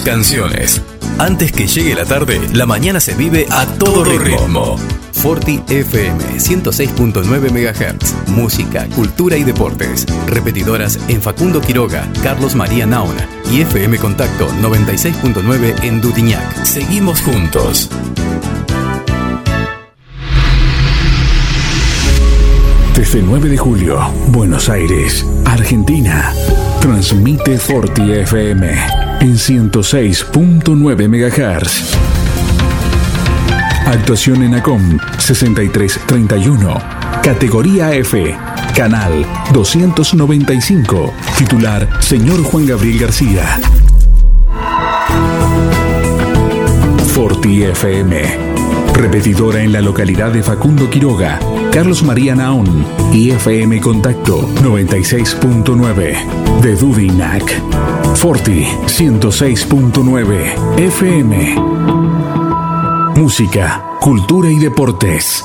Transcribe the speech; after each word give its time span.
canciones. 0.00 0.82
Antes 1.18 1.52
que 1.52 1.66
llegue 1.66 1.94
la 1.94 2.04
tarde, 2.04 2.40
la 2.52 2.66
mañana 2.66 3.00
se 3.00 3.14
vive 3.14 3.46
a 3.50 3.66
todo 3.66 4.04
ritmo. 4.04 4.76
Forti 5.12 5.62
FM 5.68 6.18
106.9 6.38 7.50
MHz. 7.50 8.28
Música, 8.30 8.86
cultura 8.94 9.36
y 9.36 9.44
deportes. 9.44 10.06
Repetidoras 10.26 10.98
en 11.08 11.22
Facundo 11.22 11.60
Quiroga, 11.60 12.06
Carlos 12.22 12.54
María 12.54 12.86
Naona 12.86 13.26
y 13.50 13.60
FM 13.62 13.98
Contacto 13.98 14.48
96.9 14.60 15.84
en 15.84 16.00
Dutiñac. 16.00 16.64
Seguimos 16.64 17.20
juntos. 17.22 17.88
Desde 22.96 23.22
9 23.22 23.48
de 23.48 23.56
julio, 23.56 24.00
Buenos 24.28 24.68
Aires, 24.68 25.26
Argentina. 25.44 26.32
Transmite 26.84 27.56
Forti 27.56 28.12
FM 28.12 28.70
en 29.20 29.38
106.9 29.38 31.08
MHz. 31.08 31.94
Actuación 33.86 34.42
en 34.42 34.56
ACOM 34.56 34.98
6331. 35.16 36.74
Categoría 37.22 37.94
F. 37.94 38.36
Canal 38.76 39.24
295. 39.54 41.14
Titular 41.38 41.88
Señor 42.02 42.42
Juan 42.42 42.66
Gabriel 42.66 42.98
García. 42.98 43.58
Forti 47.14 47.62
FM. 47.62 48.53
Repetidora 48.94 49.62
en 49.62 49.72
la 49.72 49.80
localidad 49.80 50.32
de 50.32 50.42
Facundo 50.42 50.88
Quiroga, 50.88 51.38
Carlos 51.72 52.02
María 52.02 52.34
Naón 52.34 52.86
y 53.12 53.30
FM 53.30 53.80
Contacto 53.80 54.48
96.9 54.62 56.60
de 56.60 56.76
Dudinac. 56.76 57.62
Forti 58.16 58.64
106.9 58.86 60.78
FM. 60.78 61.56
Música, 63.16 63.84
cultura 64.00 64.50
y 64.50 64.58
deportes. 64.58 65.44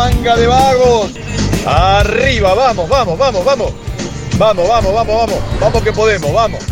Manga 0.00 0.34
de 0.34 0.46
vagos! 0.46 1.10
¡Arriba! 1.66 2.54
¡Vamos, 2.54 2.88
vamos, 2.88 3.18
vamos, 3.18 3.44
vamos! 3.44 3.72
Vamos, 4.38 4.66
vamos, 4.66 4.94
vamos, 4.94 5.14
vamos. 5.14 5.38
Vamos 5.60 5.82
que 5.82 5.92
podemos, 5.92 6.32
vamos. 6.32 6.64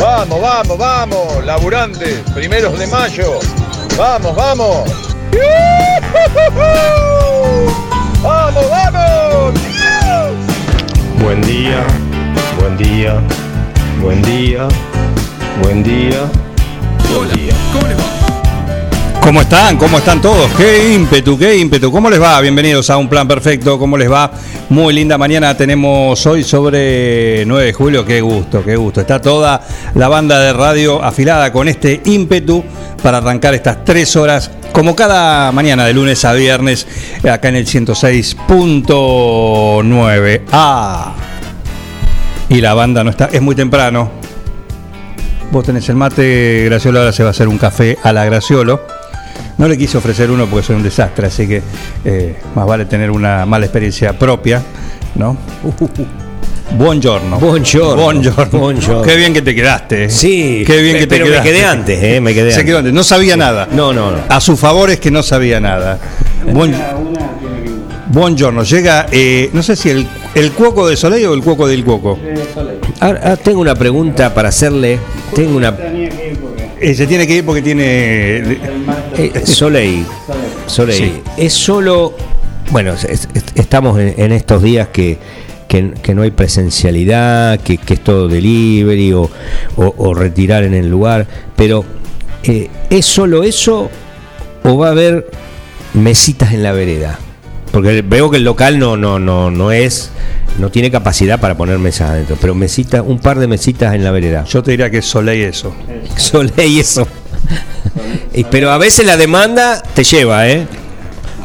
Vamos, 0.00 0.40
vamos, 0.40 0.78
vamos. 0.78 1.44
Laburantes, 1.44 2.20
primeros 2.34 2.78
de 2.78 2.86
mayo. 2.86 3.38
Vamos, 3.98 4.34
vamos. 4.34 4.90
¡Vamos, 8.22 8.70
vamos! 8.70 9.54
Buen 11.22 11.42
día, 11.42 11.84
buen 12.58 12.76
día, 12.78 13.20
buen 14.00 14.22
día, 14.22 14.66
buen 15.62 15.82
día, 15.82 16.20
buen 17.14 17.28
día. 17.34 17.54
¿Cómo 17.72 18.17
están? 19.40 19.76
¿Cómo 19.76 19.98
están 19.98 20.20
todos? 20.20 20.50
¡Qué 20.52 20.92
ímpetu, 20.94 21.36
qué 21.38 21.56
ímpetu! 21.56 21.90
¿Cómo 21.92 22.10
les 22.10 22.20
va? 22.20 22.40
Bienvenidos 22.40 22.90
a 22.90 22.96
Un 22.96 23.08
Plan 23.08 23.28
Perfecto. 23.28 23.78
¿Cómo 23.78 23.96
les 23.96 24.10
va? 24.10 24.32
Muy 24.68 24.92
linda 24.92 25.16
mañana 25.16 25.56
tenemos 25.56 26.26
hoy 26.26 26.42
sobre 26.44 27.44
9 27.46 27.66
de 27.66 27.72
julio. 27.72 28.04
Qué 28.04 28.20
gusto, 28.20 28.64
qué 28.64 28.74
gusto. 28.76 29.00
Está 29.00 29.22
toda 29.22 29.62
la 29.94 30.08
banda 30.08 30.40
de 30.40 30.52
radio 30.52 31.00
afilada 31.02 31.52
con 31.52 31.68
este 31.68 32.02
ímpetu 32.04 32.64
para 33.02 33.18
arrancar 33.18 33.54
estas 33.54 33.84
tres 33.84 34.16
horas, 34.16 34.50
como 34.72 34.96
cada 34.96 35.52
mañana 35.52 35.86
de 35.86 35.94
lunes 35.94 36.24
a 36.24 36.32
viernes, 36.32 36.88
acá 37.30 37.48
en 37.48 37.54
el 37.56 37.66
106.9. 37.66 40.42
¡Ah! 40.52 41.14
Y 42.48 42.60
la 42.60 42.74
banda 42.74 43.04
no 43.04 43.10
está, 43.10 43.28
es 43.32 43.40
muy 43.40 43.54
temprano. 43.54 44.10
Vos 45.50 45.64
tenés 45.64 45.88
el 45.88 45.96
mate, 45.96 46.64
Graciolo 46.66 46.98
ahora 46.98 47.12
se 47.12 47.22
va 47.22 47.28
a 47.28 47.30
hacer 47.30 47.48
un 47.48 47.56
café 47.56 47.96
a 48.02 48.12
la 48.12 48.22
Graciolo. 48.24 48.97
No 49.58 49.66
le 49.68 49.76
quise 49.76 49.98
ofrecer 49.98 50.30
uno 50.30 50.46
porque 50.46 50.64
soy 50.66 50.76
un 50.76 50.82
desastre, 50.82 51.26
así 51.26 51.46
que 51.48 51.62
eh, 52.04 52.36
más 52.54 52.64
vale 52.66 52.84
tener 52.86 53.10
una 53.10 53.44
mala 53.44 53.66
experiencia 53.66 54.12
propia, 54.16 54.62
¿no? 55.16 55.36
Buongiorno. 56.76 57.38
Buongiorno. 57.40 57.96
Buongiorno. 58.02 58.58
Buongiorno. 58.58 59.02
Qué 59.02 59.16
bien 59.16 59.32
que 59.32 59.40
te 59.42 59.54
quedaste. 59.54 60.04
¿eh? 60.04 60.10
Sí, 60.10 60.64
Qué 60.66 60.82
bien 60.82 60.96
que 60.96 61.06
te 61.06 61.16
pero 61.16 61.24
quedaste. 61.24 61.48
me 61.50 61.56
quedé 61.56 61.64
antes, 61.66 62.02
¿eh? 62.02 62.20
Me 62.20 62.34
quedé 62.34 62.50
Se 62.50 62.56
antes. 62.56 62.66
quedó 62.66 62.78
antes. 62.78 62.92
No 62.92 63.02
sabía 63.02 63.36
nada. 63.38 63.66
No, 63.72 63.92
no, 63.94 64.10
no. 64.10 64.18
A 64.28 64.40
su 64.40 64.54
favor 64.56 64.90
es 64.90 65.00
que 65.00 65.10
no 65.10 65.22
sabía 65.22 65.60
nada. 65.60 65.98
Buen- 66.52 66.74
Buongiorno. 68.10 68.62
Llega, 68.64 69.06
eh, 69.10 69.50
no 69.52 69.62
sé 69.62 69.76
si 69.76 69.90
el, 69.90 70.06
el 70.34 70.52
cuoco 70.52 70.86
de 70.88 70.96
Soleil 70.96 71.26
o 71.26 71.34
el 71.34 71.42
cuoco 71.42 71.66
del 71.66 71.84
cuoco. 71.84 72.18
Ahora, 73.00 73.20
ahora 73.22 73.36
tengo 73.36 73.60
una 73.60 73.74
pregunta 73.74 74.32
para 74.34 74.50
hacerle. 74.50 74.98
Tengo 75.34 75.56
una. 75.56 75.74
Eh, 76.80 76.94
se 76.94 77.06
tiene 77.06 77.26
que 77.26 77.34
ir 77.36 77.44
porque 77.46 77.62
tiene. 77.62 78.58
Eh, 79.18 79.32
Soleil. 79.46 80.06
Soleil. 80.66 80.98
Sí. 80.98 81.22
Es 81.36 81.52
solo. 81.52 82.14
Bueno, 82.70 82.92
es- 82.92 83.04
es- 83.04 83.28
estamos 83.54 83.98
en, 83.98 84.14
en 84.16 84.32
estos 84.32 84.62
días 84.62 84.88
que, 84.88 85.18
que, 85.68 85.92
que 86.02 86.14
no 86.14 86.22
hay 86.22 86.30
presencialidad, 86.30 87.58
que, 87.60 87.78
que 87.78 87.94
es 87.94 88.00
todo 88.04 88.28
delivery 88.28 89.12
o, 89.12 89.22
o- 89.76 89.94
o 89.96 90.14
retirar 90.14 90.62
en 90.64 90.74
el 90.74 90.88
lugar. 90.88 91.26
Pero, 91.56 91.84
eh, 92.44 92.68
¿es 92.90 93.06
solo 93.06 93.42
eso 93.42 93.90
o 94.64 94.76
va 94.78 94.88
a 94.88 94.90
haber 94.92 95.30
mesitas 95.94 96.52
en 96.52 96.62
la 96.62 96.72
vereda? 96.72 97.18
Porque 97.72 98.02
veo 98.02 98.30
que 98.30 98.38
el 98.38 98.44
local 98.44 98.78
no, 98.78 98.96
no, 98.96 99.18
no, 99.18 99.50
no 99.50 99.72
es. 99.72 100.10
No 100.58 100.70
tiene 100.70 100.90
capacidad 100.90 101.38
para 101.38 101.56
poner 101.56 101.78
mesas 101.78 102.10
adentro, 102.10 102.36
pero 102.40 102.52
mesitas, 102.54 103.02
un 103.06 103.18
par 103.20 103.38
de 103.38 103.46
mesitas 103.46 103.94
en 103.94 104.02
la 104.02 104.10
vereda. 104.10 104.44
Yo 104.44 104.62
te 104.62 104.72
diría 104.72 104.90
que 104.90 104.98
es 104.98 105.04
Soleil 105.06 105.42
eso. 105.44 105.72
Soleil 106.16 106.80
eso. 106.80 107.06
Pero 108.50 108.70
a 108.70 108.78
veces 108.78 109.04
la 109.06 109.16
demanda 109.16 109.82
te 109.94 110.04
lleva, 110.04 110.48
¿eh? 110.48 110.66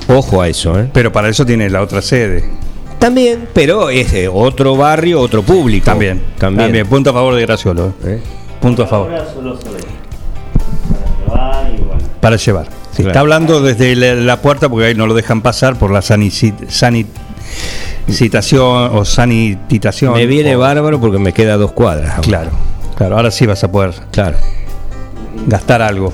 Ojo 0.08 0.42
a 0.42 0.48
eso, 0.50 0.80
¿eh? 0.80 0.90
Pero 0.94 1.12
para 1.12 1.30
eso 1.30 1.46
tiene 1.46 1.70
la 1.70 1.82
otra 1.82 2.02
sede. 2.02 2.44
También, 3.00 3.48
pero 3.54 3.90
es 3.90 4.12
de 4.12 4.28
otro 4.30 4.76
barrio, 4.78 5.20
otro 5.20 5.44
público. 5.44 5.86
También. 5.86 6.22
También. 6.38 6.88
Punto 6.88 7.10
a 7.10 7.14
favor 7.14 7.36
de 7.36 7.42
Graciolo. 7.42 7.88
¿eh? 7.88 7.94
¿Eh? 8.06 8.22
Punto 8.62 8.84
a 8.84 8.88
favor. 8.88 9.10
Para 12.22 12.38
llevar. 12.38 12.66
Sí, 12.92 12.98
Claro. 12.98 13.10
Está 13.10 13.20
hablando 13.22 13.62
desde 13.62 13.96
la, 13.96 14.14
la 14.16 14.38
puerta 14.42 14.70
porque 14.70 14.86
ahí 14.88 14.96
no 14.96 15.08
lo 15.08 15.14
dejan 15.16 15.42
pasar 15.42 15.78
por 15.80 15.92
la 15.92 16.00
sanici- 16.02 16.54
sanitación 18.08 18.96
o 18.96 19.04
sanitización. 19.04 20.14
Me 20.14 20.26
viene 20.28 20.56
o- 20.56 20.60
bárbaro 20.60 21.02
porque 21.02 21.18
me 21.18 21.34
queda 21.34 21.58
dos 21.58 21.72
cuadras. 21.72 22.20
Claro, 22.22 22.52
claro. 22.96 23.16
Ahora 23.18 23.32
sí 23.32 23.46
vas 23.48 23.64
a 23.64 23.72
poder 23.72 23.94
Claro. 24.12 24.38
Gastar 25.48 25.82
algo. 25.82 26.14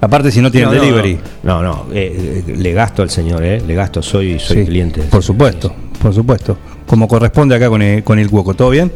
Aparte, 0.00 0.30
si 0.30 0.40
no 0.42 0.50
tiene 0.50 0.66
no, 0.66 0.72
el 0.72 0.78
no, 0.78 0.84
delivery. 0.84 1.18
No, 1.42 1.62
no, 1.62 1.86
eh, 1.92 2.42
eh, 2.46 2.54
le 2.56 2.72
gasto 2.72 3.02
al 3.02 3.08
señor, 3.10 3.42
¿eh? 3.44 3.60
Le 3.66 3.74
gasto, 3.74 4.02
soy, 4.02 4.38
soy 4.38 4.58
Sí, 4.58 4.64
cliente. 4.66 5.00
Por 5.02 5.22
supuesto, 5.22 5.74
por 6.00 6.12
supuesto. 6.14 6.58
Como 6.86 7.08
corresponde 7.08 7.54
acá 7.54 7.70
con 7.70 7.80
el, 7.80 8.04
con 8.04 8.18
el 8.18 8.28
cuoco. 8.28 8.52
¿Todo 8.52 8.68
bien? 8.70 8.92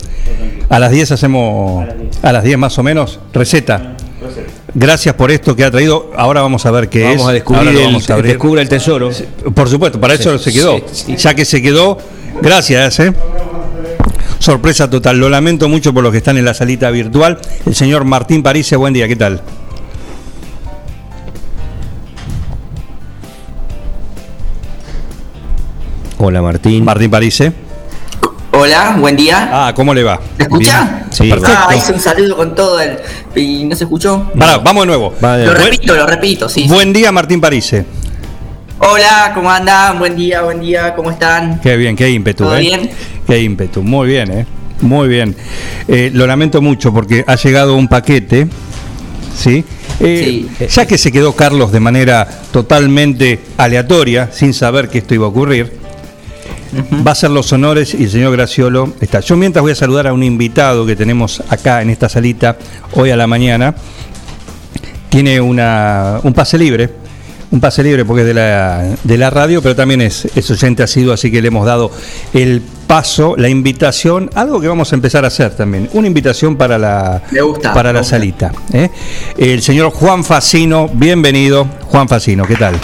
A 0.68 0.78
las 0.78 0.90
10 0.90 1.12
hacemos, 1.12 1.86
a 2.22 2.32
las 2.32 2.44
10 2.44 2.58
más 2.58 2.78
o 2.78 2.82
menos, 2.82 3.20
receta. 3.32 3.94
Gracias 4.74 5.14
por 5.14 5.30
esto 5.30 5.56
que 5.56 5.64
ha 5.64 5.70
traído. 5.70 6.10
Ahora 6.14 6.42
vamos 6.42 6.66
a 6.66 6.70
ver 6.70 6.90
qué 6.90 7.12
es. 7.12 7.16
Vamos 7.16 7.30
a 7.30 7.32
descubrir 7.32 7.60
Ahora 7.60 7.72
lo 7.72 7.78
el, 7.80 7.86
vamos 7.86 8.10
a 8.10 8.14
abrir. 8.14 8.32
descubra 8.32 8.60
el 8.60 8.68
tesoro. 8.68 9.10
Por 9.54 9.68
supuesto, 9.70 9.98
para 9.98 10.12
eso 10.12 10.38
se 10.38 10.52
quedó. 10.52 10.76
sí, 10.92 11.04
sí. 11.06 11.16
Ya 11.16 11.32
que 11.34 11.46
se 11.46 11.62
quedó, 11.62 11.96
gracias. 12.42 13.00
¿eh? 13.00 13.14
Sorpresa 14.52 14.88
total. 14.88 15.18
Lo 15.18 15.28
lamento 15.28 15.68
mucho 15.68 15.92
por 15.92 16.02
los 16.02 16.10
que 16.10 16.16
están 16.16 16.38
en 16.38 16.46
la 16.46 16.54
salita 16.54 16.88
virtual. 16.90 17.38
El 17.66 17.74
señor 17.74 18.04
Martín 18.06 18.42
París, 18.42 18.74
buen 18.78 18.94
día, 18.94 19.06
¿qué 19.06 19.14
tal? 19.14 19.42
Hola 26.18 26.42
Martín. 26.42 26.84
Martín 26.84 27.10
París. 27.10 27.42
Hola, 28.50 28.96
buen 28.98 29.14
día. 29.16 29.48
Ah, 29.52 29.72
¿cómo 29.74 29.94
le 29.94 30.02
va? 30.02 30.20
¿Me 30.36 30.44
escucha? 30.44 30.84
Bien. 30.84 31.04
Sí, 31.10 31.30
Ah, 31.30 31.34
perfecto. 31.36 31.74
hice 31.76 31.92
un 31.92 32.00
saludo 32.00 32.36
con 32.36 32.54
todo 32.54 32.80
el. 32.80 32.98
y 33.36 33.64
no 33.64 33.76
se 33.76 33.84
escuchó. 33.84 34.30
Pará, 34.36 34.58
vamos 34.58 34.82
de 34.82 34.86
nuevo. 34.88 35.14
Va 35.22 35.36
de- 35.36 35.46
Lo 35.46 35.54
repito, 35.54 35.94
lo 35.94 36.06
repito, 36.06 36.48
sí. 36.48 36.66
Buen 36.66 36.92
día, 36.92 37.12
Martín 37.12 37.40
Parise. 37.40 37.84
Hola, 38.80 39.32
¿cómo 39.34 39.50
andan? 39.50 39.98
Buen 39.98 40.14
día, 40.14 40.42
buen 40.42 40.60
día, 40.60 40.94
¿cómo 40.94 41.10
están? 41.10 41.60
Qué 41.60 41.76
bien, 41.76 41.96
qué 41.96 42.10
ímpetu, 42.10 42.44
¿Todo 42.44 42.56
¿eh? 42.56 42.60
bien? 42.60 42.90
Qué 43.26 43.42
ímpetu, 43.42 43.82
muy 43.82 44.06
bien, 44.08 44.30
¿eh? 44.30 44.46
Muy 44.80 45.08
bien. 45.08 45.34
Eh, 45.88 46.10
lo 46.14 46.26
lamento 46.28 46.62
mucho 46.62 46.92
porque 46.92 47.24
ha 47.26 47.34
llegado 47.34 47.74
un 47.74 47.88
paquete, 47.88 48.46
¿sí? 49.36 49.64
Eh, 50.00 50.46
Sí. 50.58 50.66
Ya 50.68 50.86
que 50.86 50.96
se 50.96 51.10
quedó 51.10 51.34
Carlos 51.34 51.72
de 51.72 51.80
manera 51.80 52.28
totalmente 52.52 53.40
aleatoria, 53.56 54.30
sin 54.32 54.54
saber 54.54 54.88
que 54.88 54.98
esto 54.98 55.12
iba 55.12 55.26
a 55.26 55.30
ocurrir, 55.30 55.72
va 57.04 57.10
a 57.10 57.12
hacer 57.12 57.30
los 57.30 57.52
honores 57.52 57.94
y 57.94 58.04
el 58.04 58.10
señor 58.10 58.30
Graciolo 58.36 58.94
está. 59.00 59.18
Yo 59.18 59.36
mientras 59.36 59.60
voy 59.60 59.72
a 59.72 59.74
saludar 59.74 60.06
a 60.06 60.12
un 60.12 60.22
invitado 60.22 60.86
que 60.86 60.94
tenemos 60.94 61.42
acá 61.48 61.82
en 61.82 61.90
esta 61.90 62.08
salita 62.08 62.56
hoy 62.92 63.10
a 63.10 63.16
la 63.16 63.26
mañana. 63.26 63.74
Tiene 65.08 65.40
una, 65.40 66.20
un 66.22 66.32
pase 66.32 66.58
libre, 66.58 66.90
un 67.50 67.60
pase 67.60 67.82
libre 67.82 68.04
porque 68.04 68.22
es 68.22 68.26
de 68.28 68.34
la, 68.34 68.84
de 69.02 69.18
la 69.18 69.30
radio, 69.30 69.62
pero 69.62 69.74
también 69.74 70.02
es, 70.02 70.26
es 70.36 70.50
oyente 70.50 70.82
asiduo, 70.82 71.14
así 71.14 71.30
que 71.30 71.40
le 71.40 71.48
hemos 71.48 71.64
dado 71.64 71.90
el 72.34 72.62
paso, 72.86 73.34
la 73.38 73.48
invitación, 73.48 74.30
algo 74.34 74.60
que 74.60 74.68
vamos 74.68 74.92
a 74.92 74.96
empezar 74.96 75.24
a 75.24 75.28
hacer 75.28 75.54
también, 75.54 75.88
una 75.92 76.06
invitación 76.06 76.56
para 76.56 76.76
la, 76.78 77.22
Me 77.30 77.40
gusta, 77.40 77.72
para 77.72 77.90
me 77.90 77.94
la 77.94 78.00
gusta. 78.00 78.16
salita. 78.16 78.52
¿eh? 78.72 78.90
El 79.36 79.62
señor 79.62 79.90
Juan 79.92 80.24
Facino, 80.24 80.88
bienvenido. 80.92 81.66
Juan 81.86 82.08
Facino, 82.08 82.44
¿qué 82.44 82.56
tal? 82.56 82.74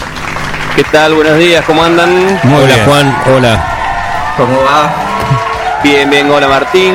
¿Qué 0.76 0.84
tal? 0.90 1.14
Buenos 1.14 1.38
días, 1.38 1.64
¿cómo 1.66 1.82
andan? 1.84 2.10
Muy 2.44 2.62
hola 2.62 2.74
bien. 2.74 2.86
Juan, 2.86 3.16
hola. 3.34 4.34
¿Cómo 4.36 4.56
va? 4.62 5.80
Bien, 5.84 6.08
bien, 6.08 6.30
hola 6.30 6.48
Martín, 6.48 6.94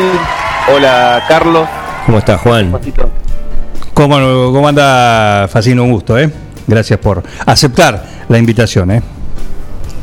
hola 0.74 1.24
Carlos. 1.28 1.68
¿Cómo 2.06 2.18
estás 2.18 2.42
Juan? 2.42 2.72
¿Cómo, 3.94 4.16
cómo 4.52 4.68
anda 4.68 5.48
Facino? 5.52 5.84
Un 5.84 5.92
gusto, 5.92 6.18
¿eh? 6.18 6.30
Gracias 6.70 7.00
por 7.00 7.24
aceptar 7.48 8.06
la 8.30 8.38
invitación, 8.38 8.92
¿eh? 8.92 9.02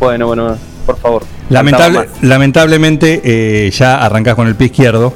Bueno, 0.00 0.26
bueno, 0.26 0.56
por 0.84 0.98
favor. 0.98 1.22
Lamentable, 1.48 2.08
lamentablemente 2.22 3.20
eh, 3.24 3.70
ya 3.70 4.04
arrancás 4.04 4.34
con 4.34 4.48
el 4.48 4.56
pie 4.56 4.66
izquierdo. 4.66 5.12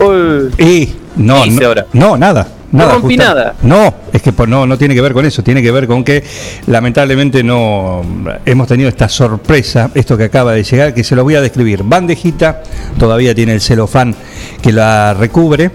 Uy, 0.00 0.50
y 0.58 0.94
no, 1.16 1.42
¿Qué 1.42 1.48
hice 1.50 1.60
no, 1.60 1.66
ahora? 1.68 1.86
no, 1.92 2.16
nada. 2.16 2.48
No 2.72 2.88
rompí 2.88 3.16
nada. 3.16 3.54
No, 3.62 3.94
es 4.12 4.22
que 4.22 4.32
no, 4.48 4.66
no 4.66 4.76
tiene 4.76 4.94
que 4.94 5.00
ver 5.02 5.12
con 5.12 5.24
eso, 5.24 5.42
tiene 5.44 5.62
que 5.62 5.70
ver 5.70 5.86
con 5.86 6.02
que 6.02 6.24
lamentablemente 6.66 7.44
no 7.44 8.02
hemos 8.44 8.66
tenido 8.66 8.88
esta 8.88 9.08
sorpresa, 9.08 9.90
esto 9.94 10.16
que 10.16 10.24
acaba 10.24 10.52
de 10.52 10.64
llegar, 10.64 10.94
que 10.94 11.04
se 11.04 11.14
lo 11.14 11.22
voy 11.22 11.36
a 11.36 11.40
describir. 11.42 11.82
Bandejita, 11.84 12.62
todavía 12.98 13.34
tiene 13.36 13.52
el 13.52 13.60
celofán 13.60 14.16
que 14.60 14.72
la 14.72 15.14
recubre, 15.14 15.70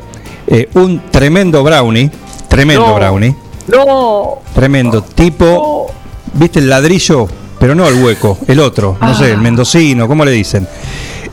eh, 0.48 0.68
un 0.74 1.04
tremendo 1.12 1.64
brownie, 1.64 2.10
tremendo 2.50 2.88
No. 2.88 2.96
brownie, 2.96 3.36
no, 3.68 4.40
tremendo, 4.54 5.02
tipo, 5.02 5.88
¿viste 6.34 6.60
el 6.60 6.70
ladrillo? 6.70 7.28
Pero 7.60 7.74
no 7.74 7.88
el 7.88 7.96
hueco, 8.04 8.38
el 8.48 8.60
otro, 8.60 8.98
no 9.02 9.16
sé, 9.16 9.32
el 9.32 9.40
mendocino, 9.42 10.08
¿cómo 10.08 10.24
le 10.24 10.32
dicen? 10.32 10.68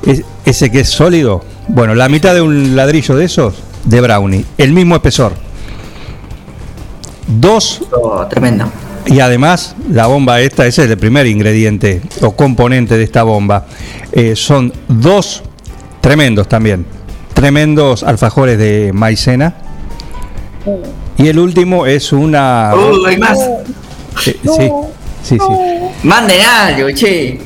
Es- 0.06 0.22
ese 0.44 0.70
que 0.70 0.80
es 0.80 0.88
sólido, 0.88 1.42
bueno, 1.68 1.94
la 1.94 2.08
mitad 2.08 2.34
de 2.34 2.40
un 2.40 2.74
ladrillo 2.74 3.14
de 3.16 3.26
esos, 3.26 3.54
de 3.84 4.00
brownie, 4.00 4.44
el 4.58 4.72
mismo 4.72 4.94
espesor. 4.96 5.32
Dos 7.26 7.82
Oh, 7.90 8.26
tremendo. 8.26 8.66
y 9.06 9.20
además, 9.20 9.74
la 9.90 10.06
bomba 10.06 10.40
esta, 10.40 10.66
ese 10.66 10.84
es 10.84 10.90
el 10.90 10.98
primer 10.98 11.26
ingrediente 11.26 12.02
o 12.22 12.32
componente 12.34 12.96
de 12.96 13.04
esta 13.04 13.22
bomba. 13.22 13.66
Eh, 14.12 14.34
son 14.36 14.72
dos 14.88 15.42
tremendos 16.00 16.48
también. 16.48 16.84
Tremendos 17.34 18.02
alfajores 18.02 18.58
de 18.58 18.92
maicena. 18.94 19.54
Y 21.16 21.28
el 21.28 21.38
último 21.38 21.86
es 21.86 22.12
una. 22.12 22.72
Uh, 22.74 23.06
hay 23.06 23.16
más. 23.18 23.38
Eh, 23.38 23.64
sí, 24.20 24.36
sí, 25.22 25.38
sí. 25.38 25.38
Manden 26.02 26.40
algo, 26.42 26.90
che. 26.92 27.38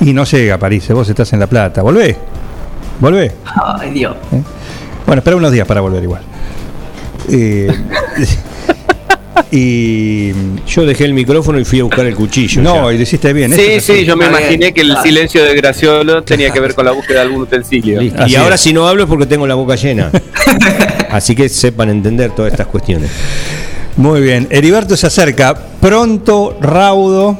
Y 0.00 0.12
no 0.12 0.24
llega 0.24 0.54
a 0.54 0.58
París, 0.58 0.88
vos 0.88 1.08
estás 1.08 1.32
en 1.32 1.40
La 1.40 1.46
Plata. 1.46 1.82
Volvé. 1.82 2.16
Volvé. 2.98 3.32
Ay, 3.78 3.90
Dios. 3.90 4.16
Bueno, 5.06 5.20
espera 5.20 5.36
unos 5.36 5.52
días 5.52 5.66
para 5.66 5.80
volver 5.80 6.02
igual. 6.02 6.22
Eh, 7.30 7.70
y. 9.52 10.32
Yo 10.66 10.84
dejé 10.84 11.04
el 11.04 11.14
micrófono 11.14 11.60
y 11.60 11.64
fui 11.64 11.80
a 11.80 11.84
buscar 11.84 12.06
el 12.06 12.16
cuchillo. 12.16 12.62
No, 12.62 12.88
ya. 12.88 12.94
y 12.94 12.96
lo 12.96 13.02
hiciste 13.02 13.32
bien. 13.32 13.52
Sí, 13.52 13.80
sí, 13.80 13.92
así. 13.92 14.04
yo 14.04 14.16
me 14.16 14.26
imaginé 14.26 14.72
que 14.72 14.80
el 14.80 14.96
silencio 15.02 15.44
de 15.44 15.54
Graciolo 15.54 16.22
tenía 16.24 16.50
que 16.50 16.58
ver 16.58 16.74
con 16.74 16.84
la 16.84 16.92
búsqueda 16.92 17.20
de 17.20 17.26
algún 17.26 17.42
utensilio. 17.42 18.00
Listo. 18.00 18.22
Así 18.22 18.32
Y 18.32 18.36
ahora 18.36 18.56
es. 18.56 18.60
si 18.60 18.72
no 18.72 18.88
hablo 18.88 19.04
es 19.04 19.08
porque 19.08 19.26
tengo 19.26 19.46
la 19.46 19.54
boca 19.54 19.76
llena. 19.76 20.10
Así 21.12 21.36
que 21.36 21.48
sepan 21.50 21.90
entender 21.90 22.30
todas 22.34 22.52
estas 22.52 22.66
cuestiones. 22.66 23.10
Muy 23.96 24.22
bien. 24.22 24.48
Heriberto 24.50 24.96
se 24.96 25.06
acerca 25.06 25.54
pronto, 25.54 26.56
raudo 26.58 27.36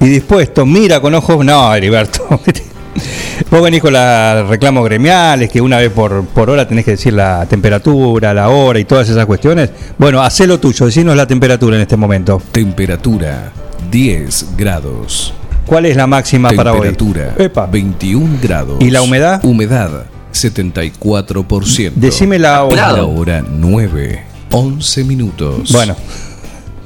y 0.00 0.06
dispuesto. 0.06 0.64
Mira 0.64 1.00
con 1.00 1.14
ojos. 1.14 1.44
No, 1.44 1.74
Heriberto. 1.74 2.26
Vos 3.50 3.62
venís 3.62 3.80
con 3.80 3.92
los 3.92 4.48
reclamos 4.48 4.84
gremiales, 4.84 5.50
que 5.50 5.60
una 5.60 5.78
vez 5.78 5.90
por, 5.90 6.24
por 6.26 6.50
hora 6.50 6.66
tenés 6.66 6.84
que 6.84 6.92
decir 6.92 7.12
la 7.12 7.46
temperatura, 7.46 8.32
la 8.32 8.50
hora 8.50 8.78
y 8.78 8.84
todas 8.84 9.08
esas 9.08 9.26
cuestiones. 9.26 9.70
Bueno, 9.96 10.22
hacé 10.22 10.46
lo 10.46 10.60
tuyo, 10.60 10.86
decinos 10.86 11.16
la 11.16 11.26
temperatura 11.26 11.76
en 11.76 11.82
este 11.82 11.96
momento. 11.96 12.40
Temperatura 12.52 13.52
10 13.90 14.56
grados. 14.56 15.34
¿Cuál 15.66 15.86
es 15.86 15.96
la 15.96 16.06
máxima 16.06 16.50
para 16.50 16.72
hoy? 16.72 16.80
Temperatura 16.82 17.34
Epa. 17.36 17.66
21 17.66 18.38
grados. 18.40 18.76
¿Y 18.80 18.90
la 18.90 19.02
humedad? 19.02 19.44
Humedad 19.44 20.04
74%. 20.32 21.92
Decime 21.94 22.38
la 22.38 22.64
hora. 22.64 22.92
La 22.92 23.04
hora 23.04 23.44
9, 23.46 24.22
11 24.50 25.04
minutos. 25.04 25.72
Bueno, 25.72 25.96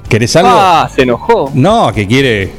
¿querés 0.08 0.34
algo? 0.36 0.50
Ah, 0.52 0.90
se 0.94 1.02
enojó. 1.02 1.50
No, 1.54 1.92
que 1.92 2.06
quiere. 2.06 2.52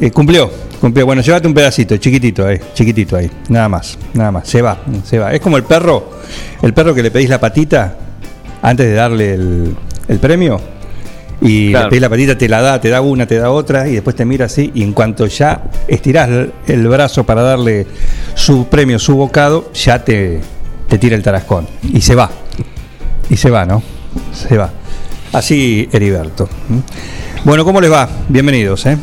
Eh, 0.00 0.10
cumplió, 0.10 0.50
cumplió. 0.80 1.06
Bueno, 1.06 1.22
llévate 1.22 1.46
un 1.46 1.54
pedacito, 1.54 1.96
chiquitito 1.96 2.46
ahí, 2.46 2.58
chiquitito 2.74 3.16
ahí. 3.16 3.30
Nada 3.48 3.68
más, 3.68 3.98
nada 4.14 4.30
más. 4.30 4.48
Se 4.48 4.62
va, 4.62 4.78
se 5.04 5.18
va. 5.18 5.32
Es 5.32 5.40
como 5.40 5.56
el 5.56 5.64
perro, 5.64 6.10
el 6.62 6.72
perro 6.72 6.94
que 6.94 7.02
le 7.02 7.10
pedís 7.10 7.28
la 7.28 7.40
patita 7.40 7.96
antes 8.62 8.86
de 8.86 8.94
darle 8.94 9.34
el, 9.34 9.76
el 10.08 10.18
premio. 10.18 10.77
Y 11.40 11.70
Claro. 11.70 11.84
le 11.86 11.90
pedís 11.90 12.02
la 12.02 12.08
patita, 12.08 12.38
te 12.38 12.48
la 12.48 12.60
da, 12.60 12.80
te 12.80 12.88
da 12.88 13.00
una, 13.00 13.26
te 13.26 13.38
da 13.38 13.50
otra, 13.50 13.86
y 13.88 13.92
después 13.92 14.16
te 14.16 14.24
mira 14.24 14.46
así, 14.46 14.72
y 14.74 14.82
en 14.82 14.92
cuanto 14.92 15.26
ya 15.26 15.62
estirás 15.86 16.28
el, 16.28 16.52
el 16.66 16.88
brazo 16.88 17.24
para 17.24 17.42
darle 17.42 17.86
su 18.34 18.66
premio, 18.66 18.98
su 18.98 19.14
bocado, 19.16 19.70
ya 19.72 20.04
te, 20.04 20.40
te 20.88 20.98
tira 20.98 21.14
el 21.14 21.22
tarascón. 21.22 21.68
Y 21.92 22.00
se 22.00 22.14
va. 22.16 22.30
Y 23.30 23.36
se 23.36 23.50
va, 23.50 23.64
¿no? 23.64 23.82
Se 24.32 24.56
va. 24.56 24.70
Así, 25.32 25.88
Heriberto. 25.92 26.48
¿Mm? 26.68 26.78
Bueno, 27.44 27.64
¿cómo 27.64 27.80
les 27.80 27.92
va? 27.92 28.08
Bienvenidos, 28.28 28.84
¿eh? 28.86 28.96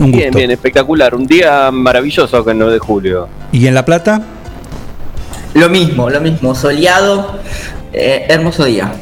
Un 0.00 0.06
gusto. 0.06 0.16
Bien, 0.16 0.30
bien, 0.34 0.50
espectacular. 0.50 1.14
Un 1.14 1.26
día 1.26 1.70
maravilloso 1.70 2.36
acá 2.38 2.50
en 2.50 2.58
9 2.58 2.72
de 2.72 2.78
julio. 2.80 3.28
¿Y 3.52 3.68
en 3.68 3.74
La 3.74 3.84
Plata? 3.84 4.20
Lo 5.54 5.68
mismo, 5.68 6.10
lo 6.10 6.20
mismo. 6.20 6.54
Soleado, 6.56 7.38
eh, 7.92 8.24
hermoso 8.28 8.64
día. 8.64 8.92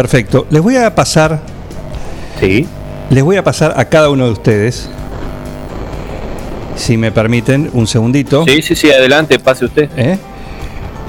Perfecto. 0.00 0.46
Les 0.48 0.62
voy 0.62 0.76
a 0.76 0.94
pasar, 0.94 1.40
Sí. 2.40 2.66
les 3.10 3.22
voy 3.22 3.36
a 3.36 3.44
pasar 3.44 3.74
a 3.76 3.84
cada 3.84 4.08
uno 4.08 4.24
de 4.24 4.30
ustedes, 4.30 4.88
si 6.74 6.96
me 6.96 7.12
permiten, 7.12 7.68
un 7.74 7.86
segundito. 7.86 8.46
Sí, 8.46 8.62
sí, 8.62 8.74
sí, 8.74 8.90
adelante, 8.90 9.38
pase 9.38 9.66
usted. 9.66 9.90
¿eh? 9.98 10.16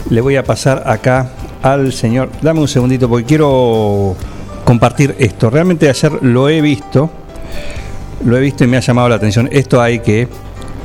Le 0.09 0.19
voy 0.19 0.35
a 0.35 0.43
pasar 0.43 0.83
acá 0.85 1.29
al 1.63 1.93
señor. 1.93 2.31
Dame 2.41 2.59
un 2.59 2.67
segundito 2.67 3.07
porque 3.07 3.23
quiero 3.23 4.13
compartir 4.65 5.15
esto. 5.19 5.49
Realmente 5.49 5.87
ayer 5.87 6.11
lo 6.21 6.49
he 6.49 6.59
visto. 6.59 7.09
Lo 8.25 8.35
he 8.35 8.41
visto 8.41 8.65
y 8.65 8.67
me 8.67 8.75
ha 8.75 8.81
llamado 8.81 9.07
la 9.07 9.15
atención. 9.15 9.47
Esto 9.53 9.81
hay 9.81 9.99
que. 9.99 10.27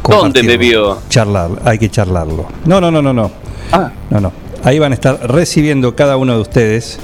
¿Dónde 0.09 0.45
me 0.45 0.57
vio? 0.57 0.99
Charlar, 1.09 1.51
hay 1.65 1.77
que 1.81 1.91
charlarlo. 1.91 2.47
No, 2.67 2.81
no, 2.81 2.89
no, 2.93 3.03
no, 3.03 3.13
no. 3.13 3.33
Ah, 3.73 3.91
No, 4.11 4.21
no. 4.21 4.33
Ahí 4.63 4.79
van 4.79 4.93
a 4.93 4.95
estar 4.95 5.19
recibiendo 5.29 5.97
cada 5.97 6.17
uno 6.17 6.35
de 6.37 6.41
ustedes. 6.43 7.01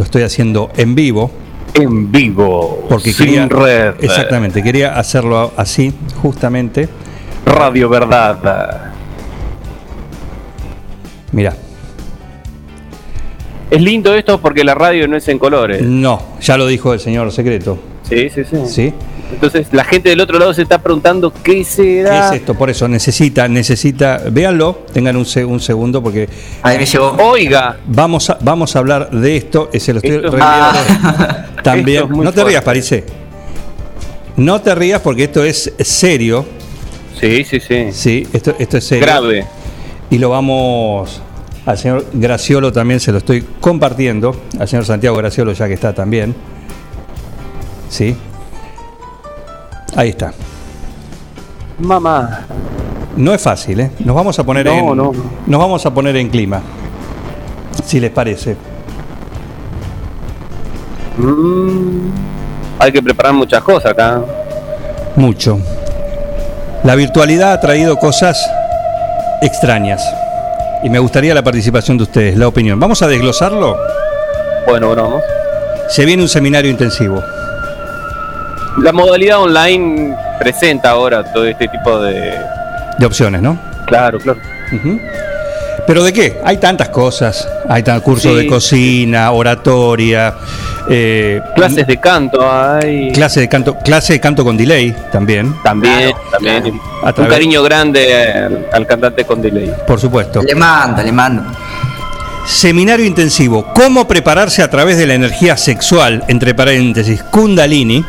Lo 0.00 0.04
estoy 0.04 0.22
haciendo 0.22 0.70
en 0.78 0.94
vivo. 0.94 1.30
en 1.74 2.10
vivo. 2.10 2.86
Porque 2.88 3.12
sin 3.12 3.26
quería. 3.26 3.48
red. 3.48 3.94
Exactamente, 4.00 4.62
quería 4.62 4.98
hacerlo 4.98 5.52
así, 5.58 5.92
justamente. 6.22 6.88
Radio 7.44 7.90
Verdad. 7.90 8.92
Mira, 11.32 11.52
Es 13.70 13.82
lindo 13.82 14.14
esto 14.14 14.40
porque 14.40 14.64
la 14.64 14.74
radio 14.74 15.06
no 15.06 15.18
es 15.18 15.28
en 15.28 15.38
colores. 15.38 15.82
no, 15.82 16.22
ya 16.40 16.56
lo 16.56 16.66
dijo 16.66 16.94
el 16.94 16.98
señor 17.00 17.30
secreto. 17.30 17.78
Sí, 18.08 18.30
sí, 18.30 18.42
sí. 18.50 18.56
¿Sí? 18.66 18.94
Entonces 19.32 19.68
la 19.72 19.84
gente 19.84 20.08
del 20.10 20.20
otro 20.20 20.38
lado 20.38 20.52
se 20.52 20.62
está 20.62 20.78
preguntando 20.78 21.32
qué 21.32 21.58
¿Qué 21.58 21.64
será. 21.64 22.26
es 22.28 22.32
esto? 22.40 22.54
Por 22.54 22.68
eso 22.70 22.88
necesita, 22.88 23.46
necesita, 23.48 24.20
véanlo, 24.30 24.80
tengan 24.92 25.16
un, 25.16 25.24
se- 25.24 25.44
un 25.44 25.60
segundo 25.60 26.02
porque 26.02 26.28
Ahí 26.62 26.78
me 26.78 26.84
llegó. 26.86 27.16
Oiga, 27.18 27.78
vamos 27.86 28.28
a, 28.30 28.38
vamos 28.40 28.74
a 28.74 28.78
hablar 28.80 29.10
de 29.10 29.36
esto, 29.36 29.70
ese 29.72 29.92
lo 29.92 30.00
estoy 30.00 30.16
Esto 30.16 30.36
es- 30.36 30.42
también. 31.62 31.98
esto 31.98 32.10
es 32.10 32.16
muy 32.16 32.24
no 32.24 32.32
te 32.32 32.44
rías. 32.44 32.62
Parise. 32.64 33.04
No 34.36 34.60
te 34.60 34.74
rías 34.74 35.00
porque 35.00 35.24
esto 35.24 35.44
es 35.44 35.72
serio. 35.80 36.44
Sí, 37.20 37.44
sí, 37.44 37.60
sí. 37.60 37.88
Sí, 37.92 38.26
esto, 38.32 38.54
esto 38.58 38.78
es 38.78 38.84
serio. 38.84 39.04
Grave. 39.06 39.46
Y 40.10 40.18
lo 40.18 40.30
vamos 40.30 41.20
al 41.66 41.76
señor 41.78 42.06
Graciolo 42.14 42.72
también, 42.72 42.98
se 43.00 43.12
lo 43.12 43.18
estoy 43.18 43.44
compartiendo. 43.60 44.34
Al 44.58 44.66
señor 44.66 44.84
Santiago 44.86 45.16
Graciolo, 45.16 45.52
ya 45.52 45.68
que 45.68 45.74
está 45.74 45.92
también. 45.94 46.34
Sí. 47.88 48.16
Ahí 49.96 50.10
está. 50.10 50.32
Mamá. 51.78 52.40
No 53.16 53.34
es 53.34 53.42
fácil, 53.42 53.80
¿eh? 53.80 53.90
Nos 54.00 54.14
vamos 54.14 54.38
a 54.38 54.44
poner 54.44 54.66
No, 54.66 54.72
en. 54.72 54.96
no. 54.96 55.12
Nos 55.46 55.60
vamos 55.60 55.84
a 55.84 55.92
poner 55.92 56.16
en 56.16 56.28
clima. 56.28 56.60
Si 57.84 57.98
les 58.00 58.10
parece. 58.10 58.56
Mm, 61.18 62.10
hay 62.78 62.92
que 62.92 63.02
preparar 63.02 63.32
muchas 63.34 63.62
cosas 63.62 63.92
acá. 63.92 64.22
Mucho. 65.16 65.58
La 66.84 66.94
virtualidad 66.94 67.52
ha 67.52 67.60
traído 67.60 67.98
cosas 67.98 68.48
extrañas. 69.42 70.02
Y 70.82 70.88
me 70.88 70.98
gustaría 70.98 71.34
la 71.34 71.42
participación 71.42 71.98
de 71.98 72.04
ustedes, 72.04 72.36
la 72.38 72.48
opinión. 72.48 72.80
Vamos 72.80 73.02
a 73.02 73.08
desglosarlo. 73.08 73.76
Bueno, 74.66 74.86
bueno, 74.86 75.02
vamos. 75.02 75.22
Se 75.88 76.04
viene 76.06 76.22
un 76.22 76.28
seminario 76.28 76.70
intensivo. 76.70 77.22
La 78.78 78.92
modalidad 78.92 79.40
online 79.40 80.16
presenta 80.38 80.90
ahora 80.90 81.24
todo 81.32 81.44
este 81.44 81.68
tipo 81.68 82.00
de... 82.00 82.34
De 82.98 83.06
opciones, 83.06 83.42
¿no? 83.42 83.58
Claro, 83.86 84.18
claro. 84.18 84.38
¿Pero 85.86 86.04
de 86.04 86.12
qué? 86.12 86.40
Hay 86.44 86.58
tantas 86.58 86.88
cosas. 86.90 87.48
Hay 87.68 87.82
tan 87.82 88.00
cursos 88.00 88.32
Sí. 88.32 88.38
de 88.38 88.46
cocina, 88.46 89.30
oratoria, 89.32 90.34
eh, 90.88 91.40
Clases 91.56 91.86
de 91.86 91.98
canto 91.98 92.40
hay. 92.50 93.10
clase 93.12 93.40
de 93.40 93.48
canto, 93.48 93.76
clase 93.78 94.12
de 94.14 94.20
canto 94.20 94.44
con 94.44 94.56
delay 94.56 94.94
también, 95.10 95.54
También, 95.62 96.12
también. 96.30 96.80
A 97.02 97.08
Un 97.08 97.14
través- 97.14 97.32
cariño 97.32 97.62
grande 97.62 98.14
al, 98.14 98.66
al 98.72 98.86
cantante 98.86 99.24
con 99.24 99.40
delay. 99.42 99.72
por 99.86 99.98
supuesto. 100.00 100.42
Le 100.42 100.54
mando, 100.54 101.02
le 101.02 101.12
mando. 101.12 101.42
Seminario 102.46 103.04
intensivo. 103.06 103.66
¿Cómo 103.74 104.06
prepararse 104.08 104.62
a 104.62 104.70
través 104.70 104.96
de 104.96 105.06
la 105.06 105.14
energía 105.14 105.56
sexual, 105.56 106.24
entre 106.28 106.54
paréntesis, 106.54 107.22
Kundalini, 107.24 108.04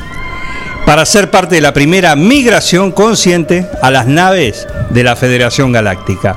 para 0.91 1.05
ser 1.05 1.31
parte 1.31 1.55
de 1.55 1.61
la 1.61 1.71
primera 1.71 2.17
migración 2.17 2.91
consciente 2.91 3.65
a 3.81 3.89
las 3.91 4.07
naves 4.07 4.67
de 4.89 5.05
la 5.05 5.15
Federación 5.15 5.71
Galáctica? 5.71 6.35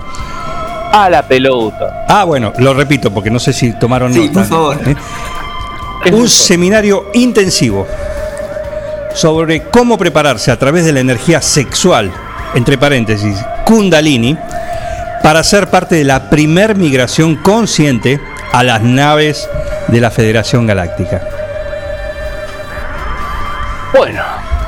A 0.93 1.11
la 1.11 1.27
pelota. 1.27 2.05
Ah, 2.09 2.23
bueno, 2.23 2.53
lo 2.59 2.73
repito 2.73 3.13
porque 3.13 3.33
no 3.33 3.41
sé 3.41 3.53
si 3.53 3.73
tomaron 3.73 4.15
Sí, 4.15 4.29
nota. 4.29 4.33
por 4.33 4.45
favor. 4.45 4.79
¿Eh? 4.87 6.13
Un 6.13 6.29
seminario 6.29 7.07
intensivo 7.15 7.85
sobre 9.13 9.65
cómo 9.65 9.99
prepararse 9.99 10.53
a 10.53 10.57
través 10.57 10.85
de 10.85 10.93
la 10.93 11.01
energía 11.01 11.43
sexual, 11.43 12.13
entre 12.55 12.79
paréntesis, 12.79 13.37
Kundalini, 13.65 14.39
para 15.21 15.43
ser 15.43 15.69
parte 15.69 15.97
de 15.97 16.05
la 16.05 16.31
primer 16.31 16.77
migración 16.77 17.35
consciente 17.35 18.21
a 18.53 18.63
las 18.63 18.83
naves 18.83 19.49
de 19.89 20.01
la 20.01 20.13
Federación 20.13 20.65
Galáctica. 20.65 21.44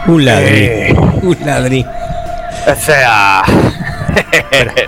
Un 0.06 0.24
ladri. 0.24 0.64
Eh. 0.64 0.96
Un 1.22 1.36
ladri. 1.44 1.84
O 2.66 2.74
sea. 2.74 3.42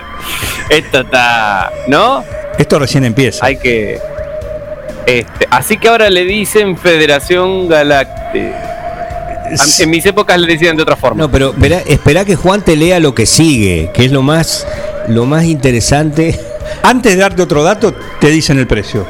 Esto 0.69 1.01
está. 1.01 1.71
¿No? 1.87 2.23
Esto 2.57 2.79
recién 2.79 3.05
empieza. 3.05 3.45
Hay 3.45 3.57
que. 3.57 3.99
Este, 5.05 5.47
así 5.49 5.77
que 5.77 5.87
ahora 5.87 6.09
le 6.09 6.25
dicen 6.25 6.77
Federación 6.77 7.67
Galáctica. 7.67 8.65
En 9.79 9.89
mis 9.89 10.05
épocas 10.05 10.39
le 10.39 10.45
decían 10.45 10.77
de 10.77 10.83
otra 10.83 10.95
forma. 10.95 11.23
No, 11.23 11.31
pero 11.31 11.53
verá, 11.57 11.79
espera 11.79 12.23
que 12.23 12.35
Juan 12.35 12.61
te 12.61 12.75
lea 12.75 12.99
lo 12.99 13.15
que 13.15 13.25
sigue, 13.25 13.89
que 13.93 14.05
es 14.05 14.11
lo 14.11 14.21
más, 14.21 14.67
lo 15.07 15.25
más 15.25 15.45
interesante. 15.45 16.39
Antes 16.83 17.15
de 17.15 17.21
darte 17.21 17.41
otro 17.41 17.63
dato, 17.63 17.95
te 18.19 18.29
dicen 18.29 18.59
el 18.59 18.67
precio. 18.67 19.07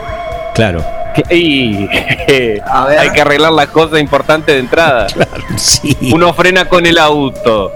Claro. 0.56 0.99
Y 1.30 1.88
A 2.72 2.86
ver. 2.86 3.00
hay 3.00 3.10
que 3.12 3.22
arreglar 3.22 3.52
las 3.52 3.68
cosas 3.68 4.00
importantes 4.00 4.54
de 4.56 4.60
entrada. 4.60 5.08
Sí. 5.58 5.96
Uno 6.14 6.34
frena 6.34 6.66
con 6.70 6.86
el 6.86 6.98
auto, 6.98 7.72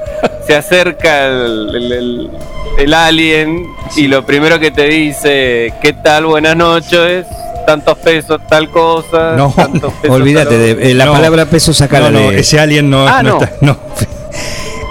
se 0.47 0.55
acerca 0.55 1.25
el, 1.25 1.75
el- 1.75 1.91
el- 1.91 2.31
el 2.79 2.93
alien 2.93 3.67
y 3.97 4.07
lo 4.07 4.25
primero 4.25 4.57
que 4.59 4.71
te 4.71 4.85
dice, 4.85 5.73
¿qué 5.81 5.93
tal? 5.93 6.25
Buenas 6.25 6.55
noches, 6.55 7.25
tantos 7.67 7.97
pesos, 7.99 8.39
tal 8.47 8.69
cosa. 8.71 9.35
No, 9.35 9.51
pesos, 9.51 9.93
Olvídate 10.09 10.57
de 10.57 10.91
eh, 10.91 10.93
la 10.95 11.05
No. 11.05 11.11
palabra 11.13 11.45
peso 11.45 11.73
sacala 11.73 12.09
no, 12.09 12.19
no, 12.21 12.31
de- 12.31 12.39
ese 12.39 12.59
alien 12.59 12.89
no, 12.89 13.05
Ah, 13.07 13.21
no 13.21 13.29
no. 13.37 13.43
está. 13.43 13.53
No. 13.61 13.77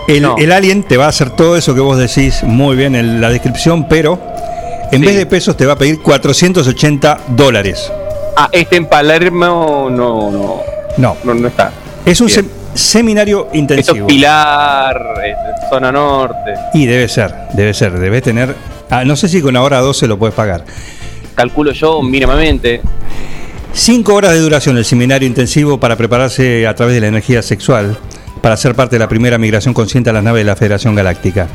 El, 0.07 0.23
No. 0.23 0.37
el 0.39 0.53
alien 0.53 0.83
te 0.83 0.97
va 0.99 1.07
a 1.07 1.09
hacer 1.09 1.31
todo 1.31 1.57
eso 1.57 1.75
que 1.75 1.81
vos 1.81 1.97
decís 1.99 2.43
muy 2.43 2.77
bien 2.77 2.95
en 2.95 3.21
la 3.21 3.31
descripción, 3.31 3.89
pero 3.89 4.21
en 4.93 5.01
Sí. 5.01 5.07
vez 5.07 5.17
de 5.17 5.27
pesos 5.27 5.57
te 5.57 5.65
va 5.65 5.73
a 5.73 5.77
pedir 5.79 6.01
480 6.03 7.19
dólares. 7.29 7.91
Ah, 8.37 8.49
este 8.53 8.77
en 8.77 8.87
Palermo 8.87 9.89
no, 9.91 10.31
no, 10.31 10.61
No, 10.97 11.17
no, 11.25 11.35
no 11.35 11.49
está. 11.49 11.71
es 12.05 12.21
un 12.21 12.29
sem- 12.29 12.49
seminario 12.75 13.45
Esto 13.47 13.57
intensivo. 13.59 13.97
es 13.99 14.03
Pilar, 14.05 14.97
este, 15.25 15.69
zona 15.69 15.93
norte. 15.93 16.55
Y 16.75 16.87
debe 16.87 17.09
ser, 17.09 17.35
debe 17.55 17.75
ser, 17.75 17.93
debe 17.99 18.23
tener. 18.23 18.55
ah, 18.91 19.05
no 19.05 19.17
sé 19.17 19.29
si 19.29 19.43
con 19.43 19.55
ahora 19.57 19.81
12 19.81 20.07
lo 20.07 20.19
puedes 20.19 20.35
pagar. 20.35 20.65
Calculo 21.35 21.73
yo 21.73 22.03
mínimamente. 22.03 22.81
Cinco 23.75 24.15
horas 24.15 24.33
de 24.33 24.39
duración 24.41 24.77
el 24.77 24.85
seminario 24.85 25.27
intensivo 25.27 25.79
para 25.81 25.97
prepararse 25.97 26.67
a 26.67 26.75
través 26.75 26.95
de 26.95 27.01
la 27.01 27.07
energía 27.09 27.41
sexual 27.43 27.97
para 28.43 28.57
ser 28.57 28.75
parte 28.75 28.97
de 28.97 29.01
la 29.01 29.09
primera 29.09 29.39
migración 29.39 29.73
consciente 29.73 30.11
a 30.11 30.13
las 30.13 30.23
naves 30.23 30.41
de 30.41 30.45
la 30.45 30.57
Federación 30.57 30.95
Galáctica. 30.95 31.47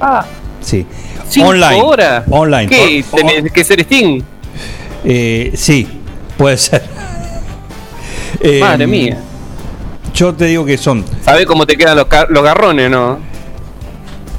Ah, 0.00 0.24
Sí. 0.60 0.86
cinco 1.28 1.48
Online. 1.50 1.82
horas. 1.82 2.24
Online. 2.30 2.68
¿Qué? 2.68 3.04
¿Tenés 3.14 3.52
que 3.52 3.64
ser 3.64 3.80
Sting? 3.80 4.22
Eh, 5.04 5.52
sí, 5.54 5.86
puede 6.36 6.56
ser. 6.56 6.82
Eh, 8.40 8.60
Madre 8.60 8.86
mía. 8.86 9.18
Yo 10.14 10.34
te 10.34 10.46
digo 10.46 10.64
que 10.64 10.76
son. 10.76 11.04
¿Sabés 11.24 11.46
cómo 11.46 11.66
te 11.66 11.76
quedan 11.76 11.96
los, 11.96 12.42
garrones, 12.42 12.90
no? 12.90 13.18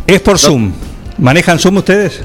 Es 0.05 0.19
por 0.21 0.37
Zoom. 0.37 0.73
¿Manejan 1.17 1.59
Zoom 1.59 1.77
ustedes? 1.77 2.21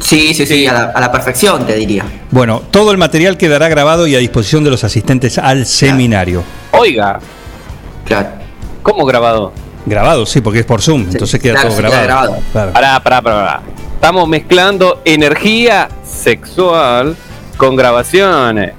Sí, 0.00 0.34
sí, 0.34 0.44
sí, 0.44 0.66
a 0.66 0.72
la, 0.72 0.84
a 0.86 1.00
la 1.00 1.12
perfección 1.12 1.66
te 1.66 1.76
diría. 1.76 2.04
Bueno, 2.30 2.62
todo 2.70 2.90
el 2.90 2.98
material 2.98 3.38
quedará 3.38 3.68
grabado 3.68 4.06
y 4.06 4.14
a 4.16 4.18
disposición 4.18 4.64
de 4.64 4.70
los 4.70 4.82
asistentes 4.84 5.38
al 5.38 5.66
seminario. 5.66 6.42
Oiga, 6.72 7.20
Claro. 8.04 8.28
¿cómo 8.82 9.06
grabado? 9.06 9.52
Grabado, 9.86 10.26
sí, 10.26 10.40
porque 10.40 10.60
es 10.60 10.66
por 10.66 10.82
Zoom, 10.82 11.06
entonces 11.10 11.40
queda 11.40 11.54
claro, 11.54 11.68
todo 11.68 11.76
se 11.76 11.82
queda 11.84 12.02
grabado. 12.02 12.30
grabado. 12.32 12.44
Claro. 12.52 12.72
Pará, 12.72 13.00
pará, 13.02 13.22
pará, 13.22 13.36
pará. 13.46 13.60
Estamos 13.94 14.28
mezclando 14.28 15.00
energía 15.04 15.88
sexual 16.04 17.16
con 17.56 17.76
grabaciones. 17.76 18.72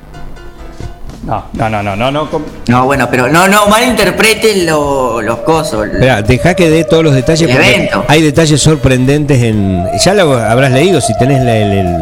No, 1.26 1.46
no, 1.54 1.70
no, 1.70 1.82
no, 1.82 1.96
no, 1.96 2.12
no. 2.12 2.30
No, 2.68 2.86
bueno, 2.86 3.08
pero 3.10 3.28
no, 3.28 3.48
no, 3.48 3.66
malinterpreten 3.68 4.66
lo- 4.68 5.22
los 5.24 5.40
cosos. 5.40 5.88
Espera, 5.88 6.22
deja 6.22 6.54
que 6.54 6.70
dé 6.70 6.84
todos 6.84 7.04
los 7.04 7.16
detalles 7.16 7.50
El 7.50 7.56
evento. 7.58 8.06
hay 8.08 8.22
detalles 8.22 8.62
sorprendentes 8.62 9.42
en. 9.42 9.86
Ya 10.04 10.14
lo 10.14 10.38
habrás 10.38 10.72
leído 10.72 11.02
si 11.02 11.18
tenés 11.18 11.44
la- 11.44 11.58
el, 11.58 11.72
el- 11.72 11.96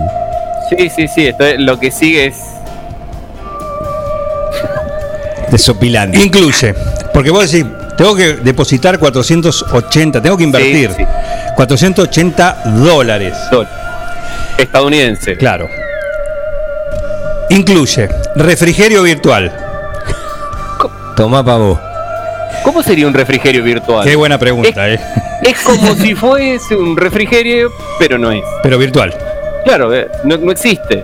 Sí, 0.69 0.89
sí, 0.93 1.07
sí. 1.07 1.27
Esto 1.27 1.45
es- 1.45 1.59
lo 1.59 1.79
que 1.79 1.89
sigue 1.91 2.25
es. 2.27 2.35
desopilante. 5.51 6.17
Incluye, 6.17 6.73
porque 7.13 7.29
vos 7.29 7.49
decís, 7.51 7.65
tengo 7.97 8.15
que 8.15 8.33
depositar 8.35 8.97
480, 8.97 10.21
tengo 10.21 10.35
que 10.35 10.43
invertir 10.43 10.89
Sí, 10.89 10.95
sí. 10.97 11.05
480 11.55 12.57
dólares. 12.65 13.33
sol. 13.49 13.67
Estadounidense. 14.57 15.37
Claro. 15.37 15.67
Incluye 17.49 18.09
refrigerio 18.35 19.03
virtual. 19.03 19.51
Tomá 21.15 21.43
pa' 21.43 21.57
vos. 21.57 21.79
¿Cómo 22.63 22.81
sería 22.81 23.07
un 23.07 23.13
refrigerio 23.13 23.63
virtual? 23.63 24.07
Qué 24.07 24.15
buena 24.15 24.37
pregunta, 24.39 24.89
¿eh? 24.89 24.99
Es 25.43 25.59
como 25.61 25.93
si 25.95 26.15
fuese 26.15 26.75
un 26.75 26.95
refrigerio, 26.97 27.71
pero 27.99 28.17
no 28.17 28.31
es. 28.31 28.43
Pero 28.63 28.77
virtual. 28.77 29.13
Claro, 29.65 29.93
eh, 29.93 30.07
no, 30.23 30.37
no 30.37 30.51
existe. 30.51 31.03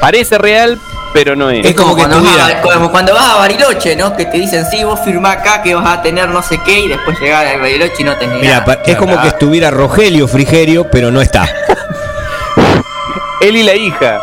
Parece 0.00 0.36
real, 0.38 0.78
pero 1.14 1.34
no 1.34 1.50
es. 1.50 1.64
Es 1.64 1.74
como 1.74 1.96
que 1.96 2.02
cuando, 2.02 2.22
vas 2.22 2.52
a, 2.52 2.60
como 2.60 2.90
cuando 2.90 3.14
vas 3.14 3.24
a 3.30 3.36
Bariloche, 3.36 3.96
¿no? 3.96 4.14
Que 4.14 4.26
te 4.26 4.36
dicen, 4.38 4.66
sí, 4.70 4.84
vos 4.84 5.00
firmá 5.04 5.32
acá 5.32 5.62
que 5.62 5.74
vas 5.74 5.86
a 5.98 6.02
tener 6.02 6.28
no 6.28 6.42
sé 6.42 6.60
qué 6.64 6.80
y 6.80 6.88
después 6.88 7.18
llegás 7.18 7.46
a 7.54 7.56
Bariloche 7.58 7.94
y 8.00 8.04
no 8.04 8.16
tenés 8.18 8.40
Mira, 8.40 8.60
nada. 8.60 8.64
pa- 8.66 8.78
es 8.84 8.96
como 8.96 9.20
que 9.20 9.28
estuviera 9.28 9.70
Rogelio 9.70 10.28
Frigerio, 10.28 10.88
pero 10.90 11.10
no 11.10 11.20
está. 11.22 11.48
Él 13.40 13.56
y 13.56 13.62
la 13.62 13.74
hija. 13.74 14.20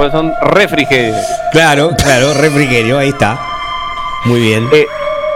Pues 0.00 0.12
son 0.12 0.32
refrigerios. 0.40 1.18
Claro, 1.52 1.90
claro, 2.02 2.32
refrigerio, 2.32 2.96
ahí 2.98 3.10
está. 3.10 3.38
Muy 4.24 4.40
bien. 4.40 4.66
Eh, 4.72 4.86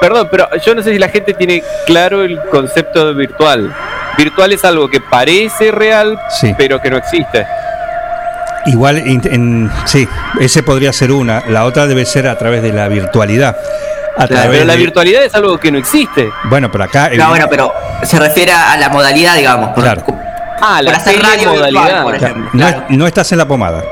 perdón, 0.00 0.26
pero 0.30 0.48
yo 0.64 0.74
no 0.74 0.82
sé 0.82 0.92
si 0.92 0.98
la 0.98 1.10
gente 1.10 1.34
tiene 1.34 1.62
claro 1.84 2.22
el 2.22 2.40
concepto 2.50 3.08
de 3.08 3.12
virtual. 3.12 3.74
Virtual 4.16 4.52
es 4.54 4.64
algo 4.64 4.88
que 4.88 5.02
parece 5.02 5.70
real, 5.70 6.18
Sí. 6.40 6.54
pero 6.56 6.80
que 6.80 6.88
no 6.88 6.96
existe. 6.96 7.46
Igual, 8.64 8.96
en, 8.96 9.20
en- 9.30 9.70
sí, 9.84 10.08
ese 10.40 10.62
podría 10.62 10.94
ser 10.94 11.12
una. 11.12 11.42
La 11.46 11.66
otra 11.66 11.86
debe 11.86 12.06
ser 12.06 12.26
a 12.26 12.38
través 12.38 12.62
de 12.62 12.72
la 12.72 12.88
virtualidad. 12.88 13.58
A 14.16 14.26
través 14.26 14.48
Pero 14.48 14.64
la 14.64 14.72
de- 14.72 14.78
virtualidad 14.78 15.24
es 15.24 15.34
algo 15.34 15.58
que 15.60 15.70
no 15.72 15.76
existe. 15.76 16.30
Bueno, 16.44 16.70
pero 16.72 16.84
acá. 16.84 17.10
No, 17.14 17.28
bueno, 17.28 17.48
pero 17.50 17.70
se 18.02 18.18
refiere 18.18 18.52
a 18.52 18.78
la 18.78 18.88
modalidad, 18.88 19.36
digamos. 19.36 19.74
Por, 19.74 19.84
Claro. 19.84 20.04
Ah, 20.62 20.76
por 20.82 20.84
la 20.84 20.96
hacer 20.96 21.20
radio 21.20 21.50
virtual, 21.50 21.56
modalidad. 21.72 22.02
por 22.02 22.16
Claro, 22.16 22.32
ejemplo. 22.34 22.50
Claro. 22.58 22.84
no 22.88 23.06
estás 23.06 23.30
en 23.32 23.36
la 23.36 23.44
pomada. 23.46 23.82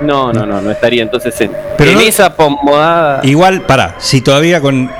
No, 0.00 0.32
no, 0.32 0.46
no, 0.46 0.60
no 0.60 0.70
estaría 0.70 1.02
entonces 1.02 1.40
en, 1.40 1.50
Pero 1.76 1.90
en 1.90 1.96
no- 1.96 2.02
esa 2.02 2.34
pomada. 2.34 3.20
Igual, 3.24 3.62
pará, 3.62 3.96
si 3.98 4.20
todavía 4.20 4.60
con. 4.60 4.90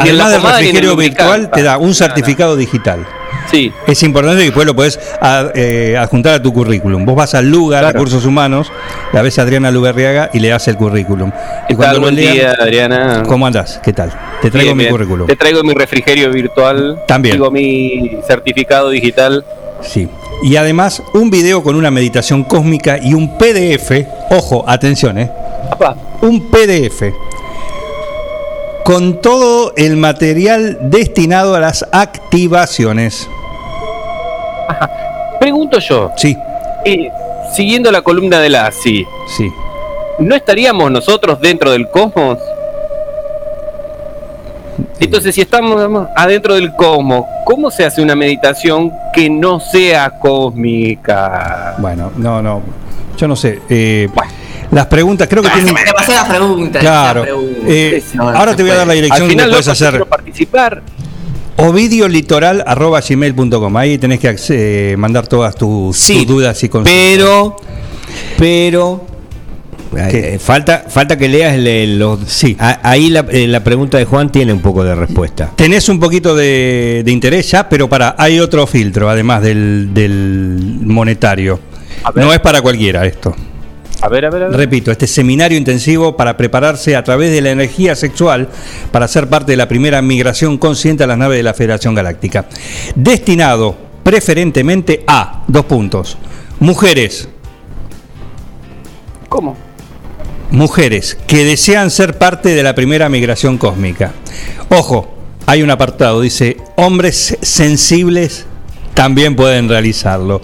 Además 0.00 0.30
del 0.30 0.42
refrigerio 0.42 0.96
virtual, 0.96 1.50
te 1.50 1.62
da 1.62 1.76
un 1.78 1.94
certificado 1.94 2.54
digital. 2.56 3.04
Sí, 3.50 3.72
Es 3.86 4.02
importante 4.02 4.38
que 4.40 4.44
después 4.46 4.66
lo 4.66 4.76
podés 4.76 5.00
a- 5.22 5.46
eh, 5.54 5.96
adjuntar 5.98 6.34
a 6.34 6.42
tu 6.42 6.52
currículum. 6.52 7.06
Vos 7.06 7.16
vas 7.16 7.34
al 7.34 7.48
lugar, 7.50 7.80
Claro. 7.80 7.94
Recursos 7.94 8.26
Humanos, 8.26 8.70
la 9.12 9.22
ves 9.22 9.38
a 9.38 9.42
Adriana 9.42 9.70
Lugarriaga 9.70 10.28
y 10.34 10.40
le 10.40 10.48
das 10.48 10.68
el 10.68 10.76
currículum. 10.76 11.32
Y 11.66 11.74
¿Qué 11.74 11.82
tal? 11.82 11.94
lo 11.96 12.02
Buen 12.02 12.14
lean, 12.14 12.34
día, 12.34 12.54
Adriana. 12.60 13.22
¿Cómo 13.26 13.46
andás? 13.46 13.80
¿Qué 13.82 13.92
tal? 13.94 14.10
Te 14.42 14.50
traigo 14.50 14.68
Bien, 14.68 14.76
mi 14.76 14.84
bien. 14.84 14.92
currículum. 14.92 15.26
Te 15.26 15.36
traigo 15.36 15.62
mi 15.62 15.72
refrigerio 15.72 16.30
virtual. 16.30 17.00
También. 17.06 17.36
Digo 17.36 17.50
mi 17.50 18.18
certificado 18.26 18.90
digital. 18.90 19.42
Sí. 19.80 20.08
Y 20.42 20.56
además, 20.56 21.02
un 21.14 21.30
video 21.30 21.62
con 21.62 21.74
una 21.74 21.90
meditación 21.90 22.44
cósmica 22.44 22.98
y 23.02 23.14
un 23.14 23.36
PDF. 23.36 24.06
Ojo, 24.30 24.64
atención, 24.66 25.18
¿eh? 25.18 25.30
Un 26.22 26.48
PDF. 26.48 27.12
Con 28.84 29.20
todo 29.20 29.72
el 29.76 29.96
material 29.96 30.78
destinado 30.82 31.54
a 31.54 31.60
las 31.60 31.84
activaciones. 31.92 33.28
pregunto 35.40 35.78
yo, 35.78 36.12
Sí, 36.16 36.36
eh, 36.84 37.10
siguiendo 37.54 37.90
la 37.90 38.02
columna 38.02 38.40
de 38.40 38.48
la 38.48 38.66
ASI, 38.66 39.06
sí. 39.26 39.50
¿no 40.18 40.34
estaríamos 40.34 40.90
nosotros 40.90 41.40
dentro 41.40 41.70
del 41.70 41.88
cosmos? 41.90 42.38
Entonces, 45.00 45.34
si 45.34 45.40
estamos 45.40 46.06
adentro 46.16 46.54
del 46.54 46.72
cosmos, 46.74 47.24
¿cómo 47.44 47.70
se 47.70 47.84
hace 47.84 48.00
una 48.02 48.14
meditación 48.14 48.92
que 49.12 49.28
no 49.30 49.58
sea 49.60 50.10
cósmica? 50.18 51.74
Bueno, 51.78 52.10
no, 52.16 52.42
no. 52.42 52.62
Yo 53.16 53.26
no 53.28 53.36
sé. 53.36 53.60
eh, 53.68 54.08
las 54.70 54.86
preguntas, 54.86 55.26
creo 55.28 55.42
que 55.42 55.48
tienen. 55.50 55.74
Demasiadas 55.74 56.28
preguntas. 56.28 56.80
Claro. 56.82 57.22
preguntas. 57.22 57.62
Eh, 57.66 58.02
No, 58.14 58.30
no 58.30 58.38
ahora 58.38 58.54
te 58.54 58.62
voy 58.62 58.70
a 58.72 58.76
dar 58.76 58.86
la 58.86 58.92
dirección 58.92 59.22
Al 59.22 59.28
que 59.28 59.32
final, 59.32 59.48
puedes 59.50 59.66
loco, 59.66 59.78
yo 59.78 59.86
hacer. 59.86 59.90
quiero 59.90 60.06
participar. 60.06 60.82
ovidiolitoral.gmail.com. 61.56 63.76
Ahí 63.76 63.98
tenés 63.98 64.20
que 64.20 64.36
eh, 64.50 64.94
mandar 64.98 65.26
todas 65.26 65.54
tus, 65.54 65.96
Sí, 65.96 66.18
tus 66.18 66.26
dudas 66.36 66.62
y 66.62 66.68
consultas. 66.68 66.92
Pero, 66.94 67.56
pero. 68.38 69.06
¿Qué? 70.10 70.34
eh, 70.34 70.38
falta, 70.38 70.84
falta 70.88 71.16
que 71.16 71.28
leas 71.28 71.54
el- 71.54 71.98
los. 71.98 72.20
Sí. 72.26 72.56
A- 72.58 72.80
Ahí 72.82 73.10
la, 73.10 73.20
eh, 73.30 73.46
la 73.46 73.62
pregunta 73.64 73.96
de 73.98 74.04
Juan 74.04 74.30
tiene 74.30 74.52
un 74.52 74.60
poco 74.60 74.84
de 74.84 74.94
respuesta. 74.94 75.52
Tenés 75.56 75.88
un 75.88 75.98
poquito 75.98 76.34
de, 76.36 77.02
de 77.04 77.10
interés 77.12 77.50
ya, 77.50 77.68
pero 77.68 77.88
para 77.88 78.14
hay 78.18 78.38
otro 78.40 78.66
filtro, 78.66 79.08
además 79.08 79.42
del, 79.42 79.90
del 79.94 80.78
monetario. 80.84 81.60
No 82.14 82.32
es 82.32 82.40
para 82.40 82.60
cualquiera 82.62 83.04
esto. 83.06 83.34
A 84.00 84.08
ver, 84.08 84.26
a 84.26 84.30
ver, 84.30 84.44
a 84.44 84.48
ver. 84.48 84.56
Repito, 84.56 84.92
este 84.92 85.08
seminario 85.08 85.58
intensivo 85.58 86.16
para 86.16 86.36
prepararse 86.36 86.94
a 86.94 87.02
través 87.02 87.32
de 87.32 87.40
la 87.40 87.50
energía 87.50 87.96
sexual 87.96 88.48
para 88.92 89.08
ser 89.08 89.28
parte 89.28 89.50
de 89.52 89.56
la 89.56 89.66
primera 89.66 90.00
migración 90.02 90.56
consciente 90.58 91.02
a 91.02 91.08
las 91.08 91.18
naves 91.18 91.36
de 91.38 91.42
la 91.42 91.52
Federación 91.54 91.96
Galáctica. 91.96 92.44
Destinado 92.94 93.76
preferentemente 94.04 95.02
a, 95.08 95.42
dos 95.48 95.64
puntos, 95.64 96.16
mujeres, 96.60 97.28
¿Cómo? 99.28 99.56
Mujeres 100.50 101.18
que 101.26 101.44
desean 101.44 101.90
ser 101.90 102.18
parte 102.18 102.50
de 102.50 102.62
la 102.62 102.74
primera 102.74 103.08
migración 103.08 103.58
cósmica. 103.58 104.12
Ojo, 104.70 105.14
hay 105.46 105.62
un 105.62 105.70
apartado, 105.70 106.20
dice, 106.20 106.56
hombres 106.76 107.36
sensibles 107.42 108.46
también 108.94 109.36
pueden 109.36 109.68
realizarlo. 109.68 110.40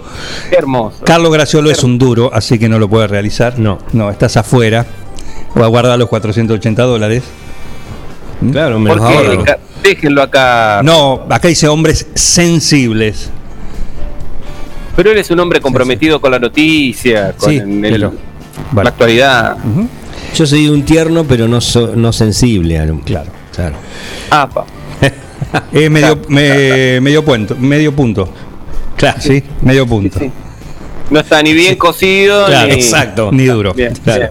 Qué 0.49 0.55
hermoso. 0.55 1.03
Carlos 1.03 1.31
Graciolo 1.33 1.69
es 1.69 1.83
un 1.83 1.97
duro, 1.97 2.31
así 2.33 2.57
que 2.57 2.69
no 2.69 2.79
lo 2.79 2.89
puede 2.89 3.07
realizar. 3.07 3.59
No. 3.59 3.79
No, 3.91 4.09
estás 4.09 4.37
afuera. 4.37 4.85
O 5.55 5.63
a 5.63 5.67
guardar 5.67 5.99
los 5.99 6.09
480 6.09 6.83
dólares. 6.83 7.23
Claro, 8.51 8.79
me 8.79 8.89
¿Por 8.89 8.99
los 9.01 9.45
Déjenlo 9.83 10.21
acá. 10.23 10.81
No, 10.83 11.25
acá 11.29 11.47
dice 11.47 11.67
hombres 11.67 12.07
sensibles. 12.15 13.29
Pero 14.95 15.11
él 15.11 15.17
es 15.17 15.29
un 15.29 15.39
hombre 15.39 15.59
comprometido 15.61 16.19
con 16.21 16.31
la 16.31 16.39
noticia, 16.39 17.33
con 17.33 17.49
Sí, 17.49 17.57
el- 17.57 18.09
la 18.75 18.89
actualidad. 18.89 19.57
Ujú. 19.63 19.87
Yo 20.35 20.45
soy 20.45 20.67
un 20.69 20.83
tierno, 20.83 21.23
pero 21.23 21.47
no, 21.47 21.61
so- 21.61 21.93
no 21.95 22.11
sensible. 22.11 22.77
a 22.79 22.85
lo- 22.85 22.99
Claro. 23.01 23.31
claro. 23.53 23.75
Ah, 24.29 24.47
pa. 24.49 24.65
Es 25.71 25.89
medio, 25.89 26.19
me- 26.27 26.99
medio, 27.01 27.23
punto, 27.23 27.55
medio 27.57 27.95
punto. 27.95 28.27
Claro. 28.97 29.21
Sí, 29.21 29.41
medio 29.61 29.85
punto. 29.87 30.19
Sí. 30.19 30.31
No 31.11 31.19
está 31.19 31.41
ni 31.43 31.53
bien 31.53 31.75
cocido 31.75 32.45
Claro, 32.47 32.67
ni. 32.67 32.73
exacto. 32.73 33.29
Ni 33.31 33.45
duro. 33.45 33.73
Bien, 33.73 33.93
Claro. 34.03 34.29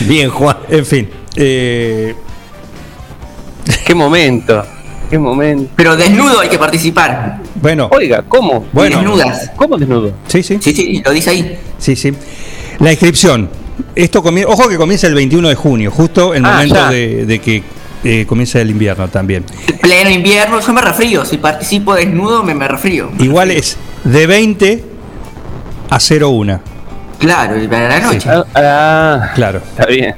Bien, 0.00 0.28
Juan. 0.30 0.56
En 0.68 0.84
fin. 0.84 1.08
eh. 1.36 2.14
Qué 3.86 3.94
momento. 3.94 4.64
Qué 5.08 5.18
momento. 5.18 5.70
Pero 5.76 5.96
desnudo 5.96 6.40
hay 6.40 6.48
que 6.48 6.58
participar. 6.58 7.38
bueno, 7.54 7.88
Oiga, 7.92 8.22
¿cómo? 8.28 8.66
Bueno. 8.72 8.96
Desnudas. 8.98 9.50
¿Cómo 9.56 9.76
desnudo? 9.78 10.12
sí, 10.28 10.42
sí. 10.42 10.58
Sí, 10.60 10.72
sí, 10.74 11.02
lo 11.04 11.10
dice 11.12 11.30
ahí. 11.30 11.58
Sí, 11.78 11.96
sí. 11.96 12.12
La 12.80 12.90
inscripción. 12.92 13.48
Esto 13.94 14.22
comie- 14.22 14.44
Ojo 14.46 14.68
que 14.68 14.76
comienza 14.76 15.06
el 15.06 15.14
21 15.14 15.48
de 15.48 15.54
junio, 15.54 15.90
justo 15.90 16.34
el 16.34 16.44
Ah, 16.44 16.52
momento 16.52 16.88
de, 16.88 17.24
de 17.26 17.38
que 17.38 17.62
eh, 18.04 18.24
comienza 18.26 18.60
el 18.60 18.70
invierno 18.70 19.08
también. 19.08 19.44
Pleno 19.80 20.10
invierno, 20.10 20.60
yo 20.60 20.72
me 20.72 20.80
refrío. 20.80 21.24
Si 21.24 21.36
participo 21.38 21.94
desnudo, 21.94 22.42
me, 22.42 22.54
me 22.54 22.66
refrío. 22.68 23.10
Me 23.18 23.24
Igual 23.24 23.48
refrío. 23.48 23.60
es 23.62 23.76
de 24.04 24.26
20 24.26 24.84
a 25.90 25.98
01. 25.98 26.60
Claro, 27.18 27.62
y 27.62 27.68
para 27.68 27.88
la 27.88 28.00
noche. 28.00 28.28
Ah, 28.30 28.44
ah, 28.54 29.30
Claro. 29.34 29.58
está 29.58 29.86
bien. 29.86 30.14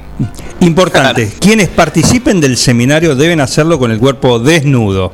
Importante, 0.61 1.29
quienes 1.39 1.67
participen 1.67 2.39
del 2.39 2.55
seminario 2.55 3.15
deben 3.15 3.41
hacerlo 3.41 3.77
con 3.77 3.91
el 3.91 3.99
cuerpo 3.99 4.39
desnudo. 4.39 5.11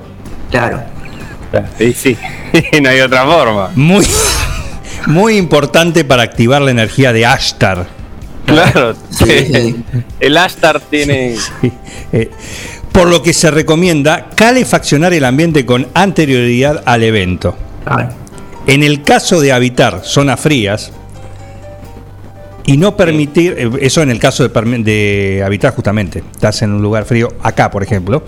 Claro. 0.52 0.82
Sí, 1.80 1.94
sí. 1.94 2.18
no 2.84 2.90
hay 2.90 3.00
otra 3.02 3.26
forma. 3.26 3.72
Muy, 3.76 4.06
muy 5.08 5.38
importante 5.38 6.04
para 6.04 6.24
activar 6.24 6.62
la 6.62 6.72
energía 6.72 7.14
de 7.14 7.26
Ashtar. 7.26 7.88
Claro. 8.46 8.96
Sí. 9.10 9.76
El 10.20 10.38
Ashtar 10.38 10.80
tiene. 10.80 11.36
Eh, 12.12 12.32
por 12.92 13.08
lo 13.08 13.22
que 13.22 13.34
se 13.34 13.52
recomienda 13.52 14.30
calefaccionar 14.34 15.14
el 15.14 15.24
ambiente 15.24 15.64
con 15.64 15.88
anterioridad 15.94 16.82
al 16.86 17.04
evento. 17.04 17.56
En 18.66 18.84
el 18.84 19.04
caso 19.04 19.40
de 19.40 19.52
habitar 19.52 20.02
zonas 20.04 20.40
frías 20.40 20.92
y 22.74 22.78
no 22.78 22.96
permitir, 22.96 23.56
eh, 23.58 23.70
eso 23.82 24.02
en 24.02 24.12
el 24.12 24.20
caso 24.20 24.48
de, 24.48 24.84
de 24.84 25.44
habitar 25.46 25.74
justamente, 25.74 26.24
estás 26.32 26.62
en 26.62 26.72
un 26.72 26.82
lugar 26.82 27.06
frío, 27.06 27.30
acá 27.44 27.70
por 27.72 27.84
ejemplo, 27.84 28.24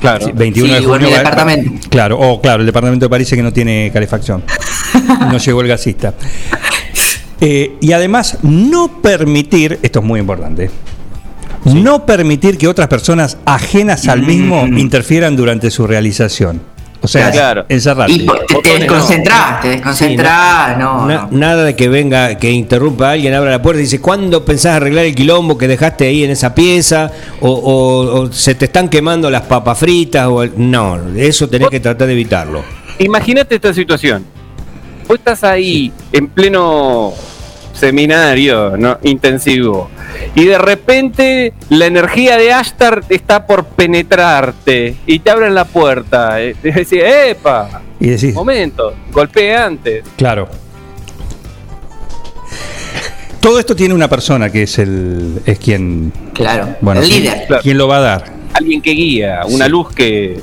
Claro. 0.00 0.26
Sí, 0.26 0.32
21 0.34 0.68
Sí, 0.68 0.80
de 0.80 0.86
junio. 0.86 1.06
mi 1.08 1.12
va- 1.12 1.18
departamento. 1.18 1.88
Claro, 1.90 2.18
o 2.18 2.40
claro, 2.40 2.60
el 2.60 2.66
departamento 2.66 3.04
de 3.04 3.10
París 3.10 3.28
que 3.28 3.42
no 3.42 3.52
tiene 3.52 3.90
calefacción. 3.92 4.42
no 5.20 5.36
llegó 5.44 5.60
el 5.60 5.68
gasista. 5.68 6.14
Eh, 7.40 7.76
y 7.80 7.92
además, 7.92 8.38
no 8.42 9.00
permitir, 9.02 9.78
esto 9.82 9.98
es 10.00 10.04
muy 10.04 10.20
importante, 10.20 10.70
no 11.66 12.06
permitir 12.06 12.56
que 12.56 12.66
otras 12.68 12.88
personas 12.88 13.36
ajenas 13.44 14.08
al 14.08 14.22
mismo 14.22 14.66
interfieran 14.66 15.36
durante 15.36 15.70
su 15.70 15.86
realización. 15.86 16.62
O 17.02 17.08
sea, 17.08 17.30
Claro. 17.30 17.64
encerrarte. 17.68 18.12
Y 18.12 18.26
te, 18.62 18.78
desconcentrás, 18.78 19.60
te 19.62 19.68
desconcentrás, 19.68 20.76
no. 20.78 21.06
Na- 21.06 21.28
no. 21.30 21.38
Nada 21.38 21.64
de 21.64 21.74
que 21.74 21.88
venga, 21.88 22.34
que 22.36 22.50
interrumpa 22.50 23.08
a 23.08 23.12
alguien, 23.12 23.32
abra 23.32 23.50
la 23.50 23.62
puerta 23.62 23.80
y 23.80 23.84
dice, 23.84 24.00
¿cuándo 24.00 24.44
pensás 24.44 24.76
arreglar 24.76 25.06
el 25.06 25.14
quilombo 25.14 25.56
que 25.56 25.66
dejaste 25.66 26.06
ahí 26.06 26.24
en 26.24 26.30
esa 26.30 26.54
pieza? 26.54 27.10
O, 27.40 27.48
o- 27.50 28.20
o 28.20 28.32
se 28.32 28.54
te 28.54 28.66
están 28.66 28.88
quemando 28.90 29.30
las 29.30 29.42
papas 29.42 29.78
fritas. 29.78 30.26
O 30.28 30.42
el- 30.42 30.52
No, 30.56 30.98
eso 31.16 31.48
tenés 31.48 31.68
que 31.70 31.80
tratar 31.80 32.06
de 32.06 32.12
evitarlo. 32.12 32.62
Imagínate 32.98 33.54
esta 33.54 33.72
situación. 33.72 34.24
Vos 35.08 35.18
estás 35.18 35.42
ahí 35.42 35.90
en 36.12 36.28
pleno 36.28 37.14
seminario 37.80 38.76
¿no? 38.76 38.98
intensivo 39.02 39.90
y 40.34 40.44
de 40.44 40.58
repente 40.58 41.52
la 41.70 41.86
energía 41.86 42.36
de 42.36 42.52
Ashtar 42.52 43.02
está 43.08 43.46
por 43.46 43.64
penetrarte 43.64 44.96
y 45.06 45.18
te 45.20 45.30
abren 45.30 45.54
la 45.54 45.64
puerta. 45.64 46.40
eh, 46.42 46.54
Y 46.62 46.70
decís, 46.70 47.00
¡epa! 47.02 47.80
Y 47.98 48.08
decís, 48.10 48.34
Momento, 48.34 48.94
golpee 49.12 49.56
antes. 49.56 50.04
claro. 50.16 50.48
Todo 53.40 53.58
esto 53.58 53.74
tiene 53.74 53.94
una 53.94 54.08
persona 54.08 54.50
que 54.52 54.64
es 54.64 54.78
el 54.78 55.40
es 55.46 55.58
quien 55.58 56.12
Claro, 56.34 56.76
bueno, 56.82 57.00
el 57.00 57.08
quien- 57.08 57.22
líder. 57.22 57.46
Quien 57.62 57.78
lo 57.78 57.88
va 57.88 57.96
a 57.96 58.00
dar. 58.00 58.24
Alguien 58.52 58.82
que 58.82 58.90
guía, 58.90 59.40
una 59.48 59.64
Sí. 59.64 59.70
luz 59.70 59.88
que. 59.94 60.40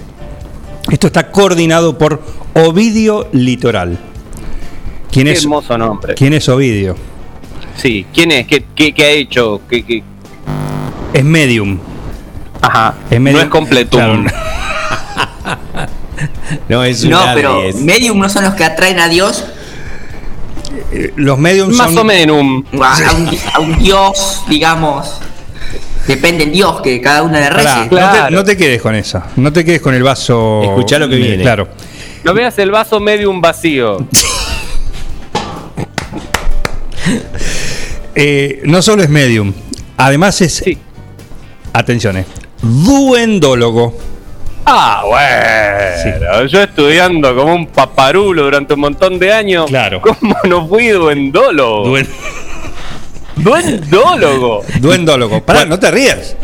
Esto 0.91 1.07
está 1.07 1.29
coordinado 1.31 1.97
por 1.97 2.21
Ovidio 2.55 3.27
Litoral. 3.33 3.99
¿Quién 5.11 5.25
Qué 5.27 5.33
es, 5.33 5.43
hermoso 5.43 5.77
nombre. 5.77 6.15
¿Quién 6.15 6.33
es 6.33 6.49
Ovidio? 6.49 6.95
Sí, 7.77 8.05
¿quién 8.13 8.31
es? 8.31 8.47
¿Qué, 8.47 8.65
qué- 8.75 8.93
qué 8.93 9.03
ha 9.05 9.09
hecho? 9.09 9.61
¿Qué, 9.69 9.85
qué- 9.85 10.03
Es 11.13 11.23
medium. 11.23 11.79
Ajá. 12.61 12.95
Es 13.09 13.19
medio- 13.19 13.37
no 13.37 13.43
es 13.43 13.49
completo. 13.49 13.97
Claro. 13.97 14.23
No, 16.67 16.83
es 16.83 17.03
un 17.03 17.11
No, 17.11 17.21
pero 17.33 17.63
es- 17.63 17.75
medium 17.75 18.17
no 18.19 18.27
son 18.29 18.43
los 18.45 18.53
que 18.55 18.63
atraen 18.63 18.99
a 18.99 19.07
Dios, 19.09 19.45
Eh, 20.91 21.13
Los 21.15 21.37
mediums 21.39 21.75
Más 21.77 21.87
son- 21.89 21.97
o 21.99 22.03
menos. 22.03 22.63
a, 22.81 22.93
a 23.09 23.13
un, 23.13 23.29
a 23.53 23.59
un 23.59 23.77
Dios, 23.79 24.43
digamos. 24.47 25.19
Depende 26.07 26.45
del 26.45 26.53
Dios 26.53 26.81
que 26.81 26.99
cada 27.01 27.23
Pará, 27.29 27.49
rece. 27.49 27.79
no, 27.83 27.89
Claro. 27.89 28.25
te, 28.27 28.31
no 28.31 28.43
te 28.43 28.55
quedes 28.57 28.81
con 28.81 28.95
eso. 28.95 29.21
No 29.37 29.51
te 29.51 29.63
quedes 29.65 29.81
con 29.81 29.93
el 29.93 30.03
vaso. 30.03 30.61
Escuchá 30.63 30.99
lo 30.99 31.09
que 31.09 31.15
viene. 31.17 31.41
Claro. 31.43 31.67
No 32.23 32.33
veas 32.33 32.57
el 32.59 32.71
vaso 32.71 32.99
medium 32.99 33.41
vacío. 33.41 33.97
Eh, 38.19 38.61
no 38.65 38.81
solo 38.81 39.03
es 39.03 39.09
medium, 39.09 39.53
además 39.95 40.41
es. 40.41 40.55
Sí. 40.55 40.77
Atención, 41.73 42.17
eh, 42.17 42.25
duendólogo. 42.61 43.95
Ah, 44.65 45.03
bueno. 45.07 46.45
Yo 46.47 46.63
estudiando 46.63 47.35
como 47.35 47.53
un 47.55 47.67
paparulo 47.67 48.43
durante 48.43 48.73
un 48.73 48.79
montón 48.81 49.17
de 49.19 49.31
años. 49.31 49.67
Claro. 49.67 50.01
¿Cómo 50.01 50.35
no 50.45 50.67
fui 50.67 50.87
duendólogo? 50.89 51.87
Duen- 51.87 52.07
Duendólogo. 53.37 54.63
duendólogo. 54.79 55.41
Pará, 55.43 55.65
no 55.65 55.79
te 55.79 55.91
rías. 55.91 56.35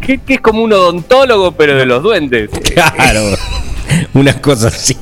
Que, 0.00 0.18
que 0.18 0.34
es 0.34 0.40
como 0.40 0.62
un 0.62 0.72
odontólogo, 0.72 1.52
pero 1.52 1.74
de 1.76 1.86
los 1.86 2.02
duendes. 2.02 2.50
Claro. 2.74 3.22
Unas 4.14 4.36
cosas 4.36 4.74
así. 4.74 4.96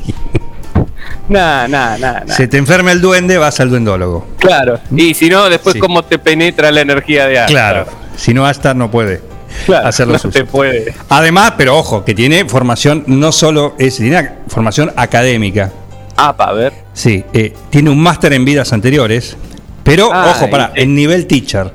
Nah, 1.28 1.66
nah, 1.66 1.96
nah, 1.98 2.20
nah. 2.24 2.34
Se 2.34 2.46
te 2.46 2.56
enferma 2.56 2.92
el 2.92 3.00
duende, 3.00 3.36
vas 3.38 3.58
al 3.60 3.70
duendólogo. 3.70 4.26
Claro. 4.38 4.78
Y 4.94 5.14
si 5.14 5.28
no, 5.28 5.48
después 5.48 5.74
Sí. 5.74 5.80
cómo 5.80 6.02
te 6.04 6.18
penetra 6.18 6.70
la 6.70 6.82
energía 6.82 7.26
de 7.26 7.38
Astar. 7.40 7.50
Claro. 7.50 7.86
Si 8.16 8.32
no, 8.32 8.46
hasta 8.46 8.74
no 8.74 8.90
puede 8.90 9.20
Claro, 9.66 9.88
hacerlo 9.88 10.16
no 10.22 10.30
te 10.30 10.44
puede. 10.44 10.94
Además, 11.08 11.54
pero 11.56 11.76
ojo, 11.76 12.04
que 12.04 12.14
tiene 12.14 12.44
formación, 12.44 13.04
no 13.06 13.32
solo 13.32 13.74
es, 13.78 13.96
tiene 13.96 14.30
formación 14.48 14.92
académica. 14.96 15.72
Ah, 16.16 16.36
para 16.36 16.52
ver. 16.52 16.72
Sí, 16.94 17.24
eh, 17.32 17.52
tiene 17.70 17.90
un 17.90 18.00
máster 18.00 18.32
en 18.32 18.44
vidas 18.44 18.72
anteriores. 18.72 19.36
Pero, 19.82 20.10
Ah, 20.12 20.32
ojo, 20.34 20.48
para, 20.50 20.72
en 20.74 20.94
nivel 20.94 21.26
teacher. 21.26 21.72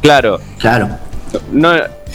Claro. 0.00 0.40
Claro. 0.58 0.88
No, 1.52 1.72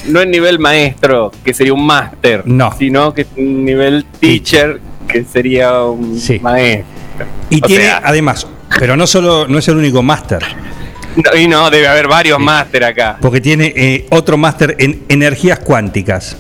no 0.08 0.22
en 0.22 0.30
nivel 0.32 0.60
maestro, 0.60 1.32
que 1.44 1.54
sería 1.54 1.74
un 1.74 1.86
máster. 1.86 2.44
No. 2.46 2.74
Sino 2.78 3.14
que 3.14 3.26
en 3.36 3.66
nivel 3.66 4.06
teacher, 4.20 4.80
que 5.08 5.24
sería 5.24 5.82
un 5.84 6.20
Sí. 6.20 6.40
maestro. 6.40 6.86
Y 7.50 7.64
O 7.64 7.68
tiene, 7.68 7.84
sea- 7.86 8.02
además, 8.04 8.48
pero 8.80 8.96
no 8.98 9.08
solo, 9.08 9.48
no 9.48 9.58
es 9.60 9.68
el 9.68 9.78
único 9.78 10.02
máster. 10.04 10.44
No, 11.16 11.36
y 11.40 11.48
no, 11.48 11.70
debe 11.72 11.88
haber 11.88 12.08
varios 12.08 12.40
máster 12.40 12.84
acá. 12.84 13.18
Porque 13.22 13.42
tiene 13.42 13.74
eh, 13.76 14.06
otro 14.12 14.38
máster 14.38 14.76
en 14.80 15.04
energías 15.10 15.60
cuánticas. 15.60 16.38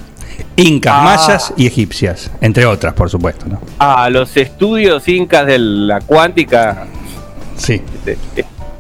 Incas, 0.55 0.93
Ah. 0.95 1.03
mayas 1.03 1.53
y 1.57 1.65
egipcias, 1.67 2.29
entre 2.41 2.65
otras, 2.65 2.93
por 2.93 3.09
supuesto. 3.09 3.45
¿no? 3.47 3.59
Ah, 3.79 4.09
los 4.09 4.35
estudios 4.37 5.07
incas 5.07 5.45
de 5.47 5.57
la 5.59 5.99
cuántica. 6.01 6.85
Sí. 7.55 7.81
eh, 8.05 8.17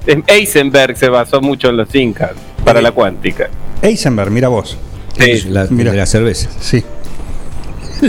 eh, 0.05 0.21
Eisenberg 0.27 0.95
se 0.97 1.09
basó 1.09 1.41
mucho 1.41 1.69
en 1.69 1.77
los 1.77 1.93
incas 1.95 2.31
para 2.63 2.79
la 2.81 2.91
cuántica. 2.91 3.49
Eisenberg, 3.81 4.29
mira 4.31 4.47
vos. 4.49 4.77
Sí. 5.19 5.45
La, 5.49 5.65
Mira. 5.69 5.91
de 5.91 5.97
la 5.97 6.05
cerveza. 6.05 6.47
Sí. 6.59 6.83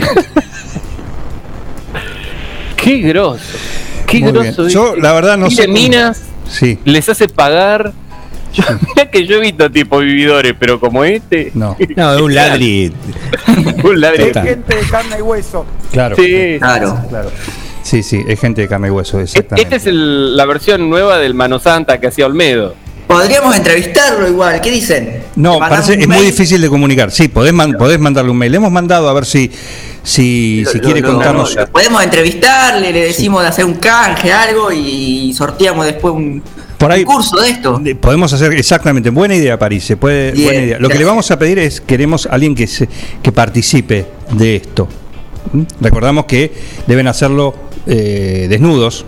Qué 2.88 2.98
grosso. 3.08 3.42
Qué 4.06 4.20
Muy 4.20 4.32
bien. 4.32 4.54
Yo, 4.68 4.96
la 4.96 5.12
verdad, 5.12 5.36
no 5.36 5.46
Y 5.48 5.50
sé 5.54 5.66
cómo- 5.66 5.74
minas 5.78 6.22
Sí. 6.48 6.78
les 6.84 7.08
hace 7.08 7.28
pagar. 7.28 7.92
Yo, 8.54 8.64
mirá 8.88 9.10
que 9.10 9.26
yo 9.26 9.36
he 9.36 9.40
visto 9.40 9.70
tipo 9.70 9.98
vividores, 9.98 10.54
pero 10.58 10.80
como 10.80 11.04
este. 11.04 11.50
No. 11.54 11.76
No, 11.96 12.14
es 12.14 12.20
un 12.22 12.34
ladri. 12.34 12.92
un 13.84 14.00
ladrillo. 14.00 14.26
Total. 14.28 14.46
gente 14.48 14.74
de 14.76 14.82
carne 14.82 15.16
y 15.18 15.22
hueso. 15.22 15.66
Claro. 15.92 16.16
Sí. 16.16 16.56
Claro. 16.58 16.98
Claro. 17.10 17.30
Sí, 17.82 18.02
sí, 18.02 18.22
es 18.26 18.40
gente 18.40 18.62
de 18.62 18.68
carne 18.68 18.88
y 18.88 18.90
hueso, 18.90 19.20
exactamente. 19.20 19.62
Esta 19.62 19.76
es 19.76 19.86
el- 19.86 20.36
la 20.36 20.44
versión 20.46 20.88
nueva 20.90 21.18
del 21.18 21.34
Mano 21.34 21.58
Santa 21.58 21.98
que 22.00 22.06
hacía 22.08 22.26
Olmedo. 22.26 22.74
Podríamos 23.08 23.56
entrevistarlo 23.56 24.28
igual, 24.28 24.60
¿qué 24.60 24.70
dicen? 24.70 25.22
No, 25.34 25.54
¿Le 25.54 25.60
parece, 25.60 25.94
es 25.94 26.06
muy 26.06 26.18
difícil 26.26 26.60
de 26.60 26.68
comunicar. 26.68 27.10
Sí, 27.10 27.28
podés, 27.28 27.54
man- 27.54 27.72
podés 27.78 27.98
mandarle 27.98 28.30
un 28.30 28.36
mail. 28.36 28.54
Hemos 28.54 28.70
mandado 28.70 29.08
a 29.08 29.14
ver 29.14 29.24
si, 29.24 29.50
si, 30.02 30.62
si 30.70 30.76
Lo- 30.78 30.84
quiere 30.84 31.00
lo- 31.00 31.12
contarnos. 31.14 31.54
lo- 31.56 31.66
podemos 31.68 32.02
entrevistarle, 32.04 32.92
le 32.92 33.06
decimos 33.06 33.40
de 33.42 33.48
hacer 33.48 33.64
un 33.64 33.74
canje, 33.76 34.30
algo 34.30 34.70
y 34.70 35.32
sorteamos 35.34 35.86
después 35.86 36.12
un, 36.14 36.42
Por 36.76 36.92
ahí- 36.92 37.00
un 37.00 37.06
curso 37.06 37.40
de 37.40 37.48
esto. 37.48 37.78
De- 37.82 37.94
Podemos 37.96 38.30
hacer 38.34 38.52
exactamente, 38.52 39.08
buena 39.08 39.34
idea 39.34 39.58
París, 39.58 39.84
se 39.84 39.96
puede, 39.96 40.32
Bien, 40.32 40.44
buena 40.46 40.62
idea. 40.62 40.78
Lo 40.78 40.90
que 40.90 40.98
le 40.98 41.04
vamos 41.06 41.30
a 41.30 41.38
pedir 41.38 41.58
es, 41.60 41.80
queremos 41.80 42.26
a 42.26 42.30
alguien 42.34 42.54
que, 42.54 42.66
se, 42.66 42.88
que 43.22 43.32
participe 43.32 44.04
de 44.32 44.56
esto. 44.56 44.86
¿Mm? 45.54 45.62
Recordamos 45.80 46.26
que 46.26 46.52
deben 46.86 47.06
hacerlo 47.08 47.54
eh, 47.86 48.48
desnudos. 48.50 49.06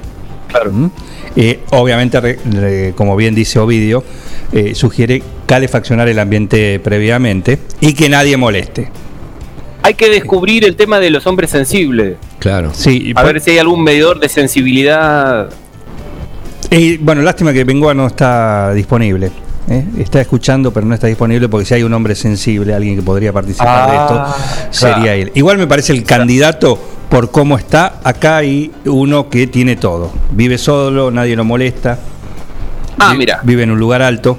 Claro. 0.48 0.72
¿Mm? 0.72 0.90
Eh, 1.36 1.60
obviamente, 1.70 2.20
re- 2.20 2.38
re- 2.44 2.92
como 2.96 3.14
bien 3.16 3.34
dice 3.34 3.58
Ovidio, 3.58 4.02
eh, 4.52 4.74
sugiere 4.74 5.22
calefaccionar 5.46 6.08
el 6.08 6.18
ambiente 6.18 6.80
previamente 6.80 7.58
y 7.80 7.92
que 7.92 8.08
nadie 8.08 8.36
moleste. 8.36 8.90
Hay 9.82 9.94
que 9.94 10.10
descubrir 10.10 10.64
el 10.64 10.76
tema 10.76 10.98
de 11.00 11.10
los 11.10 11.26
hombres 11.26 11.50
sensibles. 11.50 12.16
Claro. 12.38 12.72
Sí, 12.74 13.12
A 13.16 13.22
ver 13.22 13.40
si 13.40 13.52
hay 13.52 13.58
algún 13.58 13.82
medidor 13.82 14.18
de 14.20 14.28
sensibilidad. 14.28 15.48
Eh, 16.70 16.98
bueno, 17.00 17.22
lástima 17.22 17.52
que 17.52 17.64
Bengoa 17.64 17.94
no 17.94 18.06
está 18.06 18.72
disponible. 18.74 19.30
¿eh? 19.68 19.84
Está 19.98 20.20
escuchando, 20.20 20.72
pero 20.72 20.84
no 20.86 20.94
está 20.94 21.06
disponible 21.06 21.48
porque 21.48 21.64
si 21.64 21.74
hay 21.74 21.82
un 21.82 21.92
hombre 21.94 22.14
sensible, 22.14 22.74
alguien 22.74 22.96
que 22.96 23.02
podría 23.02 23.32
participar 23.32 23.90
de 23.90 23.96
Ah, 23.96 24.36
esto, 24.68 24.78
sería 24.78 24.94
claro. 25.02 25.12
él. 25.22 25.32
Igual 25.34 25.58
me 25.58 25.66
parece 25.66 25.92
el 25.92 26.04
candidato 26.04 26.78
por 27.10 27.30
cómo 27.30 27.58
está. 27.58 28.00
Acá 28.04 28.38
hay 28.38 28.70
uno 28.86 29.28
que 29.28 29.46
tiene 29.48 29.76
todo. 29.76 30.10
Vive 30.30 30.56
solo, 30.56 31.10
nadie 31.10 31.36
lo 31.36 31.44
molesta. 31.44 31.98
Ah, 32.98 33.12
mira. 33.14 33.40
Vive 33.42 33.64
en 33.64 33.70
un 33.72 33.78
lugar 33.78 34.00
alto. 34.00 34.38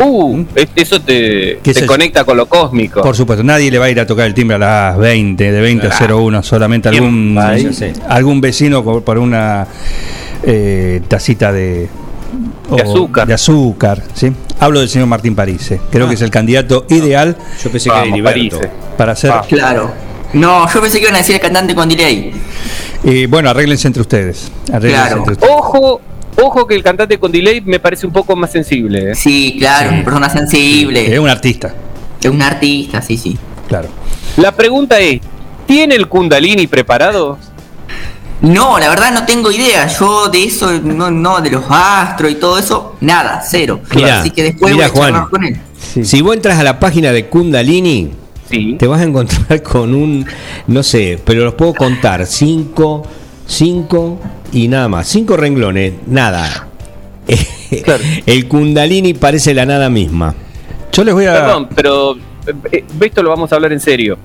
Uh, 0.00 0.42
es- 0.56 0.68
eso 0.74 1.00
te, 1.00 1.60
conecta 1.86 2.24
con 2.24 2.36
lo 2.36 2.46
cósmico. 2.46 3.00
Por 3.00 3.14
supuesto, 3.16 3.44
nadie 3.44 3.70
le 3.70 3.78
va 3.78 3.84
a 3.86 3.90
ir 3.90 4.00
a 4.00 4.06
tocar 4.06 4.26
el 4.26 4.34
timbre 4.34 4.56
a 4.56 4.58
las 4.58 4.98
20, 4.98 5.52
de 5.52 5.60
20 5.60 5.86
a 5.86 5.90
01, 5.90 6.42
solamente 6.42 6.90
¿Quién 6.90 7.38
algún, 7.38 7.38
algún 8.08 8.40
vecino 8.40 8.82
por 8.82 9.18
una 9.18 9.66
eh, 10.42 11.00
tacita 11.06 11.52
de, 11.52 11.88
azúcar. 12.82 13.28
de 13.28 13.34
azúcar, 13.34 14.02
¿sí? 14.14 14.32
Hablo 14.58 14.80
del 14.80 14.88
señor 14.88 15.06
Martín 15.06 15.36
Parise. 15.36 15.80
Creo 15.92 16.06
Ah. 16.06 16.08
que 16.08 16.14
es 16.16 16.22
el 16.22 16.30
candidato 16.30 16.86
ideal 16.88 17.36
Yo 17.62 17.70
pensé 17.70 17.88
que 17.90 17.94
Vamos. 17.96 18.20
París. 18.22 18.54
para 18.98 19.12
hacer. 19.12 19.30
Ah. 19.30 19.44
Claro. 19.48 19.92
No, 20.34 20.70
yo 20.72 20.80
pensé 20.80 20.98
que 20.98 21.04
iban 21.04 21.14
a 21.14 21.18
decir 21.18 21.36
el 21.36 21.40
cantante 21.40 21.74
con 21.74 21.88
delay. 21.88 22.32
Eh, 23.04 23.26
bueno, 23.28 23.50
arréglense 23.50 23.86
entre 23.86 24.00
ustedes. 24.02 24.50
arréglense 24.72 25.06
Claro. 25.06 25.16
entre 25.18 25.32
ustedes. 25.34 25.52
Ojo, 25.52 26.00
ojo 26.42 26.66
que 26.66 26.74
el 26.74 26.82
cantante 26.82 27.18
con 27.18 27.30
delay 27.32 27.60
me 27.60 27.78
parece 27.80 28.06
un 28.06 28.12
poco 28.12 28.34
más 28.36 28.50
sensible. 28.50 29.12
¿eh? 29.12 29.14
Sí, 29.14 29.56
claro, 29.58 29.90
Sí. 29.90 29.94
una 29.96 30.04
persona 30.04 30.28
sensible. 30.30 31.12
Es 31.12 31.18
un 31.18 31.28
artista, 31.28 31.74
Es 32.20 32.30
un 32.30 32.42
artista, 32.42 33.00
sí, 33.02 33.16
sí. 33.16 33.36
claro. 33.68 33.88
La 34.38 34.52
pregunta 34.52 34.98
es, 34.98 35.20
¿tiene 35.66 35.94
el 35.94 36.08
Kundalini 36.08 36.66
preparado? 36.66 37.38
No, 38.40 38.78
la 38.78 38.88
verdad 38.88 39.12
no 39.12 39.24
tengo 39.24 39.50
idea. 39.50 39.86
Yo 39.86 40.28
de 40.28 40.44
eso, 40.44 40.72
no, 40.82 41.10
no, 41.10 41.40
de 41.40 41.50
los 41.50 41.64
astros 41.68 42.30
y 42.32 42.34
todo 42.34 42.58
eso, 42.58 42.96
nada, 43.00 43.42
cero. 43.48 43.80
Mirá, 43.94 44.20
Así 44.20 44.30
que 44.30 44.42
después 44.42 44.72
mirá, 44.74 44.88
voy 44.88 44.96
a 44.98 45.00
charlar 45.02 45.20
Juan. 45.28 45.30
con 45.30 45.44
él. 45.44 45.60
Si 46.04 46.20
vos 46.20 46.34
entras 46.34 46.58
a 46.58 46.64
la 46.64 46.80
página 46.80 47.12
de 47.12 47.26
Kundalini, 47.28 48.10
Sí. 48.54 48.76
te 48.78 48.86
vas 48.86 49.00
a 49.00 49.04
encontrar 49.04 49.62
con 49.64 49.94
un, 49.94 50.26
no 50.66 50.82
sé, 50.82 51.18
pero 51.24 51.44
los 51.44 51.54
puedo 51.54 51.74
contar, 51.74 52.26
cinco, 52.26 53.02
cinco 53.46 54.18
y 54.52 54.68
nada 54.68 54.88
más, 54.88 55.08
cinco 55.08 55.36
renglones, 55.36 55.94
nada. 56.06 56.68
Claro. 57.84 58.04
El 58.26 58.46
Kundalini 58.46 59.14
parece 59.14 59.52
la 59.52 59.66
nada 59.66 59.90
misma. 59.90 60.32
Yo 60.92 61.02
les 61.02 61.12
voy 61.12 61.24
a. 61.26 61.32
Perdón, 61.32 61.68
pero 61.74 62.14
eh, 62.70 62.84
esto 63.00 63.20
lo 63.22 63.30
vamos 63.30 63.50
a 63.50 63.56
hablar 63.56 63.72
en 63.72 63.80
serio. 63.80 64.16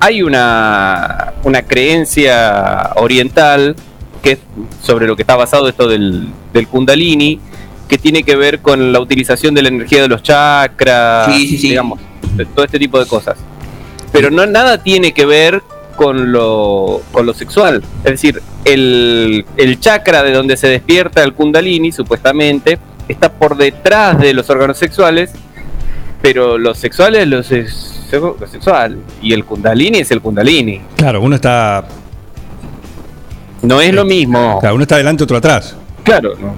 Hay 0.00 0.22
una, 0.22 1.32
una 1.44 1.62
creencia 1.62 2.90
oriental 2.96 3.74
que 4.22 4.32
es 4.32 4.38
sobre 4.82 5.06
lo 5.06 5.16
que 5.16 5.22
está 5.22 5.34
basado 5.36 5.66
esto 5.68 5.88
del, 5.88 6.28
del 6.52 6.68
Kundalini, 6.68 7.40
que 7.88 7.96
tiene 7.96 8.22
que 8.22 8.36
ver 8.36 8.60
con 8.60 8.92
la 8.92 9.00
utilización 9.00 9.54
de 9.54 9.62
la 9.62 9.68
energía 9.68 10.02
de 10.02 10.08
los 10.08 10.22
chakras, 10.22 11.34
Sí, 11.34 11.46
sí, 11.48 11.56
sí. 11.58 11.68
digamos, 11.70 11.98
todo 12.54 12.66
este 12.66 12.78
tipo 12.78 12.98
de 12.98 13.06
cosas. 13.06 13.38
Pero 14.12 14.30
no 14.30 14.46
nada 14.46 14.82
tiene 14.82 15.12
que 15.12 15.24
ver 15.26 15.62
con 15.96 16.32
lo, 16.32 17.02
con 17.12 17.26
lo 17.26 17.34
sexual. 17.34 17.82
Es 18.04 18.10
decir, 18.12 18.42
el, 18.64 19.44
el 19.56 19.80
chakra 19.80 20.22
de 20.22 20.32
donde 20.32 20.56
se 20.56 20.68
despierta 20.68 21.22
el 21.22 21.34
Kundalini, 21.34 21.92
supuestamente, 21.92 22.78
está 23.08 23.30
por 23.32 23.56
detrás 23.56 24.18
de 24.18 24.32
los 24.34 24.48
órganos 24.50 24.78
sexuales 24.78 25.32
pero 26.22 26.58
lo 26.58 26.74
sexual 26.74 27.14
es 27.14 27.26
lo, 27.26 27.42
sex- 27.42 28.10
lo 28.12 28.46
sexual 28.46 28.98
y 29.22 29.32
el 29.32 29.46
kundalini 29.46 30.00
es 30.00 30.10
el 30.10 30.20
kundalini. 30.20 30.82
Claro, 30.94 31.22
uno 31.22 31.34
está. 31.34 31.82
No 33.62 33.80
es 33.80 33.94
lo 33.94 34.04
mismo. 34.04 34.58
Claro, 34.60 34.74
uno 34.74 34.82
está 34.82 34.96
adelante, 34.96 35.24
otro 35.24 35.38
atrás. 35.38 35.74
Claro, 36.04 36.34
no. 36.38 36.52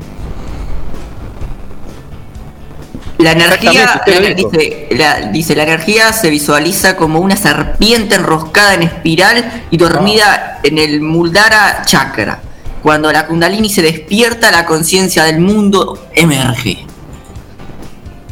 La 3.23 3.33
energía, 3.33 4.03
la- 4.07 4.35
dice, 4.35 4.89
la, 4.93 5.21
dice, 5.31 5.55
la 5.55 5.63
energía 5.63 6.13
se 6.13 6.31
visualiza 6.31 6.97
como 6.97 7.21
una 7.21 7.37
serpiente 7.37 8.17
enroscada 8.17 8.75
en 8.75 8.83
espiral 8.83 9.65
y 9.71 9.77
dormida 9.77 10.59
en 10.63 10.79
el 10.79 11.01
Muldara 11.01 11.83
Chakra. 11.85 12.41
Cuando 12.83 13.13
la 13.13 13.27
Kundalini 13.27 13.71
se 13.71 13.83
despierta, 13.83 14.51
la 14.51 14.67
conciencia 14.67 15.25
del 15.25 15.39
mundo 15.39 16.09
emerge. 16.15 16.85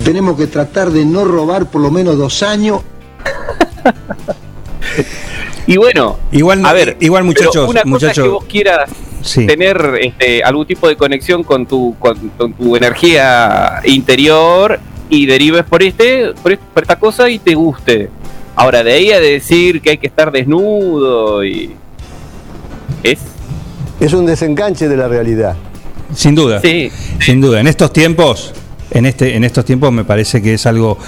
Tenemos 0.02 0.36
que 0.36 0.46
tratar 0.46 0.90
de 0.90 1.04
no 1.04 1.24
robar 1.24 1.66
por 1.66 1.82
lo 1.82 1.90
menos 1.90 2.16
dos 2.18 2.42
años. 2.42 2.80
Y 5.72 5.76
bueno, 5.76 6.16
Igual, 6.32 6.64
a 6.66 6.72
ver, 6.72 6.96
igual 7.00 7.22
muchachos, 7.24 7.68
una 7.68 7.82
cosa 7.82 7.86
muchachos. 7.88 8.18
es 8.18 8.22
que 8.24 8.28
vos 8.28 8.44
quieras 8.44 8.90
Sí. 9.22 9.46
tener 9.46 9.98
este, 10.00 10.42
algún 10.42 10.66
tipo 10.66 10.88
de 10.88 10.96
conexión 10.96 11.44
con 11.44 11.66
tu, 11.66 11.94
con, 11.98 12.16
con 12.36 12.52
tu 12.54 12.74
energía 12.74 13.80
interior 13.84 14.80
y 15.08 15.26
derives 15.26 15.64
por 15.64 15.82
este, 15.82 16.32
por, 16.42 16.52
est- 16.52 16.62
por 16.74 16.82
esta 16.82 16.96
cosa 16.98 17.28
y 17.30 17.38
te 17.38 17.54
guste. 17.54 18.08
Ahora, 18.56 18.82
de 18.82 18.92
ahí 18.92 19.12
a 19.12 19.20
decir 19.20 19.80
que 19.80 19.90
hay 19.90 19.98
que 19.98 20.06
estar 20.08 20.32
desnudo 20.32 21.44
y 21.44 21.70
es 23.02 23.18
Es 24.00 24.12
un 24.14 24.26
desenganche 24.26 24.88
de 24.88 24.96
la 24.96 25.06
realidad. 25.08 25.54
Sin 26.14 26.34
duda. 26.34 26.60
Sí. 26.60 26.90
Sin 27.20 27.40
duda. 27.40 27.60
En 27.60 27.66
estos 27.68 27.92
tiempos, 27.92 28.52
en 28.90 29.06
este, 29.06 29.36
en 29.36 29.44
estos 29.44 29.64
tiempos 29.64 29.92
me 29.92 30.04
parece 30.04 30.40
que 30.42 30.54
es 30.54 30.66
algo 30.66 30.98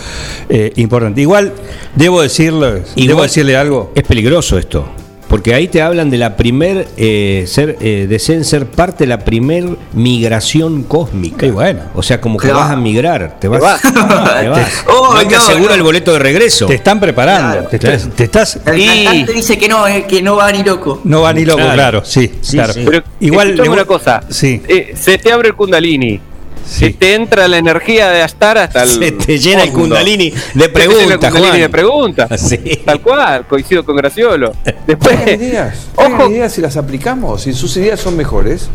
eh, 0.48 0.72
importante. 0.76 1.20
Igual, 1.20 1.52
debo 1.94 2.22
decirle, 2.22 2.82
debo 2.96 3.22
decirle 3.22 3.56
algo. 3.56 3.92
Es 3.94 4.02
peligroso 4.04 4.58
esto. 4.58 4.86
Porque 5.28 5.54
ahí 5.54 5.66
te 5.66 5.80
hablan 5.80 6.10
de 6.10 6.18
la 6.18 6.36
primer 6.36 6.88
eh, 6.98 7.44
ser, 7.48 7.78
eh, 7.80 8.06
deseen 8.06 8.44
ser 8.44 8.66
parte 8.66 9.04
de 9.04 9.08
la 9.08 9.20
primer 9.20 9.64
migración 9.94 10.82
cósmica. 10.82 11.46
Y 11.46 11.50
bueno. 11.50 11.80
O 11.94 12.02
sea, 12.02 12.20
como 12.20 12.36
que 12.38 12.48
Claro. 12.48 12.60
vas 12.60 12.70
a 12.72 12.76
migrar, 12.76 13.38
te 13.40 13.48
vas. 13.48 13.62
vas. 13.62 13.80
te 13.80 14.48
vas. 14.48 14.84
Oh, 14.88 15.14
no 15.14 15.20
te 15.26 15.34
no, 15.34 15.40
asegura 15.40 15.70
no. 15.70 15.74
el 15.76 15.82
boleto 15.82 16.12
de 16.12 16.18
regreso. 16.18 16.66
Te 16.66 16.74
están 16.74 17.00
preparando. 17.00 17.50
Claro. 17.50 17.68
te, 17.70 17.76
estás- 17.76 18.10
te 18.14 18.24
estás. 18.24 18.58
El 18.66 18.78
Y- 18.78 19.04
cantante 19.04 19.32
dice 19.32 19.56
que 19.56 19.68
no, 19.68 19.88
eh, 19.88 20.04
que 20.06 20.20
no 20.20 20.36
va 20.36 20.52
ni 20.52 20.62
loco. 20.64 21.00
No 21.04 21.22
va 21.22 21.32
ni 21.32 21.46
loco, 21.46 21.56
Claro. 21.60 21.72
claro, 21.74 22.04
sí, 22.04 22.30
Sí, 22.42 22.52
claro. 22.58 22.74
sí. 22.74 22.82
Pero 22.84 23.02
Igual 23.20 23.56
le- 23.56 23.68
una 23.70 23.86
cosa. 23.86 24.20
Sí, 24.28 24.60
Eh, 24.68 24.92
se 25.00 25.16
te 25.16 25.32
abre 25.32 25.48
el 25.48 25.54
kundalini. 25.54 26.20
Sí. 26.66 26.86
Se 26.86 26.90
te 26.92 27.14
entra 27.14 27.48
la 27.48 27.58
energía 27.58 28.10
de 28.10 28.22
Astar 28.22 28.58
hasta 28.58 28.82
el. 28.82 28.88
Se 28.88 29.12
te 29.12 29.38
llena 29.38 29.62
el 29.64 29.72
kundalini 29.72 30.30
de 30.30 30.36
Se 30.64 30.68
te 30.68 30.86
llena 30.88 31.14
el 31.14 31.18
preguntas, 31.18 31.58
de 31.58 31.68
preguntas. 31.68 32.40
Sí. 32.40 32.58
Tal 32.84 33.00
cual, 33.00 33.46
coincido 33.46 33.84
con 33.84 33.96
Graciolo. 33.96 34.52
Después, 34.86 35.14
ideas, 35.26 35.86
Ojo. 35.96 36.06
traigan 36.08 36.30
ideas 36.32 36.58
y 36.58 36.60
las 36.60 36.76
aplicamos. 36.76 37.42
Si 37.42 37.52
sus 37.52 37.76
ideas 37.76 38.00
son 38.00 38.16
mejores, 38.16 38.68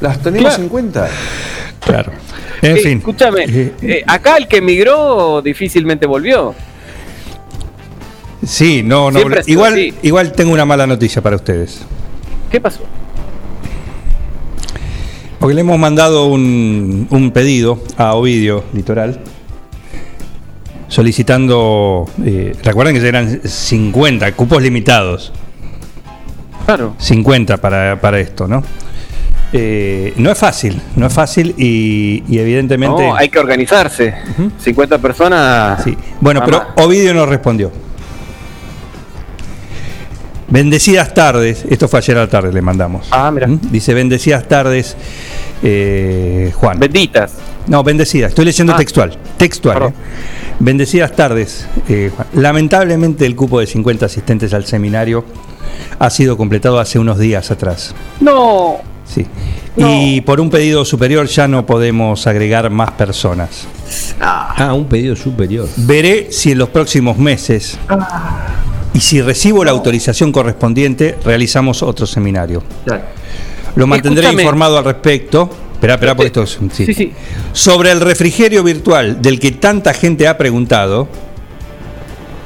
las 0.00 0.20
tenemos 0.22 0.48
Claro. 0.50 0.62
en 0.62 0.68
cuenta. 0.68 1.08
claro. 1.80 2.12
En 2.62 2.76
eh, 2.76 2.80
fin. 2.80 2.98
escúchame, 2.98 3.44
Eh, 3.46 3.72
eh, 3.82 4.04
acá 4.06 4.36
el 4.38 4.48
que 4.48 4.58
emigró 4.58 5.42
difícilmente 5.42 6.06
volvió. 6.06 6.54
Sí, 8.46 8.82
no, 8.82 9.10
no. 9.10 9.20
Igual, 9.46 9.72
así. 9.74 9.94
igual 10.02 10.32
tengo 10.32 10.52
una 10.52 10.64
mala 10.64 10.86
noticia 10.86 11.22
para 11.22 11.36
ustedes. 11.36 11.80
¿Qué 12.50 12.60
pasó? 12.60 12.80
Porque 15.44 15.56
le 15.56 15.60
hemos 15.60 15.78
mandado 15.78 16.24
un, 16.24 17.06
un 17.10 17.30
pedido 17.30 17.78
a 17.98 18.14
Ovidio 18.14 18.64
Litoral 18.72 19.20
solicitando, 20.88 22.08
eh, 22.24 22.56
recuerden 22.62 22.98
que 22.98 23.06
eran 23.06 23.42
50 23.46 24.32
cupos 24.32 24.62
limitados, 24.62 25.34
Claro. 26.64 26.94
50 26.96 27.58
para, 27.58 28.00
para 28.00 28.20
esto, 28.20 28.48
¿no? 28.48 28.62
Eh, 29.52 30.14
no 30.16 30.30
es 30.30 30.38
fácil, 30.38 30.80
no 30.96 31.08
es 31.08 31.12
fácil 31.12 31.54
y, 31.58 32.24
y 32.26 32.38
evidentemente... 32.38 33.06
No, 33.06 33.14
hay 33.14 33.28
que 33.28 33.38
organizarse. 33.38 34.14
50 34.56 34.96
personas. 34.96 35.84
Sí. 35.84 35.94
Bueno, 36.22 36.40
pero 36.42 36.56
más. 36.60 36.68
Ovidio 36.76 37.12
nos 37.12 37.28
respondió. 37.28 37.70
Bendecidas 40.54 41.12
tardes, 41.14 41.64
esto 41.68 41.88
fue 41.88 41.98
ayer 41.98 42.16
a 42.16 42.20
la 42.20 42.28
tarde, 42.28 42.52
le 42.52 42.62
mandamos. 42.62 43.08
Ah, 43.10 43.28
mira. 43.32 43.48
¿Mm? 43.48 43.58
Dice 43.72 43.92
bendecidas 43.92 44.46
tardes, 44.46 44.96
eh, 45.64 46.52
Juan. 46.54 46.78
Benditas. 46.78 47.32
No, 47.66 47.82
bendecida, 47.82 48.28
estoy 48.28 48.44
leyendo 48.44 48.72
Ah. 48.72 48.76
textual. 48.76 49.18
Textual. 49.36 49.82
Eh. 49.82 49.92
Bendecidas 50.60 51.10
tardes. 51.16 51.66
eh, 51.88 52.12
Juan. 52.14 52.28
Lamentablemente 52.34 53.26
el 53.26 53.34
cupo 53.34 53.58
de 53.58 53.66
50 53.66 54.06
asistentes 54.06 54.54
al 54.54 54.64
seminario 54.64 55.24
ha 55.98 56.08
sido 56.08 56.36
completado 56.36 56.78
hace 56.78 57.00
unos 57.00 57.18
días 57.18 57.50
atrás. 57.50 57.92
No. 58.20 58.76
Sí. 59.12 59.26
Y 59.76 60.20
por 60.20 60.40
un 60.40 60.50
pedido 60.50 60.84
superior 60.84 61.26
ya 61.26 61.48
no 61.48 61.66
podemos 61.66 62.28
agregar 62.28 62.70
más 62.70 62.92
personas. 62.92 63.66
Ah, 64.20 64.72
un 64.72 64.84
pedido 64.86 65.16
superior. 65.16 65.68
Veré 65.78 66.28
si 66.30 66.52
en 66.52 66.58
los 66.58 66.68
próximos 66.68 67.18
meses 67.18 67.76
y 68.94 69.00
si 69.00 69.20
recibo 69.20 69.64
la 69.64 69.72
autorización 69.72 70.32
correspondiente 70.32 71.16
realizamos 71.24 71.82
otro 71.82 72.06
seminario. 72.06 72.62
Lo 73.76 73.86
mantendré 73.86 74.22
Escúchame. 74.22 74.42
informado 74.42 74.78
al 74.78 74.84
respecto. 74.84 75.50
Espera, 75.74 75.94
espera, 75.94 76.14
porque 76.16 76.28
esto 76.28 76.42
es. 76.44 76.58
sí. 76.72 76.86
Sí, 76.86 76.94
sí. 76.94 77.12
Sobre 77.52 77.90
el 77.90 78.00
refrigerio 78.00 78.62
virtual 78.62 79.20
del 79.20 79.38
que 79.40 79.50
tanta 79.52 79.92
gente 79.92 80.26
ha 80.28 80.38
preguntado. 80.38 81.08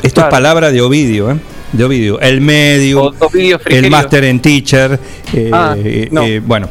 Esto 0.02 0.14
Claro. 0.22 0.28
es 0.28 0.30
palabra 0.32 0.70
de 0.72 0.80
Ovidio, 0.80 1.30
¿eh? 1.32 1.36
De 1.72 1.84
Ovidio. 1.84 2.18
El 2.20 2.40
medium, 2.40 3.02
O- 3.20 3.26
Ovidio 3.26 3.60
el. 3.66 3.90
Master 3.90 4.24
en 4.24 4.40
Teacher. 4.40 4.98
eh, 5.34 5.50
Ah, 5.52 5.74
eh, 5.76 6.08
no. 6.10 6.22
eh, 6.24 6.40
bueno. 6.40 6.68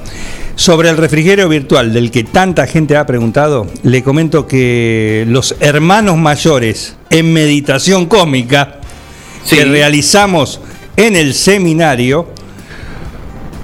Sobre 0.55 0.89
el 0.89 0.97
refrigerio 0.97 1.47
virtual 1.47 1.93
del 1.93 2.09
que 2.09 2.23
tanta 2.23 2.65
gente 2.65 2.97
ha 2.97 3.05
preguntado, 3.05 3.67
le 3.83 4.01
comento 4.01 4.47
que 4.47 5.23
los 5.27 5.55
hermanos 5.59 6.17
mayores 6.17 6.95
en 7.11 7.31
meditación 7.31 8.07
cósmica 8.07 8.76
Sí. 9.47 9.55
que 9.55 9.65
realizamos 9.65 10.59
en 10.97 11.15
el 11.15 11.33
seminario 11.33 12.27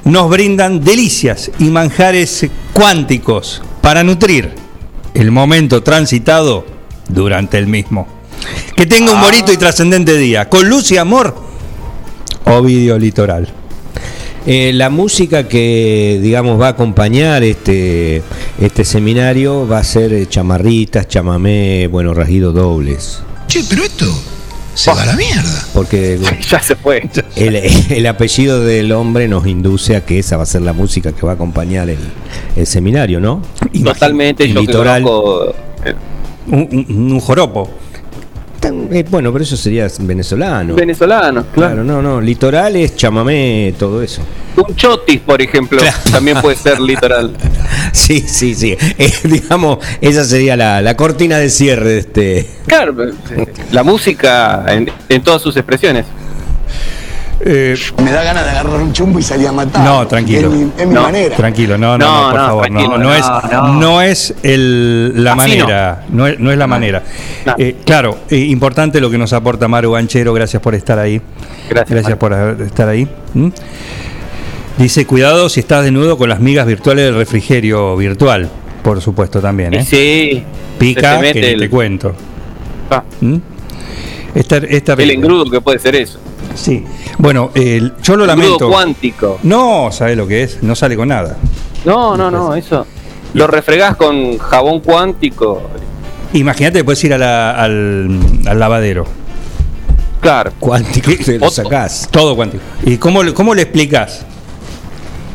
nos 0.06 0.30
brindan 0.30 0.84
delicias 0.84 1.52
y 1.60 1.66
manjares 1.66 2.48
cuánticos 2.74 3.62
para 3.82 4.04
nutrir 4.04 4.52
el 5.14 5.32
momento 5.32 5.84
transitado 5.84 6.66
durante 7.08 7.58
el 7.58 7.68
mismo. 7.68 8.08
Que 8.76 8.86
tenga 8.86 9.14
un 9.14 9.22
bonito 9.22 9.52
y 9.52 9.58
trascendente 9.58 10.18
día. 10.18 10.50
Con 10.50 10.70
luz 10.70 10.92
y 10.92 10.98
amor, 10.98 11.36
Ovidio 12.46 12.98
Litoral. 12.98 13.52
Eh, 14.46 14.72
la 14.74 14.90
música 14.90 15.48
que, 15.48 16.20
digamos, 16.22 16.60
va 16.60 16.68
a 16.68 16.72
acompañar 16.72 17.44
este, 17.44 18.22
este 18.60 18.84
seminario 18.84 19.66
va 19.66 19.78
a 19.78 19.84
ser 19.86 20.12
eh, 20.12 20.28
chamarritas, 20.28 21.08
chamamé, 21.08 21.88
bueno, 21.88 22.14
rasguidos 22.14 22.54
dobles. 22.54 23.22
Che, 23.48 23.64
pero 23.70 23.84
esto 23.84 24.33
se 24.74 24.92
va 24.92 25.04
a 25.04 25.06
la 25.06 25.14
mierda. 25.16 25.66
Porque 25.74 26.20
Ya 26.50 26.62
se 26.62 26.76
fue. 26.76 27.10
el, 27.36 27.56
el 27.56 28.08
apellido 28.08 28.60
del 28.64 28.92
hombre 28.92 29.28
nos 29.28 29.46
induce 29.48 29.96
a 29.96 30.06
que 30.06 30.20
esa 30.20 30.38
va 30.38 30.44
a 30.44 30.48
ser 30.48 30.62
la 30.62 30.74
música 30.74 31.12
que 31.12 31.26
va 31.26 31.34
a 31.34 31.36
acompañar 31.36 31.90
el, 31.90 32.00
el 32.56 32.68
seminario, 32.68 33.20
¿no? 33.20 33.42
Totalmente. 33.84 34.48
Yo 34.48 34.56
que 34.62 34.68
Litoral. 34.68 35.04
conozco, 35.04 35.56
eh, 35.86 35.96
Un, 36.48 36.86
un- 36.90 37.12
un 37.14 37.20
joropo. 37.20 37.70
Tan- 38.64 38.88
eh, 38.96 39.04
bueno, 39.10 39.32
pero 39.34 39.44
eso 39.44 39.58
sería 39.58 39.88
venezolano. 40.00 40.74
venezolanos, 40.76 41.46
Claro, 41.54 41.74
claro. 41.76 41.84
no, 41.84 42.02
no. 42.02 42.22
Litoral 42.22 42.78
es 42.78 42.96
chamamé, 42.96 43.74
todo 43.78 44.02
eso. 44.02 44.22
Un 44.56 44.74
chotis, 44.76 45.20
por 45.20 45.42
ejemplo, 45.42 45.80
Claro. 45.80 45.98
también 46.12 46.40
puede 46.42 46.56
ser 46.56 46.80
litoral. 46.80 47.36
Sí, 47.92 48.22
sí, 48.22 48.56
sí. 48.56 48.76
Eh, 48.98 49.12
digamos, 49.26 49.80
esa 50.02 50.24
sería 50.24 50.56
la, 50.56 50.82
la 50.82 50.96
cortina 50.96 51.38
de 51.38 51.50
cierre 51.50 51.90
de 51.90 51.98
este. 52.00 52.50
Claro, 52.66 52.96
eh, 53.04 53.14
la 53.72 53.84
música 53.84 54.64
en, 54.68 54.90
en 55.10 55.22
todas 55.24 55.42
sus 55.42 55.56
expresiones. 55.58 56.06
Eh, 57.46 57.76
Me 58.02 58.12
da 58.12 58.24
ganas 58.24 58.46
de 58.46 58.52
agarrar 58.52 58.80
un 58.82 58.94
chumbo 58.94 59.20
y 59.20 59.22
salir 59.24 59.48
a 59.48 59.52
matar. 59.52 59.84
No, 59.84 60.08
tranquilo. 60.08 60.48
Es 60.50 60.54
mi, 60.60 60.72
es 60.78 60.88
mi 60.88 60.94
No, 60.94 61.02
manera. 61.04 61.36
Tranquilo, 61.36 61.78
no, 61.78 61.98
no, 61.98 62.06
No, 62.06 62.22
no, 62.24 62.30
por 62.32 62.40
no, 62.40 62.46
favor, 62.48 62.72
no, 62.72 62.98
no, 62.98 63.14
es, 63.14 63.26
no. 63.52 63.74
no 63.74 64.02
es 64.02 64.34
el, 64.44 65.24
la 65.24 65.32
Así 65.34 65.38
manera, 65.38 66.06
no. 66.10 66.26
es, 66.28 66.40
no 66.40 66.52
es 66.52 66.58
la 66.58 66.68
manera. 66.68 67.04
No. 67.46 67.56
Eh, 67.58 67.76
claro, 67.86 68.18
eh, 68.30 68.38
importante 68.38 69.02
lo 69.02 69.10
que 69.10 69.18
nos 69.18 69.34
aporta 69.34 69.68
Maru 69.68 69.92
Ganchero, 69.92 70.34
gracias 70.34 70.62
por 70.62 70.74
estar 70.74 70.98
ahí. 71.00 71.20
Gracias. 71.70 71.90
Gracias 71.90 72.18
Maru. 72.22 72.56
por 72.56 72.62
estar 72.66 72.88
ahí. 72.88 73.08
¿Mm? 73.34 73.50
Dice, 74.78 75.06
cuidado 75.06 75.50
si 75.50 75.60
estás 75.60 75.84
desnudo 75.84 76.18
con 76.18 76.30
las 76.30 76.40
migas 76.40 76.66
virtuales 76.66 77.06
del 77.06 77.16
refrigerio 77.16 77.96
virtual, 77.98 78.50
por 78.84 79.02
supuesto 79.02 79.42
también. 79.42 79.74
¿eh? 79.74 79.84
sí. 79.86 80.44
Pica, 80.80 81.20
que 81.22 81.52
el- 81.54 81.60
te 81.60 81.70
cuento. 81.70 82.16
Ah, 82.90 83.04
¿Mm? 83.22 83.36
Esta, 84.34 84.58
esta 84.58 84.94
el 84.94 85.12
engrudo 85.12 85.46
que 85.52 85.62
puede 85.62 85.78
ser 85.80 85.96
eso. 85.96 86.20
Sí. 86.56 86.84
Bueno, 87.18 87.52
el- 87.56 87.94
yo 88.02 88.16
lo 88.16 88.24
Engrudo 88.26 88.28
lamento. 88.46 88.70
cuántico. 88.70 89.40
No, 89.44 89.90
¿sabes 89.92 90.16
lo 90.18 90.28
que 90.28 90.44
es? 90.44 90.62
No 90.64 90.76
sale 90.76 90.96
con 90.96 91.08
nada. 91.08 91.38
No, 91.86 92.16
no, 92.16 92.30
no, 92.32 92.56
eso. 92.56 92.86
Lo 93.34 93.48
refregás 93.48 93.96
con 93.96 94.38
jabón 94.38 94.80
cuántico. 94.82 95.62
Imagínate 96.34 96.84
puedes 96.84 97.04
ir 97.04 97.14
a 97.14 97.18
la- 97.18 97.52
al, 97.52 98.20
al 98.46 98.60
lavadero. 98.60 99.06
Claro. 100.22 100.52
Cuántico 100.60 101.12
te 101.26 101.38
lo 101.40 101.50
sacás. 101.50 102.08
Todo 102.12 102.36
cuántico. 102.36 102.64
¿Y 102.86 102.98
cómo, 102.98 103.24
le- 103.24 103.34
cómo 103.34 103.54
le 103.56 103.64
explicas? 103.64 104.26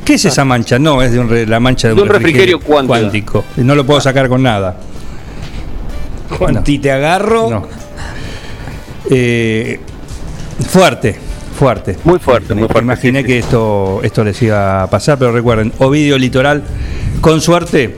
¿Qué 0.04 0.14
es 0.14 0.24
esa 0.24 0.44
mancha? 0.44 0.78
No, 0.78 1.02
es 1.02 1.12
de 1.12 1.18
un 1.18 1.28
re- 1.28 1.46
la 1.46 1.60
mancha 1.60 1.88
de 1.88 1.92
un, 1.94 1.98
De 1.98 2.02
un 2.04 2.08
refrigerio 2.08 2.60
cuántico. 2.60 3.44
No 3.56 3.74
lo 3.74 3.84
puedo 3.84 4.00
sacar 4.00 4.28
con 4.28 4.42
nada. 4.42 4.76
Juanti, 6.38 6.78
te 6.78 6.90
agarro. 6.92 7.50
No. 7.50 7.66
Eh, 9.10 9.80
fuerte, 10.66 11.16
fuerte. 11.58 11.96
Muy 12.04 12.18
fuerte, 12.18 12.54
muy 12.54 12.64
fuerte. 12.68 12.82
Imaginé 12.84 13.24
que 13.24 13.38
esto, 13.38 14.00
esto 14.02 14.24
les 14.24 14.40
iba 14.42 14.82
a 14.82 14.90
pasar, 14.90 15.18
pero 15.18 15.32
recuerden, 15.32 15.72
Ovidio 15.78 16.18
Litoral, 16.18 16.62
con 17.20 17.40
suerte, 17.40 17.96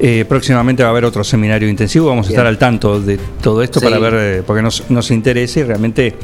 eh, 0.00 0.24
próximamente 0.28 0.82
va 0.82 0.88
a 0.90 0.92
haber 0.92 1.04
otro 1.04 1.24
seminario 1.24 1.68
intensivo. 1.68 2.08
Vamos 2.08 2.26
a 2.26 2.30
estar 2.30 2.46
al 2.46 2.58
tanto 2.58 3.00
de 3.00 3.18
todo 3.40 3.62
esto 3.62 3.80
Sí. 3.80 3.86
para 3.86 3.98
ver, 3.98 4.14
eh, 4.16 4.42
porque 4.46 4.62
nos, 4.62 4.88
nos 4.90 5.10
interesa 5.10 5.60
y 5.60 5.62
realmente 5.64 6.14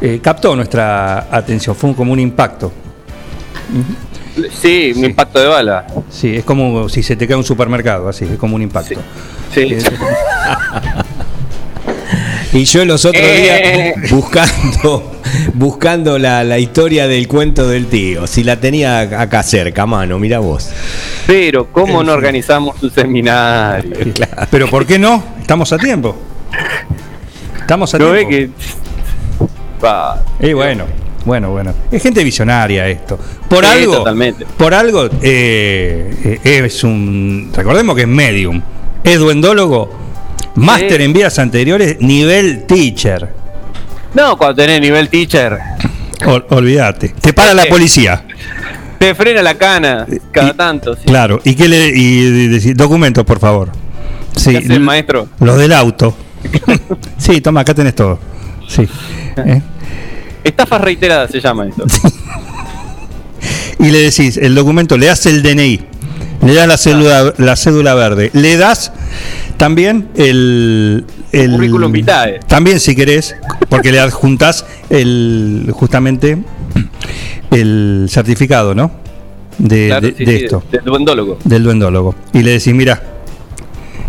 eh, 0.00 0.20
captó 0.22 0.54
nuestra 0.56 1.26
atención. 1.34 1.74
Fue 1.76 1.90
un- 1.90 1.94
como 1.94 2.12
un 2.12 2.20
impacto. 2.20 2.72
Sí, 4.62 4.92
un 4.96 5.04
impacto 5.04 5.38
de 5.40 5.46
bala. 5.46 5.86
Sí, 6.08 6.36
es 6.36 6.44
como 6.44 6.88
si 6.88 7.02
se 7.02 7.16
te 7.16 7.26
cae 7.26 7.36
un 7.36 7.44
supermercado, 7.44 8.08
así, 8.08 8.24
es 8.24 8.38
como 8.38 8.56
un 8.56 8.62
impacto. 8.62 9.00
Sí. 9.52 9.60
Eh, 9.60 9.78
Y 12.52 12.64
yo 12.64 12.84
los 12.84 13.04
otros 13.04 13.22
Eh. 13.24 13.94
días 13.96 14.10
buscando, 14.10 15.12
buscando 15.54 16.18
la, 16.18 16.42
la 16.42 16.58
historia 16.58 17.06
del 17.06 17.28
cuento 17.28 17.68
del 17.68 17.86
tío. 17.86 18.26
Si 18.26 18.42
la 18.42 18.56
tenía 18.58 19.00
acá 19.00 19.42
cerca, 19.42 19.86
mano, 19.86 20.18
mira 20.18 20.40
vos. 20.40 20.68
Pero, 21.26 21.66
¿cómo 21.70 22.02
no 22.02 22.12
organizamos 22.12 22.82
un 22.82 22.90
seminario? 22.90 23.92
Pero 24.50 24.68
¿por 24.68 24.84
qué 24.84 24.98
no? 24.98 25.22
Estamos 25.40 25.72
a 25.72 25.78
tiempo. 25.78 26.16
Estamos 27.60 27.94
a 27.94 27.98
¿No 27.98 28.10
ve 28.10 28.24
tiempo. 28.26 28.56
que.? 29.78 29.84
Va. 29.86 30.20
Y 30.40 30.52
bueno, 30.52 30.84
bueno, 31.24 31.50
bueno. 31.52 31.72
Es 31.92 32.02
gente 32.02 32.24
visionaria 32.24 32.88
esto. 32.88 33.16
Por 33.48 33.64
Sí, 33.64 33.70
algo. 33.70 33.98
totalmente. 33.98 34.44
Por 34.56 34.74
algo 34.74 35.08
eh, 35.22 36.38
eh, 36.44 36.62
es 36.66 36.82
un. 36.82 37.52
Recordemos 37.54 37.94
que 37.94 38.02
es 38.02 38.08
medium. 38.08 38.60
Es 39.04 39.18
duendólogo. 39.20 40.09
Máster 40.54 41.00
en 41.00 41.12
vidas 41.12 41.38
anteriores, 41.38 41.96
nivel 42.00 42.64
teacher. 42.66 43.32
No, 44.14 44.36
cuando 44.36 44.56
tenés 44.56 44.80
nivel 44.80 45.08
teacher, 45.08 45.58
Ol- 46.26 46.44
olvídate. 46.50 47.10
Te 47.20 47.32
para 47.32 47.54
la 47.54 47.64
policía. 47.66 48.24
te 48.98 49.14
frena 49.14 49.42
la 49.42 49.54
cana 49.54 50.06
cada 50.32 50.52
tanto. 50.54 50.94
¿sí? 50.96 51.02
Claro. 51.06 51.40
¿Y 51.44 51.54
qué 51.54 51.68
le 51.68 51.88
y, 51.88 52.48
decir? 52.48 52.76
Documentos, 52.76 53.24
por 53.24 53.38
favor. 53.38 53.70
Sí. 54.36 54.50
¿Qué 54.50 54.58
hace 54.58 54.72
el 54.74 54.80
maestro? 54.80 55.28
Los 55.40 55.56
del 55.58 55.72
auto. 55.72 56.14
sí, 57.18 57.40
toma, 57.40 57.60
acá 57.60 57.72
tenés 57.74 57.94
todo. 57.94 58.18
Sí. 58.68 58.88
¿Eh? 59.36 59.62
Estafa 60.44 60.78
reiterada 60.78 61.28
se 61.28 61.40
llama 61.40 61.66
esto. 61.68 61.84
y 63.78 63.90
le 63.90 63.98
decís 63.98 64.36
el 64.36 64.54
documento, 64.54 64.96
le 64.98 65.06
das 65.06 65.24
el 65.26 65.42
DNI, 65.42 65.80
le 66.42 66.54
das 66.54 66.66
la 66.68 66.76
cédula, 66.78 67.34
la 67.38 67.56
cédula 67.56 67.94
verde, 67.94 68.30
le 68.32 68.56
das 68.56 68.92
también 69.56 70.08
el, 70.16 71.04
el 71.32 71.50
Currículum 71.52 71.92
vitae. 71.92 72.40
También 72.46 72.80
si 72.80 72.94
querés, 72.96 73.36
porque 73.68 73.92
le 73.92 74.00
adjuntás 74.00 74.64
el 74.88 75.70
justamente 75.72 76.38
el 77.50 78.06
certificado, 78.08 78.74
¿no? 78.74 78.90
De, 79.58 79.88
Claro, 79.88 80.06
de- 80.06 80.14
sí, 80.16 80.24
de 80.24 80.38
sí, 80.38 80.44
esto, 80.44 80.62
Del 80.72 80.84
duendólogo. 80.84 81.38
del 81.44 81.62
duendólogo. 81.62 82.14
Y 82.32 82.42
le 82.42 82.52
decís, 82.52 82.72
mira, 82.74 83.02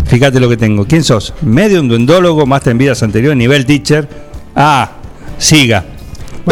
fíjate 0.06 0.40
lo 0.40 0.48
que 0.48 0.56
tengo. 0.58 0.86
¿Quién 0.86 1.04
sos? 1.04 1.34
Medium, 1.42 1.88
duendólogo, 1.90 2.46
máster 2.46 2.72
en 2.72 2.78
vidas 2.78 3.04
anteriores, 3.04 3.38
nivel 3.38 3.66
teacher. 3.66 4.08
Ah, 4.56 4.92
siga. 5.38 5.84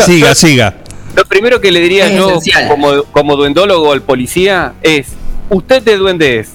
Siga, 0.06 0.36
siga. 0.36 0.76
Lo 1.16 1.24
primero 1.26 1.60
que 1.62 1.72
le 1.72 1.80
diría 1.80 2.08
Es 2.08 2.18
yo 2.18 2.30
esencial. 2.30 2.68
como, 2.68 3.04
como 3.06 3.36
duendólogo 3.36 3.92
al 3.94 4.02
policía 4.02 4.74
es, 4.82 5.08
¿usted 5.50 5.82
de 5.84 5.98
duende 5.98 6.40
es? 6.40 6.50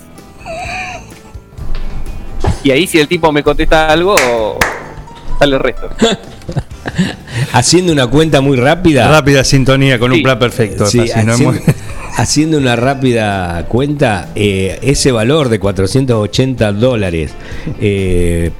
Y 2.62 2.70
ahí 2.70 2.87
si 2.87 2.98
el 2.98 3.09
tipo 3.09 3.30
me 3.33 3.42
contesta 3.42 3.88
algo, 3.88 4.16
sale 5.38 5.57
el 5.57 5.61
resto. 5.62 5.90
Haciendo 7.52 7.92
una 7.92 8.07
cuenta 8.07 8.40
muy 8.40 8.57
rápida. 8.57 9.09
Rápida 9.11 9.44
sintonía 9.44 9.98
con 9.98 10.12
un 10.12 10.22
plan 10.22 10.38
perfecto. 10.38 10.87
Sí, 10.87 11.00
así, 11.00 11.24
no 11.26 11.33
haciendo, 11.33 11.61
haciendo 12.16 12.59
una 12.59 12.76
rápida 12.76 13.66
cuenta, 13.68 14.30
eh, 14.35 14.78
ese 14.83 15.12
valor 15.12 15.48
de 15.48 15.59
480 15.59 16.72
dólares 16.72 17.33
eh, 17.80 18.50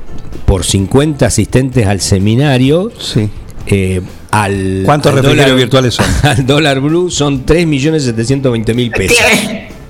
por 0.47 0.65
50 0.65 1.27
asistentes 1.27 1.87
al 1.87 2.01
seminario, 2.01 2.91
Sí. 2.99 3.29
eh, 3.67 4.01
al, 4.31 4.83
¿Cuántos 4.85 5.11
al 5.13 5.17
refrigerios 5.19 5.47
dólar- 5.51 5.57
virtuales 5.59 5.95
son? 5.95 6.07
Al 6.23 6.47
dólar 6.47 6.81
blue 6.81 7.11
son 7.11 7.47
3.720.000 7.47 8.93
pesos. 8.97 9.17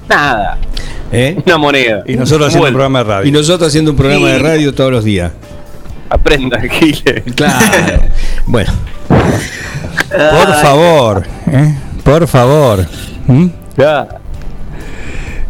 Nada, 0.08 0.58
¿eh? 1.12 1.36
una 1.44 1.58
moneda. 1.58 2.02
Y 2.06 2.14
nosotros 2.16 2.48
haciendo 2.48 2.68
un 2.68 2.74
programa 2.74 2.98
de 2.98 3.04
radio. 3.04 3.28
Y 3.28 3.32
nosotros 3.32 3.68
haciendo 3.68 3.90
un 3.92 3.96
programa 3.96 4.26
Sí. 4.26 4.32
de 4.32 4.38
radio 4.38 4.74
todos 4.74 4.92
los 4.92 5.04
días. 5.04 5.32
Aprenda, 6.10 6.60
Gile. 6.60 7.22
Claro. 7.34 8.00
bueno, 8.46 8.72
Por 9.08 10.54
favor, 10.62 11.24
¿eh? 11.50 11.74
por 12.04 12.26
favor. 12.28 12.86
¿Mm? 13.26 13.46
Ya. 13.76 14.06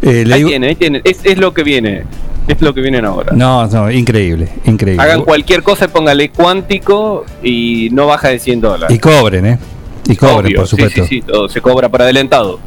Eh, 0.01 0.23
le 0.25 0.33
Ahí 0.33 0.39
digo- 0.41 0.49
tiene, 0.49 0.67
ahí 0.67 0.75
tiene. 0.75 1.01
Es, 1.03 1.19
es 1.23 1.37
lo 1.37 1.53
que 1.53 1.63
viene. 1.63 2.03
Es 2.47 2.61
lo 2.61 2.73
que 2.75 2.81
vienen 2.81 3.05
ahora. 3.05 3.33
No, 3.35 3.65
no, 3.67 3.91
increíble, 3.91 4.47
increíble. 4.65 5.01
Hagan 5.01 5.23
cualquier 5.23 5.63
cosa 5.63 5.85
y 5.85 5.87
póngale 5.87 6.29
cuántico 6.29 7.25
y 7.41 7.89
no 7.91 8.05
baja 8.05 8.29
de 8.29 8.37
100 8.39 8.61
dólares. 8.61 8.95
Y 8.95 8.99
cobren, 8.99 9.45
¿eh? 9.47 9.59
Y 10.07 10.15
cobren, 10.15 10.45
Obvio, 10.45 10.57
por 10.57 10.67
supuesto. 10.67 11.01
Sí, 11.03 11.07
sí, 11.09 11.15
sí, 11.15 11.21
todo 11.23 11.49
se 11.49 11.59
cobra 11.59 11.89
por 11.89 12.03
adelantado. 12.03 12.59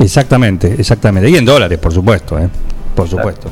Exactamente, 0.00 0.74
exactamente. 0.78 1.28
Y 1.30 1.36
en 1.36 1.44
dólares, 1.44 1.78
por 1.78 1.92
supuesto, 1.92 2.38
¿eh? 2.38 2.48
Por 2.94 3.08
supuesto. 3.08 3.48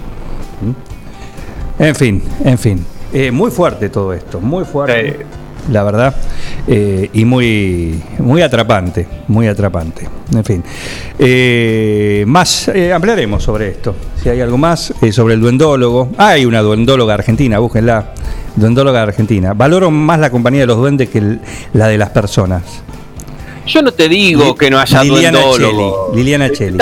¿Mm? 0.62 1.82
En 1.82 1.94
fin, 1.94 2.22
en 2.44 2.58
fin. 2.58 2.84
Eh, 3.12 3.30
muy 3.30 3.50
fuerte 3.50 3.88
todo 3.88 4.12
esto, 4.12 4.40
muy 4.40 4.64
fuerte. 4.64 5.26
La 5.70 5.82
verdad. 5.82 6.14
eh, 6.68 7.10
y 7.12 7.24
muy, 7.24 8.00
muy 8.18 8.40
atrapante, 8.42 9.06
muy 9.28 9.48
atrapante. 9.48 10.08
En 10.32 10.44
fin. 10.44 10.62
Eh, 11.18 12.24
más, 12.26 12.68
eh, 12.68 12.92
ampliaremos 12.92 13.42
sobre 13.42 13.68
esto. 13.70 13.94
Si 14.22 14.28
hay 14.28 14.40
algo 14.40 14.56
más 14.58 14.92
eh, 15.02 15.10
sobre 15.12 15.34
el 15.34 15.40
duendólogo. 15.40 16.10
Hay 16.18 16.44
una 16.46 16.60
duendóloga 16.62 17.14
argentina, 17.14 17.58
búsquenla. 17.58 18.12
Duendóloga 18.54 19.02
argentina. 19.02 19.54
Valoro 19.54 19.90
más 19.90 20.18
la 20.20 20.30
compañía 20.30 20.60
de 20.60 20.66
los 20.68 20.76
duendes 20.78 21.08
que 21.08 21.18
el- 21.18 21.40
la 21.72 21.88
de 21.88 21.98
las 21.98 22.10
personas. 22.10 22.62
Yo 23.66 23.82
no 23.82 23.92
te 23.92 24.08
digo 24.08 24.54
que 24.54 24.70
no 24.70 24.78
haya 24.78 25.02
Liliana 25.02 25.40
duendólogo. 25.40 26.12
Liliana 26.14 26.50
Cheli. 26.52 26.78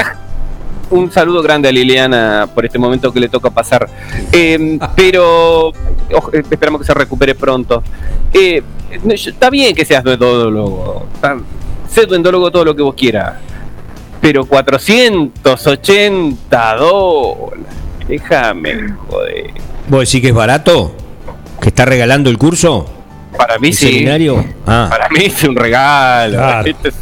Un 0.91 1.11
saludo 1.11 1.43
grande 1.43 1.69
a 1.69 1.73
Liliana 1.73 2.47
por 2.55 2.65
este 2.67 2.79
momento 2.79 3.11
que 3.13 3.19
le 3.21 3.29
toca 3.29 3.51
pasar. 3.51 3.89
Eh, 4.31 4.79
pero 4.95 5.71
eh, 5.71 6.43
esperamos 6.51 6.81
que 6.83 6.87
se 6.87 6.95
recupere 6.95 7.35
pronto. 7.35 7.83
Eh, 8.33 8.63
está 9.09 9.51
bien 9.51 9.75
que 9.75 9.85
seas 9.85 10.05
duendólogo. 10.05 11.07
Está- 11.15 11.39
Sé 11.89 12.07
duendólogo 12.07 12.51
todo 12.51 12.65
lo 12.67 12.77
que 12.77 12.83
vos 12.83 12.95
quieras. 12.95 13.35
Pero 14.21 14.45
480 14.47 16.77
dólares. 16.77 17.65
Déjame, 18.09 18.95
joder. 19.09 19.51
¿vos 19.89 20.01
decís 20.01 20.21
que 20.21 20.29
es 20.29 20.35
barato? 20.35 20.93
¿Que 21.61 21.69
está 21.69 21.85
regalando 21.85 22.31
el 22.31 22.39
curso? 22.39 22.87
Para 23.37 23.59
mí 23.59 23.69
¿El 23.69 23.75
sí. 23.75 23.87
seminario? 23.87 24.45
Ah, 24.67 24.87
Para 24.91 25.09
mí 25.09 25.21
es 25.25 25.43
un 25.45 25.57
regalo. 25.57 26.37
Claro. 26.39 26.73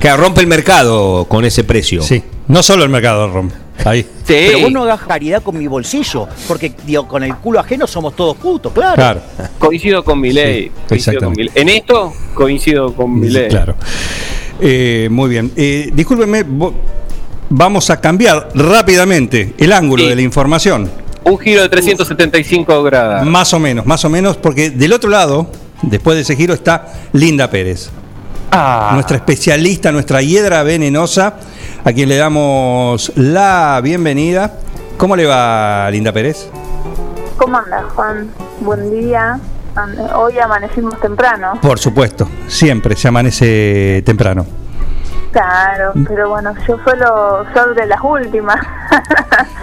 Que 0.00 0.14
rompe 0.16 0.40
el 0.40 0.46
mercado 0.46 1.24
con 1.26 1.44
ese 1.44 1.62
precio. 1.64 2.02
Sí, 2.02 2.22
no 2.48 2.62
solo 2.62 2.84
el 2.84 2.90
mercado 2.90 3.28
rompe. 3.28 3.54
Ahí. 3.84 4.02
Sí. 4.02 4.08
Pero 4.26 4.60
vos 4.60 4.72
no 4.72 4.82
hagas 4.84 5.00
caridad 5.02 5.42
con 5.42 5.56
mi 5.58 5.66
bolsillo, 5.66 6.26
porque 6.48 6.72
digo, 6.84 7.06
con 7.08 7.22
el 7.22 7.34
culo 7.36 7.60
ajeno 7.60 7.86
somos 7.86 8.14
todos 8.16 8.36
putos, 8.36 8.72
claro. 8.72 8.94
Claro. 8.96 9.20
Coincido 9.58 10.02
con 10.04 10.20
mi 10.20 10.32
ley. 10.32 10.70
Sí. 10.90 11.10
En 11.54 11.68
esto 11.68 12.12
coincido 12.34 12.92
con 12.94 13.18
mi 13.18 13.28
ley. 13.28 13.48
Claro. 13.48 13.76
Eh, 14.60 15.08
muy 15.10 15.28
bien. 15.30 15.52
Eh, 15.56 15.90
vamos 17.50 17.90
a 17.90 18.00
cambiar 18.00 18.48
rápidamente 18.54 19.54
el 19.58 19.72
ángulo 19.72 20.02
Sí. 20.02 20.08
de 20.08 20.16
la 20.16 20.22
información. 20.22 20.90
Un 21.24 21.38
giro 21.38 21.62
de 21.62 21.68
375 21.68 22.82
grados. 22.82 23.26
Más 23.26 23.52
o 23.54 23.58
menos, 23.58 23.86
más 23.86 24.04
o 24.04 24.10
menos, 24.10 24.36
porque 24.36 24.70
del 24.70 24.92
otro 24.92 25.08
lado, 25.10 25.46
después 25.82 26.16
de 26.16 26.22
ese 26.22 26.36
giro, 26.36 26.52
está 26.54 26.86
Linda 27.12 27.48
Pérez. 27.50 27.90
Ah, 28.50 28.90
Nuestra 28.94 29.16
especialista, 29.16 29.90
nuestra 29.90 30.20
hiedra 30.22 30.62
venenosa, 30.62 31.34
a 31.84 31.92
quien 31.92 32.08
le 32.08 32.16
damos 32.16 33.10
la 33.16 33.80
bienvenida. 33.82 34.58
¿Cómo 34.96 35.16
le 35.16 35.26
va, 35.26 35.90
Linda 35.90 36.12
Pérez? 36.12 36.48
¿Cómo 37.36 37.56
andas, 37.58 37.84
Juan? 37.94 38.30
Buen 38.60 38.90
día. 38.90 39.40
Hoy 40.14 40.38
amanecimos 40.38 41.00
temprano. 41.00 41.58
Por 41.60 41.78
supuesto, 41.80 42.28
siempre 42.46 42.94
se 42.96 43.08
amanece 43.08 44.02
temprano. 44.06 44.46
Claro, 45.34 45.92
pero 46.06 46.28
bueno, 46.30 46.54
yo 46.66 46.78
suelo 46.84 47.44
ser 47.52 47.74
de 47.74 47.86
las 47.86 48.00
últimas. 48.02 48.56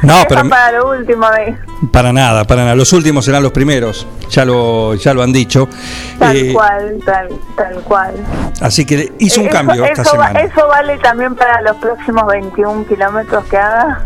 No, 0.03 0.15
pero 0.27 0.49
para 0.49 0.71
lo 0.73 0.89
último 0.89 1.29
de 1.29 1.55
para 1.91 2.11
nada, 2.11 2.43
para 2.43 2.63
nada. 2.63 2.75
Los 2.75 2.91
últimos 2.91 3.23
serán 3.23 3.43
los 3.43 3.51
primeros, 3.51 4.07
ya 4.29 4.43
lo, 4.45 4.95
ya 4.95 5.13
lo 5.13 5.21
han 5.21 5.31
dicho. 5.31 5.69
tal 6.17 6.35
Eh, 6.35 6.51
cual, 6.53 6.99
tal, 7.05 7.27
tal 7.55 7.75
cual. 7.83 8.13
Así 8.61 8.83
que 8.83 9.13
hizo 9.19 9.41
un 9.41 9.47
Eso- 9.47 9.55
cambio 9.55 9.85
esta 9.85 10.01
eso, 10.01 10.17
va- 10.17 10.27
semana. 10.29 10.39
eso 10.41 10.67
vale 10.67 10.97
también 10.97 11.35
para 11.35 11.61
los 11.61 11.77
próximos 11.77 12.25
21 12.25 12.85
kilómetros 12.87 13.45
que 13.45 13.57
haga. 13.57 14.01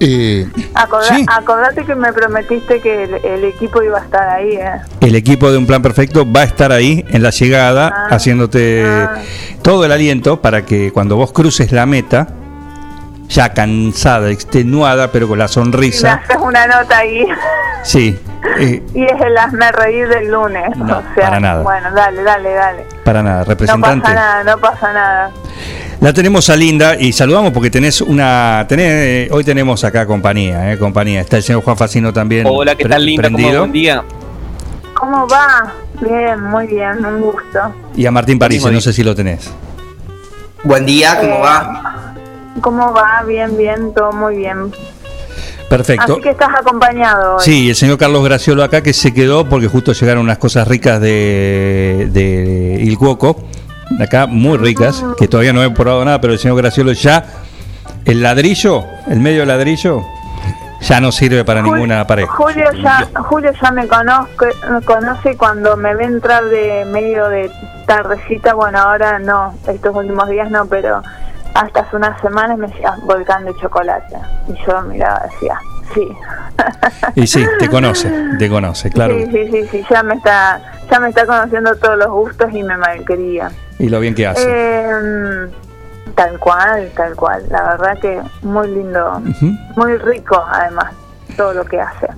Eh, 0.00 0.46
Acorda- 0.74 1.14
Sí. 1.16 1.24
Acordate 1.28 1.84
que 1.84 1.94
me 1.94 2.12
prometiste 2.12 2.80
que 2.80 3.04
el, 3.04 3.14
el 3.24 3.44
equipo 3.44 3.82
iba 3.82 3.98
a 3.98 4.02
estar 4.02 4.28
ahí, 4.28 4.52
¿eh? 4.56 4.70
El 5.00 5.14
equipo 5.14 5.50
de 5.50 5.58
Un 5.58 5.66
Plan 5.66 5.82
Perfecto 5.82 6.30
va 6.30 6.40
a 6.40 6.44
estar 6.44 6.72
ahí 6.72 7.04
en 7.08 7.22
la 7.22 7.30
llegada, 7.30 7.92
Ah. 7.94 8.06
haciéndote 8.14 8.84
todo 9.62 9.84
el 9.84 9.92
aliento 9.92 10.40
para 10.40 10.64
que 10.64 10.92
cuando 10.92 11.16
vos 11.16 11.32
cruces 11.32 11.72
la 11.72 11.86
meta, 11.86 12.28
ya 13.28 13.52
cansada, 13.54 14.30
extenuada, 14.30 15.10
pero 15.10 15.26
con 15.28 15.38
la 15.38 15.44
Y 15.44 15.48
me 15.48 15.52
sonrisa, 15.52 16.14
haces 16.24 16.36
una 16.40 16.66
nota 16.66 16.98
ahí. 16.98 17.26
sí, 17.82 18.18
eh, 18.58 18.82
y 18.94 19.04
es 19.04 19.20
el 19.20 19.36
hazme 19.38 19.72
reír 19.72 20.08
del 20.08 20.30
lunes. 20.30 20.76
No, 20.76 20.98
o 20.98 21.02
sea, 21.14 21.24
para 21.24 21.40
nada. 21.40 21.62
Bueno, 21.62 21.88
dale, 21.94 22.22
dale, 22.22 22.52
dale. 22.52 22.84
para 23.04 23.22
nada, 23.22 23.38
No 23.38 23.44
representante. 23.44 24.02
pasa 24.02 24.14
nada, 24.14 24.44
no 24.44 24.58
pasa 24.58 24.92
nada. 24.92 25.30
La 26.00 26.12
tenemos 26.12 26.50
a 26.50 26.56
Linda 26.56 26.96
y 26.98 27.12
saludamos 27.12 27.52
porque 27.52 27.70
tenés 27.70 28.00
una. 28.00 28.66
Tenés, 28.68 29.30
hoy 29.30 29.44
tenemos 29.44 29.84
acá 29.84 30.06
compañía, 30.06 30.72
eh, 30.72 30.78
compañía. 30.78 31.20
Está 31.20 31.38
el 31.38 31.42
señor 31.42 31.62
Juan 31.62 31.76
Facino 31.76 32.12
también. 32.12 32.46
Hola, 32.46 32.74
¿qué 32.74 32.84
tal, 32.84 33.04
Linda? 33.04 33.30
¿Cómo 33.30 33.58
buen 33.58 33.72
día? 33.72 34.04
¿Cómo 34.94 35.26
va? 35.26 35.72
Bien, 36.00 36.42
muy 36.42 36.66
bien, 36.66 37.04
un 37.04 37.20
gusto. 37.20 37.74
Y 37.96 38.06
a 38.06 38.10
Martín 38.10 38.38
París, 38.38 38.64
no 38.64 38.80
sé 38.80 38.92
si 38.92 39.02
lo 39.02 39.14
tenés. 39.14 39.50
Buen 40.62 40.86
día, 40.86 41.18
¿cómo 41.20 41.40
va? 41.40 42.14
¿Cómo 42.60 42.92
va? 42.92 43.22
Bien, 43.26 43.56
bien, 43.56 43.92
todo 43.94 44.12
muy 44.12 44.36
bien. 44.36 44.72
Perfecto. 45.68 46.14
Así 46.14 46.22
que 46.22 46.30
estás 46.30 46.50
acompañado 46.60 47.36
hoy. 47.36 47.42
Sí, 47.44 47.68
el 47.70 47.76
señor 47.76 47.98
Carlos 47.98 48.24
Graciolo 48.24 48.62
acá 48.62 48.82
que 48.82 48.92
se 48.92 49.12
quedó 49.12 49.48
porque 49.48 49.68
justo 49.68 49.92
llegaron 49.92 50.22
unas 50.22 50.38
cosas 50.38 50.68
ricas 50.68 51.00
de, 51.00 52.08
de 52.12 52.78
Il 52.82 52.96
Acá 54.00 54.26
muy 54.26 54.58
ricas, 54.58 55.04
que 55.18 55.28
todavía 55.28 55.52
no 55.52 55.62
he 55.62 55.70
probado 55.70 56.04
nada, 56.04 56.20
pero 56.20 56.32
el 56.32 56.38
señor 56.38 56.56
Graciolo 56.56 56.92
ya, 56.92 57.24
el 58.04 58.22
ladrillo, 58.22 58.84
el 59.06 59.20
medio 59.20 59.44
ladrillo, 59.44 60.02
ya 60.80 61.00
no 61.00 61.12
sirve 61.12 61.44
para 61.44 61.62
ninguna 61.62 62.06
pared. 62.06 62.26
Julio 62.26 62.70
ya, 62.82 63.08
Julio 63.22 63.52
ya 63.60 63.70
me 63.70 63.86
conozco, 63.88 64.46
me 64.70 64.80
conoce 64.82 65.36
cuando 65.36 65.76
me 65.76 65.94
ve 65.94 66.04
entrar 66.04 66.44
de 66.44 66.84
medio 66.86 67.28
de 67.28 67.50
tardecita, 67.86 68.54
bueno 68.54 68.78
ahora 68.78 69.18
no, 69.18 69.54
estos 69.68 69.94
últimos 69.94 70.28
días 70.28 70.50
no, 70.50 70.66
pero 70.66 71.02
hasta 71.54 71.80
hace 71.80 71.96
unas 71.96 72.20
semanas 72.20 72.58
me 72.58 72.66
decía 72.66 72.94
volcán 73.02 73.44
de 73.44 73.54
chocolate. 73.56 74.16
Y 74.48 74.66
yo 74.66 74.82
miraba 74.82 75.22
y 75.24 75.32
decía, 75.32 75.58
sí. 75.94 76.16
Y 77.14 77.26
sí, 77.26 77.46
te 77.58 77.68
conoce, 77.68 78.10
te 78.38 78.48
conoce, 78.48 78.90
claro. 78.90 79.14
Sí, 79.16 79.26
sí, 79.30 79.48
sí, 79.50 79.68
sí, 79.70 79.86
ya 79.88 80.02
me 80.02 80.14
está, 80.14 80.60
ya 80.90 81.00
me 81.00 81.08
está 81.08 81.26
conociendo 81.26 81.74
todos 81.76 81.98
los 81.98 82.08
gustos 82.08 82.52
y 82.52 82.62
me 82.62 82.76
malquería. 82.76 83.50
Y 83.78 83.88
lo 83.88 84.00
bien 84.00 84.14
que 84.14 84.26
hace. 84.26 84.46
Eh, 84.46 85.48
tal 86.14 86.38
cual, 86.38 86.90
tal 86.96 87.14
cual. 87.14 87.44
La 87.50 87.62
verdad 87.62 87.98
que 87.98 88.20
muy 88.42 88.68
lindo, 88.68 89.22
muy 89.76 89.96
rico 89.98 90.44
además, 90.46 90.92
todo 91.36 91.54
lo 91.54 91.64
que 91.64 91.80
hace. 91.80 92.08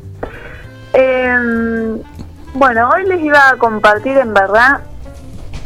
Eh, 0.92 2.02
bueno, 2.54 2.88
hoy 2.88 3.04
les 3.04 3.20
iba 3.20 3.50
a 3.50 3.56
compartir 3.56 4.16
en 4.16 4.32
verdad 4.32 4.80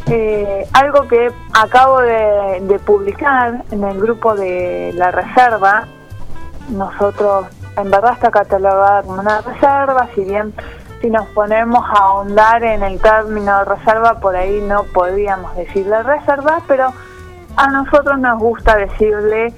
eh, 0.06 0.66
algo 0.72 1.06
que 1.08 1.30
acabo 1.52 2.00
de, 2.00 2.80
publicar 2.84 3.64
en 3.70 3.84
el 3.84 4.00
grupo 4.00 4.34
de 4.34 4.92
la 4.94 5.10
reserva. 5.10 5.86
Nosotros, 6.68 7.46
en 7.76 7.90
verdad 7.90 8.12
está 8.14 8.30
catalogada 8.30 9.02
como 9.02 9.20
una 9.20 9.40
reserva, 9.40 10.08
si 10.14 10.24
bien 10.24 10.54
si 11.00 11.08
nos 11.08 11.26
ponemos 11.28 11.82
a 11.88 12.02
ahondar 12.04 12.62
en 12.62 12.82
el 12.82 13.00
término 13.00 13.64
reserva, 13.64 14.20
por 14.20 14.36
ahí 14.36 14.60
no 14.60 14.84
podríamos 14.84 15.56
decirle 15.56 16.02
reserva, 16.02 16.60
pero 16.66 16.92
a 17.56 17.68
nosotros 17.68 18.18
nos 18.18 18.38
gusta 18.38 18.76
decirle 18.76 19.54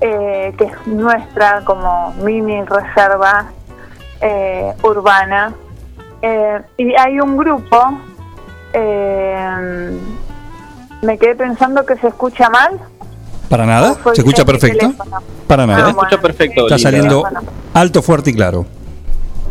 eh, 0.00 0.54
que 0.56 0.64
es 0.64 0.86
nuestra 0.86 1.62
como 1.64 2.12
mini 2.22 2.62
reserva 2.64 3.46
eh, 4.20 4.72
urbana. 4.82 5.52
Eh, 6.22 6.60
y 6.78 6.94
hay 6.94 7.20
un 7.20 7.36
grupo, 7.36 7.98
eh, 8.74 9.98
me 11.02 11.18
quedé 11.18 11.34
pensando 11.34 11.86
que 11.86 11.96
se 11.96 12.08
escucha 12.08 12.50
mal. 12.50 12.78
¿Para 13.48 13.66
nada? 13.66 13.94
¿Se 14.12 14.20
escucha 14.20 14.44
perfecto? 14.44 14.86
teléfono? 14.86 15.22
Para 15.46 15.66
nada. 15.66 15.84
Bueno. 15.84 15.98
Escucha 16.00 16.20
perfecto, 16.20 16.62
Está 16.62 16.78
saliendo 16.78 17.24
alto, 17.72 18.02
fuerte 18.02 18.30
y 18.30 18.34
claro. 18.34 18.66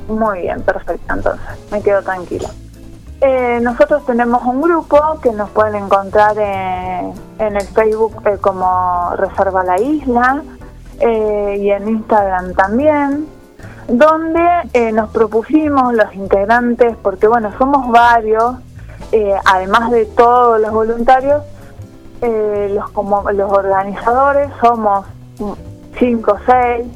Muy 0.08 0.42
bien, 0.42 0.62
perfecto, 0.62 1.14
entonces 1.14 1.42
me 1.72 1.82
quedo 1.82 2.02
tranquila. 2.02 2.50
Eh, 3.22 3.60
nosotros 3.62 4.06
tenemos 4.06 4.44
un 4.44 4.62
grupo 4.62 5.00
que 5.22 5.32
nos 5.32 5.50
pueden 5.52 5.76
encontrar 5.76 6.38
en, 6.38 7.14
en 7.40 7.56
el 7.56 7.66
Facebook 7.68 8.22
eh, 8.26 8.38
como 8.42 9.12
Reserva 9.16 9.64
la 9.64 9.80
Isla 9.80 10.44
eh, 11.00 11.58
y 11.60 11.70
en 11.72 11.88
Instagram 11.88 12.54
también, 12.54 13.26
donde 13.88 14.42
eh, 14.74 14.92
nos 14.92 15.10
propusimos 15.12 15.94
los 15.94 16.14
integrantes, 16.16 16.96
porque 17.02 17.28
bueno, 17.28 17.52
somos 17.58 17.90
varios, 17.90 18.56
eh, 19.14 19.36
además 19.46 19.92
de 19.92 20.06
todos 20.06 20.60
los 20.60 20.72
voluntarios, 20.72 21.44
eh, 22.22 22.72
los, 22.74 22.90
como, 22.90 23.30
los 23.32 23.52
organizadores 23.52 24.50
somos 24.60 25.06
mm, 25.40 25.52
cinco 26.00 26.32
o 26.32 26.40
seis, 26.46 26.88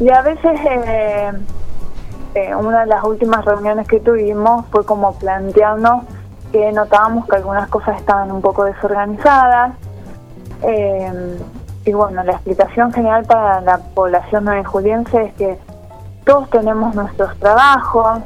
y 0.00 0.10
a 0.10 0.22
veces... 0.22 0.60
Eh, 0.66 1.32
una 2.56 2.82
de 2.82 2.86
las 2.86 3.02
últimas 3.02 3.44
reuniones 3.44 3.88
que 3.88 3.98
tuvimos 3.98 4.64
fue 4.70 4.86
como 4.86 5.14
plantearnos 5.18 6.04
que 6.52 6.70
notábamos 6.70 7.26
que 7.26 7.34
algunas 7.34 7.68
cosas 7.68 7.98
estaban 7.98 8.30
un 8.30 8.40
poco 8.40 8.66
desorganizadas. 8.66 9.72
Y 11.84 11.92
bueno, 11.92 12.22
la 12.22 12.32
explicación 12.32 12.92
general 12.92 13.24
para 13.24 13.60
la 13.62 13.78
población 13.78 14.44
nuevejuliense 14.44 15.24
es 15.24 15.34
que 15.34 15.58
todos 16.24 16.48
tenemos 16.50 16.94
nuestros 16.94 17.36
trabajos. 17.38 18.20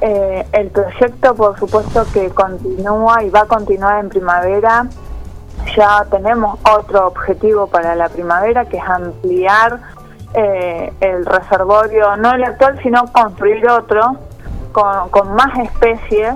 Eh, 0.00 0.46
el 0.52 0.68
proyecto, 0.68 1.34
por 1.34 1.58
supuesto, 1.58 2.06
que 2.12 2.30
continúa 2.30 3.22
y 3.22 3.30
va 3.30 3.40
a 3.40 3.46
continuar 3.46 4.00
en 4.00 4.08
primavera. 4.08 4.86
Ya 5.76 6.06
tenemos 6.10 6.58
otro 6.62 7.08
objetivo 7.08 7.66
para 7.66 7.94
la 7.94 8.08
primavera, 8.08 8.64
que 8.64 8.78
es 8.78 8.82
ampliar 8.82 9.80
eh, 10.32 10.92
el 11.00 11.26
reservorio, 11.26 12.16
no 12.16 12.32
el 12.32 12.44
actual, 12.44 12.80
sino 12.82 13.04
construir 13.12 13.68
otro 13.68 14.16
con, 14.72 15.34
más 15.34 15.58
especies. 15.58 16.34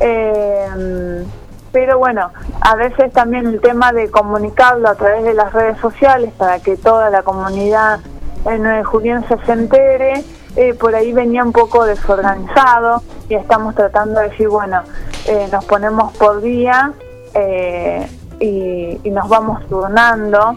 Eh, 0.00 1.24
pero 1.72 1.98
bueno, 1.98 2.30
a 2.60 2.76
veces 2.76 3.10
también 3.14 3.46
el 3.46 3.60
tema 3.62 3.92
de 3.92 4.10
comunicarlo 4.10 4.90
a 4.90 4.94
través 4.94 5.24
de 5.24 5.32
las 5.32 5.52
redes 5.54 5.78
sociales 5.78 6.30
para 6.36 6.60
que 6.60 6.76
toda 6.76 7.08
la 7.08 7.22
comunidad 7.22 8.00
en 8.44 8.62
Nueve 8.62 8.84
Juliense 8.84 9.38
se 9.46 9.52
entere, 9.52 10.24
eh, 10.56 10.74
por 10.74 10.94
ahí 10.94 11.12
venía 11.12 11.42
un 11.42 11.52
poco 11.52 11.84
desorganizado 11.84 13.02
y 13.28 13.34
estamos 13.34 13.74
tratando 13.74 14.20
de 14.20 14.28
decir, 14.30 14.48
bueno, 14.48 14.82
eh, 15.26 15.48
nos 15.52 15.64
ponemos 15.64 16.12
por 16.16 16.40
día 16.40 16.92
eh, 17.34 18.06
y, 18.40 19.00
y 19.02 19.10
nos 19.10 19.28
vamos 19.28 19.66
turnando 19.68 20.56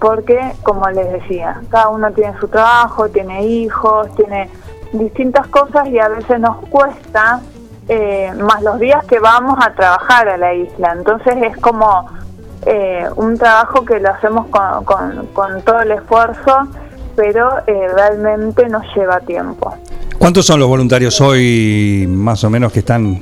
porque, 0.00 0.38
como 0.62 0.88
les 0.90 1.10
decía, 1.12 1.60
cada 1.70 1.88
uno 1.88 2.10
tiene 2.12 2.38
su 2.38 2.48
trabajo, 2.48 3.08
tiene 3.08 3.44
hijos, 3.44 4.08
tiene 4.16 4.50
distintas 4.92 5.46
cosas 5.48 5.88
y 5.88 5.98
a 5.98 6.08
veces 6.08 6.38
nos 6.40 6.56
cuesta 6.68 7.40
eh, 7.88 8.32
más 8.34 8.62
los 8.62 8.78
días 8.78 9.04
que 9.06 9.18
vamos 9.18 9.56
a 9.64 9.72
trabajar 9.72 10.28
a 10.28 10.36
la 10.36 10.52
isla. 10.54 10.92
Entonces 10.92 11.34
es 11.42 11.56
como 11.58 12.08
un 13.16 13.36
trabajo 13.38 13.84
que 13.84 13.98
lo 13.98 14.10
hacemos 14.10 14.46
con- 14.48 15.26
con 15.34 15.62
todo 15.62 15.80
el 15.80 15.90
esfuerzo, 15.90 16.68
pero 17.16 17.58
eh, 17.66 17.88
realmente 17.94 18.68
nos 18.68 18.82
lleva 18.94 19.20
tiempo. 19.20 19.74
¿Cuántos 20.18 20.46
son 20.46 20.60
los 20.60 20.68
voluntarios 20.68 21.20
hoy, 21.20 22.06
más 22.08 22.44
o 22.44 22.50
menos, 22.50 22.72
que 22.72 22.80
están 22.80 23.20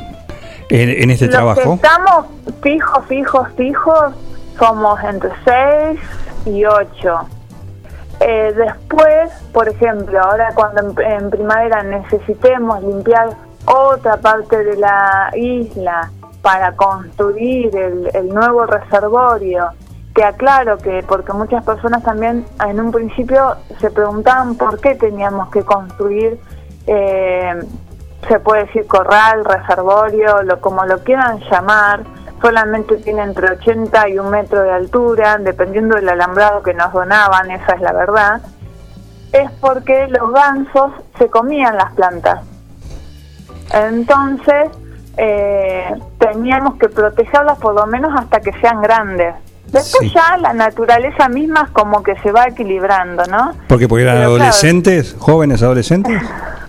en, 0.69 0.89
en 0.91 1.11
este 1.11 1.27
Los 1.27 1.35
trabajo? 1.35 1.79
que 1.81 1.87
estamos 1.87 2.27
fijos, 2.63 3.07
fijos, 3.07 3.49
fijos, 3.57 4.15
somos 4.59 5.01
entre 5.05 5.31
6 5.45 6.01
y 6.47 6.65
8. 6.65 7.29
Eh, 8.21 8.53
después, 8.55 9.31
por 9.53 9.69
ejemplo, 9.69 10.21
ahora 10.21 10.53
cuando 10.55 11.01
en, 11.01 11.13
en 11.23 11.31
primavera 11.31 11.83
necesitemos 11.83 12.83
limpiar 12.83 13.31
otra 13.65 14.19
parte 14.19 14.63
de 14.63 14.77
la 14.77 15.31
isla 15.35 16.11
para 16.43 16.73
construir 16.73 17.75
el, 17.75 18.11
el 18.15 18.29
nuevo 18.29 18.67
reservorio, 18.67 19.71
que 20.15 20.25
aclaro 20.25 20.79
que 20.79 21.05
porque 21.07 21.33
muchas 21.33 21.65
personas 21.65 22.03
también 22.03 22.45
en 22.67 22.81
un 22.81 22.91
principio 22.91 23.57
se 23.81 23.91
preguntaban 23.91 24.57
por 24.57 24.81
qué 24.81 24.95
teníamos 24.95 25.51
que 25.51 25.63
construir, 25.63 26.41
eh, 26.87 27.61
se 28.29 28.41
puede 28.41 28.65
decir 28.67 28.87
corral, 28.87 29.45
reservorio, 29.45 30.43
lo 30.43 30.61
como 30.61 30.85
lo 30.85 31.03
quieran 31.05 31.39
llamar, 31.51 32.03
solamente 32.41 32.97
tiene 32.97 33.23
entre 33.23 33.53
80 33.53 34.09
y 34.09 34.19
un 34.19 34.31
metro 34.31 34.63
de 34.63 34.73
altura, 34.73 35.39
dependiendo 35.39 35.97
del 35.97 36.09
alambrado 36.09 36.63
que 36.63 36.75
nos 36.75 36.93
donaban, 36.93 37.51
esa 37.51 37.73
es 37.73 37.81
la 37.81 37.93
verdad, 37.93 38.41
es 39.33 39.51
porque 39.61 40.09
los 40.09 40.33
gansos 40.33 40.93
se 41.19 41.29
comían 41.29 41.77
las 41.77 41.93
plantas. 41.93 42.45
Entonces, 43.73 44.71
eh, 45.17 45.95
teníamos 46.19 46.77
que 46.79 46.89
protegerlas 46.89 47.59
por 47.59 47.75
lo 47.75 47.87
menos 47.87 48.13
hasta 48.19 48.41
que 48.41 48.53
sean 48.61 48.83
grandes. 48.83 49.35
Después 49.73 50.13
ya 50.13 50.37
la 50.37 50.53
naturaleza 50.53 51.29
misma 51.29 51.63
es 51.67 51.71
como 51.71 52.03
que 52.03 52.17
se 52.21 52.33
va 52.33 52.47
equilibrando, 52.47 53.25
¿no? 53.27 53.53
Porque 53.69 53.89
porque 53.89 54.03
eran 54.03 54.17
Pero 54.17 54.31
adolescentes, 54.31 55.17
jóvenes 55.19 55.63
adolescentes. 55.63 56.21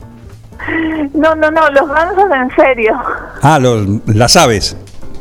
No, 1.13 1.35
no, 1.35 1.51
no, 1.51 1.69
los 1.71 1.89
gansos 1.89 2.25
en 2.31 2.55
serio. 2.55 2.93
Ah, 3.41 3.59
los, 3.59 3.85
las 4.07 4.35
aves, 4.35 4.77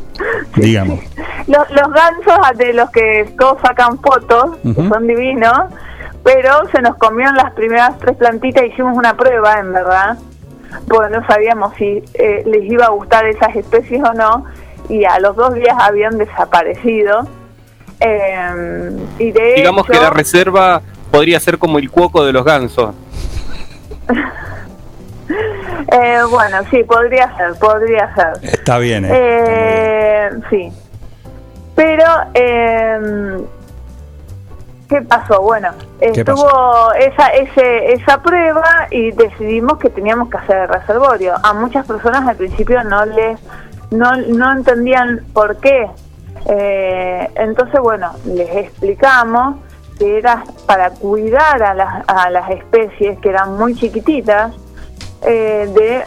digamos. 0.55 0.99
Los, 1.47 1.69
los 1.71 1.91
gansos 1.91 2.57
de 2.57 2.73
los 2.73 2.89
que 2.91 3.33
todos 3.37 3.59
sacan 3.61 3.99
fotos, 3.99 4.57
que 4.63 4.87
son 4.87 5.07
divinos, 5.07 5.63
pero 6.23 6.67
se 6.71 6.81
nos 6.81 6.95
comieron 6.97 7.35
las 7.35 7.51
primeras 7.53 7.97
tres 7.99 8.15
plantitas, 8.17 8.63
hicimos 8.65 8.95
una 8.95 9.17
prueba, 9.17 9.59
en 9.59 9.73
verdad, 9.73 10.17
porque 10.87 11.15
no 11.15 11.25
sabíamos 11.25 11.73
si 11.75 12.03
eh, 12.13 12.43
les 12.45 12.71
iba 12.71 12.85
a 12.85 12.89
gustar 12.89 13.25
esas 13.25 13.55
especies 13.55 14.03
o 14.03 14.13
no, 14.13 14.45
y 14.89 15.05
a 15.05 15.19
los 15.19 15.35
dos 15.35 15.53
días 15.55 15.75
habían 15.79 16.17
desaparecido. 16.17 17.27
Eh, 18.01 18.91
y 19.19 19.31
de 19.31 19.53
Digamos 19.57 19.83
hecho, 19.83 19.93
que 19.93 19.99
la 19.99 20.09
reserva 20.09 20.81
podría 21.11 21.39
ser 21.39 21.59
como 21.59 21.77
el 21.77 21.91
cuoco 21.91 22.25
de 22.25 22.33
los 22.33 22.43
gansos. 22.43 22.95
eh, 25.91 26.19
bueno, 26.29 26.57
sí, 26.71 26.83
podría 26.83 27.35
ser, 27.37 27.53
podría 27.59 28.13
ser. 28.15 28.33
Está 28.41 28.79
bien, 28.79 29.05
¿eh? 29.05 29.09
Eh, 29.13 30.29
sí. 30.49 30.71
Pero, 31.75 32.05
eh, 32.33 33.39
¿qué 34.89 35.01
pasó? 35.03 35.41
Bueno, 35.41 35.69
¿Qué 35.99 36.09
estuvo 36.09 36.93
esa, 36.93 37.27
ese, 37.29 37.93
esa 37.93 38.21
prueba 38.21 38.87
y 38.89 39.11
decidimos 39.11 39.77
que 39.77 39.89
teníamos 39.89 40.29
que 40.29 40.37
hacer 40.37 40.57
el 40.57 40.69
reservorio. 40.69 41.35
A 41.43 41.53
muchas 41.53 41.85
personas 41.85 42.27
al 42.27 42.35
principio 42.35 42.83
no 42.83 43.05
les, 43.05 43.39
no, 43.91 44.11
no 44.15 44.51
entendían 44.51 45.25
por 45.33 45.57
qué. 45.57 45.87
Eh, 46.47 47.29
entonces, 47.35 47.79
bueno, 47.79 48.11
les 48.25 48.49
explicamos 48.55 49.57
que 49.97 50.17
era 50.17 50.43
para 50.65 50.89
cuidar 50.91 51.61
a 51.61 51.73
las, 51.73 52.03
a 52.07 52.29
las 52.29 52.49
especies 52.49 53.19
que 53.19 53.29
eran 53.29 53.57
muy 53.57 53.75
chiquititas, 53.75 54.53
eh, 55.23 55.69
de 55.73 56.03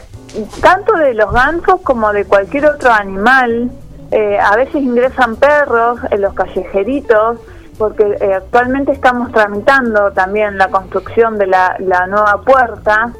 tanto 0.60 0.94
de 0.96 1.14
los 1.14 1.32
gansos 1.32 1.80
como 1.82 2.12
de 2.12 2.24
cualquier 2.24 2.66
otro 2.66 2.90
animal. 2.90 3.70
Eh, 4.10 4.38
a 4.38 4.56
veces 4.56 4.76
ingresan 4.76 5.36
perros 5.36 6.00
en 6.10 6.20
los 6.20 6.34
callejeritos, 6.34 7.38
porque 7.78 8.16
eh, 8.20 8.34
actualmente 8.34 8.92
estamos 8.92 9.32
tramitando 9.32 10.12
también 10.12 10.58
la 10.58 10.68
construcción 10.68 11.38
de 11.38 11.46
la, 11.46 11.76
la 11.78 12.06
nueva 12.06 12.40
puerta, 12.44 13.12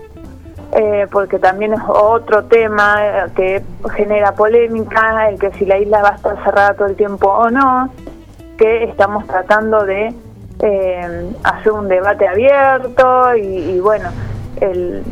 eh, 0.74 1.06
porque 1.10 1.38
también 1.38 1.72
es 1.72 1.80
otro 1.86 2.44
tema 2.44 2.96
eh, 2.98 3.24
que 3.36 3.62
genera 3.94 4.32
polémica, 4.32 5.28
el 5.28 5.38
que 5.38 5.52
si 5.52 5.64
la 5.64 5.78
isla 5.78 6.02
va 6.02 6.10
a 6.10 6.14
estar 6.16 6.42
cerrada 6.44 6.74
todo 6.74 6.88
el 6.88 6.96
tiempo 6.96 7.28
o 7.28 7.48
no, 7.48 7.90
que 8.58 8.84
estamos 8.84 9.26
tratando 9.26 9.84
de 9.84 10.12
eh, 10.60 11.32
hacer 11.44 11.72
un 11.72 11.88
debate 11.88 12.26
abierto 12.26 13.36
y, 13.36 13.40
y 13.40 13.80
bueno, 13.80 14.08
el, 14.60 15.04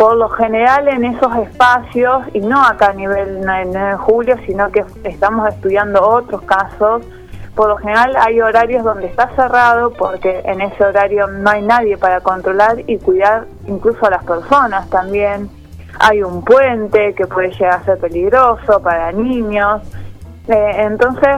por 0.00 0.16
lo 0.16 0.30
general 0.30 0.88
en 0.88 1.04
esos 1.04 1.36
espacios, 1.36 2.22
y 2.32 2.40
no 2.40 2.64
acá 2.64 2.86
a 2.86 2.92
nivel 2.94 3.42
9 3.44 3.66
de 3.66 3.96
julio, 3.98 4.36
sino 4.46 4.70
que 4.70 4.82
estamos 5.04 5.46
estudiando 5.48 6.00
otros 6.02 6.40
casos, 6.42 7.02
por 7.60 7.68
lo 7.68 7.76
general 7.76 8.16
hay 8.18 8.40
horarios 8.40 8.82
donde 8.82 9.06
está 9.06 9.28
cerrado 9.36 9.92
porque 9.92 10.40
en 10.46 10.62
ese 10.62 10.82
horario 10.82 11.26
no 11.26 11.50
hay 11.50 11.60
nadie 11.60 11.98
para 11.98 12.22
controlar 12.22 12.78
y 12.86 12.96
cuidar 12.96 13.44
incluso 13.66 14.06
a 14.06 14.08
las 14.08 14.24
personas 14.24 14.88
también. 14.88 15.50
Hay 15.98 16.22
un 16.22 16.42
puente 16.42 17.12
que 17.12 17.26
puede 17.26 17.50
llegar 17.50 17.80
a 17.80 17.84
ser 17.84 17.98
peligroso 17.98 18.80
para 18.80 19.12
niños. 19.12 19.82
Eh, 20.48 20.72
entonces, 20.78 21.36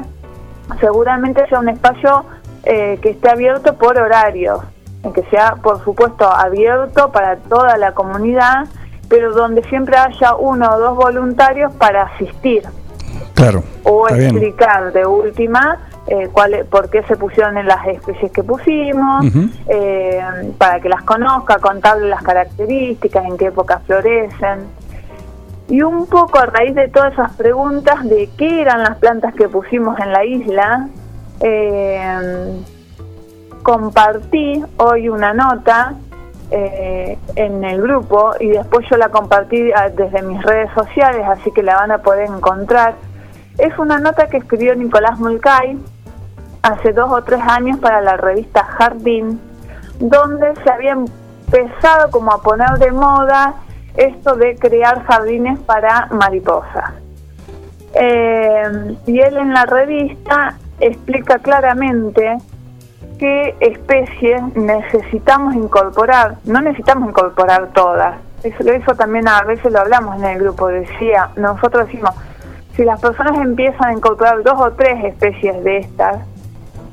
seguramente 0.79 1.45
sea 1.49 1.59
un 1.59 1.71
espacio 1.71 2.25
eh, 2.63 3.01
que 3.03 3.11
esté 3.11 3.29
abierto 3.29 3.75
por 3.75 3.99
horarios, 3.99 4.61
que 5.13 5.25
sea, 5.25 5.57
por 5.61 5.83
supuesto, 5.83 6.31
abierto 6.31 7.11
para 7.11 7.35
toda 7.39 7.77
la 7.79 7.95
comunidad, 7.95 8.69
pero 9.09 9.33
donde 9.33 9.65
siempre 9.65 9.97
haya 9.97 10.37
uno 10.37 10.71
o 10.73 10.79
dos 10.79 10.95
voluntarios 10.95 11.73
para 11.73 12.03
asistir 12.03 12.63
Claro. 13.35 13.65
o 13.83 14.07
bien. 14.07 14.27
explicar 14.27 14.93
de 14.93 15.05
última 15.05 15.81
eh, 16.07 16.29
cuál, 16.33 16.67
por 16.71 16.91
qué 16.91 17.03
se 17.05 17.17
pusieron 17.17 17.57
en 17.59 17.67
las 17.67 17.87
especies 17.87 18.33
que 18.33 18.43
pusimos, 18.43 19.25
eh, 19.69 20.21
para 20.59 20.81
que 20.81 20.89
las 20.89 21.03
conozca, 21.03 21.59
contarle 21.59 22.09
las 22.09 22.23
características, 22.23 23.25
en 23.25 23.37
qué 23.37 23.47
época 23.47 23.81
florecen. 23.87 24.67
Y 25.69 25.83
un 25.83 26.07
poco 26.07 26.39
a 26.39 26.47
raíz 26.47 26.75
de 26.75 26.89
todas 26.89 27.13
esas 27.13 27.33
preguntas 27.37 28.05
de 28.05 28.29
qué 28.37 28.63
eran 28.63 28.83
las 28.83 28.99
plantas 28.99 29.35
que 29.35 29.49
pusimos 29.49 29.99
en 30.01 30.13
la 30.13 30.25
isla, 30.25 30.89
eh, 31.41 32.63
compartí 33.63 34.63
hoy 34.77 35.09
una 35.09 35.33
nota 35.33 35.95
eh, 36.51 37.17
en 37.37 37.65
el 37.65 37.81
grupo 37.81 38.33
y 38.39 38.49
después 38.49 38.87
yo 38.91 38.99
la 38.99 39.09
compartí 39.09 39.73
ah, 39.73 39.89
desde 39.89 40.21
mis 40.21 40.43
redes 40.43 40.71
sociales, 40.75 41.25
así 41.27 41.51
que 41.53 41.63
la 41.63 41.77
van 41.77 41.93
a 41.93 41.99
poder 41.99 42.29
encontrar. 42.29 42.95
Es 43.59 43.79
una 43.79 43.99
nota 43.99 44.29
que 44.29 44.39
escribió 44.39 44.75
Nicolás 44.75 45.19
Mulcay 45.19 45.79
hace 46.63 46.93
dos 46.93 47.11
o 47.11 47.23
tres 47.23 47.41
años 47.43 47.79
para 47.79 48.01
la 48.01 48.17
revista 48.17 48.65
Jardín, 48.65 49.41
donde 49.99 50.55
se 50.63 50.71
había 50.71 50.93
empezado 50.93 52.11
como 52.11 52.33
a 52.33 52.43
poner 52.43 52.79
de 52.79 52.93
moda 52.93 53.55
esto 53.97 54.37
de 54.37 54.57
crear 54.57 55.05
jardines 55.05 55.59
para 55.61 56.07
mariposas. 56.11 56.93
Eh, 57.95 58.97
y 59.07 59.21
él 59.21 59.37
en 59.37 59.53
la 59.53 59.67
revista 59.67 60.55
explica 60.81 61.39
claramente 61.39 62.39
qué 63.19 63.55
especies 63.61 64.43
necesitamos 64.57 65.55
incorporar. 65.55 66.37
No 66.45 66.61
necesitamos 66.63 67.11
incorporar 67.11 67.69
todas. 67.75 68.17
Eso, 68.43 68.65
eso 68.71 68.95
también 68.95 69.29
a 69.29 69.43
veces 69.43 69.71
lo 69.71 69.81
hablamos 69.81 70.17
en 70.17 70.25
el 70.25 70.39
grupo. 70.41 70.69
Decía, 70.69 71.29
nosotros 71.37 71.87
decimos, 71.87 72.15
si 72.77 72.85
las 72.85 73.01
personas 73.01 73.37
empiezan 73.37 73.89
a 73.89 73.93
incorporar 73.93 74.43
dos 74.43 74.59
o 74.59 74.73
tres 74.73 75.05
especies 75.05 75.63
de 75.63 75.79
estas 75.79 76.21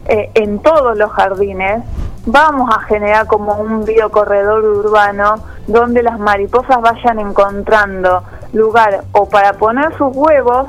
eh, 0.08 0.30
en 0.34 0.60
todos 0.60 0.98
los 0.98 1.12
jardines, 1.12 1.84
vamos 2.26 2.70
a 2.76 2.82
generar 2.82 3.28
como 3.28 3.54
un 3.54 3.86
biocorredor 3.86 4.66
urbano 4.66 5.36
donde 5.68 6.04
las 6.04 6.20
mariposas 6.20 6.82
vayan 6.82 7.20
encontrando 7.20 8.24
lugar 8.54 9.04
o 9.12 9.30
para 9.30 9.54
poner 9.54 9.96
sus 9.98 10.16
huevos, 10.16 10.68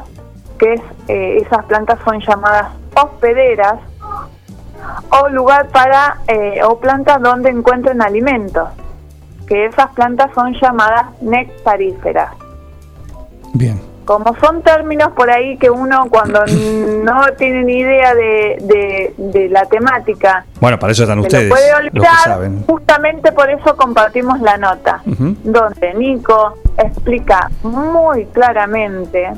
que 0.59 0.75
es, 0.75 0.81
eh, 1.09 1.39
esas 1.39 1.65
plantas 1.65 1.99
son 2.05 2.21
llamadas 2.21 2.69
hospederas, 2.95 3.81
o 5.11 5.29
lugar 5.29 5.69
para, 5.69 6.19
eh, 6.29 6.61
o 6.65 6.79
plantas 6.79 7.21
donde 7.21 7.51
encuentren 7.51 8.01
alimentos, 8.03 8.69
que 9.47 9.67
esas 9.67 9.91
plantas 9.93 10.31
son 10.35 10.55
llamadas 10.55 11.07
nectaríferas. 11.21 12.31
Bien. 13.55 13.90
Como 14.11 14.35
son 14.41 14.61
términos 14.63 15.13
por 15.13 15.31
ahí 15.31 15.57
que 15.57 15.71
uno 15.71 16.09
cuando 16.11 16.45
no 17.05 17.23
tiene 17.39 17.63
ni 17.63 17.75
idea 17.75 18.13
de, 18.13 18.57
de, 18.61 19.15
de 19.17 19.49
la 19.49 19.67
temática 19.67 20.45
Bueno, 20.61 20.81
para 20.81 20.91
eso 20.91 21.05
están 21.05 21.21
se 21.21 21.29
ustedes, 21.29 21.49
lo 21.49 21.55
puede 21.55 21.71
que 21.71 21.77
olvidar, 21.77 22.25
saben. 22.25 22.65
justamente 22.67 23.31
por 23.31 23.49
eso 23.49 23.77
compartimos 23.77 24.41
la 24.41 24.57
nota, 24.59 25.01
donde 25.05 25.95
Nico 25.95 26.59
explica 26.77 27.53
muy 27.63 28.25
claramente 28.27 29.31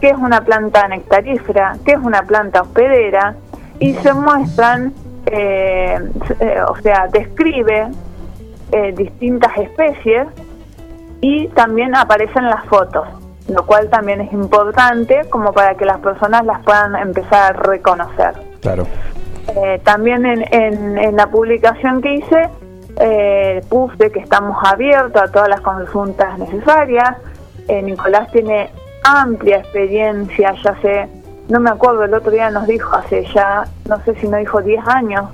qué 0.00 0.08
es 0.08 0.18
una 0.18 0.40
planta 0.40 0.88
nectarífera, 0.88 1.76
qué 1.84 1.92
es 1.92 1.98
una 1.98 2.22
planta 2.22 2.62
hospedera, 2.62 3.36
y 3.78 3.94
se 3.94 4.12
muestran, 4.12 4.92
eh, 5.26 6.00
eh, 6.40 6.60
o 6.66 6.76
sea, 6.82 7.06
describe 7.12 7.86
eh, 8.72 8.92
distintas 8.96 9.56
especies 9.56 10.26
y 11.20 11.46
también 11.48 11.94
aparecen 11.94 12.46
las 12.46 12.64
fotos, 12.64 13.06
lo 13.54 13.66
cual 13.66 13.88
también 13.90 14.20
es 14.20 14.32
importante 14.32 15.22
como 15.30 15.52
para 15.52 15.74
que 15.74 15.84
las 15.84 15.98
personas 15.98 16.44
las 16.44 16.60
puedan 16.64 16.94
empezar 16.96 17.54
a 17.54 17.58
reconocer. 17.60 18.32
Claro. 18.60 18.86
Eh, 19.56 19.80
también 19.84 20.24
en, 20.26 20.42
en- 20.54 20.98
en 20.98 21.16
la 21.16 21.26
publicación 21.28 22.00
que 22.02 22.14
hice 22.14 22.48
eh, 23.00 23.62
puse 23.68 24.10
que 24.12 24.20
estamos 24.20 24.56
abiertos 24.64 25.20
a 25.22 25.28
todas 25.28 25.48
las 25.48 25.60
consultas 25.62 26.38
necesarias. 26.38 27.16
Eh, 27.68 27.82
Nicolás 27.82 28.30
tiene 28.32 28.70
amplia 29.04 29.58
experiencia, 29.58 30.54
ya 30.62 30.74
sé, 30.82 31.08
no 31.48 31.58
me 31.60 31.70
acuerdo, 31.70 32.04
el 32.04 32.14
otro 32.14 32.30
día 32.30 32.50
nos 32.50 32.66
dijo, 32.66 32.94
hace 32.94 33.24
ya, 33.34 33.64
no 33.88 33.98
sé 34.04 34.14
si 34.16 34.28
nos 34.28 34.40
dijo 34.40 34.60
10 34.60 34.86
años, 34.86 35.24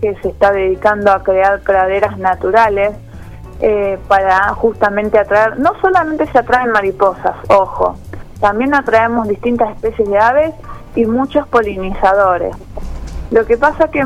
que 0.00 0.14
se 0.22 0.28
está 0.28 0.52
dedicando 0.52 1.10
a 1.12 1.22
crear 1.24 1.60
praderas 1.60 2.16
naturales 2.18 2.92
eh, 3.60 3.98
para 4.06 4.54
justamente 4.54 5.18
atraer, 5.18 5.58
no 5.58 5.72
solamente 5.80 6.26
se 6.26 6.38
atraen 6.38 6.70
mariposas, 6.70 7.34
ojo, 7.48 7.96
también 8.40 8.74
atraemos 8.74 9.26
distintas 9.26 9.70
especies 9.72 10.08
de 10.08 10.18
aves 10.18 10.54
y 10.94 11.06
muchos 11.06 11.46
polinizadores. 11.48 12.54
Lo 13.30 13.44
que 13.46 13.56
pasa 13.56 13.88
que 13.88 14.04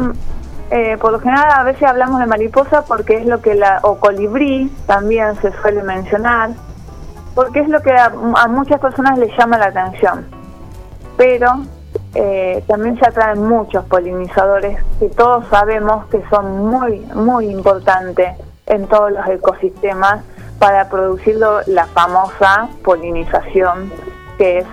eh, 0.70 0.96
por 0.98 1.12
lo 1.12 1.20
general 1.20 1.48
a 1.50 1.64
veces 1.64 1.82
hablamos 1.82 2.18
de 2.18 2.26
mariposa 2.26 2.86
porque 2.86 3.18
es 3.18 3.26
lo 3.26 3.42
que 3.42 3.54
la, 3.54 3.80
o 3.82 3.98
colibrí 3.98 4.72
también 4.86 5.36
se 5.36 5.52
suele 5.60 5.82
mencionar, 5.82 6.50
porque 7.34 7.60
es 7.60 7.68
lo 7.68 7.82
que 7.82 7.92
a, 7.92 8.10
muchas 8.48 8.80
personas 8.80 9.18
les 9.18 9.36
llama 9.36 9.58
la 9.58 9.66
atención. 9.66 10.26
Pero 11.18 11.60
eh, 12.14 12.64
también 12.66 12.98
se 12.98 13.06
atraen 13.06 13.46
muchos 13.46 13.84
polinizadores 13.84 14.82
que 14.98 15.10
todos 15.10 15.46
sabemos 15.48 16.06
que 16.06 16.22
son 16.30 16.66
muy, 16.66 17.00
muy 17.14 17.50
importantes 17.50 18.34
en 18.72 18.86
todos 18.86 19.12
los 19.12 19.26
ecosistemas 19.28 20.22
para 20.58 20.88
producir 20.88 21.36
la 21.66 21.86
famosa 21.86 22.68
polinización 22.84 23.92
que 24.38 24.58
es 24.58 24.66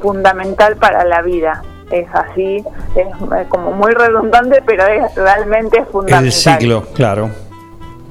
fundamental 0.00 0.76
para 0.76 1.04
la 1.04 1.22
vida. 1.22 1.62
Es 1.90 2.06
así, 2.12 2.64
es 2.96 3.06
eh, 3.06 3.46
como 3.48 3.70
muy 3.72 3.92
redundante, 3.92 4.60
pero 4.66 4.84
es 4.86 5.14
realmente 5.14 5.84
fundamental. 5.84 6.24
El 6.26 6.32
ciclo, 6.32 6.82
claro. 6.94 7.30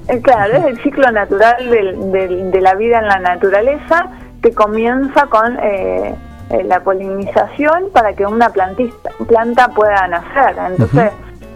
Eh, 0.07 0.21
Claro, 0.21 0.53
es 0.53 0.65
el 0.65 0.81
ciclo 0.81 1.11
natural 1.11 1.69
del- 1.69 2.11
del- 2.11 2.51
de 2.51 2.61
la 2.61 2.75
vida 2.75 2.99
en 2.99 3.07
la 3.07 3.19
naturaleza 3.19 4.07
que 4.41 4.51
comienza 4.53 5.25
con 5.27 5.57
eh, 5.61 6.15
eh, 6.51 6.63
la 6.63 6.79
polinización 6.81 7.89
para 7.91 8.13
que 8.13 8.25
una 8.25 8.49
plantista, 8.49 9.09
planta 9.27 9.67
pueda 9.69 10.07
nacer. 10.07 10.55
Entonces, 10.69 11.11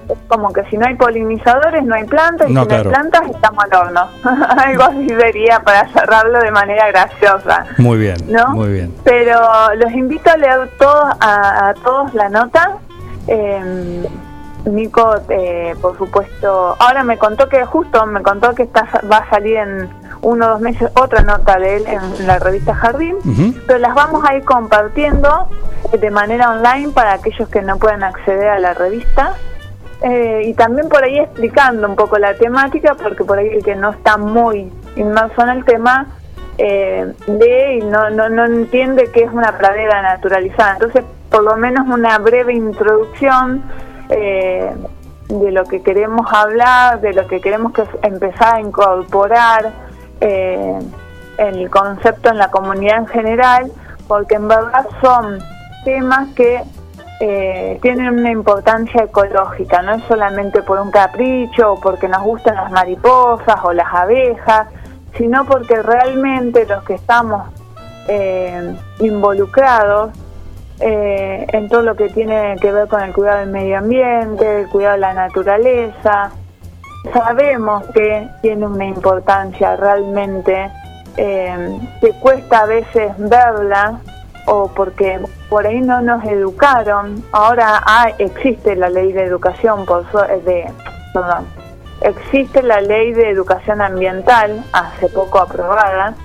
es 0.09 0.17
como 0.27 0.51
que 0.51 0.63
si 0.65 0.77
no 0.77 0.87
hay 0.87 0.95
polinizadores 0.95 1.83
no 1.83 1.95
hay 1.95 2.03
plantas 2.05 2.49
y 2.49 2.53
No, 2.53 2.61
si 2.63 2.67
claro. 2.67 2.83
no 2.85 2.89
hay 2.89 2.93
plantas 2.95 3.29
estamos 3.29 3.63
al 3.63 3.73
horno. 3.75 4.07
Algo 4.57 4.83
así 4.83 5.07
sería 5.09 5.59
para 5.61 5.87
cerrarlo 5.89 6.39
de 6.39 6.51
manera 6.51 6.87
graciosa. 6.87 7.65
Muy 7.77 7.97
bien, 7.99 8.17
¿No? 8.27 8.49
muy 8.49 8.69
bien. 8.69 8.95
Pero 9.03 9.39
los 9.75 9.91
invito 9.93 10.29
a 10.31 10.37
leer 10.37 10.69
todos, 10.79 11.05
a, 11.19 11.69
a 11.69 11.73
todos 11.75 12.13
la 12.13 12.29
nota. 12.29 12.77
Eh, 13.27 14.07
Nico, 14.65 15.15
eh, 15.29 15.73
por 15.81 15.97
supuesto, 15.97 16.75
ahora 16.79 17.03
me 17.03 17.17
contó 17.17 17.47
que 17.47 17.63
justo 17.65 18.05
me 18.05 18.21
contó 18.21 18.53
que 18.53 18.63
está, 18.63 18.85
va 19.11 19.17
a 19.17 19.29
salir 19.29 19.55
en 19.55 19.89
uno 20.21 20.45
o 20.47 20.49
dos 20.49 20.59
meses 20.61 20.91
otra 20.95 21.21
nota 21.21 21.57
de 21.57 21.77
él 21.77 21.85
en 21.87 22.27
la 22.27 22.39
revista 22.39 22.75
Jardín, 22.75 23.15
pero 23.65 23.79
las 23.79 23.95
vamos 23.95 24.21
a 24.29 24.35
ir 24.35 24.43
compartiendo 24.43 25.47
de 25.97 26.11
manera 26.11 26.49
online 26.49 26.89
para 26.91 27.13
aquellos 27.13 27.47
que 27.47 27.61
no 27.61 27.77
pueden 27.77 28.03
acceder 28.03 28.49
a 28.49 28.59
la 28.59 28.73
revista. 28.73 29.33
Eh, 30.01 30.43
y 30.45 30.53
también 30.53 30.87
por 30.87 31.03
ahí 31.03 31.19
explicando 31.19 31.87
un 31.87 31.95
poco 31.95 32.17
la 32.17 32.33
temática, 32.35 32.95
porque 32.95 33.23
por 33.23 33.37
ahí 33.37 33.49
el 33.49 33.63
que 33.63 33.75
no 33.75 33.91
está 33.91 34.17
muy 34.17 34.71
inmerso 34.95 35.41
en 35.41 35.49
el 35.49 35.65
tema 35.65 36.07
eh, 36.57 37.13
y 37.27 37.85
no, 37.85 38.09
no, 38.09 38.29
no 38.29 38.45
entiende 38.45 39.09
qué 39.13 39.23
es 39.23 39.31
una 39.31 39.57
pradera 39.57 40.01
naturalizada. 40.01 40.73
Entonces, 40.73 41.05
por 41.29 41.43
lo 41.43 41.55
menos 41.55 41.87
una 41.87 42.17
breve 42.17 42.53
introducción 42.53 43.63
eh, 44.09 44.73
de 45.29 45.51
lo 45.51 45.63
que 45.63 45.81
queremos 45.81 46.27
hablar, 46.33 46.99
de 46.99 47.13
lo 47.13 47.27
que 47.27 47.39
queremos 47.39 47.71
que 47.71 47.83
empezar 48.01 48.55
a 48.55 48.59
incorporar 48.59 49.71
eh, 50.19 50.79
el 51.37 51.69
concepto 51.69 52.29
en 52.29 52.37
la 52.37 52.51
comunidad 52.51 52.97
en 52.97 53.07
general, 53.07 53.71
porque 54.07 54.35
en 54.35 54.47
verdad 54.47 54.85
son 55.01 55.39
temas 55.85 56.27
que 56.35 56.61
eh, 57.19 57.79
tienen 57.81 58.19
una 58.19 58.31
importancia 58.31 59.03
ecológica, 59.03 59.81
no 59.81 59.95
es 59.95 60.03
solamente 60.03 60.61
por 60.61 60.79
un 60.79 60.89
capricho 60.89 61.73
o 61.73 61.79
porque 61.79 62.07
nos 62.07 62.23
gustan 62.23 62.55
las 62.55 62.71
mariposas 62.71 63.57
o 63.63 63.73
las 63.73 63.93
abejas, 63.93 64.67
sino 65.17 65.45
porque 65.45 65.81
realmente 65.81 66.65
los 66.65 66.83
que 66.83 66.93
estamos 66.93 67.43
eh, 68.07 68.75
involucrados 68.99 70.11
eh, 70.79 71.45
en 71.51 71.67
todo 71.67 71.81
lo 71.81 71.95
que 71.95 72.09
tiene 72.09 72.55
que 72.61 72.71
ver 72.71 72.87
con 72.87 73.01
el 73.01 73.11
cuidado 73.11 73.39
del 73.39 73.49
medio 73.49 73.77
ambiente, 73.79 74.61
el 74.61 74.69
cuidado 74.69 74.93
de 74.93 75.01
la 75.01 75.13
naturaleza, 75.13 76.31
sabemos 77.13 77.85
que 77.93 78.29
tiene 78.41 78.65
una 78.65 78.85
importancia 78.85 79.75
realmente 79.75 80.71
eh, 81.17 81.79
que 81.99 82.11
cuesta 82.19 82.59
a 82.59 82.65
veces 82.65 83.11
verla 83.17 83.99
o 84.51 84.67
porque 84.67 85.19
por 85.49 85.65
ahí 85.67 85.79
no 85.81 86.01
nos 86.01 86.23
educaron. 86.25 87.23
Ahora 87.31 87.81
hay- 87.85 88.13
existe 88.19 88.75
la 88.75 88.89
ley 88.89 89.11
de 89.13 89.23
educación, 89.23 89.85
por 89.85 90.09
su- 90.11 90.19
eh, 90.19 90.41
de, 90.43 90.71
perdón, 91.13 91.45
existe 92.01 92.63
la 92.63 92.81
ley 92.81 93.13
de 93.13 93.29
educación 93.29 93.81
ambiental, 93.81 94.63
hace 94.73 95.07
poco 95.09 95.39
aprobada, 95.39 96.15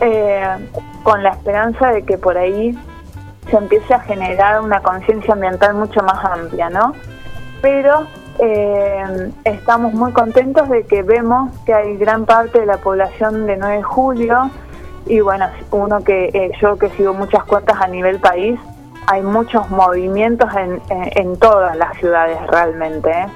eh, 0.00 0.46
con 1.02 1.22
la 1.22 1.30
esperanza 1.30 1.88
de 1.92 2.02
que 2.04 2.18
por 2.18 2.36
ahí 2.36 2.76
se 3.50 3.56
empiece 3.56 3.94
a 3.94 4.00
generar 4.00 4.60
una 4.60 4.80
conciencia 4.80 5.34
ambiental 5.34 5.74
mucho 5.74 6.02
más 6.02 6.24
amplia, 6.24 6.68
¿no? 6.68 6.92
Pero 7.62 8.06
eh, 8.38 9.30
estamos 9.44 9.94
muy 9.94 10.12
contentos 10.12 10.68
de 10.68 10.84
que 10.84 11.02
vemos 11.02 11.50
que 11.64 11.72
hay 11.72 11.96
gran 11.96 12.26
parte 12.26 12.60
de 12.60 12.66
la 12.66 12.76
población 12.76 13.46
de 13.46 13.56
9 13.56 13.76
de 13.78 13.82
julio 13.82 14.50
y 15.06 15.20
bueno, 15.20 15.46
uno 15.70 16.02
que 16.04 16.26
eh, 16.34 16.50
yo 16.60 16.76
que 16.76 16.88
sigo 16.90 17.14
muchas 17.14 17.44
cuentas 17.44 17.80
a 17.80 17.86
nivel 17.86 18.18
país, 18.20 18.58
hay 19.06 19.22
muchos 19.22 19.68
movimientos 19.70 20.48
en, 20.56 20.80
en- 20.90 21.36
todas 21.38 21.76
las 21.76 21.96
ciudades 21.98 22.38
realmente. 22.48 23.10
¿eh? 23.10 23.26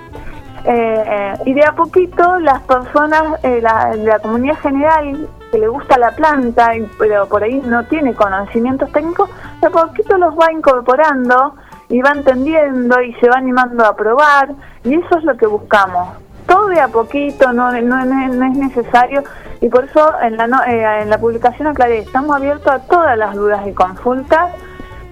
Eh, 0.64 1.34
y 1.46 1.54
de 1.54 1.64
a 1.64 1.72
poquito 1.72 2.38
las 2.40 2.60
personas, 2.62 3.22
la, 3.42 3.94
la 3.96 4.18
comunidad 4.18 4.58
general 4.58 5.28
que 5.50 5.58
le 5.58 5.68
gusta 5.68 5.96
la 5.98 6.10
planta, 6.12 6.72
pero 6.98 7.26
por 7.28 7.42
ahí 7.42 7.62
no 7.64 7.84
tiene 7.86 8.14
conocimientos 8.14 8.90
técnicos, 8.92 9.30
de 9.60 9.68
a 9.68 9.70
poquito 9.70 10.18
los 10.18 10.34
va 10.34 10.52
incorporando 10.52 11.54
y 11.88 12.00
va 12.02 12.10
entendiendo 12.10 13.00
y 13.00 13.14
se 13.14 13.28
va 13.28 13.38
animando 13.38 13.84
a 13.86 13.96
probar 13.96 14.50
y 14.84 14.94
eso 14.94 15.18
es 15.18 15.24
lo 15.24 15.36
que 15.36 15.46
buscamos. 15.46 16.08
Todo 16.50 16.66
de 16.66 16.80
a 16.80 16.88
poquito, 16.88 17.52
no, 17.52 17.70
no, 17.80 18.04
no- 18.04 18.44
es 18.46 18.56
necesario. 18.56 19.22
Y 19.60 19.68
por 19.68 19.84
eso 19.84 20.12
en 20.20 20.36
la, 20.36 20.46
eh, 20.66 21.02
en 21.02 21.10
la 21.10 21.18
publicación 21.18 21.68
aclaré, 21.68 21.98
estamos 21.98 22.34
abiertos 22.34 22.66
a 22.72 22.80
todas 22.80 23.16
las 23.16 23.36
dudas 23.36 23.64
y 23.68 23.72
consultas 23.72 24.50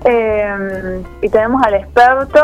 eh, 0.04 1.02
y 1.22 1.28
tenemos 1.28 1.62
al 1.64 1.74
experto, 1.74 2.40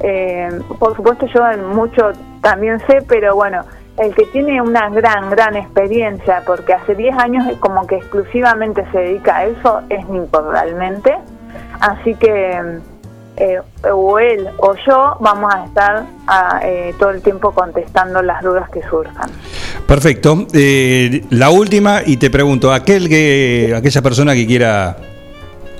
eh, 0.00 0.48
por 0.80 0.96
supuesto 0.96 1.26
yo 1.26 1.46
en 1.48 1.64
mucho 1.68 2.10
también 2.40 2.80
sé, 2.86 3.02
pero 3.06 3.36
bueno, 3.36 3.62
el 3.98 4.12
que 4.14 4.24
tiene 4.26 4.60
una 4.60 4.88
gran, 4.88 5.30
gran 5.30 5.54
experiencia, 5.56 6.42
porque 6.44 6.72
hace 6.74 6.94
10 6.96 7.16
años 7.18 7.44
como 7.60 7.86
que 7.86 7.96
exclusivamente 7.96 8.84
se 8.90 8.98
dedica 8.98 9.36
a 9.36 9.44
eso, 9.44 9.82
es 9.88 10.08
Nico 10.08 10.40
realmente, 10.50 11.14
así 11.80 12.14
que 12.16 12.80
eh, 13.36 13.60
o 13.90 14.18
él 14.18 14.48
o 14.58 14.74
yo 14.86 15.16
vamos 15.20 15.52
a 15.54 15.64
estar 15.64 16.04
eh, 16.62 16.94
todo 16.98 17.10
el 17.10 17.22
tiempo 17.22 17.52
contestando 17.52 18.22
las 18.22 18.42
dudas 18.42 18.68
que 18.70 18.82
surjan. 18.82 19.30
Perfecto. 19.86 20.46
Eh, 20.52 21.24
la 21.30 21.50
última, 21.50 22.00
y 22.04 22.16
te 22.16 22.30
pregunto, 22.30 22.72
aquel 22.72 23.08
que, 23.08 23.74
aquella 23.76 24.02
persona 24.02 24.34
que 24.34 24.46
quiera, 24.46 24.96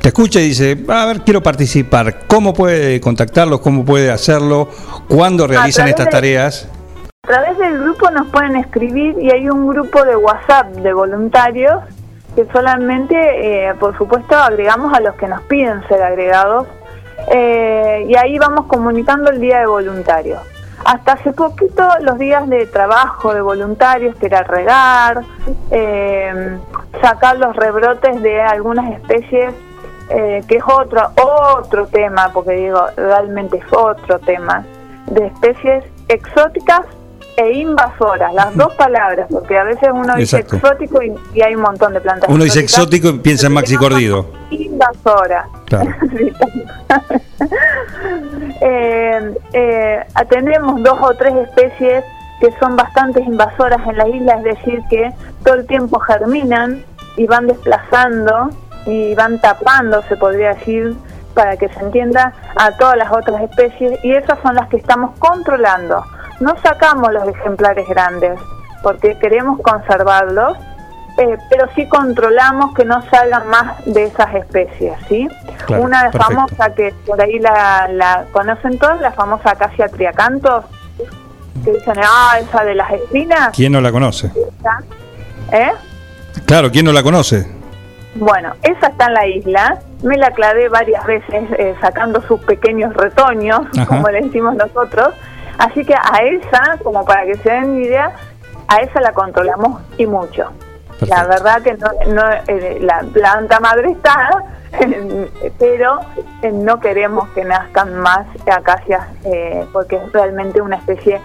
te 0.01 0.09
escucha 0.09 0.41
y 0.41 0.49
dice, 0.49 0.77
a 0.89 1.07
ver, 1.07 1.21
quiero 1.21 1.43
participar, 1.43 2.27
¿cómo 2.27 2.53
puede 2.53 3.01
contactarlos? 3.01 3.61
¿Cómo 3.61 3.85
puede 3.85 4.11
hacerlo? 4.11 4.69
¿Cuándo 5.09 5.47
realizan 5.47 5.89
estas 5.89 6.07
de- 6.07 6.13
tareas? 6.13 6.69
A 7.25 7.29
través 7.29 7.57
del 7.59 7.79
grupo 7.79 8.11
nos 8.11 8.27
pueden 8.33 8.57
escribir 8.57 9.15
y 9.21 9.31
hay 9.31 9.49
un 9.49 9.69
grupo 9.69 10.03
de 10.05 10.17
WhatsApp 10.17 10.73
de 10.73 10.93
voluntarios 10.93 11.75
que 12.35 12.45
solamente, 12.53 13.15
eh, 13.15 13.75
por 13.79 13.97
supuesto, 13.97 14.35
agregamos 14.37 14.93
a 14.93 15.01
los 15.01 15.15
que 15.15 15.29
nos 15.29 15.41
piden 15.43 15.87
ser 15.87 16.03
agregados 16.03 16.67
eh, 17.31 18.07
y 18.09 18.17
ahí 18.17 18.39
vamos 18.39 18.67
comunicando 18.67 19.31
el 19.31 19.41
día 19.41 19.61
de 19.61 19.67
voluntarios. 19.67 20.41
Hasta 20.85 21.13
hace 21.13 21.33
poquito 21.33 21.89
los 22.01 22.19
días 22.19 22.49
de 22.49 22.67
trabajo 22.67 23.33
de 23.33 23.41
voluntarios, 23.41 24.17
que 24.17 24.27
era 24.27 24.43
regar, 24.43 25.23
eh, 25.71 26.59
sacar 27.01 27.37
los 27.39 27.55
rebrotes 27.55 28.21
de 28.21 28.43
algunas 28.43 28.91
especies, 28.93 29.55
eh, 30.11 30.43
que 30.49 30.57
es 30.57 30.65
otro, 30.67 31.11
otro 31.57 31.87
tema, 31.87 32.31
porque 32.35 32.53
digo, 32.53 32.87
realmente 32.97 33.59
es 33.59 33.73
otro 33.73 34.19
tema, 34.21 34.65
de 35.07 35.27
especies 35.27 35.85
exóticas 36.09 36.85
e 37.37 37.53
invasoras, 37.53 38.35
las 38.35 38.55
dos 38.57 38.75
palabras, 38.75 39.27
porque 39.31 39.57
a 39.57 39.65
veces 39.65 39.89
uno 39.93 40.15
dice 40.17 40.39
Exacto. 40.39 40.57
exótico 40.57 41.03
y, 41.03 41.15
y 41.35 41.43
hay 41.43 41.55
un 41.55 41.63
montón 41.63 41.95
de 41.95 42.01
plantas. 42.01 42.29
Uno 42.29 42.45
dice 42.45 42.61
exótico 42.61 43.09
y 43.09 43.19
piensa 43.19 43.47
en 43.47 43.55
Maxi 43.55 43.77
Cordido. 43.77 44.27
Invasora. 44.51 45.49
Claro. 45.67 45.91
Eh, 48.65 49.35
eh, 49.55 50.05
tenemos 50.29 50.81
dos 50.83 50.97
o 51.01 51.15
tres 51.15 51.35
especies 51.35 52.05
que 52.41 52.53
son 52.61 52.77
bastante 52.77 53.21
invasoras 53.21 53.81
en 53.89 53.97
la 53.97 54.09
isla, 54.09 54.35
es 54.37 54.45
decir, 54.45 54.81
que 54.89 55.13
todo 55.45 55.55
el 55.55 55.67
tiempo 55.67 55.99
germinan 55.99 56.85
y 57.17 57.27
van 57.27 57.49
desplazando 57.49 58.51
y 58.87 59.15
van 59.15 59.41
tapando, 59.41 60.03
se 60.03 60.17
podría 60.17 60.55
decir, 60.55 60.97
para 61.35 61.57
que 61.57 61.69
se 61.71 61.81
entienda, 61.81 62.33
a 62.57 62.73
todas 62.77 62.97
las 62.97 63.11
otras 63.11 63.43
especies 63.43 63.99
y 64.05 64.13
esas 64.13 64.39
son 64.43 64.55
las 64.55 64.69
que 64.69 64.77
estamos 64.77 65.17
controlando. 65.19 66.05
No 66.43 66.57
sacamos 66.61 67.13
los 67.13 67.29
ejemplares 67.29 67.89
grandes 67.89 68.37
porque 68.83 69.17
queremos 69.21 69.61
conservarlos, 69.61 70.57
eh, 71.19 71.37
pero 71.49 71.69
sí 71.77 71.87
controlamos 71.87 72.75
que 72.75 72.85
no 72.85 73.01
salgan 73.11 73.47
más 73.49 73.85
de 73.85 74.05
esas 74.05 74.35
especies, 74.35 74.95
¿sí? 75.09 75.29
Claro, 75.67 75.85
Una 75.85 76.01
perfecto. 76.11 76.27
famosa 76.27 76.75
que 76.75 76.93
por 77.07 77.21
ahí 77.23 77.39
la, 77.39 77.87
la 77.93 78.25
conocen 78.33 78.77
todos, 78.81 79.01
la 79.01 79.13
famosa 79.13 79.53
acacia 79.53 79.87
triacantos, 79.87 80.65
que 81.65 81.71
dicen, 81.75 81.95
ah, 82.05 82.39
esa 82.41 82.65
de 82.65 82.75
las 82.75 82.91
espinas, 82.91 83.51
¿Quién 83.55 83.71
no 83.71 83.81
la 83.81 83.93
conoce? 83.93 84.33
¿eh? 85.53 85.71
Claro, 86.45 86.73
¿quién 86.73 86.87
no 86.87 86.93
la 86.93 87.05
conoce? 87.05 87.47
Bueno, 88.17 88.55
esa 88.65 88.89
está 88.89 89.07
en 89.07 89.15
la 89.15 89.27
isla 89.29 89.79
me 90.03 90.17
la 90.17 90.31
clavé 90.33 90.69
varias 90.69 91.05
veces 91.07 91.45
eh, 91.59 91.75
sacando 91.81 92.21
sus 92.23 92.41
pequeños 92.41 92.93
retoños, 92.95 93.61
Ajá. 93.77 93.87
como 93.87 94.09
le 94.09 94.23
decimos 94.23 94.55
nosotros. 94.57 95.15
Así 95.59 95.85
que 95.85 95.95
a 95.95 96.19
esa, 96.23 96.79
como 96.83 97.05
para 97.05 97.25
que 97.25 97.37
se 97.37 97.51
den 97.51 97.83
idea, 97.83 98.13
a 98.69 98.79
esa 98.79 99.01
la 99.01 99.13
controlamos 99.13 99.83
y 99.99 100.07
mucho. 100.07 100.51
La 101.09 101.25
verdad 101.25 101.63
que 101.63 101.75
no, 101.75 101.89
no, 102.13 102.23
eh, 102.47 102.79
la 102.81 103.05
planta 103.13 103.59
madre 103.61 103.91
está, 103.91 104.31
pero 105.59 106.01
eh, 106.43 106.53
no 106.53 106.81
queremos 106.81 107.29
que 107.31 107.45
nazcan 107.45 107.95
más 107.97 108.27
acacias 108.47 109.03
eh, 109.25 109.67
porque 109.73 109.97
es 109.97 110.13
realmente 110.13 110.61
una 110.61 110.77
especie 110.77 111.21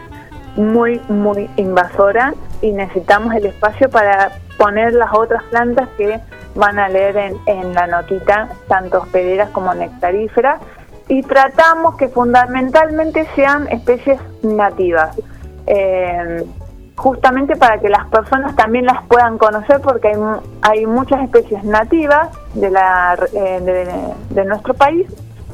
muy, 0.55 0.99
muy 1.07 1.49
invasora 1.57 2.34
y 2.61 2.71
necesitamos 2.71 3.36
el 3.36 3.45
espacio 3.45 3.89
para 3.89 4.32
poner 4.57 4.93
las 4.93 5.13
otras 5.13 5.43
plantas 5.43 5.88
que 5.97 6.19
van 6.55 6.80
a 6.80 6.89
leer 6.89 7.15
en, 7.15 7.38
en 7.45 7.73
la 7.75 7.86
notita, 7.86 8.49
tanto 8.67 9.01
hospederas 9.01 9.51
como 9.51 9.75
nectaríferas, 9.75 10.59
y 11.08 11.22
tratamos 11.24 11.95
que 11.95 12.10
fundamentalmente 12.10 13.28
sean 13.36 13.68
especies 13.70 14.20
nativas. 14.43 15.18
Eh, 15.66 16.45
justamente 16.95 17.55
para 17.55 17.80
que 17.80 17.89
las 17.89 18.08
personas 18.08 18.55
también 18.55 18.86
las 18.86 19.05
puedan 19.05 19.38
conocer 19.38 19.80
porque 19.82 20.10
hay, 20.10 20.16
hay 20.62 20.86
muchas 20.86 21.22
especies 21.22 21.64
nativas 21.64 22.30
de, 22.55 22.72
la, 22.72 23.18
eh, 23.34 23.60
de, 23.62 24.34
de 24.34 24.45
nuestro 24.45 24.74
país 24.74 25.08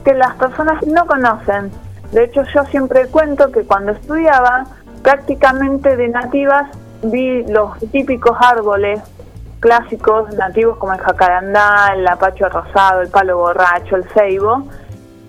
que 0.06 0.14
las 0.14 0.36
personas 0.36 0.86
no 0.88 1.06
conocen. 1.06 1.72
De 2.12 2.26
hecho, 2.26 2.43
yo 2.54 2.64
siempre 2.66 3.08
cuento 3.08 3.51
que 3.51 3.64
cuando 3.64 3.91
estudiaba, 3.91 4.66
prácticamente 5.01 5.97
de 5.97 6.08
nativas 6.08 6.70
vi 7.04 7.43
los 7.43 7.78
típicos 7.91 8.38
árboles 8.39 9.01
clásicos 9.60 10.34
nativos 10.36 10.78
como 10.78 10.93
el 10.93 10.99
jacarandá, 10.99 11.93
el 11.95 12.06
apacho 12.08 12.49
rosado, 12.49 13.01
el 13.01 13.10
palo 13.10 13.38
borracho, 13.38 13.95
el 13.95 14.04
ceibo, 14.10 14.68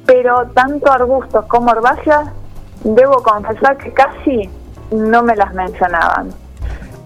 pero 0.07 0.46
tanto 0.55 0.90
arbustos 0.92 1.46
como 1.46 1.70
herbáceas, 1.72 2.28
debo 2.82 3.22
confesar 3.22 3.76
que 3.78 3.92
casi 3.92 4.50
no 4.90 5.22
me 5.22 5.34
las 5.36 5.52
mencionaban. 5.55 6.30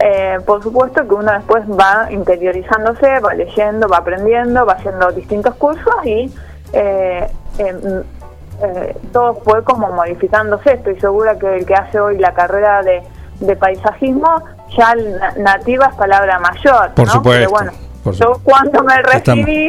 Eh, 0.00 0.38
por 0.46 0.62
supuesto 0.62 1.06
que 1.08 1.14
uno 1.14 1.32
después 1.32 1.64
va 1.68 2.10
interiorizándose, 2.12 3.18
va 3.20 3.34
leyendo, 3.34 3.88
va 3.88 3.98
aprendiendo, 3.98 4.64
va 4.64 4.74
haciendo 4.74 5.10
distintos 5.12 5.54
cursos 5.56 5.94
y 6.04 6.32
eh, 6.72 7.28
eh, 7.58 7.72
mm, 7.72 8.64
eh, 8.64 8.96
todo 9.12 9.34
fue 9.44 9.62
como 9.64 9.88
modificándose. 9.92 10.74
Estoy 10.74 11.00
segura 11.00 11.38
que 11.38 11.56
el 11.56 11.66
que 11.66 11.74
hace 11.74 11.98
hoy 12.00 12.18
la 12.18 12.32
carrera 12.32 12.82
de, 12.82 13.02
de 13.40 13.56
paisajismo, 13.56 14.42
ya 14.76 14.94
nativa 15.36 15.86
es 15.86 15.94
palabra 15.96 16.38
mayor. 16.38 16.90
Por 16.94 17.06
¿no? 17.06 17.12
supuesto, 17.14 17.38
Pero 17.40 17.50
bueno, 17.50 17.72
por 18.04 18.14
yo 18.14 18.40
cuando 18.44 18.82
me 18.84 18.94
Estamos- 18.94 19.14
recibí 19.44 19.68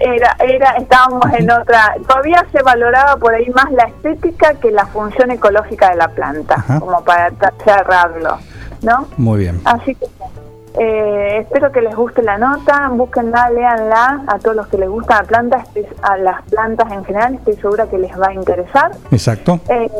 era, 0.00 0.36
era, 0.40 0.70
estábamos 0.72 1.24
en 1.38 1.50
otra, 1.50 1.96
todavía 2.06 2.44
se 2.52 2.62
valoraba 2.62 3.16
por 3.16 3.34
ahí 3.34 3.48
más 3.50 3.70
la 3.72 3.84
estética 3.84 4.54
que 4.54 4.70
la 4.70 4.86
función 4.86 5.30
ecológica 5.30 5.90
de 5.90 5.96
la 5.96 6.08
planta, 6.08 6.64
como 6.78 7.02
para 7.04 7.30
cerrarlo, 7.64 8.38
¿no? 8.82 9.06
Muy 9.16 9.40
bien. 9.40 9.60
Así 9.64 9.94
que 9.94 10.06
eh, 10.80 11.38
espero 11.40 11.72
que 11.72 11.80
les 11.80 11.94
guste 11.94 12.22
la 12.22 12.38
nota, 12.38 12.88
búsquenla, 12.88 13.50
léanla, 13.50 14.22
a 14.28 14.38
todos 14.38 14.54
los 14.54 14.66
que 14.68 14.78
les 14.78 14.88
gusta 14.88 15.22
la 15.22 15.24
planta, 15.24 15.64
a 16.02 16.16
las 16.18 16.42
plantas 16.42 16.92
en 16.92 17.04
general, 17.04 17.34
estoy 17.34 17.56
segura 17.56 17.86
que 17.86 17.98
les 17.98 18.12
va 18.20 18.28
a 18.28 18.34
interesar. 18.34 18.92
Exacto. 19.10 19.58
Eh, 19.68 19.90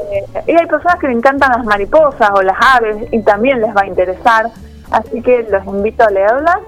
y 0.46 0.52
hay 0.52 0.66
personas 0.66 0.98
que 1.00 1.08
le 1.08 1.14
encantan 1.14 1.50
las 1.52 1.64
mariposas 1.64 2.30
o 2.32 2.42
las 2.42 2.56
aves 2.60 3.08
y 3.10 3.22
también 3.22 3.60
les 3.60 3.74
va 3.74 3.82
a 3.82 3.86
interesar, 3.86 4.50
así 4.90 5.20
que 5.22 5.46
los 5.50 5.64
invito 5.66 6.04
a 6.04 6.10
leerlas 6.10 6.58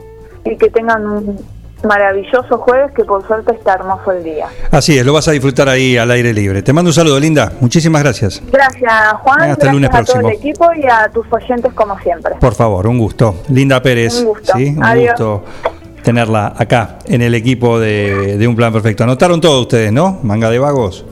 y 0.44 0.56
que 0.56 0.70
tengan 0.70 1.06
un 1.06 1.59
maravilloso 1.84 2.58
jueves 2.58 2.92
que 2.94 3.04
por 3.04 3.26
suerte 3.26 3.52
está 3.54 3.74
hermoso 3.74 4.12
el 4.12 4.22
día. 4.24 4.46
Así 4.70 4.98
es, 4.98 5.04
lo 5.06 5.12
vas 5.12 5.28
a 5.28 5.32
disfrutar 5.32 5.68
ahí 5.68 5.96
al 5.96 6.10
aire 6.10 6.32
libre. 6.32 6.62
Te 6.62 6.72
mando 6.72 6.90
un 6.90 6.94
saludo, 6.94 7.18
Linda. 7.18 7.52
Muchísimas 7.60 8.02
gracias. 8.02 8.42
Gracias 8.50 8.92
Juan, 9.22 9.50
Hasta 9.50 9.66
el 9.66 9.72
lunes 9.72 9.90
a 9.90 10.04
todo 10.04 10.16
el 10.16 10.22
próximo. 10.22 10.30
equipo 10.30 10.66
y 10.74 10.86
a 10.86 11.08
tus 11.12 11.26
oyentes 11.30 11.72
como 11.74 11.98
siempre. 12.00 12.34
Por 12.40 12.54
favor, 12.54 12.86
un 12.86 12.98
gusto. 12.98 13.42
Linda 13.48 13.82
Pérez. 13.82 14.20
Un 14.20 14.26
gusto. 14.26 14.52
¿sí? 14.56 14.74
Un 14.76 14.84
Adiós. 14.84 15.10
gusto 15.12 15.44
tenerla 16.02 16.54
acá 16.56 16.98
en 17.06 17.20
el 17.22 17.34
equipo 17.34 17.78
de, 17.78 18.36
de 18.38 18.48
Un 18.48 18.56
Plan 18.56 18.72
Perfecto. 18.72 19.04
Anotaron 19.04 19.40
todos 19.40 19.60
ustedes, 19.62 19.92
¿no? 19.92 20.18
Manga 20.22 20.48
de 20.50 20.58
vagos. 20.58 21.04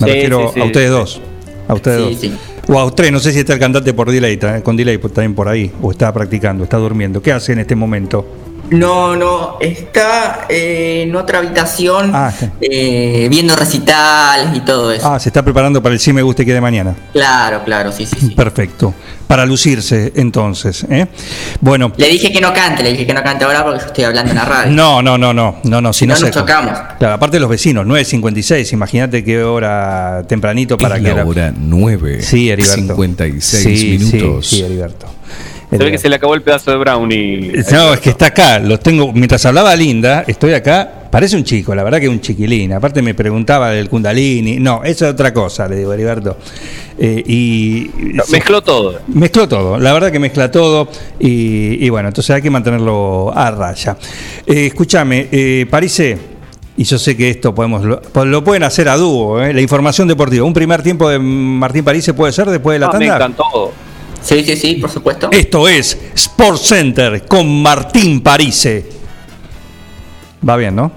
Me 0.00 0.06
Sí, 0.08 0.12
refiero 0.12 0.48
sí, 0.48 0.54
sí, 0.54 0.60
a 0.60 0.64
ustedes 0.64 0.88
sí. 0.88 0.92
dos. 0.94 1.20
A 1.68 1.74
ustedes 1.74 2.18
Sí, 2.20 2.28
dos. 2.28 2.38
sí. 2.66 2.72
O 2.72 2.80
a 2.80 2.90
tres, 2.94 3.12
no 3.12 3.18
sé 3.18 3.30
si 3.32 3.40
está 3.40 3.52
el 3.52 3.58
cantante 3.60 3.92
por 3.92 4.10
delay, 4.10 4.38
con 4.62 4.74
delay 4.76 4.96
pues, 4.98 5.12
también 5.12 5.34
por 5.34 5.48
ahí, 5.48 5.70
o 5.82 5.90
está 5.90 6.10
practicando, 6.12 6.64
está 6.64 6.78
durmiendo. 6.78 7.20
¿Qué 7.20 7.30
hace 7.30 7.52
en 7.52 7.58
este 7.58 7.76
momento? 7.76 8.26
No, 8.70 9.14
no, 9.14 9.58
está 9.60 10.46
eh, 10.48 11.04
en 11.06 11.14
otra 11.14 11.38
habitación 11.38 12.10
Ah, 12.14 12.32
eh, 12.60 13.26
viendo 13.30 13.54
recitales 13.54 14.48
y 14.56 14.60
todo 14.60 14.90
eso. 14.92 15.06
Ah, 15.12 15.18
se 15.20 15.28
está 15.28 15.42
preparando 15.42 15.82
para 15.82 15.92
el 15.94 16.00
sí 16.00 16.12
me 16.12 16.22
guste 16.22 16.44
que 16.46 16.52
de 16.54 16.60
mañana. 16.60 16.94
Claro, 17.12 17.62
claro, 17.64 17.92
sí, 17.92 18.06
sí, 18.06 18.16
sí. 18.20 18.30
Perfecto. 18.30 18.94
Para 19.26 19.46
lucirse, 19.46 20.12
entonces. 20.16 20.84
¿eh? 20.90 21.06
Bueno. 21.60 21.92
Le 21.96 22.08
dije 22.08 22.32
que 22.32 22.40
no 22.40 22.52
cante, 22.52 22.82
le 22.82 22.92
dije 22.92 23.06
que 23.06 23.14
no 23.14 23.22
cante 23.22 23.44
ahora 23.44 23.64
porque 23.64 23.80
yo 23.80 23.86
estoy 23.86 24.04
hablando 24.04 24.30
en 24.32 24.36
la 24.38 24.44
radio. 24.44 24.72
No, 24.72 25.02
no, 25.02 25.16
no, 25.18 25.32
no, 25.32 25.56
no, 25.64 25.80
no, 25.80 25.92
si 25.92 26.06
no, 26.06 26.14
no 26.14 26.18
se 26.20 26.26
nos 26.26 26.34
chocamos. 26.34 26.78
Claro, 26.98 27.14
aparte 27.14 27.36
de 27.36 27.40
los 27.40 27.48
vecinos, 27.50 27.86
9.56, 27.86 28.72
imagínate 28.72 29.24
qué 29.24 29.42
hora 29.42 30.24
tempranito 30.28 30.76
para 30.76 30.96
Es 30.96 31.02
que 31.02 31.08
la 31.08 31.14
era- 31.14 31.26
hora 31.26 31.52
9. 31.56 32.22
Sí, 32.22 32.50
Heriberto. 32.50 32.94
56 32.94 33.62
Sí, 33.62 33.76
sí, 33.76 33.98
minutos. 33.98 34.46
Sí, 34.48 34.62
Heriberto. 34.62 35.06
Se 35.70 35.78
ve 35.78 35.90
que 35.90 35.98
se 35.98 36.08
le 36.08 36.16
acabó 36.16 36.34
el 36.34 36.42
pedazo 36.42 36.70
de 36.70 36.76
brownie. 36.76 37.52
No, 37.72 37.94
es 37.94 38.00
que 38.00 38.10
está 38.10 38.26
acá, 38.26 38.58
los 38.60 38.78
tengo, 38.80 39.12
mientras 39.12 39.44
hablaba 39.46 39.74
Linda, 39.74 40.24
estoy 40.26 40.52
acá, 40.52 41.08
parece 41.10 41.36
un 41.36 41.42
chico, 41.44 41.74
la 41.74 41.82
verdad 41.82 41.98
que 42.00 42.08
un 42.08 42.20
chiquilín, 42.20 42.72
aparte 42.72 43.02
me 43.02 43.14
preguntaba 43.14 43.70
del 43.70 43.88
Kundalini, 43.88 44.58
no, 44.60 44.84
eso 44.84 45.06
es 45.06 45.12
otra 45.12 45.32
cosa, 45.34 45.66
le 45.66 45.76
digo, 45.76 45.92
Heriberto. 45.92 46.36
Eh, 46.96 47.24
y 47.26 47.90
mezcló 48.30 48.62
todo. 48.62 49.00
Mezcló 49.08 49.48
todo, 49.48 49.78
la 49.80 49.92
verdad 49.92 50.12
que 50.12 50.20
mezcla 50.20 50.48
todo 50.50 50.88
y, 51.18 51.84
y 51.84 51.88
bueno, 51.90 52.08
entonces 52.08 52.36
hay 52.36 52.42
que 52.42 52.50
mantenerlo 52.50 53.32
a 53.36 53.50
raya. 53.50 53.96
Eh, 54.46 54.66
escúchame, 54.66 55.26
eh, 55.32 55.66
Parise, 55.68 56.16
y 56.76 56.84
yo 56.84 56.98
sé 56.98 57.16
que 57.16 57.30
esto 57.30 57.52
podemos 57.54 57.84
lo, 57.84 58.00
lo 58.24 58.44
pueden 58.44 58.62
hacer 58.62 58.88
a 58.88 58.96
dúo, 58.96 59.40
eh, 59.42 59.52
la 59.52 59.60
información 59.60 60.06
deportiva. 60.06 60.44
Un 60.44 60.52
primer 60.54 60.82
tiempo 60.84 61.08
de 61.08 61.18
Martín 61.18 61.82
Parise 61.84 62.14
puede 62.14 62.32
ser 62.32 62.48
después 62.48 62.76
de 62.76 62.78
la 62.80 62.86
Ah, 62.86 62.98
me 62.98 63.08
tanda. 63.08 63.16
encantó. 63.26 63.72
Sí, 64.24 64.42
sí, 64.42 64.56
sí, 64.56 64.74
por 64.76 64.90
supuesto. 64.90 65.28
Esto 65.30 65.68
es 65.68 65.98
Sports 66.14 66.62
Center 66.62 67.24
con 67.26 67.62
Martín 67.62 68.22
Parise. 68.22 68.86
Va 70.48 70.56
bien, 70.56 70.74
¿no? 70.74 70.90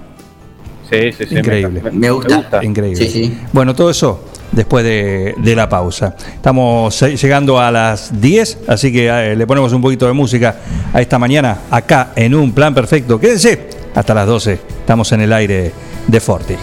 Sí, 0.89 1.11
sí, 1.11 1.25
sí. 1.27 1.37
Increíble. 1.37 1.81
Me 1.91 2.09
gusta. 2.09 2.63
Increíble. 2.63 3.05
Sí, 3.05 3.11
sí. 3.11 3.37
Bueno, 3.51 3.75
todo 3.75 3.89
eso 3.89 4.23
después 4.51 4.83
de, 4.85 5.35
de 5.37 5.55
la 5.55 5.67
pausa. 5.67 6.15
Estamos 6.33 6.99
llegando 7.01 7.59
a 7.59 7.69
las 7.69 8.19
10, 8.19 8.59
así 8.67 8.91
que 8.91 9.07
eh, 9.07 9.35
le 9.35 9.45
ponemos 9.45 9.73
un 9.73 9.81
poquito 9.81 10.07
de 10.07 10.13
música 10.13 10.55
a 10.93 11.01
esta 11.01 11.19
mañana 11.19 11.63
acá 11.69 12.13
en 12.15 12.33
un 12.33 12.53
plan 12.53 12.73
perfecto. 12.73 13.19
Quédense 13.19 13.69
hasta 13.93 14.13
las 14.13 14.27
12. 14.27 14.53
Estamos 14.53 15.11
en 15.11 15.21
el 15.21 15.33
aire 15.33 15.71
de 16.07 16.19
Forti. 16.21 16.55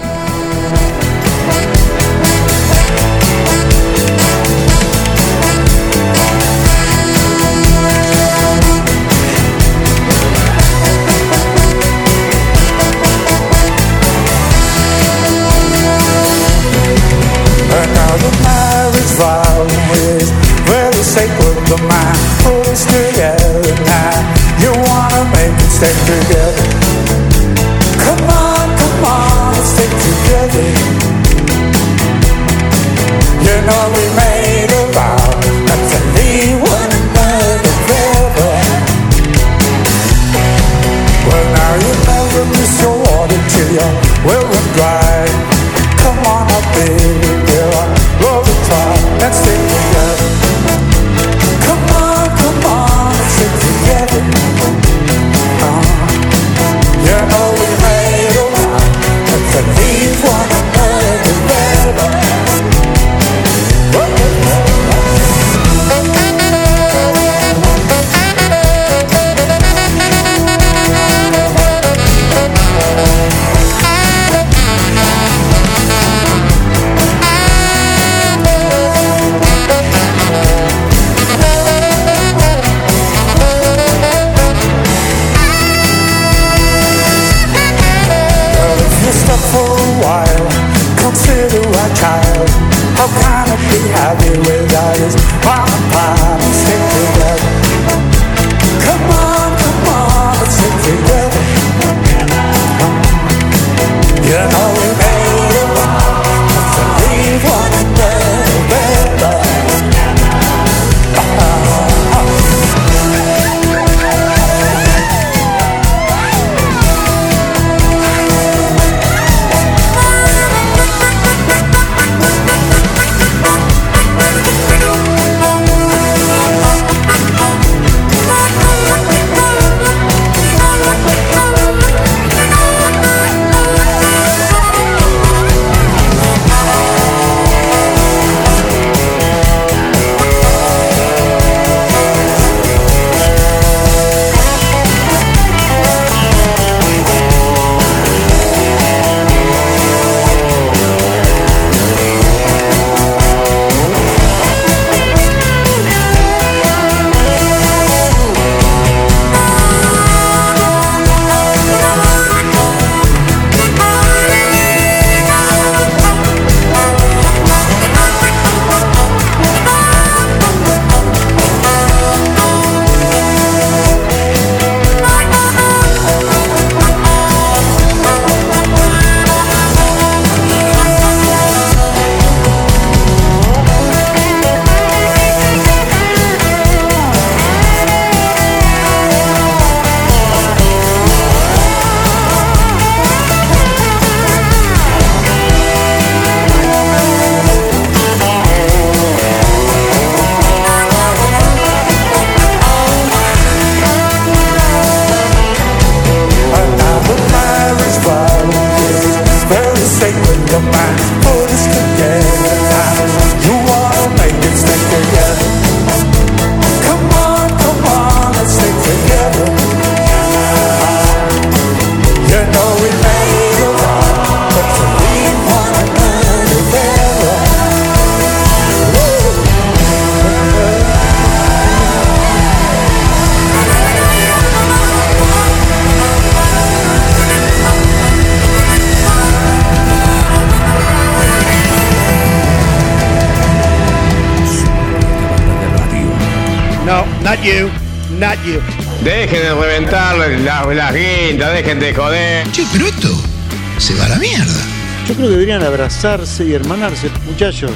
Abrazarse 256.04 256.44
y 256.44 256.52
hermanarse, 256.52 257.10
muchachos. 257.26 257.72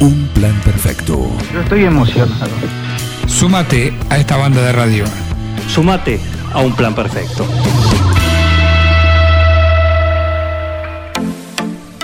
Un 0.00 0.26
plan 0.28 0.58
perfecto. 0.62 1.30
Yo 1.52 1.60
estoy 1.60 1.84
emocionado. 1.84 2.50
Súmate 3.26 3.92
a 4.08 4.16
esta 4.16 4.36
banda 4.38 4.62
de 4.62 4.72
radio. 4.72 5.04
Sumate 5.68 6.18
a 6.52 6.60
un 6.60 6.74
plan 6.74 6.94
perfecto. 6.94 7.46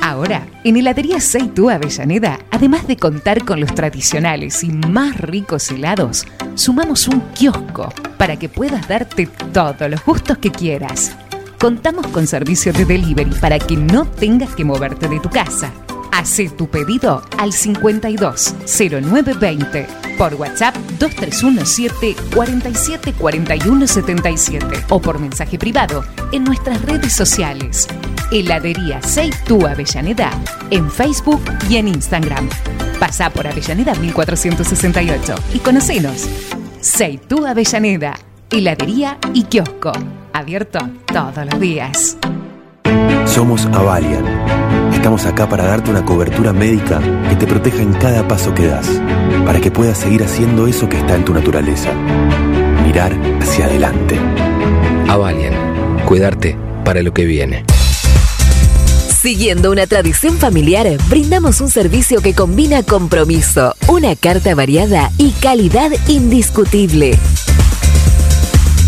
Ahora, 0.02 0.46
en 0.64 0.76
Heladería 0.76 1.18
Seitú 1.18 1.70
Avellaneda, 1.70 2.40
además 2.50 2.86
de 2.86 2.96
contar 2.96 3.44
con 3.44 3.58
los 3.60 3.74
tradicionales 3.74 4.62
y 4.64 4.68
más 4.68 5.18
ricos 5.18 5.70
helados, 5.70 6.26
sumamos 6.56 7.08
un 7.08 7.20
kiosco 7.34 7.90
para 8.18 8.36
que 8.36 8.50
puedas 8.50 8.86
darte 8.86 9.26
todos 9.52 9.90
los 9.90 10.04
gustos 10.04 10.36
que 10.38 10.50
quieras. 10.50 11.16
Contamos 11.64 12.06
con 12.08 12.26
servicio 12.26 12.74
de 12.74 12.84
delivery 12.84 13.30
para 13.40 13.58
que 13.58 13.74
no 13.74 14.04
tengas 14.04 14.54
que 14.54 14.66
moverte 14.66 15.08
de 15.08 15.18
tu 15.18 15.30
casa. 15.30 15.72
Hacé 16.12 16.50
tu 16.50 16.68
pedido 16.68 17.22
al 17.38 17.54
52 17.54 18.54
0920 18.66 19.86
por 20.18 20.34
WhatsApp 20.34 20.76
2317 20.98 22.16
47 22.34 23.14
41 23.14 23.86
77 23.86 24.66
o 24.90 25.00
por 25.00 25.18
mensaje 25.18 25.58
privado 25.58 26.04
en 26.32 26.44
nuestras 26.44 26.82
redes 26.82 27.14
sociales. 27.14 27.88
Heladería 28.30 29.00
Seitú 29.00 29.66
Avellaneda 29.66 30.32
en 30.68 30.90
Facebook 30.90 31.40
y 31.70 31.78
en 31.78 31.88
Instagram. 31.88 32.46
Pasa 33.00 33.30
por 33.30 33.46
Avellaneda 33.46 33.94
1468 33.94 35.34
y 35.54 35.60
conocenos. 35.60 36.28
Seitú 36.82 37.46
Avellaneda, 37.46 38.18
heladería 38.50 39.16
y 39.32 39.44
kiosco. 39.44 39.92
Abierto 40.44 40.78
todos 41.06 41.46
los 41.50 41.58
días. 41.58 42.18
Somos 43.24 43.64
Avalian. 43.64 44.26
Estamos 44.92 45.24
acá 45.24 45.48
para 45.48 45.64
darte 45.64 45.90
una 45.90 46.04
cobertura 46.04 46.52
médica 46.52 47.00
que 47.30 47.36
te 47.36 47.46
proteja 47.46 47.80
en 47.80 47.94
cada 47.94 48.28
paso 48.28 48.54
que 48.54 48.66
das, 48.66 48.86
para 49.46 49.58
que 49.58 49.70
puedas 49.70 49.96
seguir 49.96 50.22
haciendo 50.22 50.66
eso 50.66 50.86
que 50.86 50.98
está 50.98 51.14
en 51.14 51.24
tu 51.24 51.32
naturaleza. 51.32 51.90
Mirar 52.84 53.14
hacia 53.40 53.64
adelante. 53.64 54.20
Avalian, 55.08 55.54
cuidarte 56.04 56.58
para 56.84 57.00
lo 57.00 57.14
que 57.14 57.24
viene. 57.24 57.64
Siguiendo 59.22 59.72
una 59.72 59.86
tradición 59.86 60.36
familiar, 60.36 60.86
brindamos 61.08 61.62
un 61.62 61.70
servicio 61.70 62.20
que 62.20 62.34
combina 62.34 62.82
compromiso, 62.82 63.74
una 63.88 64.14
carta 64.14 64.54
variada 64.54 65.10
y 65.16 65.30
calidad 65.30 65.90
indiscutible. 66.06 67.18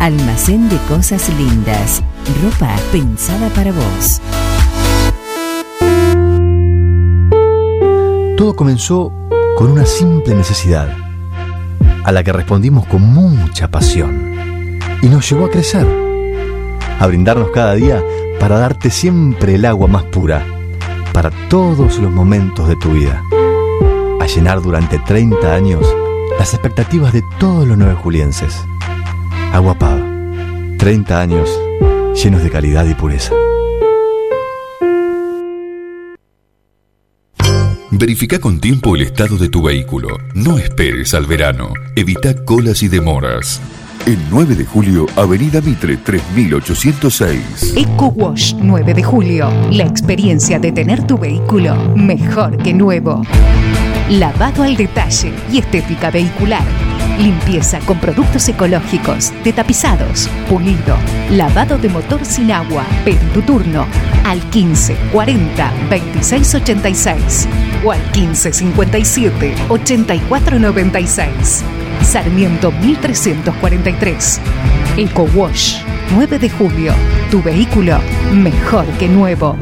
Almacén 0.00 0.70
de 0.70 0.78
Cosas 0.88 1.28
Lindas. 1.36 2.02
Ropa 2.42 2.74
pensada 2.90 3.50
para 3.50 3.70
vos. 3.70 4.18
Todo 8.34 8.56
comenzó 8.56 9.12
con 9.58 9.70
una 9.72 9.84
simple 9.84 10.34
necesidad, 10.34 10.88
a 12.02 12.12
la 12.12 12.24
que 12.24 12.32
respondimos 12.32 12.86
con 12.86 13.02
mucha 13.02 13.70
pasión, 13.70 14.78
y 15.02 15.06
nos 15.08 15.28
llevó 15.28 15.44
a 15.44 15.50
crecer, 15.50 15.86
a 16.98 17.06
brindarnos 17.06 17.50
cada 17.50 17.74
día 17.74 18.02
para 18.40 18.58
darte 18.58 18.88
siempre 18.88 19.56
el 19.56 19.66
agua 19.66 19.86
más 19.86 20.04
pura, 20.04 20.46
para 21.12 21.30
todos 21.50 21.98
los 21.98 22.10
momentos 22.10 22.68
de 22.68 22.76
tu 22.76 22.92
vida, 22.92 23.22
a 24.18 24.26
llenar 24.26 24.62
durante 24.62 24.98
30 24.98 25.54
años 25.54 25.84
las 26.38 26.54
expectativas 26.54 27.12
de 27.12 27.22
todos 27.38 27.68
los 27.68 27.76
nueve 27.76 27.96
julienses. 28.02 28.64
Agua 29.52 29.76
Pava, 29.76 30.06
30 30.78 31.20
años 31.20 31.50
llenos 32.22 32.42
de 32.42 32.50
calidad 32.50 32.86
y 32.86 32.94
pureza. 32.94 33.32
Verifica 37.90 38.38
con 38.38 38.60
tiempo 38.60 38.94
el 38.94 39.02
estado 39.02 39.36
de 39.36 39.48
tu 39.48 39.62
vehículo. 39.62 40.08
No 40.34 40.56
esperes 40.56 41.12
al 41.14 41.26
verano. 41.26 41.72
Evita 41.96 42.44
colas 42.44 42.82
y 42.82 42.88
demoras. 42.88 43.60
El 44.06 44.18
9 44.30 44.54
de 44.54 44.64
julio, 44.64 45.06
Avenida 45.16 45.60
Mitre 45.60 45.96
3806. 45.96 47.74
Eco 47.76 48.06
Wash 48.06 48.54
9 48.54 48.94
de 48.94 49.02
julio. 49.02 49.50
La 49.72 49.84
experiencia 49.84 50.58
de 50.58 50.72
tener 50.72 51.06
tu 51.06 51.18
vehículo 51.18 51.74
mejor 51.96 52.56
que 52.56 52.72
nuevo. 52.72 53.22
Lavado 54.08 54.62
al 54.62 54.76
detalle 54.76 55.32
y 55.52 55.58
estética 55.58 56.10
vehicular. 56.10 56.89
Limpieza 57.20 57.80
con 57.80 57.98
productos 57.98 58.48
ecológicos, 58.48 59.32
de 59.44 59.52
tapizados, 59.52 60.26
pulido, 60.48 60.96
lavado 61.30 61.76
de 61.76 61.90
motor 61.90 62.24
sin 62.24 62.50
agua. 62.50 62.82
Pedí 63.04 63.26
tu 63.34 63.42
turno 63.42 63.86
al 64.24 64.40
15 64.48 64.96
40 65.12 65.72
26 65.90 66.54
86 66.54 67.48
o 67.84 67.92
al 67.92 68.00
15 68.12 68.52
57 68.54 69.54
84 69.68 70.58
96. 70.58 71.62
Sarmiento 72.02 72.72
1343. 72.72 74.40
Eco 74.96 75.28
Wash 75.34 75.82
9 76.14 76.38
de 76.38 76.48
julio. 76.48 76.94
Tu 77.30 77.42
vehículo 77.42 77.98
mejor 78.32 78.86
que 78.98 79.08
nuevo. 79.08 79.56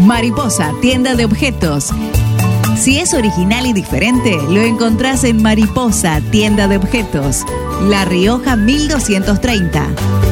Mariposa, 0.00 0.72
tienda 0.80 1.14
de 1.14 1.26
objetos. 1.26 1.92
Si 2.76 2.98
es 2.98 3.14
original 3.14 3.66
y 3.66 3.72
diferente, 3.72 4.36
lo 4.48 4.60
encontrás 4.60 5.24
en 5.24 5.42
Mariposa, 5.42 6.20
tienda 6.30 6.68
de 6.68 6.78
objetos. 6.78 7.44
La 7.82 8.04
Rioja 8.04 8.56
1230. 8.56 10.31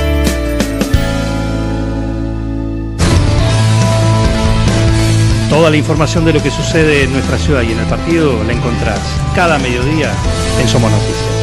Toda 5.51 5.69
la 5.69 5.75
información 5.75 6.23
de 6.23 6.31
lo 6.31 6.41
que 6.41 6.49
sucede 6.49 7.03
en 7.03 7.11
nuestra 7.11 7.37
ciudad 7.37 7.61
y 7.63 7.73
en 7.73 7.79
el 7.79 7.85
partido 7.85 8.41
la 8.45 8.53
encontrás 8.53 9.01
cada 9.35 9.59
mediodía 9.59 10.09
en 10.61 10.67
Somos 10.69 10.89
Noticias. 10.89 11.40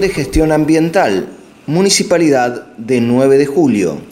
De 0.00 0.08
Gestión 0.10 0.52
Ambiental, 0.52 1.28
Municipalidad 1.66 2.66
de 2.76 3.00
9 3.00 3.38
de 3.38 3.46
Julio. 3.46 4.02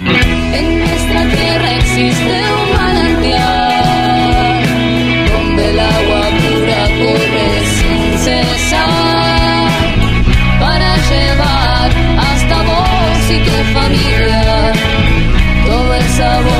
En 0.00 0.78
nuestra 0.78 1.28
tierra 1.28 1.76
existe 1.76 2.42
un 2.62 2.72
manantial 2.76 4.64
donde 5.32 5.70
el 5.70 5.80
agua 5.80 6.30
pura 6.40 6.82
corre 6.98 7.50
sin 7.76 8.18
cesar 8.18 9.70
para 10.58 10.96
llevar 11.08 11.90
hasta 12.18 12.62
vos 12.62 13.30
y 13.30 13.38
tu 13.44 13.56
familia 13.78 14.72
todo 15.66 15.94
el 15.94 16.08
sabor 16.08 16.59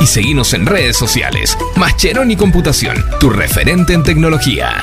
y 0.00 0.06
seguinos 0.06 0.54
en 0.54 0.66
redes 0.66 0.96
sociales. 0.96 1.56
Mascheroni 1.76 2.36
Computación, 2.36 2.96
tu 3.20 3.30
referente 3.30 3.92
en 3.92 4.02
tecnología. 4.02 4.82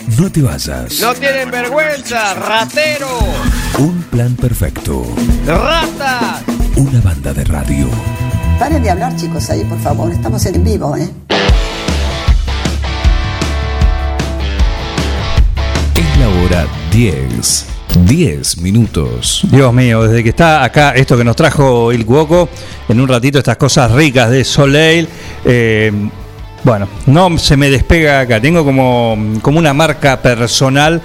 No 0.17 0.31
te 0.31 0.41
vayas. 0.41 0.99
No 1.01 1.13
tienen 1.13 1.49
vergüenza, 1.51 2.33
ratero. 2.33 3.07
Un 3.79 4.01
plan 4.03 4.35
perfecto. 4.35 5.03
Rata. 5.45 6.41
Una 6.75 6.99
banda 7.01 7.33
de 7.33 7.43
radio. 7.45 7.87
Paren 8.59 8.83
de 8.83 8.89
hablar, 8.89 9.15
chicos, 9.15 9.49
ahí, 9.49 9.63
por 9.63 9.79
favor. 9.79 10.11
Estamos 10.11 10.45
en 10.45 10.63
vivo, 10.63 10.95
¿eh? 10.97 11.09
Es 15.95 16.17
la 16.19 16.29
hora 16.29 16.67
10. 16.91 17.65
10 18.05 18.57
minutos. 18.59 19.41
Dios 19.51 19.73
mío, 19.73 20.03
desde 20.03 20.23
que 20.23 20.29
está 20.29 20.63
acá 20.63 20.91
esto 20.91 21.17
que 21.17 21.25
nos 21.25 21.35
trajo 21.35 21.91
Il 21.91 22.05
Cuoco, 22.05 22.47
en 22.87 23.01
un 23.01 23.07
ratito 23.07 23.37
estas 23.39 23.57
cosas 23.57 23.91
ricas 23.91 24.29
de 24.29 24.43
Soleil. 24.45 25.07
eh, 25.43 25.91
bueno, 26.63 26.87
no 27.07 27.37
se 27.37 27.57
me 27.57 27.69
despega 27.69 28.21
acá, 28.21 28.39
tengo 28.39 28.63
como, 28.63 29.17
como 29.41 29.59
una 29.59 29.73
marca 29.73 30.21
personal 30.21 31.01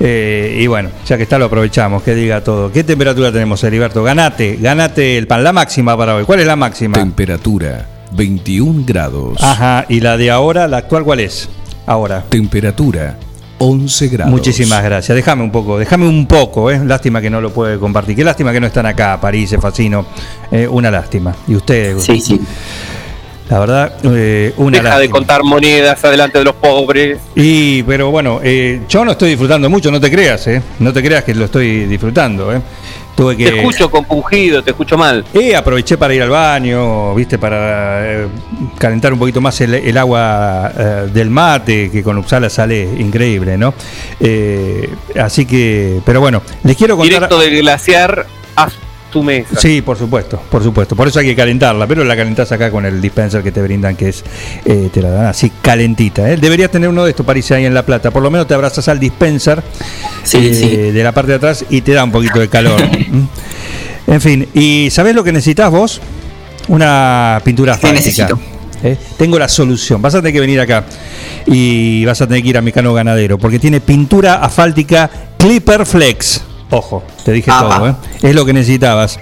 eh, 0.00 0.58
y 0.60 0.66
bueno, 0.66 0.90
ya 1.06 1.16
que 1.16 1.24
está 1.24 1.38
lo 1.38 1.46
aprovechamos, 1.46 2.02
que 2.02 2.14
diga 2.14 2.42
todo. 2.42 2.72
¿Qué 2.72 2.84
temperatura 2.84 3.32
tenemos, 3.32 3.62
Heriberto? 3.62 4.02
Ganate, 4.02 4.56
ganate 4.60 5.18
el 5.18 5.26
pan, 5.26 5.44
la 5.44 5.52
máxima 5.52 5.96
para 5.96 6.16
hoy. 6.16 6.24
¿Cuál 6.24 6.40
es 6.40 6.46
la 6.46 6.56
máxima? 6.56 6.94
Temperatura 6.94 7.86
21 8.12 8.84
grados. 8.86 9.42
Ajá, 9.42 9.86
y 9.88 10.00
la 10.00 10.16
de 10.16 10.30
ahora, 10.30 10.68
la 10.68 10.78
actual, 10.78 11.04
¿cuál 11.04 11.20
es? 11.20 11.48
Ahora. 11.86 12.24
Temperatura 12.28 13.18
11 13.58 14.08
grados. 14.08 14.32
Muchísimas 14.32 14.82
gracias. 14.82 15.14
Déjame 15.14 15.42
un 15.42 15.50
poco, 15.50 15.78
déjame 15.78 16.08
un 16.08 16.26
poco, 16.26 16.70
¿eh? 16.70 16.80
Lástima 16.84 17.20
que 17.20 17.30
no 17.30 17.40
lo 17.40 17.52
puede 17.52 17.78
compartir. 17.78 18.16
Qué 18.16 18.24
lástima 18.24 18.52
que 18.52 18.60
no 18.60 18.66
están 18.66 18.86
acá, 18.86 19.18
París, 19.20 19.54
Facino. 19.60 20.06
Eh, 20.50 20.66
una 20.66 20.90
lástima. 20.90 21.34
Y 21.46 21.54
ustedes. 21.54 22.02
Sí, 22.02 22.20
sí. 22.20 22.40
La 23.48 23.58
verdad, 23.58 23.92
eh, 24.04 24.54
una 24.56 24.80
Deja 24.80 24.98
de 24.98 25.10
contar 25.10 25.42
monedas 25.42 26.02
adelante 26.02 26.38
de 26.38 26.44
los 26.44 26.54
pobres. 26.54 27.18
Y, 27.34 27.82
pero 27.82 28.10
bueno, 28.10 28.40
eh, 28.42 28.80
yo 28.88 29.04
no 29.04 29.12
estoy 29.12 29.30
disfrutando 29.30 29.68
mucho, 29.68 29.90
no 29.90 30.00
te 30.00 30.10
creas, 30.10 30.46
¿eh? 30.46 30.62
No 30.78 30.92
te 30.92 31.02
creas 31.02 31.24
que 31.24 31.34
lo 31.34 31.44
estoy 31.44 31.84
disfrutando, 31.84 32.54
¿eh? 32.54 32.62
Tuve 33.14 33.36
que. 33.36 33.44
Te 33.44 33.58
escucho 33.58 33.90
compungido, 33.90 34.62
te 34.62 34.70
escucho 34.70 34.96
mal. 34.96 35.24
Y 35.32 35.52
aproveché 35.52 35.96
para 35.96 36.14
ir 36.14 36.22
al 36.22 36.30
baño, 36.30 37.14
viste, 37.14 37.38
para 37.38 38.24
eh, 38.24 38.28
calentar 38.78 39.12
un 39.12 39.18
poquito 39.18 39.40
más 39.40 39.60
el, 39.60 39.74
el 39.74 39.96
agua 39.98 40.72
eh, 40.76 41.08
del 41.12 41.30
mate, 41.30 41.90
que 41.90 42.02
con 42.02 42.18
Uppsala 42.18 42.50
sale 42.50 42.82
increíble, 42.82 43.56
¿no? 43.56 43.74
Eh, 44.18 44.88
así 45.20 45.46
que, 45.46 46.00
pero 46.04 46.20
bueno, 46.20 46.42
les 46.64 46.76
quiero 46.76 46.96
contar. 46.96 47.14
Directo 47.14 47.38
del 47.38 47.56
glaciar 47.60 48.26
a 48.56 48.68
tu 49.14 49.22
mesa. 49.22 49.60
Sí, 49.60 49.80
por 49.80 49.96
supuesto, 49.96 50.42
por 50.50 50.60
supuesto. 50.60 50.96
Por 50.96 51.06
eso 51.06 51.20
hay 51.20 51.26
que 51.26 51.36
calentarla, 51.36 51.86
pero 51.86 52.02
la 52.02 52.16
calentás 52.16 52.50
acá 52.50 52.68
con 52.72 52.84
el 52.84 53.00
dispenser 53.00 53.44
que 53.44 53.52
te 53.52 53.62
brindan, 53.62 53.94
que 53.94 54.08
es, 54.08 54.24
eh, 54.64 54.90
te 54.92 55.00
la 55.00 55.10
dan 55.10 55.26
así 55.26 55.52
calentita. 55.62 56.28
¿eh? 56.28 56.36
Deberías 56.36 56.68
tener 56.68 56.88
uno 56.88 57.04
de 57.04 57.10
estos, 57.10 57.24
París, 57.24 57.48
ahí 57.52 57.64
en 57.64 57.72
La 57.74 57.86
Plata. 57.86 58.10
Por 58.10 58.24
lo 58.24 58.30
menos 58.30 58.48
te 58.48 58.54
abrazas 58.54 58.88
al 58.88 58.98
dispenser 58.98 59.62
Sí, 60.24 60.38
eh, 60.38 60.54
sí. 60.54 60.76
de 60.90 61.02
la 61.04 61.12
parte 61.12 61.30
de 61.30 61.36
atrás 61.36 61.64
y 61.70 61.80
te 61.82 61.92
da 61.92 62.02
un 62.02 62.10
poquito 62.10 62.40
de 62.40 62.48
calor. 62.48 62.82
En 64.06 64.20
fin, 64.20 64.48
¿y 64.52 64.88
sabés 64.90 65.14
lo 65.14 65.24
que 65.24 65.32
necesitas 65.32 65.70
vos? 65.70 66.00
Una 66.68 67.40
pintura. 67.44 67.78
¿eh? 68.82 68.98
Tengo 69.16 69.38
la 69.38 69.48
solución. 69.48 70.02
Vas 70.02 70.14
a 70.14 70.18
tener 70.18 70.32
que 70.32 70.40
venir 70.40 70.60
acá 70.60 70.84
y 71.46 72.04
vas 72.04 72.20
a 72.20 72.26
tener 72.26 72.42
que 72.42 72.48
ir 72.48 72.58
a 72.58 72.62
Mecano 72.62 72.92
Ganadero 72.92 73.38
porque 73.38 73.58
tiene 73.58 73.80
pintura 73.80 74.34
asfáltica 74.44 75.08
Clipper 75.38 75.86
Flex. 75.86 76.42
Ojo, 76.74 77.02
te 77.24 77.32
dije 77.32 77.50
Apa. 77.50 77.76
todo, 77.76 77.88
¿eh? 77.88 77.94
es 78.22 78.34
lo 78.34 78.44
que 78.44 78.52
necesitabas. 78.52 79.18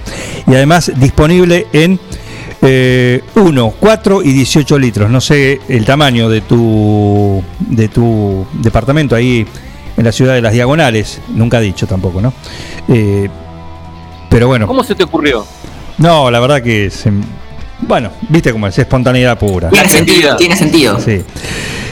Y 0.46 0.54
además 0.54 0.90
disponible 0.96 1.66
en 1.72 1.98
1, 3.34 3.74
4 3.80 4.22
y 4.22 4.32
18 4.32 4.78
litros. 4.78 5.10
No 5.10 5.20
sé 5.20 5.60
el 5.68 5.84
tamaño 5.84 6.28
de 6.28 6.40
tu, 6.42 7.42
de 7.58 7.88
tu 7.88 8.46
departamento 8.54 9.16
ahí 9.16 9.46
en 9.96 10.04
la 10.04 10.12
ciudad 10.12 10.34
de 10.34 10.42
las 10.42 10.52
Diagonales. 10.52 11.20
Nunca 11.34 11.58
he 11.58 11.62
dicho 11.62 11.86
tampoco, 11.86 12.20
¿no? 12.20 12.32
Eh, 12.88 13.28
pero 14.30 14.46
bueno. 14.46 14.66
¿Cómo 14.66 14.84
se 14.84 14.94
te 14.94 15.02
ocurrió? 15.04 15.44
No, 15.98 16.30
la 16.30 16.40
verdad 16.40 16.62
que 16.62 16.86
es. 16.86 17.04
em, 17.06 17.22
Bueno, 17.80 18.10
viste 18.28 18.52
cómo 18.52 18.68
es, 18.68 18.78
espontaneidad 18.78 19.38
pura. 19.38 19.68
Tiene 19.70 19.88
sentido, 19.88 20.36
tiene 20.36 20.56
sentido. 20.56 21.00
Sí. 21.00 21.20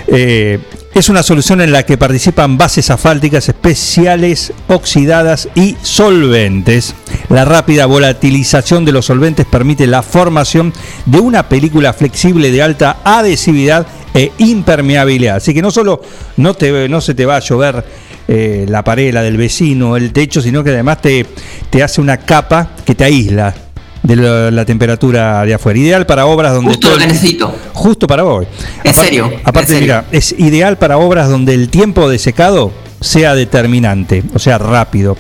Eh, 0.06 0.58
es 0.94 1.08
una 1.08 1.22
solución 1.22 1.60
en 1.60 1.72
la 1.72 1.84
que 1.84 1.96
participan 1.96 2.58
bases 2.58 2.90
asfálticas 2.90 3.48
especiales, 3.48 4.52
oxidadas 4.68 5.48
y 5.54 5.76
solventes. 5.82 6.94
La 7.28 7.44
rápida 7.44 7.86
volatilización 7.86 8.84
de 8.84 8.92
los 8.92 9.06
solventes 9.06 9.46
permite 9.46 9.86
la 9.86 10.02
formación 10.02 10.72
de 11.06 11.20
una 11.20 11.48
película 11.48 11.92
flexible 11.92 12.50
de 12.50 12.62
alta 12.62 12.98
adhesividad 13.04 13.86
e 14.14 14.32
impermeabilidad. 14.38 15.36
Así 15.36 15.54
que 15.54 15.62
no 15.62 15.70
solo 15.70 16.02
no, 16.36 16.54
te, 16.54 16.88
no 16.88 17.00
se 17.00 17.14
te 17.14 17.24
va 17.24 17.36
a 17.36 17.40
llover 17.40 17.84
eh, 18.26 18.66
la 18.68 18.82
pared, 18.82 19.14
la 19.14 19.22
del 19.22 19.36
vecino, 19.36 19.96
el 19.96 20.12
techo, 20.12 20.42
sino 20.42 20.64
que 20.64 20.70
además 20.70 21.00
te, 21.00 21.24
te 21.70 21.82
hace 21.82 22.00
una 22.00 22.16
capa 22.16 22.70
que 22.84 22.96
te 22.96 23.04
aísla 23.04 23.54
de 24.02 24.16
la, 24.16 24.50
la 24.50 24.64
temperatura 24.64 25.44
de 25.44 25.54
afuera. 25.54 25.78
Ideal 25.78 26.06
para 26.06 26.26
obras 26.26 26.54
donde... 26.54 26.70
Justo 26.70 26.88
todo 26.88 26.96
lo 26.96 27.02
que 27.02 27.06
necesito. 27.06 27.54
Justo 27.72 28.06
para 28.06 28.24
hoy. 28.24 28.46
¿En 28.84 28.94
serio? 28.94 29.30
Aparte, 29.44 29.72
¿En 29.72 29.80
serio? 29.80 29.80
mira, 29.80 30.04
es 30.12 30.34
ideal 30.38 30.78
para 30.78 30.98
obras 30.98 31.28
donde 31.28 31.54
el 31.54 31.68
tiempo 31.68 32.08
de 32.08 32.18
secado 32.18 32.72
sea 33.00 33.34
determinante, 33.34 34.22
o 34.34 34.38
sea, 34.38 34.58
rápido. 34.58 35.16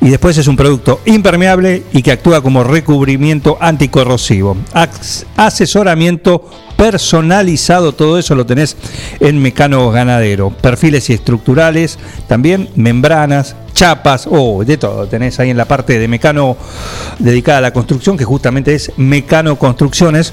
Y 0.00 0.10
después 0.10 0.38
es 0.38 0.46
un 0.46 0.56
producto 0.56 1.00
impermeable 1.06 1.82
y 1.92 2.02
que 2.02 2.12
actúa 2.12 2.40
como 2.40 2.62
recubrimiento 2.62 3.58
anticorrosivo. 3.60 4.56
Asesoramiento 5.36 6.48
personalizado, 6.76 7.92
todo 7.92 8.18
eso 8.18 8.36
lo 8.36 8.46
tenés 8.46 8.76
en 9.18 9.42
Mecano 9.42 9.90
Ganadero. 9.90 10.50
Perfiles 10.50 11.10
y 11.10 11.14
estructurales, 11.14 11.98
también 12.28 12.68
membranas, 12.76 13.56
chapas, 13.78 14.26
oh, 14.28 14.64
de 14.64 14.76
todo. 14.76 15.06
Tenés 15.06 15.38
ahí 15.38 15.50
en 15.50 15.56
la 15.56 15.64
parte 15.64 15.98
de 16.00 16.08
Mecano 16.08 16.56
dedicada 17.20 17.58
a 17.58 17.60
la 17.60 17.72
construcción, 17.72 18.16
que 18.16 18.24
justamente 18.24 18.74
es 18.74 18.90
Mecano 18.96 19.56
Construcciones. 19.56 20.32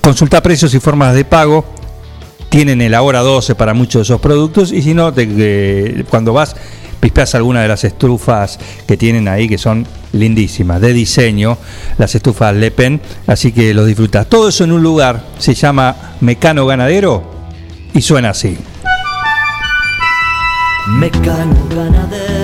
Consulta 0.00 0.42
precios 0.42 0.72
y 0.74 0.80
formas 0.80 1.14
de 1.14 1.26
pago. 1.26 1.66
Tienen 2.48 2.80
el 2.80 2.94
ahora 2.94 3.20
12 3.20 3.54
para 3.54 3.74
muchos 3.74 4.00
de 4.00 4.02
esos 4.04 4.20
productos. 4.20 4.72
Y 4.72 4.80
si 4.80 4.94
no, 4.94 5.12
te- 5.12 5.28
eh, 5.28 6.04
cuando 6.08 6.32
vas, 6.32 6.56
pispeas 7.00 7.34
alguna 7.34 7.60
de 7.60 7.68
las 7.68 7.84
estrufas 7.84 8.58
que 8.86 8.96
tienen 8.96 9.28
ahí, 9.28 9.46
que 9.46 9.58
son 9.58 9.86
lindísimas, 10.12 10.80
de 10.80 10.94
diseño, 10.94 11.58
las 11.98 12.14
estufas 12.14 12.54
Le 12.54 12.70
Pen. 12.70 12.98
Así 13.26 13.52
que 13.52 13.74
los 13.74 13.86
disfrutas. 13.86 14.26
Todo 14.26 14.48
eso 14.48 14.64
en 14.64 14.72
un 14.72 14.82
lugar 14.82 15.22
se 15.38 15.52
llama 15.52 16.14
Mecano 16.20 16.64
Ganadero 16.64 17.22
y 17.92 18.00
suena 18.00 18.30
así. 18.30 18.56
Mecano 20.86 21.56
ganadero 21.70 22.43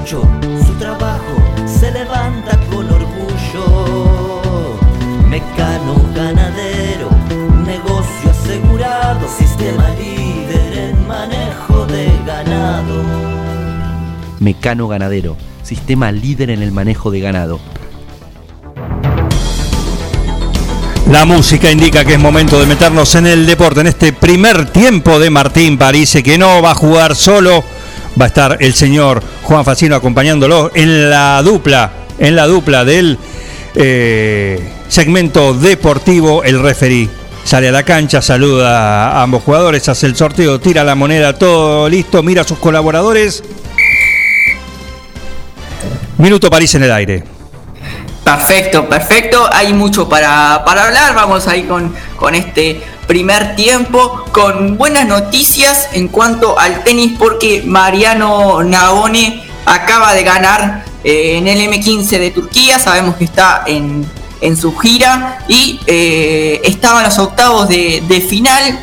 mucho, 0.00 0.22
su 0.66 0.72
trabajo 0.74 1.36
se 1.66 1.90
levanta 1.90 2.58
con 2.70 2.86
orgullo. 2.90 4.78
Mecano 5.28 5.94
ganadero, 6.14 7.10
negocio 7.66 8.30
asegurado, 8.30 9.28
sistema 9.28 9.88
líder 9.90 10.78
en 10.78 11.06
manejo 11.06 11.86
de 11.86 12.10
ganado. 12.26 13.02
Mecano 14.40 14.88
Ganadero, 14.88 15.36
sistema 15.62 16.10
líder 16.10 16.50
en 16.50 16.62
el 16.62 16.72
manejo 16.72 17.10
de 17.10 17.20
ganado. 17.20 17.60
La 21.10 21.24
música 21.24 21.70
indica 21.70 22.04
que 22.04 22.14
es 22.14 22.20
momento 22.20 22.58
de 22.58 22.66
meternos 22.66 23.14
en 23.16 23.26
el 23.26 23.44
deporte. 23.44 23.80
En 23.80 23.88
este 23.88 24.12
primer 24.12 24.70
tiempo 24.70 25.18
de 25.18 25.28
Martín 25.28 25.76
Parece 25.76 26.22
que 26.22 26.38
no 26.38 26.62
va 26.62 26.70
a 26.70 26.74
jugar 26.74 27.16
solo. 27.16 27.64
Va 28.18 28.24
a 28.24 28.28
estar 28.28 28.56
el 28.60 28.74
señor 28.74 29.22
Juan 29.42 29.64
Facino 29.64 29.94
acompañándolo 29.94 30.70
en 30.74 31.10
la 31.10 31.42
dupla, 31.42 31.92
en 32.18 32.36
la 32.36 32.46
dupla 32.46 32.84
del 32.84 33.18
eh, 33.74 34.60
segmento 34.88 35.54
deportivo. 35.54 36.42
El 36.42 36.60
referí 36.62 37.08
sale 37.44 37.68
a 37.68 37.72
la 37.72 37.82
cancha, 37.82 38.20
saluda 38.20 39.10
a 39.10 39.22
ambos 39.22 39.42
jugadores, 39.42 39.88
hace 39.88 40.06
el 40.06 40.16
sorteo, 40.16 40.60
tira 40.60 40.84
la 40.84 40.94
moneda, 40.94 41.38
todo 41.38 41.88
listo, 41.88 42.22
mira 42.22 42.42
a 42.42 42.44
sus 42.44 42.58
colaboradores. 42.58 43.42
Minuto 46.18 46.50
París 46.50 46.74
en 46.74 46.82
el 46.82 46.92
aire. 46.92 47.24
Perfecto, 48.24 48.88
perfecto. 48.88 49.48
Hay 49.52 49.72
mucho 49.72 50.08
para, 50.08 50.62
para 50.64 50.86
hablar. 50.86 51.14
Vamos 51.14 51.48
ahí 51.48 51.62
con, 51.64 51.94
con 52.16 52.34
este 52.34 52.80
primer 53.10 53.56
tiempo, 53.56 54.24
con 54.30 54.78
buenas 54.78 55.04
noticias 55.04 55.88
en 55.94 56.06
cuanto 56.06 56.56
al 56.56 56.84
tenis, 56.84 57.16
porque 57.18 57.60
Mariano 57.66 58.62
Navone 58.62 59.42
acaba 59.66 60.12
de 60.12 60.22
ganar 60.22 60.84
eh, 61.02 61.36
en 61.38 61.48
el 61.48 61.58
M15 61.58 62.06
de 62.20 62.30
Turquía. 62.30 62.78
Sabemos 62.78 63.16
que 63.16 63.24
está 63.24 63.64
en, 63.66 64.06
en 64.40 64.56
su 64.56 64.78
gira 64.78 65.44
y 65.48 65.80
eh, 65.88 66.60
estaba 66.62 67.00
en 67.00 67.06
los 67.06 67.18
octavos 67.18 67.68
de, 67.68 68.00
de 68.06 68.20
final 68.20 68.78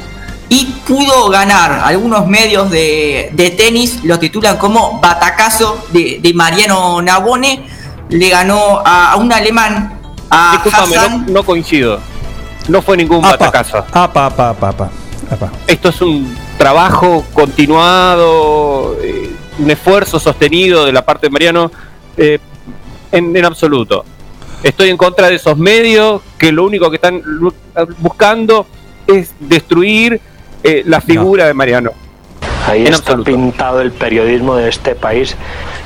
y 0.49 0.65
pudo 0.85 1.29
ganar. 1.29 1.79
Algunos 1.85 2.27
medios 2.27 2.69
de, 2.69 3.29
de 3.31 3.49
tenis 3.51 4.03
lo 4.03 4.19
titulan 4.19 4.57
como 4.57 4.99
batacazo 4.99 5.85
de, 5.93 6.19
de 6.21 6.33
Mariano 6.33 7.01
Navone. 7.01 7.65
Le 8.09 8.27
ganó 8.27 8.81
a, 8.83 9.13
a 9.13 9.15
un 9.15 9.31
alemán, 9.31 9.97
a 10.29 10.51
Disculpame, 10.51 11.31
no 11.31 11.45
coincido. 11.45 12.01
No 12.67 12.81
fue 12.81 12.97
ningún 12.97 13.21
batacazo. 13.21 13.77
Apa, 13.93 14.25
apa, 14.25 14.49
apa, 14.49 14.69
apa, 14.69 14.89
apa. 15.31 15.51
Esto 15.67 15.89
es 15.89 16.01
un 16.01 16.35
trabajo 16.57 17.23
continuado, 17.33 18.97
eh, 19.01 19.31
un 19.59 19.71
esfuerzo 19.71 20.19
sostenido 20.19 20.85
de 20.85 20.91
la 20.91 21.03
parte 21.05 21.27
de 21.27 21.31
Mariano, 21.31 21.71
eh, 22.17 22.39
en, 23.11 23.35
en 23.35 23.45
absoluto. 23.45 24.03
Estoy 24.63 24.89
en 24.89 24.97
contra 24.97 25.29
de 25.29 25.35
esos 25.35 25.57
medios 25.57 26.21
que 26.37 26.51
lo 26.51 26.65
único 26.65 26.89
que 26.89 26.95
están 26.95 27.21
buscando 27.99 28.65
es 29.05 29.33
destruir 29.39 30.19
eh, 30.63 30.83
la 30.85 30.99
figura 30.99 31.45
de 31.45 31.53
Mariano. 31.53 31.91
Ahí 32.67 32.81
En 32.81 32.87
está 32.87 33.13
absoluto. 33.13 33.31
pintado 33.31 33.81
el 33.81 33.91
periodismo 33.91 34.55
de 34.55 34.67
este 34.67 34.93
país 34.95 35.35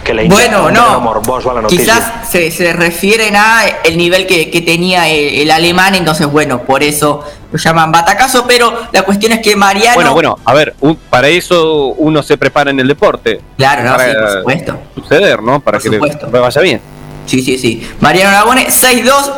que 0.04 0.14
le 0.14 0.28
Bueno, 0.28 0.70
no. 0.72 1.00
morboso 1.00 1.52
a 1.52 1.54
la 1.56 1.62
noticia. 1.62 1.94
Quizás 1.94 2.30
se, 2.30 2.52
se 2.52 2.74
refieren 2.74 3.36
a 3.36 3.62
el 3.84 3.98
nivel 3.98 4.26
que, 4.28 4.50
que 4.50 4.62
tenía 4.62 5.08
el, 5.10 5.42
el 5.42 5.52
alemán, 5.52 5.96
entonces 5.96 6.28
bueno, 6.28 6.64
por 6.64 6.84
eso 6.84 7.24
lo 7.52 7.58
llaman 7.60 7.92
batacazo, 7.92 8.46
pero 8.48 8.74
la 8.92 9.04
cuestión 9.04 9.34
es 9.34 9.40
que 9.40 9.56
Mariano... 9.56 9.96
Bueno, 9.96 10.14
bueno, 10.14 10.40
a 10.46 10.54
ver, 10.54 10.74
un- 10.80 10.96
para 10.96 11.28
eso 11.28 11.88
uno 11.98 12.24
se 12.24 12.38
prepara 12.38 12.72
en 12.72 12.80
el 12.80 12.88
deporte. 12.88 13.42
Claro, 13.58 13.84
no, 13.84 13.92
para 13.92 14.06
sí, 14.12 14.16
por 14.18 14.38
supuesto. 14.40 14.80
suceder, 14.96 15.42
¿no? 15.44 15.60
Para 15.60 15.80
que 15.80 15.90
le- 15.90 16.00
le 16.00 16.40
vaya 16.40 16.62
bien. 16.62 16.82
Sí, 17.26 17.42
sí, 17.42 17.58
sí. 17.58 17.88
Mariano 18.00 18.32
Navone, 18.32 18.68
6-2. 18.68 19.32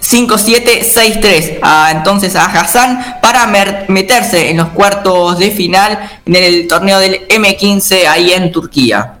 5-7-6-3 0.00 1.58
a, 1.62 1.90
entonces 1.90 2.36
a 2.36 2.44
Hassan 2.44 3.16
para 3.22 3.46
meterse 3.88 4.50
en 4.50 4.58
los 4.58 4.68
cuartos 4.68 5.38
de 5.38 5.50
final 5.50 5.98
en 6.26 6.36
el 6.36 6.68
torneo 6.68 6.98
del 6.98 7.26
M15 7.28 8.06
ahí 8.06 8.32
en 8.32 8.52
Turquía. 8.52 9.14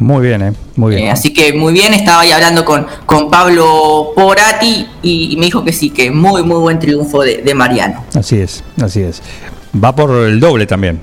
Muy 0.00 0.26
bien, 0.26 0.42
eh. 0.42 0.52
Muy 0.76 0.94
bien. 0.96 1.06
Eh, 1.06 1.10
así 1.10 1.32
que 1.32 1.52
muy 1.52 1.72
bien, 1.72 1.94
estaba 1.94 2.22
ahí 2.22 2.32
hablando 2.32 2.64
con, 2.64 2.86
con 3.06 3.30
Pablo 3.30 4.12
Porati 4.16 4.86
y, 5.02 5.32
y 5.32 5.36
me 5.36 5.44
dijo 5.44 5.62
que 5.62 5.72
sí, 5.72 5.90
que 5.90 6.10
muy, 6.10 6.42
muy 6.42 6.58
buen 6.58 6.78
triunfo 6.78 7.22
de, 7.22 7.42
de 7.42 7.54
Mariano. 7.54 8.04
Así 8.14 8.40
es, 8.40 8.64
así 8.82 9.02
es. 9.02 9.22
Va 9.72 9.94
por 9.94 10.10
el 10.26 10.40
doble 10.40 10.66
también. 10.66 11.00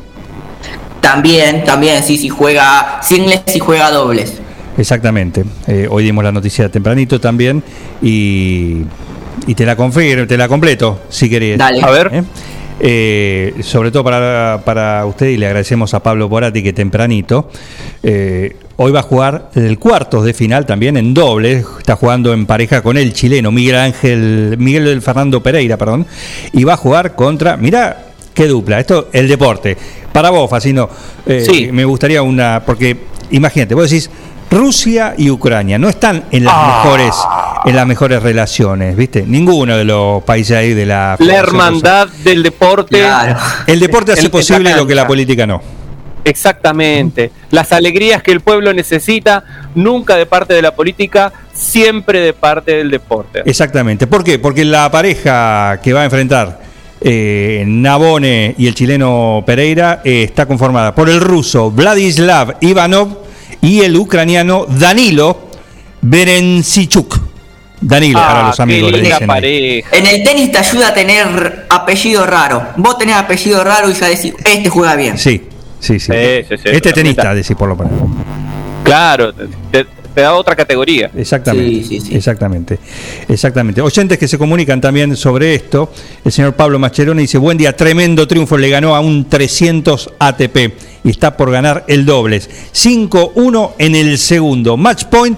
También, 1.00 1.64
también, 1.64 2.04
sí, 2.04 2.18
sí 2.18 2.28
juega 2.28 3.00
singles 3.02 3.44
y 3.56 3.60
juega 3.60 3.92
dobles. 3.92 4.34
Exactamente. 4.78 5.46
Eh, 5.68 5.88
hoy 5.90 6.04
dimos 6.04 6.24
la 6.24 6.32
noticia 6.32 6.70
tempranito 6.70 7.22
también 7.22 7.64
y, 8.02 8.82
y 9.46 9.56
te 9.56 9.66
la 9.66 9.76
confirmo, 9.76 10.28
te 10.28 10.38
la 10.38 10.48
completo 10.48 11.02
si 11.10 11.30
querés. 11.30 11.58
Dale. 11.58 11.82
A 11.82 11.92
ver. 11.92 12.12
¿Eh? 12.14 12.24
Eh, 12.80 13.56
sobre 13.64 13.90
todo 13.90 14.04
para, 14.04 14.62
para 14.64 15.04
usted 15.08 15.30
y 15.30 15.38
le 15.38 15.48
agradecemos 15.48 15.96
a 15.96 16.04
Pablo 16.04 16.30
Porati 16.30 16.62
que 16.62 16.74
tempranito. 16.74 17.50
Eh, 18.04 18.56
hoy 18.78 18.92
va 18.92 19.00
a 19.00 19.04
jugar 19.04 19.50
el 19.56 19.80
cuartos 19.80 20.24
de 20.26 20.34
final 20.34 20.66
también 20.66 20.98
en 20.98 21.14
doble. 21.14 21.64
Está 21.80 21.96
jugando 21.96 22.34
en 22.34 22.46
pareja 22.46 22.82
con 22.82 22.98
el 22.98 23.14
chileno 23.14 23.52
Miguel 23.52 23.76
Ángel, 23.76 24.56
Miguel 24.60 24.86
del 24.86 25.02
Fernando 25.02 25.42
Pereira, 25.42 25.78
perdón. 25.78 26.06
Y 26.54 26.64
va 26.64 26.74
a 26.74 26.78
jugar 26.78 27.16
contra, 27.16 27.58
mirá 27.58 28.06
qué 28.34 28.48
dupla, 28.48 28.80
esto 28.80 29.10
el 29.14 29.28
deporte. 29.28 29.76
Para 30.12 30.30
vos, 30.30 30.50
Facino, 30.50 30.90
eh, 31.26 31.44
Sí. 31.48 31.70
me 31.72 31.86
gustaría 31.86 32.22
una, 32.22 32.62
porque 32.66 32.98
imagínate, 33.32 33.74
vos 33.76 33.90
decís 33.90 34.10
Rusia 34.50 35.14
y 35.18 35.30
Ucrania 35.30 35.78
no 35.78 35.90
están 35.90 36.24
en 36.32 36.46
las 36.46 36.54
Ah. 36.56 36.82
mejores 36.84 37.14
en 37.66 37.76
las 37.76 37.86
mejores 37.86 38.24
relaciones, 38.24 38.96
¿viste? 38.96 39.26
Ninguno 39.28 39.76
de 39.76 39.84
los 39.84 40.24
países 40.24 40.56
ahí 40.56 40.74
de 40.74 40.86
la 40.86 41.18
La 41.20 41.36
hermandad 41.36 42.08
del 42.24 42.42
deporte. 42.44 43.04
El 43.66 43.80
deporte 43.82 44.14
hace 44.14 44.30
posible 44.30 44.74
lo 44.74 44.88
que 44.88 44.96
la 44.96 45.06
política 45.06 45.46
no. 45.46 45.62
Exactamente. 46.28 47.32
Las 47.52 47.72
alegrías 47.72 48.22
que 48.22 48.32
el 48.32 48.42
pueblo 48.42 48.74
necesita, 48.74 49.44
nunca 49.76 50.16
de 50.16 50.26
parte 50.26 50.54
de 50.54 50.62
la 50.62 50.76
política, 50.76 51.32
siempre 51.54 52.20
de 52.20 52.34
parte 52.34 52.74
del 52.74 52.92
deporte. 52.92 53.44
Exactamente. 53.46 54.08
¿Por 54.08 54.24
qué? 54.24 54.40
Porque 54.40 54.66
la 54.66 54.92
pareja 54.92 55.80
que 55.82 55.94
va 55.94 56.02
a 56.02 56.06
enfrentar 56.06 56.60
eh, 57.00 57.64
Nabone 57.66 58.56
y 58.58 58.68
el 58.68 58.76
chileno 58.76 59.44
Pereira 59.46 60.02
eh, 60.04 60.24
está 60.24 60.46
conformada 60.46 60.94
por 60.96 61.10
el 61.10 61.22
ruso 61.22 61.70
Vladislav 61.72 62.58
Ivanov 62.62 63.20
y 63.62 63.82
el 63.82 63.96
ucraniano 63.96 64.66
Danilo 64.68 65.48
Berencichuk. 66.02 67.20
Danilo, 67.80 68.20
Ah, 68.20 68.28
para 68.28 68.48
los 68.48 68.60
amigos 68.60 68.92
le 68.92 69.02
dicen 69.02 69.30
ahí. 69.30 69.84
En 69.92 70.08
el 70.08 70.24
tenis 70.24 70.52
te 70.52 70.58
ayuda 70.58 70.88
a 70.90 70.94
tener 70.94 71.68
apellido 71.70 72.26
raro. 72.26 72.70
Vos 72.78 72.98
tenés 72.98 73.16
apellido 73.16 73.64
raro 73.64 73.90
y 73.90 73.94
ya 73.94 74.08
decís, 74.08 74.34
este 74.44 74.70
juega 74.70 74.96
bien. 74.96 75.18
Sí, 75.18 75.44
sí, 75.80 76.00
sí. 76.00 76.12
sí, 76.12 76.58
sí, 76.58 76.64
este 76.66 76.94
tenista, 76.94 77.34
decís 77.34 77.56
por 77.56 77.70
lo 77.70 77.76
menos. 77.76 77.94
Claro, 78.84 79.34
te, 79.34 79.86
te 80.18 80.24
da 80.24 80.34
otra 80.34 80.56
categoría. 80.56 81.12
Exactamente. 81.16 81.96
Exactamente. 82.18 82.80
Exactamente. 83.30 83.82
Oyentes 83.82 84.18
que 84.18 84.28
se 84.28 84.40
comunican 84.40 84.82
también 84.82 85.16
sobre 85.16 85.54
esto. 85.54 85.92
El 86.26 86.32
señor 86.32 86.56
Pablo 86.56 86.80
Mascheroni 86.80 87.22
dice, 87.22 87.38
buen 87.38 87.56
día, 87.56 87.76
tremendo 87.76 88.28
triunfo, 88.28 88.58
le 88.58 88.68
ganó 88.68 88.96
a 88.96 89.00
un 89.00 89.30
300 89.30 90.16
ATP 90.18 90.58
y 91.04 91.12
está 91.12 91.38
por 91.38 91.52
ganar 91.52 91.86
el 91.88 92.04
dobles. 92.08 92.50
5-1 92.74 93.74
en 93.78 93.94
el 93.94 94.18
segundo. 94.18 94.76
Match 94.76 95.04
point. 95.06 95.38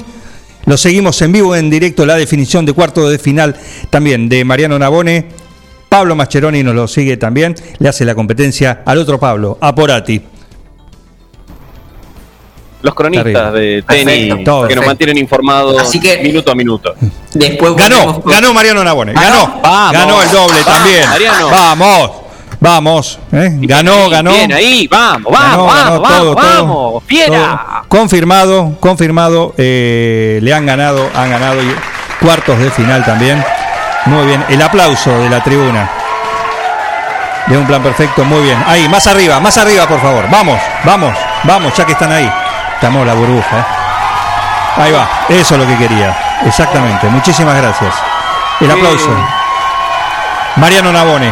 Lo 0.65 0.77
seguimos 0.77 1.21
en 1.23 1.33
vivo, 1.33 1.57
en 1.57 1.69
directo, 1.69 2.05
la 2.05 2.15
definición 2.15 2.65
de 2.65 2.71
cuarto 2.71 3.09
de 3.09 3.19
final 3.19 3.57
también 3.89 4.29
de 4.29 4.45
Mariano 4.45 4.79
Navone. 4.79 5.25
Pablo 5.89 6.15
Mascheroni 6.15 6.61
nos 6.63 6.75
lo 6.75 6.87
sigue 6.87 7.17
también, 7.17 7.55
le 7.79 7.89
hace 7.89 8.05
la 8.05 8.13
competencia 8.15 8.81
al 8.85 8.99
otro 8.99 9.19
Pablo, 9.19 9.57
a 9.59 9.73
Porati. 9.73 10.21
Los 12.81 12.93
cronistas 12.95 13.51
de 13.53 13.83
tenis 13.85 14.27
Perfecto. 14.29 14.67
Que 14.67 14.75
nos 14.75 14.85
mantienen 14.85 15.17
informados 15.17 15.81
Así 15.81 15.99
que- 15.99 16.19
minuto 16.19 16.51
a 16.51 16.55
minuto. 16.55 16.93
Después 17.33 17.75
Ganó, 17.75 18.21
ganó 18.21 18.53
Mariano 18.53 18.83
Navone, 18.83 19.13
ganó, 19.13 19.59
Vamos. 19.61 19.91
ganó 19.93 20.21
el 20.21 20.31
doble 20.31 20.59
Vamos, 20.63 20.65
también. 20.77 21.09
Mariano. 21.09 21.49
Vamos, 21.49 22.11
vamos, 22.61 23.19
¿eh? 23.33 23.49
ganó, 23.63 24.09
ganó. 24.09 24.31
Bien 24.31 24.53
ahí, 24.53 24.87
vamos, 24.87 25.33
Ganó, 25.33 25.65
vamos, 25.65 25.73
ganó 25.75 26.01
vamos, 26.01 26.07
todo, 26.19 26.35
vamos, 26.35 26.35
todo, 26.35 26.63
vamos, 26.65 27.03
fiera. 27.05 27.27
todo. 27.81 27.89
Confirmado, 27.89 28.77
confirmado. 28.79 29.53
eh, 29.57 30.39
le 30.41 30.53
han 30.53 30.65
ganado, 30.65 31.09
han 31.13 31.29
ganado 31.31 31.61
y 31.61 31.75
cuartos 32.23 32.59
de 32.59 32.69
final 32.71 33.03
también. 33.03 33.43
Muy 34.05 34.25
bien, 34.25 34.45
el 34.49 34.61
aplauso 34.61 35.11
de 35.19 35.29
la 35.29 35.43
tribuna. 35.43 35.89
De 37.47 37.57
un 37.57 37.65
plan 37.65 37.81
perfecto, 37.81 38.23
muy 38.23 38.41
bien. 38.43 38.63
Ahí, 38.67 38.87
más 38.87 39.07
arriba, 39.07 39.39
más 39.39 39.57
arriba, 39.57 39.87
por 39.87 40.01
favor. 40.01 40.29
Vamos, 40.29 40.59
vamos. 40.83 41.15
Vamos, 41.43 41.73
ya 41.75 41.85
que 41.85 41.93
están 41.93 42.11
ahí. 42.11 42.31
Estamos 42.75 43.05
la 43.05 43.13
burbuja. 43.13 43.57
¿eh? 43.57 43.63
Ahí 44.77 44.91
va, 44.91 45.07
eso 45.29 45.55
es 45.55 45.61
lo 45.61 45.67
que 45.67 45.77
quería. 45.77 46.15
Exactamente. 46.45 47.07
Muchísimas 47.07 47.55
gracias. 47.57 47.93
El 48.59 48.71
aplauso. 48.71 49.09
Mariano 50.55 50.91
Navone, 50.91 51.31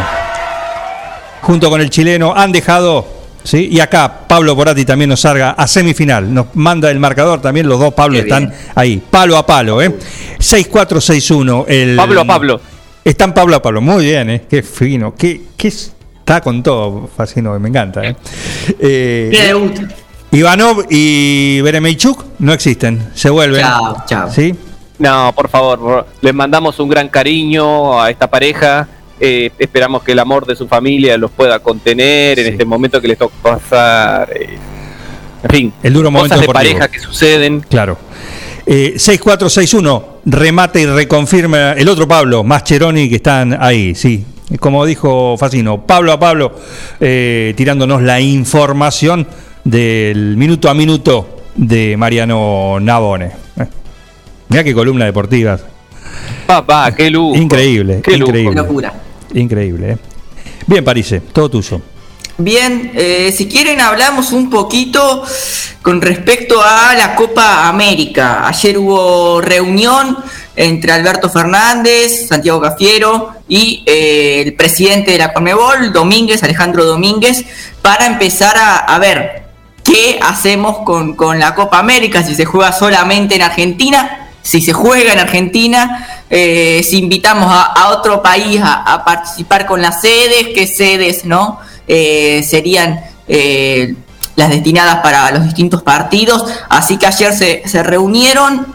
junto 1.42 1.68
con 1.68 1.80
el 1.80 1.90
chileno, 1.90 2.32
han 2.34 2.52
dejado, 2.52 3.06
¿sí? 3.48 3.68
y 3.72 3.80
acá 3.80 4.26
Pablo 4.28 4.54
Borati 4.54 4.84
también 4.84 5.08
nos 5.08 5.20
salga 5.20 5.52
a 5.52 5.66
semifinal. 5.66 6.32
Nos 6.32 6.54
manda 6.54 6.90
el 6.90 6.98
marcador 6.98 7.40
también, 7.40 7.66
los 7.66 7.80
dos 7.80 7.94
Pablo 7.94 8.18
están 8.18 8.52
ahí, 8.74 9.02
palo 9.10 9.38
a 9.38 9.46
palo. 9.46 9.80
¿eh? 9.80 9.96
6-4-6-1. 10.38 11.64
El, 11.66 11.96
Pablo 11.96 12.20
a 12.20 12.24
Pablo. 12.24 12.60
Están 13.04 13.32
Pablo 13.32 13.56
a 13.56 13.62
Pablo, 13.62 13.80
muy 13.80 14.04
bien, 14.04 14.28
¿eh? 14.28 14.42
qué 14.50 14.62
fino, 14.62 15.14
qué, 15.14 15.40
qué 15.56 15.68
está 15.68 16.42
con 16.42 16.62
todo, 16.62 17.08
fascino, 17.16 17.58
me 17.58 17.70
encanta. 17.70 18.04
¿eh? 18.04 18.14
Eh, 18.78 19.54
Ivanov 20.30 20.84
y 20.90 21.62
Beremeychuk 21.62 22.24
no 22.40 22.52
existen, 22.52 23.08
se 23.14 23.30
vuelven. 23.30 23.62
Chao, 23.62 24.04
chao. 24.06 24.30
¿Sí? 24.30 24.54
No, 24.98 25.32
por 25.34 25.48
favor, 25.48 26.06
les 26.20 26.34
mandamos 26.34 26.78
un 26.80 26.88
gran 26.90 27.08
cariño 27.08 27.98
a 27.98 28.10
esta 28.10 28.28
pareja. 28.28 28.86
Eh, 29.20 29.50
esperamos 29.58 30.02
que 30.02 30.12
el 30.12 30.18
amor 30.18 30.46
de 30.46 30.54
su 30.56 30.66
familia 30.68 31.16
los 31.18 31.30
pueda 31.30 31.58
contener 31.60 32.38
en 32.38 32.52
este 32.52 32.64
momento 32.64 33.00
que 33.00 33.08
les 33.08 33.18
toca 33.18 33.34
pasar. 33.42 34.30
eh, 34.34 34.58
en 35.44 35.50
fin, 35.50 35.72
El 35.84 35.92
duro 35.92 36.10
momento 36.10 36.34
cosas 36.34 36.40
de 36.40 36.46
deportivo. 36.48 36.72
pareja 36.78 36.88
que 36.90 36.98
suceden. 36.98 37.60
Claro. 37.60 37.96
Eh, 38.66 38.94
6-4-6-1, 38.96 40.02
remate 40.26 40.80
y 40.80 40.86
reconfirma 40.86 41.72
el 41.72 41.88
otro 41.88 42.06
Pablo, 42.08 42.42
Mascheroni, 42.44 43.08
que 43.08 43.16
están 43.16 43.56
ahí, 43.60 43.94
sí. 43.94 44.24
Como 44.60 44.84
dijo 44.84 45.36
Facino, 45.38 45.82
Pablo 45.86 46.12
a 46.12 46.18
Pablo, 46.18 46.54
eh, 47.00 47.54
tirándonos 47.56 48.02
la 48.02 48.20
información 48.20 49.26
del 49.64 50.36
minuto 50.36 50.68
a 50.70 50.74
minuto 50.74 51.28
de 51.54 51.96
Mariano 51.96 52.78
Navone. 52.80 53.26
Eh, 53.58 53.66
Mirá 54.48 54.64
qué 54.64 54.74
columna 54.74 55.04
deportiva. 55.04 55.58
Papá, 56.46 56.92
qué 56.96 57.10
lujo. 57.10 57.36
Increíble, 57.36 58.00
Qué 58.02 58.16
lujo. 58.16 58.30
increíble. 58.30 58.54
Qué 58.54 58.60
locura. 58.62 58.94
Increíble. 59.34 59.92
eh. 59.92 59.98
Bien, 60.66 60.84
Parise, 60.84 61.20
todo 61.20 61.48
tuyo. 61.50 61.80
Bien, 62.40 62.92
eh, 62.94 63.34
si 63.36 63.48
quieren 63.48 63.80
hablamos 63.80 64.30
un 64.30 64.48
poquito 64.48 65.24
con 65.82 66.00
respecto 66.00 66.62
a 66.62 66.94
la 66.94 67.16
Copa 67.16 67.66
América. 67.68 68.46
Ayer 68.46 68.78
hubo 68.78 69.40
reunión 69.40 70.16
entre 70.54 70.92
Alberto 70.92 71.28
Fernández, 71.28 72.28
Santiago 72.28 72.60
Cafiero 72.60 73.32
y 73.48 73.82
eh, 73.86 74.42
el 74.46 74.54
presidente 74.54 75.12
de 75.12 75.18
la 75.18 75.32
Conmebol, 75.32 75.92
Domínguez, 75.92 76.42
Alejandro 76.44 76.84
Domínguez, 76.84 77.44
para 77.82 78.06
empezar 78.06 78.56
a, 78.56 78.76
a 78.78 78.98
ver 78.98 79.44
qué 79.82 80.20
hacemos 80.22 80.78
con, 80.84 81.16
con 81.16 81.40
la 81.40 81.54
Copa 81.56 81.78
América, 81.80 82.22
si 82.22 82.34
se 82.36 82.44
juega 82.44 82.72
solamente 82.72 83.34
en 83.34 83.42
Argentina, 83.42 84.27
si 84.48 84.62
se 84.62 84.72
juega 84.72 85.12
en 85.12 85.18
Argentina, 85.18 86.08
eh, 86.30 86.80
si 86.82 87.00
invitamos 87.00 87.50
a, 87.50 87.90
otro 87.90 88.22
país 88.22 88.58
a, 88.64 89.04
participar 89.04 89.66
con 89.66 89.82
las 89.82 90.00
sedes, 90.00 90.48
qué 90.54 90.66
sedes 90.66 91.26
no 91.26 91.60
Eh, 91.90 92.42
serían 92.46 93.00
eh, 93.28 93.94
las 94.36 94.50
destinadas 94.50 94.96
para 95.02 95.30
los 95.32 95.44
distintos 95.44 95.82
partidos. 95.82 96.44
Así 96.68 96.96
que 96.98 97.06
ayer 97.06 97.32
se, 97.32 97.62
se 97.66 97.82
reunieron 97.82 98.66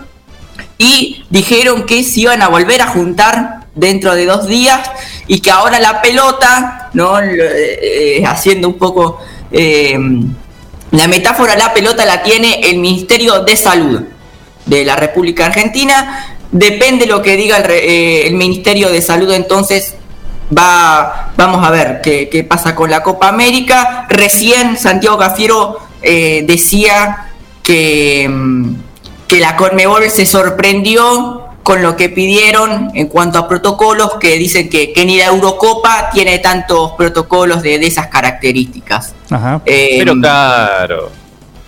y 0.80 1.24
dijeron 1.30 1.86
que 1.86 2.04
se 2.04 2.22
iban 2.22 2.42
a 2.42 2.50
volver 2.50 2.82
a 2.82 2.88
juntar 2.88 3.68
dentro 3.76 4.16
de 4.16 4.26
dos 4.26 4.48
días 4.48 4.80
y 5.28 5.42
que 5.42 5.52
ahora 5.52 5.80
la 5.80 6.02
pelota, 6.02 6.90
¿no? 6.94 7.20
Haciendo 8.26 8.68
un 8.68 8.78
poco 8.80 9.20
eh, 9.52 9.96
la 10.92 11.08
metáfora, 11.08 11.56
la 11.56 11.74
pelota 11.74 12.04
la 12.06 12.22
tiene 12.24 12.60
el 12.70 12.78
Ministerio 12.80 13.42
de 13.42 13.56
Salud 13.56 14.02
de 14.66 14.86
la 14.86 14.96
República 14.96 15.46
Argentina. 15.48 16.38
Depende 16.52 17.06
lo 17.06 17.22
que 17.22 17.36
diga 17.36 17.58
el, 17.58 17.64
re- 17.64 17.86
eh, 17.90 18.28
el 18.28 18.36
Ministerio 18.36 18.90
de 18.90 19.02
Salud, 19.02 19.32
entonces 19.32 19.96
va, 20.56 21.32
vamos 21.36 21.66
a 21.66 21.72
ver 21.72 22.00
qué, 22.02 22.30
qué 22.30 22.44
pasa 22.44 22.76
con 22.76 22.90
la 22.92 23.02
Copa 23.02 23.28
América. 23.28 24.06
Recién 24.10 24.78
Santiago 24.78 25.18
Cafiero 25.18 25.80
eh, 26.02 26.44
decía 26.46 27.30
que, 27.64 28.28
mm, 28.30 28.76
que 29.28 29.40
la 29.40 29.56
Conmebol 29.56 30.10
se 30.10 30.26
sorprendió 30.26 31.40
con 31.64 31.82
lo 31.82 31.96
que 31.96 32.10
pidieron 32.10 32.92
en 32.94 33.08
cuanto 33.08 33.40
a 33.40 33.48
protocolos, 33.48 34.16
que 34.20 34.38
dicen 34.38 34.70
que, 34.70 34.92
que 34.92 35.06
ni 35.06 35.18
la 35.18 35.28
Eurocopa 35.28 36.10
tiene 36.14 36.40
tantos 36.40 36.92
protocolos 36.98 37.64
de, 37.64 37.80
de 37.80 37.88
esas 37.88 38.08
características. 38.08 39.16
Ajá. 39.30 39.62
Eh, 39.66 39.96
Pero 39.98 40.14
claro. 40.14 41.12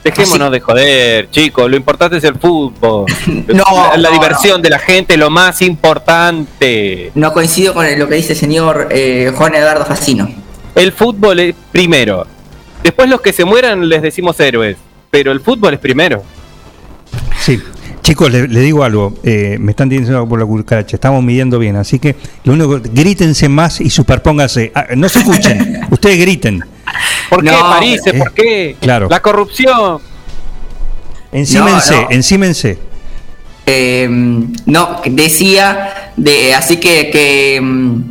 Dejémonos 0.06 0.52
de 0.52 0.60
joder, 0.60 1.32
chicos. 1.32 1.68
Lo 1.70 1.76
importante 1.76 2.18
es 2.18 2.24
el 2.24 2.36
fútbol. 2.36 3.06
No, 3.48 3.64
la, 3.92 3.98
la 3.98 4.10
no, 4.10 4.14
diversión 4.14 4.62
de 4.62 4.70
la 4.70 4.78
gente, 4.78 5.18
lo 5.18 5.30
más 5.32 5.62
importante. 5.64 7.12
No 7.16 7.34
coincido 7.34 7.74
con 7.74 7.88
lo 7.98 8.08
que 8.08 8.16
dice 8.16 8.34
el 8.34 8.40
señor 8.40 8.90
eh, 8.92 9.32
Juan 9.36 9.56
Eduardo 9.56 9.84
Facino. 9.86 10.30
El 10.76 10.92
fútbol 10.92 11.40
es 11.40 11.56
primero. 11.72 12.28
Después 12.84 13.10
los 13.10 13.22
que 13.22 13.34
se 13.34 13.46
mueran 13.46 13.90
les 13.90 14.04
decimos 14.04 14.40
héroes. 14.40 14.78
Pero 15.10 15.32
el 15.32 15.40
fútbol 15.40 15.74
es 15.74 15.80
primero. 15.80 16.24
Sí. 17.40 17.60
Chicos, 18.04 18.32
le, 18.32 18.48
le 18.48 18.60
digo 18.60 18.84
algo, 18.84 19.16
eh, 19.24 19.58
me 19.60 19.72
están 19.72 19.90
diciendo 19.90 20.28
por 20.30 20.38
la 20.38 20.46
cucaracha, 20.46 20.96
estamos 20.96 21.24
midiendo 21.24 21.58
bien, 21.58 21.76
así 21.76 21.98
que 21.98 22.16
lo 22.44 22.54
único 22.54 22.80
que 22.80 22.90
grítense 22.94 23.50
más 23.50 23.82
y 23.82 23.90
superpónganse, 23.90 24.72
Ah, 24.76 24.86
no 24.96 25.10
se 25.10 25.20
escuchen, 25.20 25.80
ustedes 25.90 26.20
griten. 26.20 26.64
¿Por 27.30 27.44
qué, 27.44 27.52
No, 27.52 27.60
París? 27.62 28.02
eh, 28.06 28.14
¿Por 28.18 28.34
qué? 28.34 28.76
claro. 28.80 29.08
La 29.10 29.22
corrupción. 29.22 30.00
Encímense, 31.32 31.96
No, 31.96 32.02
no. 32.04 32.08
encímense. 32.12 32.80
Eh, 33.66 34.08
no, 34.66 35.02
decía, 35.06 36.12
de, 36.16 36.54
así 36.54 36.78
que, 36.78 37.10
que 37.10 37.60
mm, 37.62 38.02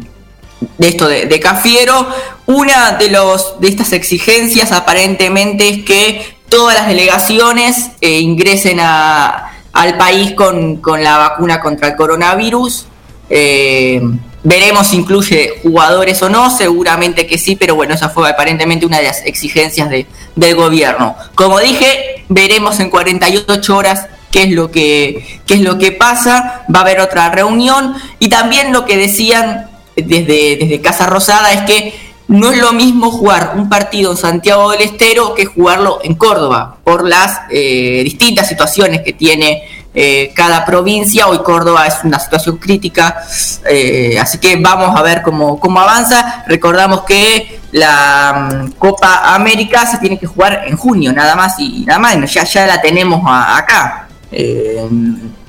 de 0.78 0.88
esto 0.88 1.06
de, 1.08 1.26
de 1.26 1.40
Cafiero, 1.40 2.06
una 2.46 2.92
de 2.92 3.08
los 3.10 3.60
de 3.60 3.68
estas 3.68 3.92
exigencias 3.92 4.72
aparentemente 4.72 5.68
es 5.68 5.84
que 5.84 6.36
todas 6.48 6.74
las 6.74 6.88
delegaciones 6.88 7.90
eh, 8.00 8.18
ingresen 8.20 8.78
a- 8.80 9.50
al 9.72 9.96
país 9.96 10.32
con, 10.34 10.76
con 10.76 11.02
la 11.02 11.16
vacuna 11.18 11.60
contra 11.60 11.88
el 11.88 11.96
coronavirus. 11.96 12.86
Eh, 13.30 14.02
veremos 14.44 14.86
si 14.88 14.96
incluye 14.96 15.54
jugadores 15.62 16.22
o 16.22 16.28
no, 16.28 16.54
seguramente 16.56 17.26
que 17.26 17.38
sí, 17.38 17.56
pero 17.56 17.74
bueno, 17.74 17.94
esa 17.94 18.10
fue 18.10 18.28
aparentemente 18.30 18.86
una 18.86 18.98
de 18.98 19.04
las 19.04 19.22
exigencias 19.24 19.88
de- 19.90 20.06
del 20.36 20.54
gobierno. 20.54 21.16
Como 21.34 21.58
dije, 21.60 22.24
veremos 22.28 22.78
en 22.80 22.90
48 22.90 23.76
horas 23.76 24.06
qué 24.30 24.42
es 24.44 24.50
lo 24.50 24.70
que 24.70 25.40
qué 25.46 25.54
es 25.54 25.60
lo 25.60 25.78
que 25.78 25.92
pasa, 25.92 26.64
va 26.74 26.80
a 26.80 26.82
haber 26.82 27.00
otra 27.00 27.30
reunión 27.30 27.94
y 28.18 28.28
también 28.28 28.72
lo 28.72 28.84
que 28.84 28.96
decían 28.96 29.70
desde, 29.96 30.56
desde 30.56 30.80
Casa 30.80 31.06
Rosada 31.06 31.52
es 31.52 31.62
que 31.62 31.94
no 32.26 32.50
es 32.50 32.58
lo 32.58 32.72
mismo 32.72 33.10
jugar 33.10 33.52
un 33.56 33.68
partido 33.68 34.10
en 34.10 34.16
Santiago 34.16 34.70
del 34.70 34.80
Estero 34.80 35.34
que 35.34 35.44
jugarlo 35.44 36.00
en 36.02 36.14
Córdoba, 36.14 36.78
por 36.82 37.06
las 37.08 37.42
eh, 37.50 38.00
distintas 38.02 38.48
situaciones 38.48 39.02
que 39.02 39.12
tiene 39.12 39.62
eh, 39.94 40.32
cada 40.34 40.64
provincia. 40.64 41.28
Hoy 41.28 41.38
Córdoba 41.38 41.86
es 41.86 41.94
una 42.02 42.18
situación 42.18 42.56
crítica, 42.58 43.22
eh, 43.64 44.18
así 44.20 44.38
que 44.38 44.56
vamos 44.56 44.98
a 44.98 45.02
ver 45.02 45.22
cómo, 45.22 45.60
cómo 45.60 45.78
avanza. 45.80 46.44
Recordamos 46.48 47.02
que 47.02 47.60
la 47.70 48.50
mm, 48.50 48.72
Copa 48.72 49.34
América 49.34 49.86
se 49.86 49.98
tiene 49.98 50.18
que 50.18 50.26
jugar 50.26 50.64
en 50.66 50.76
junio, 50.76 51.12
nada 51.12 51.36
más 51.36 51.58
y 51.60 51.84
nada 51.86 52.00
más, 52.00 52.32
ya, 52.32 52.44
ya 52.44 52.66
la 52.66 52.80
tenemos 52.80 53.22
acá. 53.24 54.08
Eh, 54.32 54.84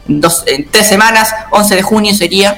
dos, 0.06 0.44
en 0.46 0.70
tres 0.70 0.88
semanas, 0.88 1.34
11 1.50 1.76
de 1.76 1.82
junio 1.82 2.14
sería. 2.14 2.58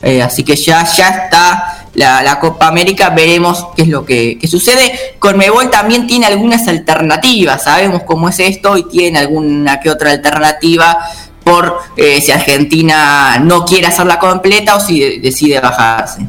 Eh, 0.00 0.22
así 0.22 0.44
que 0.44 0.54
ya, 0.54 0.84
ya 0.84 1.08
está 1.08 1.86
la, 1.94 2.38
Copa 2.38 2.68
América, 2.68 3.10
veremos 3.10 3.66
qué 3.74 3.82
es 3.82 3.88
lo 3.88 4.04
que, 4.04 4.38
que 4.38 4.46
sucede. 4.46 5.16
Conmebol 5.18 5.70
también 5.70 6.06
tiene 6.06 6.26
algunas 6.26 6.68
alternativas, 6.68 7.64
sabemos 7.64 8.02
cómo 8.04 8.28
es 8.28 8.38
esto 8.38 8.76
y 8.76 8.84
tiene 8.88 9.18
alguna 9.18 9.80
que 9.80 9.90
otra 9.90 10.12
alternativa 10.12 10.98
por 11.42 11.78
eh, 11.96 12.20
si 12.20 12.30
Argentina 12.30 13.38
no 13.40 13.64
quiere 13.64 13.86
hacerla 13.88 14.18
completa 14.18 14.76
o 14.76 14.80
si 14.80 15.00
de- 15.00 15.18
decide 15.18 15.58
bajarse. 15.60 16.28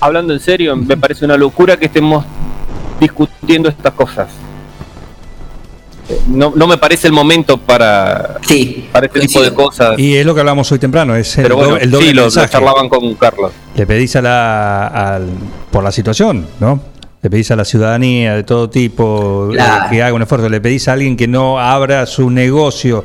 Hablando 0.00 0.32
en 0.32 0.40
serio, 0.40 0.74
me 0.74 0.96
parece 0.96 1.24
una 1.26 1.36
locura 1.36 1.76
que 1.76 1.86
estemos 1.86 2.24
discutiendo 2.98 3.68
estas 3.68 3.92
cosas. 3.92 4.28
No, 6.28 6.52
no 6.54 6.66
me 6.66 6.76
parece 6.78 7.06
el 7.06 7.12
momento 7.12 7.56
para, 7.58 8.38
para 8.92 9.06
este 9.06 9.20
tipo 9.20 9.42
de 9.42 9.52
cosas. 9.54 9.98
Y 9.98 10.16
es 10.16 10.24
lo 10.26 10.34
que 10.34 10.40
hablamos 10.40 10.70
hoy 10.72 10.78
temprano, 10.78 11.14
es 11.16 11.36
el, 11.38 11.42
Pero 11.44 11.56
bueno, 11.56 11.70
do- 11.72 11.76
el 11.78 11.90
doble 11.90 12.06
sí, 12.08 12.12
lo, 12.14 12.28
charlaban 12.30 12.88
con 12.88 13.14
Carlos. 13.14 13.52
Le 13.74 13.86
pedís 13.86 14.16
a 14.16 14.22
la, 14.22 14.86
al- 14.86 15.28
por 15.70 15.82
la 15.84 15.92
situación, 15.92 16.46
¿no? 16.60 16.80
Le 17.22 17.28
pedís 17.28 17.50
a 17.50 17.56
la 17.56 17.64
ciudadanía 17.66 18.34
de 18.34 18.44
todo 18.44 18.70
tipo 18.70 19.50
eh, 19.52 19.58
que 19.90 20.02
haga 20.02 20.14
un 20.14 20.22
esfuerzo. 20.22 20.48
Le 20.48 20.60
pedís 20.60 20.88
a 20.88 20.94
alguien 20.94 21.16
que 21.16 21.28
no 21.28 21.60
abra 21.60 22.06
su 22.06 22.30
negocio 22.30 23.04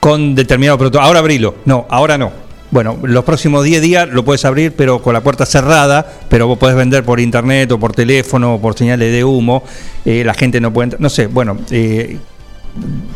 con 0.00 0.34
determinado 0.34 0.76
producto. 0.76 1.00
Ahora 1.00 1.20
abrilo. 1.20 1.54
No, 1.64 1.86
ahora 1.88 2.18
no. 2.18 2.32
Bueno, 2.72 2.98
los 3.04 3.22
próximos 3.22 3.62
10 3.62 3.80
días 3.82 4.08
lo 4.08 4.24
puedes 4.24 4.44
abrir, 4.44 4.72
pero 4.76 5.00
con 5.00 5.14
la 5.14 5.20
puerta 5.20 5.46
cerrada, 5.46 6.04
pero 6.28 6.48
vos 6.48 6.58
podés 6.58 6.74
vender 6.74 7.04
por 7.04 7.20
internet 7.20 7.70
o 7.70 7.78
por 7.78 7.92
teléfono 7.92 8.54
o 8.54 8.60
por 8.60 8.76
señales 8.76 9.12
de 9.12 9.22
humo. 9.22 9.62
eh, 10.04 10.24
la 10.26 10.34
gente 10.34 10.60
no 10.60 10.72
puede 10.72 10.86
entrar. 10.86 11.00
No 11.00 11.08
sé, 11.08 11.28
bueno, 11.28 11.56
eh, 11.70 12.18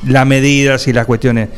las 0.06 0.26
medidas 0.26 0.86
y 0.88 0.92
las 0.92 1.06
cuestiones. 1.06 1.48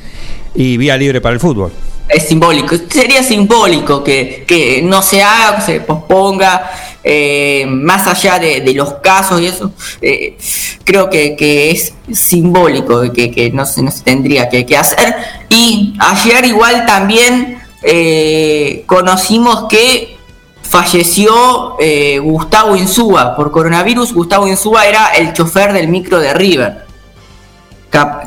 Y 0.55 0.77
vía 0.77 0.97
libre 0.97 1.21
para 1.21 1.35
el 1.35 1.41
fútbol. 1.41 1.73
Es 2.09 2.27
simbólico, 2.27 2.77
sería 2.89 3.23
simbólico 3.23 4.03
que, 4.03 4.45
que 4.47 4.83
no 4.83 5.01
se 5.01 5.23
haga, 5.23 5.61
se 5.61 5.81
posponga, 5.81 6.69
eh, 7.05 7.65
más 7.69 8.09
allá 8.09 8.41
de, 8.41 8.63
de 8.63 8.75
los 8.75 8.95
casos 8.95 9.41
y 9.41 9.47
eso, 9.47 9.73
eh, 10.03 10.37
creo 10.83 11.09
que, 11.09 11.37
que 11.37 11.71
es 11.71 11.95
simbólico, 12.13 13.13
que, 13.13 13.31
que 13.31 13.53
no, 13.53 13.65
se, 13.65 13.83
no 13.83 13.93
se 13.93 14.03
tendría 14.03 14.49
que, 14.49 14.67
que 14.67 14.77
hacer. 14.77 15.15
Y 15.49 15.95
ayer 16.01 16.47
igual 16.47 16.85
también 16.85 17.63
eh, 17.85 18.83
conocimos 18.87 19.67
que 19.69 20.17
falleció 20.63 21.77
eh, 21.79 22.19
Gustavo 22.19 22.75
Insúa 22.75 23.37
por 23.37 23.53
coronavirus. 23.53 24.13
Gustavo 24.13 24.49
Insúa 24.49 24.85
era 24.87 25.11
el 25.17 25.33
chofer 25.33 25.73
del 25.73 25.87
micro 25.87 26.19
de 26.19 26.35
River 26.35 26.90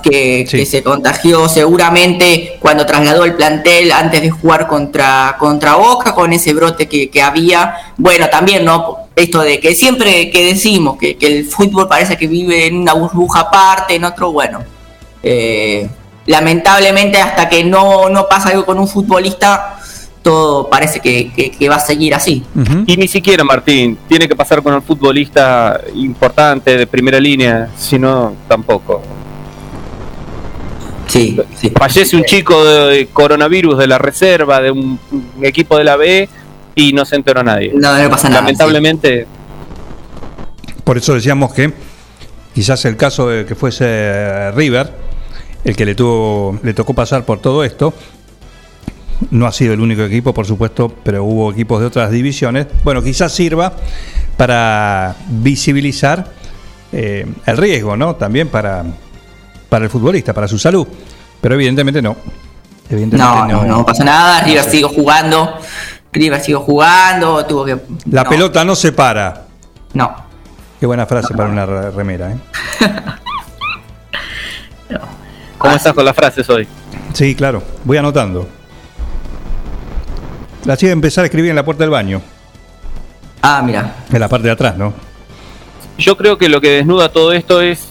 que, 0.03 0.45
que 0.49 0.65
se 0.65 0.83
contagió 0.83 1.47
seguramente 1.47 2.57
cuando 2.59 2.85
trasladó 2.85 3.23
el 3.25 3.33
plantel 3.35 3.91
antes 3.91 4.21
de 4.21 4.29
jugar 4.29 4.67
contra, 4.67 5.35
contra 5.39 5.75
Boca 5.75 6.13
con 6.13 6.33
ese 6.33 6.53
brote 6.53 6.87
que, 6.87 7.09
que 7.09 7.21
había. 7.21 7.75
Bueno, 7.97 8.27
también, 8.29 8.65
¿no? 8.65 8.97
Esto 9.15 9.41
de 9.41 9.59
que 9.59 9.73
siempre 9.75 10.29
que 10.31 10.45
decimos 10.45 10.97
que, 10.97 11.15
que 11.17 11.27
el 11.27 11.45
fútbol 11.45 11.87
parece 11.87 12.17
que 12.17 12.27
vive 12.27 12.67
en 12.67 12.77
una 12.77 12.93
burbuja 12.93 13.41
aparte, 13.41 13.95
en 13.95 14.03
otro, 14.05 14.31
bueno. 14.31 14.59
eh, 15.21 15.87
lamentablemente 16.25 17.19
hasta 17.21 17.49
que 17.49 17.63
no, 17.63 18.09
no 18.09 18.27
pasa 18.29 18.49
algo 18.49 18.65
con 18.65 18.79
un 18.79 18.87
futbolista, 18.87 19.77
todo 20.21 20.69
parece 20.69 20.99
que, 21.01 21.31
que- 21.33 21.51
que 21.51 21.69
va 21.69 21.75
a 21.75 21.79
seguir 21.79 22.15
así. 22.15 22.43
Y 22.87 22.95
ni 22.97 23.07
siquiera, 23.09 23.43
Martín, 23.43 23.97
tiene 24.07 24.27
que 24.27 24.35
pasar 24.35 24.63
con 24.63 24.73
el 24.73 24.81
futbolista 24.81 25.79
importante 25.95 26.77
de 26.77 26.87
primera 26.87 27.19
línea, 27.19 27.69
sino 27.77 28.33
tampoco. 28.47 29.01
Sí, 31.13 31.37
Fallece 31.77 32.17
un 32.17 32.23
chico 32.23 32.65
de 32.65 33.05
coronavirus 33.13 33.77
de 33.77 33.85
la 33.85 33.99
reserva, 33.99 34.59
de 34.59 34.71
un, 34.71 34.99
un 35.11 35.45
equipo 35.45 35.77
de 35.77 35.83
la 35.83 35.95
B, 35.95 36.27
y 36.73 36.91
no 36.93 37.05
se 37.05 37.15
enteró 37.15 37.43
nadie. 37.43 37.71
No, 37.71 37.95
no 37.95 38.09
pasa 38.09 38.29
nada, 38.29 38.41
Lamentablemente, 38.41 39.27
Por 40.83 40.97
eso 40.97 41.13
decíamos 41.13 41.53
que 41.53 41.71
quizás 42.55 42.83
el 42.85 42.97
caso 42.97 43.29
de 43.29 43.45
que 43.45 43.53
fuese 43.53 43.85
eh, 43.87 44.51
River, 44.53 44.91
el 45.63 45.75
que 45.75 45.85
le 45.85 45.93
tuvo, 45.93 46.59
le 46.63 46.73
tocó 46.73 46.95
pasar 46.95 47.25
por 47.25 47.39
todo 47.39 47.63
esto, 47.63 47.93
no 49.29 49.45
ha 49.45 49.51
sido 49.51 49.75
el 49.75 49.81
único 49.81 50.01
equipo, 50.01 50.33
por 50.33 50.47
supuesto, 50.47 50.91
pero 51.03 51.23
hubo 51.23 51.51
equipos 51.51 51.79
de 51.79 51.85
otras 51.85 52.09
divisiones. 52.09 52.65
Bueno, 52.83 53.03
quizás 53.03 53.31
sirva 53.31 53.73
para 54.35 55.15
visibilizar 55.29 56.31
eh, 56.91 57.27
el 57.45 57.57
riesgo, 57.57 57.95
¿no? 57.95 58.15
También 58.15 58.47
para, 58.47 58.83
para 59.73 59.85
el 59.85 59.89
futbolista, 59.89 60.35
para 60.35 60.47
su 60.47 60.59
salud. 60.59 60.85
Pero 61.41 61.55
evidentemente 61.55 61.99
no. 61.99 62.15
Evidentemente 62.87 63.17
No, 63.17 63.47
no, 63.47 63.65
no 63.65 63.83
pasa 63.83 64.03
nada. 64.03 64.41
River 64.41 64.63
sigo 64.65 64.87
jugando. 64.87 65.57
River 66.11 66.39
sigo 66.41 66.59
jugando. 66.59 67.43
Tuvo 67.47 67.65
que. 67.65 67.79
La 68.11 68.23
no. 68.23 68.29
pelota 68.29 68.63
no 68.63 68.75
se 68.75 68.91
para. 68.91 69.45
No. 69.95 70.15
Qué 70.79 70.85
buena 70.85 71.07
frase 71.07 71.33
para 71.33 71.49
una 71.49 71.65
re- 71.65 71.89
remera, 71.89 72.33
¿eh? 72.33 72.37
¿cómo 75.57 75.73
estás 75.73 75.93
con 75.93 76.05
las 76.05 76.15
frases 76.15 76.47
hoy? 76.51 76.67
Sí, 77.13 77.33
claro. 77.33 77.63
Voy 77.83 77.97
anotando. 77.97 78.47
La 80.65 80.77
chica 80.77 80.91
empezar 80.91 81.23
a 81.23 81.25
escribir 81.25 81.49
en 81.49 81.55
la 81.55 81.65
puerta 81.65 81.83
del 81.83 81.89
baño. 81.89 82.21
Ah, 83.41 83.63
mira. 83.65 83.95
En 84.11 84.19
la 84.19 84.29
parte 84.29 84.45
de 84.49 84.53
atrás, 84.53 84.77
¿no? 84.77 84.93
Yo 85.97 86.15
creo 86.15 86.37
que 86.37 86.47
lo 86.47 86.61
que 86.61 86.69
desnuda 86.69 87.11
todo 87.11 87.33
esto 87.33 87.59
es 87.61 87.87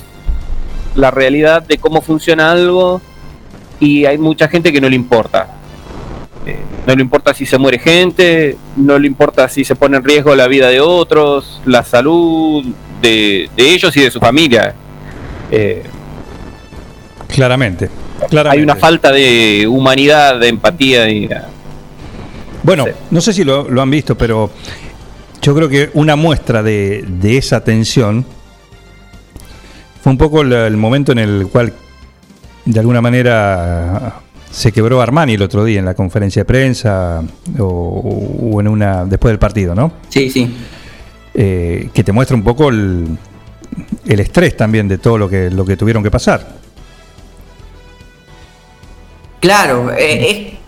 la 0.94 1.10
realidad 1.10 1.62
de 1.62 1.78
cómo 1.78 2.00
funciona 2.02 2.52
algo 2.52 3.00
y 3.80 4.04
hay 4.04 4.18
mucha 4.18 4.48
gente 4.48 4.72
que 4.72 4.80
no 4.80 4.88
le 4.88 4.96
importa. 4.96 5.48
Eh, 6.46 6.58
no 6.86 6.94
le 6.94 7.02
importa 7.02 7.32
si 7.34 7.46
se 7.46 7.58
muere 7.58 7.78
gente, 7.78 8.56
no 8.76 8.98
le 8.98 9.06
importa 9.06 9.48
si 9.48 9.64
se 9.64 9.76
pone 9.76 9.96
en 9.96 10.04
riesgo 10.04 10.34
la 10.34 10.48
vida 10.48 10.68
de 10.68 10.80
otros, 10.80 11.60
la 11.64 11.84
salud 11.84 12.64
de, 13.00 13.48
de 13.56 13.70
ellos 13.70 13.96
y 13.96 14.00
de 14.00 14.10
su 14.10 14.20
familia. 14.20 14.74
Eh, 15.50 15.82
Claramente. 17.28 17.88
hay 18.48 18.62
una 18.62 18.76
falta 18.76 19.12
de 19.12 19.66
humanidad, 19.68 20.38
de 20.38 20.48
empatía 20.48 21.08
y 21.08 21.28
Bueno, 22.62 22.86
no 23.10 23.20
sé 23.20 23.32
si 23.32 23.44
lo, 23.44 23.68
lo 23.68 23.80
han 23.82 23.90
visto, 23.90 24.16
pero 24.16 24.50
yo 25.40 25.54
creo 25.54 25.68
que 25.68 25.90
una 25.94 26.16
muestra 26.16 26.62
de, 26.62 27.04
de 27.06 27.36
esa 27.38 27.64
tensión 27.64 28.24
fue 30.02 30.12
un 30.12 30.18
poco 30.18 30.42
el, 30.42 30.52
el 30.52 30.76
momento 30.76 31.12
en 31.12 31.18
el 31.20 31.48
cual, 31.50 31.72
de 32.64 32.80
alguna 32.80 33.00
manera, 33.00 34.20
se 34.50 34.72
quebró 34.72 35.00
Armani 35.00 35.34
el 35.34 35.42
otro 35.42 35.64
día 35.64 35.78
en 35.78 35.84
la 35.84 35.94
conferencia 35.94 36.40
de 36.40 36.44
prensa 36.44 37.22
o, 37.58 37.64
o 38.52 38.60
en 38.60 38.68
una 38.68 39.04
después 39.04 39.30
del 39.30 39.38
partido, 39.38 39.74
¿no? 39.74 39.92
Sí, 40.08 40.28
sí. 40.28 40.54
Eh, 41.34 41.88
que 41.94 42.04
te 42.04 42.12
muestra 42.12 42.36
un 42.36 42.42
poco 42.42 42.68
el, 42.68 43.16
el 44.04 44.20
estrés 44.20 44.56
también 44.56 44.88
de 44.88 44.98
todo 44.98 45.16
lo 45.16 45.28
que, 45.28 45.50
lo 45.50 45.64
que 45.64 45.76
tuvieron 45.76 46.02
que 46.02 46.10
pasar. 46.10 46.60
Claro, 49.40 49.90
eh, 49.96 50.58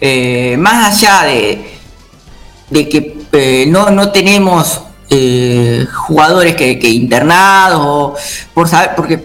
eh, 0.00 0.56
más 0.58 1.02
allá 1.02 1.26
de, 1.28 1.64
de 2.70 2.88
que 2.88 3.18
eh, 3.32 3.66
no, 3.68 3.90
no 3.90 4.10
tenemos 4.12 4.82
eh, 5.14 5.86
jugadores 5.92 6.56
que, 6.56 6.88
internados, 6.88 8.18
por 8.54 8.66
saber, 8.66 8.94
porque 8.94 9.18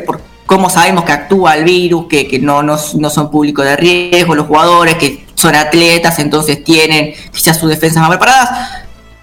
por, 0.00 0.22
cómo 0.46 0.70
sabemos 0.70 1.04
que 1.04 1.12
actúa 1.12 1.56
el 1.56 1.64
virus, 1.64 2.06
que, 2.08 2.26
que 2.26 2.38
no, 2.38 2.62
no, 2.62 2.78
no 2.94 3.10
son 3.10 3.30
públicos 3.30 3.62
de 3.66 3.76
riesgo, 3.76 4.34
los 4.34 4.46
jugadores 4.46 4.94
que 4.94 5.26
son 5.34 5.54
atletas, 5.54 6.18
entonces 6.20 6.64
tienen 6.64 7.12
quizás 7.34 7.58
sus 7.58 7.68
defensas 7.68 8.00
más 8.00 8.08
preparadas. 8.08 8.70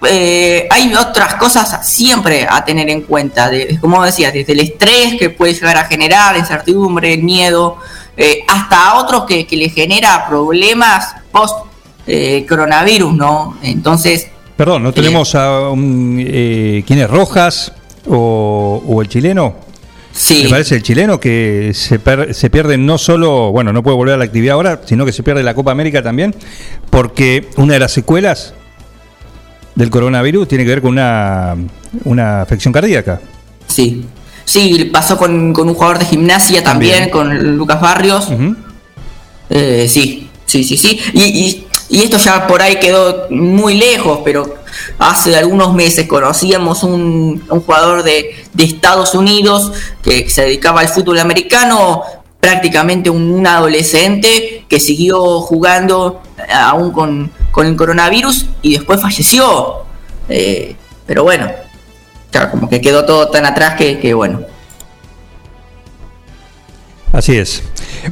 Eh, 0.08 0.68
hay 0.70 0.94
otras 0.94 1.34
cosas 1.34 1.84
siempre 1.84 2.46
a 2.48 2.64
tener 2.64 2.88
en 2.90 3.00
cuenta, 3.00 3.50
como 3.80 4.04
decías, 4.04 4.32
desde 4.32 4.52
el 4.52 4.60
estrés 4.60 5.16
que 5.18 5.30
puede 5.30 5.54
llegar 5.54 5.78
a 5.78 5.84
generar, 5.86 6.36
incertidumbre, 6.36 7.16
miedo, 7.16 7.78
eh, 8.16 8.44
hasta 8.46 8.94
otros 8.94 9.24
que, 9.24 9.48
que 9.48 9.56
le 9.56 9.68
genera 9.68 10.28
problemas 10.28 11.16
post 11.32 11.66
coronavirus, 12.48 13.12
¿no? 13.14 13.58
Entonces, 13.62 14.28
Perdón, 14.58 14.82
¿no 14.82 14.92
tenemos 14.92 15.34
a 15.36 15.70
un, 15.70 16.16
eh, 16.20 16.82
quién 16.86 16.98
es 16.98 17.08
Rojas 17.08 17.72
o, 18.08 18.82
o 18.86 19.00
el 19.00 19.08
chileno? 19.08 19.54
Sí. 20.12 20.40
Me 20.44 20.50
parece 20.50 20.74
el 20.74 20.82
chileno 20.82 21.20
que 21.20 21.70
se, 21.74 22.00
per- 22.00 22.34
se 22.34 22.50
pierde 22.50 22.76
no 22.76 22.98
solo, 22.98 23.52
bueno, 23.52 23.72
no 23.72 23.84
puede 23.84 23.96
volver 23.96 24.14
a 24.14 24.18
la 24.18 24.24
actividad 24.24 24.54
ahora, 24.54 24.80
sino 24.84 25.06
que 25.06 25.12
se 25.12 25.22
pierde 25.22 25.44
la 25.44 25.54
Copa 25.54 25.70
América 25.70 26.02
también, 26.02 26.34
porque 26.90 27.48
una 27.56 27.74
de 27.74 27.78
las 27.78 27.92
secuelas 27.92 28.52
del 29.76 29.90
coronavirus 29.90 30.48
tiene 30.48 30.64
que 30.64 30.70
ver 30.70 30.82
con 30.82 30.90
una, 30.90 31.54
una 32.04 32.42
afección 32.42 32.72
cardíaca. 32.74 33.20
sí. 33.68 34.04
Sí, 34.44 34.88
pasó 34.90 35.18
con, 35.18 35.52
con 35.52 35.68
un 35.68 35.74
jugador 35.74 35.98
de 35.98 36.06
gimnasia 36.06 36.64
también, 36.64 37.10
con 37.10 37.58
Lucas 37.58 37.82
Barrios. 37.82 38.30
Eh, 39.50 39.86
sí, 39.86 40.26
sí, 40.46 40.64
sí, 40.64 40.78
sí. 40.78 40.98
Y, 41.12 41.20
y- 41.22 41.66
y 41.88 42.02
esto 42.02 42.18
ya 42.18 42.46
por 42.46 42.60
ahí 42.60 42.76
quedó 42.76 43.28
muy 43.30 43.74
lejos, 43.74 44.20
pero 44.24 44.56
hace 44.98 45.36
algunos 45.36 45.72
meses 45.74 46.06
conocíamos 46.06 46.82
un, 46.82 47.46
jugador 47.48 48.02
de, 48.02 48.34
de 48.52 48.64
Estados 48.64 49.14
Unidos 49.14 49.72
que 50.02 50.28
se 50.28 50.42
dedicaba 50.42 50.80
al 50.80 50.88
fútbol 50.88 51.18
americano, 51.18 52.02
prácticamente 52.40 53.10
un, 53.10 53.30
un 53.30 53.46
adolescente 53.46 54.64
que 54.68 54.80
siguió 54.80 55.40
jugando 55.40 56.22
eh, 56.38 56.52
aún 56.52 56.92
con, 56.92 57.30
con 57.50 57.66
el 57.66 57.74
coronavirus 57.74 58.46
y 58.62 58.74
después 58.74 59.00
falleció. 59.00 59.84
Eh, 60.28 60.76
pero 61.06 61.24
bueno, 61.24 61.50
claro, 62.30 62.50
como 62.50 62.68
que 62.68 62.80
quedó 62.80 63.06
todo 63.06 63.30
tan 63.30 63.46
atrás 63.46 63.76
que, 63.76 63.98
que 63.98 64.12
bueno. 64.12 64.42
Así 67.12 67.36
es. 67.36 67.62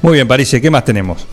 Muy 0.00 0.14
bien, 0.14 0.26
París, 0.26 0.56
¿qué 0.60 0.70
más 0.70 0.84
tenemos? 0.84 1.26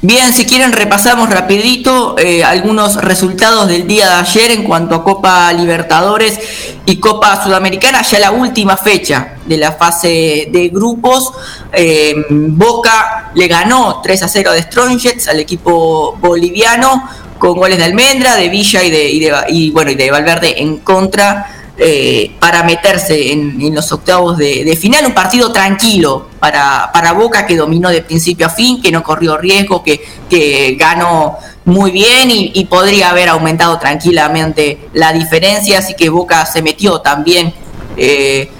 Bien, 0.00 0.32
si 0.32 0.46
quieren 0.46 0.72
repasamos 0.72 1.30
rapidito 1.30 2.16
eh, 2.18 2.42
algunos 2.42 2.96
resultados 2.96 3.68
del 3.68 3.86
día 3.86 4.06
de 4.08 4.14
ayer 4.14 4.50
en 4.50 4.64
cuanto 4.64 4.96
a 4.96 5.04
Copa 5.04 5.52
Libertadores 5.52 6.38
y 6.86 6.96
Copa 6.96 7.42
Sudamericana, 7.44 8.02
ya 8.02 8.18
la 8.18 8.32
última 8.32 8.76
fecha 8.76 9.34
de 9.46 9.56
la 9.58 9.72
fase 9.72 10.48
de 10.50 10.70
grupos. 10.72 11.32
Eh, 11.72 12.14
Boca 12.30 13.30
le 13.34 13.46
ganó 13.46 14.00
3 14.02 14.22
a 14.24 14.28
0 14.28 14.52
de 14.52 14.62
Strongets 14.62 15.28
al 15.28 15.38
equipo 15.38 16.16
boliviano 16.20 17.08
con 17.38 17.54
goles 17.58 17.78
de 17.78 17.84
Almendra, 17.84 18.34
de 18.36 18.48
Villa 18.48 18.82
y 18.82 18.90
de, 18.90 19.08
y 19.10 19.20
de- 19.20 19.32
y, 19.48 19.70
bueno, 19.70 19.90
y 19.92 19.94
de 19.94 20.10
Valverde 20.10 20.60
en 20.62 20.78
contra 20.78 21.61
eh, 21.78 22.32
para 22.38 22.62
meterse 22.62 23.32
en, 23.32 23.74
los 23.74 23.90
octavos 23.92 24.36
de, 24.36 24.76
final. 24.80 25.06
Un 25.06 25.14
partido 25.14 25.52
tranquilo 25.52 26.28
para, 26.38 26.90
para 26.92 27.12
Boca 27.12 27.46
que 27.46 27.56
dominó 27.56 27.90
de 27.90 28.02
principio 28.02 28.46
a 28.46 28.50
fin, 28.50 28.82
que 28.82 28.92
no 28.92 29.02
corrió 29.02 29.38
riesgo, 29.38 29.82
que, 29.82 30.04
que 30.28 30.76
ganó 30.78 31.38
muy 31.64 31.90
bien 31.90 32.30
y, 32.30 32.52
y 32.54 32.64
podría 32.66 33.10
haber 33.10 33.28
aumentado 33.28 33.78
tranquilamente 33.78 34.88
la 34.92 35.12
diferencia, 35.12 35.78
así 35.78 35.94
que 35.94 36.08
Boca 36.08 36.44
se 36.44 36.60
metió 36.60 37.00
también 37.00 37.54
eh, 37.96 38.50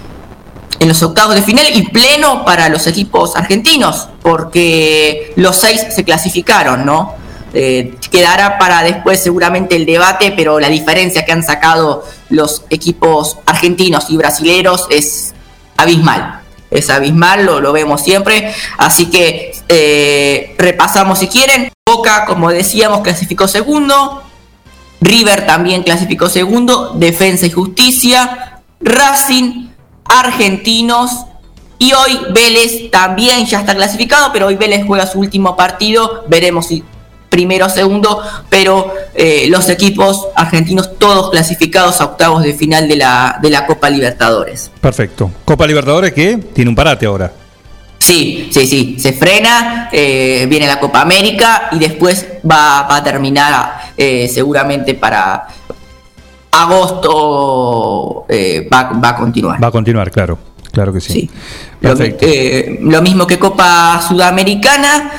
en 0.78 0.88
los 0.88 1.02
octavos 1.02 1.34
de 1.34 1.42
final 1.42 1.64
y 1.72 1.82
pleno 1.82 2.44
para 2.44 2.68
los 2.68 2.86
equipos 2.86 3.36
argentinos, 3.36 4.08
porque 4.20 5.32
los 5.36 5.56
seis 5.56 5.86
se 5.94 6.04
clasificaron, 6.04 6.84
¿no? 6.84 7.14
Eh, 7.54 7.94
quedará 8.10 8.58
para 8.58 8.82
después 8.82 9.22
seguramente 9.22 9.76
el 9.76 9.84
debate, 9.84 10.32
pero 10.34 10.58
la 10.58 10.68
diferencia 10.68 11.24
que 11.24 11.32
han 11.32 11.42
sacado 11.42 12.04
los 12.30 12.64
equipos 12.70 13.38
argentinos 13.46 14.06
y 14.08 14.16
brasileros 14.16 14.86
es 14.90 15.34
abismal. 15.76 16.40
Es 16.70 16.88
abismal, 16.88 17.44
lo, 17.44 17.60
lo 17.60 17.72
vemos 17.72 18.02
siempre. 18.02 18.54
Así 18.78 19.06
que 19.06 19.52
eh, 19.68 20.54
repasamos 20.58 21.18
si 21.18 21.28
quieren. 21.28 21.70
Boca, 21.86 22.24
como 22.24 22.50
decíamos, 22.50 23.02
clasificó 23.02 23.46
segundo. 23.46 24.22
River 25.02 25.46
también 25.46 25.82
clasificó 25.82 26.30
segundo. 26.30 26.92
Defensa 26.94 27.44
y 27.44 27.50
Justicia. 27.50 28.62
Racing, 28.80 29.68
Argentinos. 30.04 31.26
Y 31.78 31.92
hoy 31.92 32.20
Vélez 32.30 32.90
también 32.90 33.44
ya 33.44 33.60
está 33.60 33.74
clasificado, 33.74 34.32
pero 34.32 34.46
hoy 34.46 34.54
Vélez 34.54 34.84
juega 34.86 35.04
su 35.04 35.18
último 35.18 35.56
partido. 35.56 36.24
Veremos 36.28 36.68
si 36.68 36.84
primero 37.32 37.64
o 37.64 37.70
segundo, 37.70 38.20
pero 38.50 38.92
eh, 39.14 39.46
los 39.48 39.70
equipos 39.70 40.28
argentinos 40.36 40.98
todos 40.98 41.30
clasificados 41.30 42.02
a 42.02 42.04
octavos 42.04 42.42
de 42.42 42.52
final 42.52 42.86
de 42.88 42.96
la, 42.96 43.38
de 43.40 43.48
la 43.48 43.64
Copa 43.64 43.88
Libertadores. 43.88 44.70
Perfecto. 44.82 45.30
Copa 45.46 45.66
Libertadores 45.66 46.12
que 46.12 46.36
tiene 46.52 46.68
un 46.68 46.76
parate 46.76 47.06
ahora. 47.06 47.32
Sí, 47.98 48.50
sí, 48.52 48.66
sí, 48.66 48.96
se 48.98 49.14
frena, 49.14 49.88
eh, 49.92 50.46
viene 50.46 50.66
la 50.66 50.78
Copa 50.78 51.00
América 51.00 51.68
y 51.72 51.78
después 51.78 52.26
va, 52.44 52.82
va 52.82 52.96
a 52.96 53.02
terminar 53.02 53.92
eh, 53.96 54.28
seguramente 54.28 54.92
para 54.94 55.46
agosto, 56.50 58.26
eh, 58.28 58.68
va, 58.70 58.92
va 59.02 59.08
a 59.08 59.16
continuar. 59.16 59.62
Va 59.62 59.68
a 59.68 59.70
continuar, 59.70 60.10
claro. 60.10 60.38
Claro 60.70 60.92
que 60.92 61.00
sí. 61.00 61.30
Perfecto. 61.80 62.26
eh, 62.26 62.78
lo 62.80 63.00
mismo 63.02 63.26
que 63.26 63.38
Copa 63.38 64.02
Sudamericana. 64.06 65.12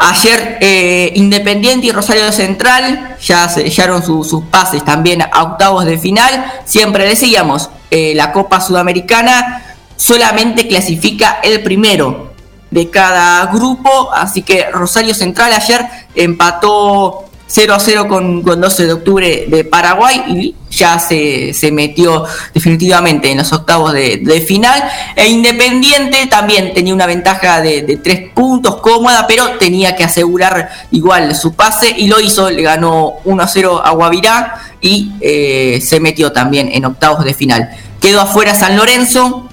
Ayer 0.00 0.58
eh, 0.60 1.12
Independiente 1.16 1.88
y 1.88 1.90
Rosario 1.92 2.30
Central 2.30 3.16
ya 3.20 3.48
sellaron 3.48 4.02
su- 4.02 4.22
sus 4.22 4.44
pases 4.44 4.84
también 4.84 5.22
a 5.22 5.42
octavos 5.42 5.84
de 5.84 5.98
final. 5.98 6.52
Siempre 6.64 7.04
decíamos, 7.04 7.68
eh, 7.90 8.12
la 8.14 8.32
Copa 8.32 8.60
Sudamericana 8.60 9.64
solamente 9.96 10.68
clasifica 10.68 11.40
el 11.42 11.62
primero 11.64 12.32
de 12.70 12.90
cada 12.90 13.46
grupo, 13.46 14.12
así 14.12 14.42
que 14.42 14.70
Rosario 14.70 15.14
Central 15.14 15.52
ayer 15.52 15.84
empató 16.14 17.27
0 17.48 17.74
a 17.74 17.80
0 17.80 18.08
con, 18.08 18.42
con 18.42 18.60
12 18.60 18.86
de 18.86 18.92
octubre 18.92 19.46
de 19.48 19.64
Paraguay 19.64 20.22
y 20.28 20.54
ya 20.70 20.98
se, 20.98 21.52
se 21.54 21.72
metió 21.72 22.24
definitivamente 22.52 23.30
en 23.30 23.38
los 23.38 23.52
octavos 23.52 23.92
de, 23.94 24.44
final. 24.46 24.82
E 25.16 25.28
Independiente 25.28 26.26
también 26.26 26.74
tenía 26.74 26.94
una 26.94 27.06
ventaja 27.06 27.60
de, 27.60 27.98
3 28.02 28.32
puntos 28.34 28.76
cómoda, 28.76 29.26
pero 29.26 29.58
tenía 29.58 29.96
que 29.96 30.04
asegurar 30.04 30.70
igual 30.90 31.34
su 31.34 31.54
pase 31.54 31.94
y 31.96 32.06
lo 32.06 32.20
hizo, 32.20 32.50
le 32.50 32.62
ganó 32.62 33.14
1 33.24 33.42
a 33.42 33.46
0 33.46 33.82
a 33.84 33.90
Guavirá 33.92 34.54
y 34.80 35.12
eh, 35.20 35.80
se 35.82 36.00
metió 36.00 36.32
también 36.32 36.68
en 36.72 36.84
octavos 36.84 37.24
de 37.24 37.34
final. 37.34 37.70
Quedó 38.00 38.20
afuera 38.20 38.54
San 38.54 38.76
Lorenzo, 38.76 39.48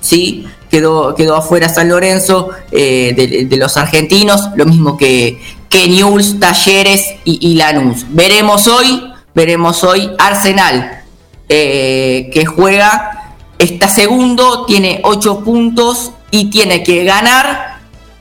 sí, 0.00 0.46
quedó, 0.76 1.14
quedó 1.14 1.36
afuera 1.36 1.70
San 1.70 1.88
Lorenzo 1.88 2.50
eh, 2.70 3.46
de, 3.48 3.56
los 3.56 3.78
argentinos, 3.78 4.50
lo 4.56 4.66
mismo 4.66 4.98
que, 4.98 5.40
que 5.70 5.88
Newell's, 5.88 6.38
Talleres 6.38 7.14
y, 7.24 7.54
Lanús. 7.54 8.04
Veremos 8.10 8.68
hoy, 8.68 9.10
veremos 9.34 9.82
hoy 9.84 10.10
Arsenal, 10.18 11.02
eh, 11.48 12.28
que 12.30 12.44
juega, 12.44 13.32
está 13.58 13.88
segundo, 13.88 14.66
tiene 14.66 15.00
8 15.02 15.40
puntos 15.42 16.12
y 16.30 16.50
tiene 16.50 16.82
que 16.82 17.04
ganar 17.04 17.78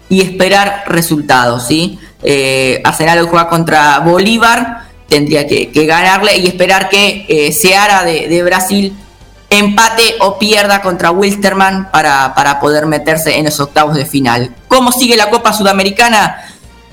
y 0.08 0.22
esperar 0.22 0.86
resultados, 0.88 1.68
¿sí? 1.68 2.00
Eh, 2.24 2.80
Arsenal 2.86 3.28
juega 3.28 3.50
contra 3.50 4.00
Bolívar, 4.00 4.86
tendría 5.10 5.46
que, 5.46 5.70
ganarle 5.86 6.38
y 6.38 6.48
esperar 6.48 6.88
que 6.88 7.52
Seara 7.54 8.06
de, 8.06 8.30
de 8.30 8.44
Brasil 8.44 8.94
empate 9.56 10.16
o 10.20 10.38
pierda 10.38 10.82
contra 10.82 11.12
Wilstermann 11.12 11.90
para, 11.92 12.34
para 12.36 12.60
poder 12.60 12.86
meterse 12.86 13.38
en 13.38 13.46
los 13.46 13.60
octavos 13.60 13.96
de 13.96 14.06
final. 14.06 14.56
¿Cómo 14.68 14.92
sigue 14.92 15.16
la 15.16 15.30
Copa 15.30 15.54
Sudamericana? 15.54 16.44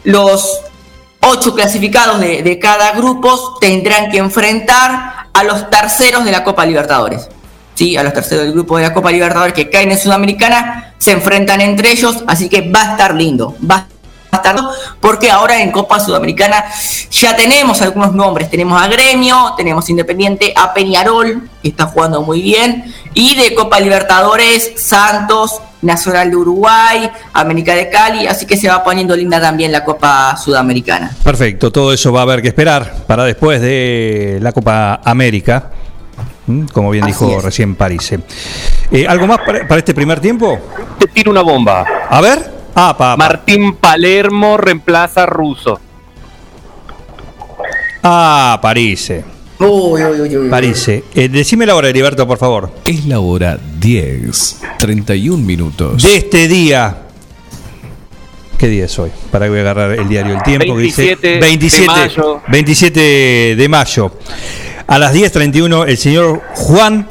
Los 0.05 0.61
ocho 1.21 1.55
clasificados 1.55 2.21
de, 2.21 2.43
de 2.43 2.59
cada 2.59 2.93
grupo 2.93 3.59
tendrán 3.61 4.11
que 4.11 4.19
enfrentar 4.19 5.29
a 5.33 5.45
los 5.45 5.71
terceros 5.71 6.25
de 6.25 6.33
la 6.33 6.45
Copa 6.45 6.67
Libertadores. 6.67 7.29
Sí, 7.75 7.97
a 7.97 8.03
los 8.03 8.13
terceros 8.13 8.45
del 8.45 8.53
grupo 8.53 8.77
de 8.77 8.85
la 8.85 8.95
Copa 8.95 9.11
Libertadores 9.11 9.55
que 9.55 9.71
caen 9.71 9.91
en 9.93 9.99
Sudamericana, 9.99 10.95
se 10.99 11.13
enfrentan 11.13 11.61
entre 11.61 11.91
ellos, 11.91 12.23
así 12.27 12.49
que 12.49 12.71
va 12.71 12.83
a 12.83 12.91
estar 12.93 13.15
lindo. 13.15 13.57
Va 13.69 13.87
estar 14.37 14.55
lindo 14.55 14.71
porque 15.01 15.31
ahora 15.31 15.61
en 15.63 15.71
Copa 15.71 16.01
Sudamericana 16.01 16.65
ya 17.11 17.37
tenemos 17.37 17.83
algunos 17.83 18.15
nombres. 18.15 18.51
Tenemos 18.51 18.81
a 18.81 18.89
Gremio, 18.89 19.55
tenemos 19.57 19.89
Independiente, 19.91 20.53
a 20.57 20.73
Peñarol, 20.73 21.49
que 21.63 21.69
está 21.69 21.87
jugando 21.87 22.23
muy 22.23 22.41
bien, 22.41 22.93
y 23.15 23.35
de 23.35 23.55
Copa 23.55 23.79
Libertadores, 23.79 24.73
Santos, 24.77 25.61
Nacional 25.83 26.31
de 26.31 26.37
Uruguay, 26.37 27.11
América 27.33 27.75
de 27.75 27.91
Cali, 27.91 28.27
así 28.27 28.47
que 28.47 28.57
se 28.57 28.69
va 28.69 28.83
poniendo 28.85 29.17
linda 29.17 29.41
también 29.41 29.73
la 29.73 29.85
Copa 29.85 30.37
Sudamericana. 30.37 31.15
Perfecto, 31.23 31.71
todo 31.71 31.93
eso 31.93 32.13
va 32.13 32.21
a 32.21 32.23
haber 32.23 32.41
que 32.41 32.49
esperar 32.49 33.05
para 33.07 33.25
después 33.25 33.61
de 33.61 34.39
la 34.41 34.53
Copa 34.53 35.01
América, 35.05 35.71
como 36.73 36.91
bien 36.91 37.05
Así 37.05 37.13
dijo 37.13 37.39
es. 37.39 37.45
recién 37.45 37.75
París. 37.75 38.13
Eh, 38.91 39.07
¿Algo 39.07 39.27
más 39.27 39.39
para, 39.41 39.67
para 39.67 39.79
este 39.81 39.93
primer 39.93 40.21
tiempo? 40.21 40.59
Te 40.99 41.07
tiro 41.09 41.31
una 41.31 41.43
bomba. 41.43 41.85
A 42.09 42.21
ver. 42.21 42.52
Ah, 42.75 42.97
pa, 42.97 43.17
pa. 43.17 43.17
Martín 43.17 43.75
Palermo 43.77 44.57
reemplaza 44.57 45.25
a 45.25 45.27
Russo. 45.27 45.79
Ah, 48.03 48.59
París. 48.63 49.13
Uy, 49.59 50.03
uy, 50.03 50.37
uy. 50.37 50.49
París. 50.51 50.89
Eh, 50.89 51.03
decime 51.31 51.67
la 51.67 51.75
hora, 51.77 51.89
Heriberto, 51.89 52.27
por 52.27 52.39
favor. 52.39 52.73
Es 52.85 53.05
la 53.07 53.21
hora 53.21 53.59
10, 53.79 54.61
31 54.79 55.45
minutos. 55.45 56.03
De 56.03 56.17
este 56.17 56.49
día. 56.49 56.97
¿Qué 58.59 58.69
día 58.69 58.85
es 58.87 58.99
hoy? 58.99 59.11
Para 59.31 59.47
que 59.47 59.51
voy 59.51 59.59
a 59.59 59.63
agarrar 59.63 59.93
el 59.93 60.09
diario 60.09 60.35
El 60.35 60.43
Tiempo. 60.43 60.77
que 60.77 60.83
dice 60.83 61.17
27 61.17 61.29
de 61.29 61.41
27, 61.41 61.87
mayo. 61.87 62.43
27 62.49 63.57
de 63.57 63.69
mayo. 63.69 64.13
A 64.87 64.99
las 64.99 65.15
10.31, 65.15 65.87
el 65.89 65.97
señor 65.99 66.43
Juan 66.55 67.07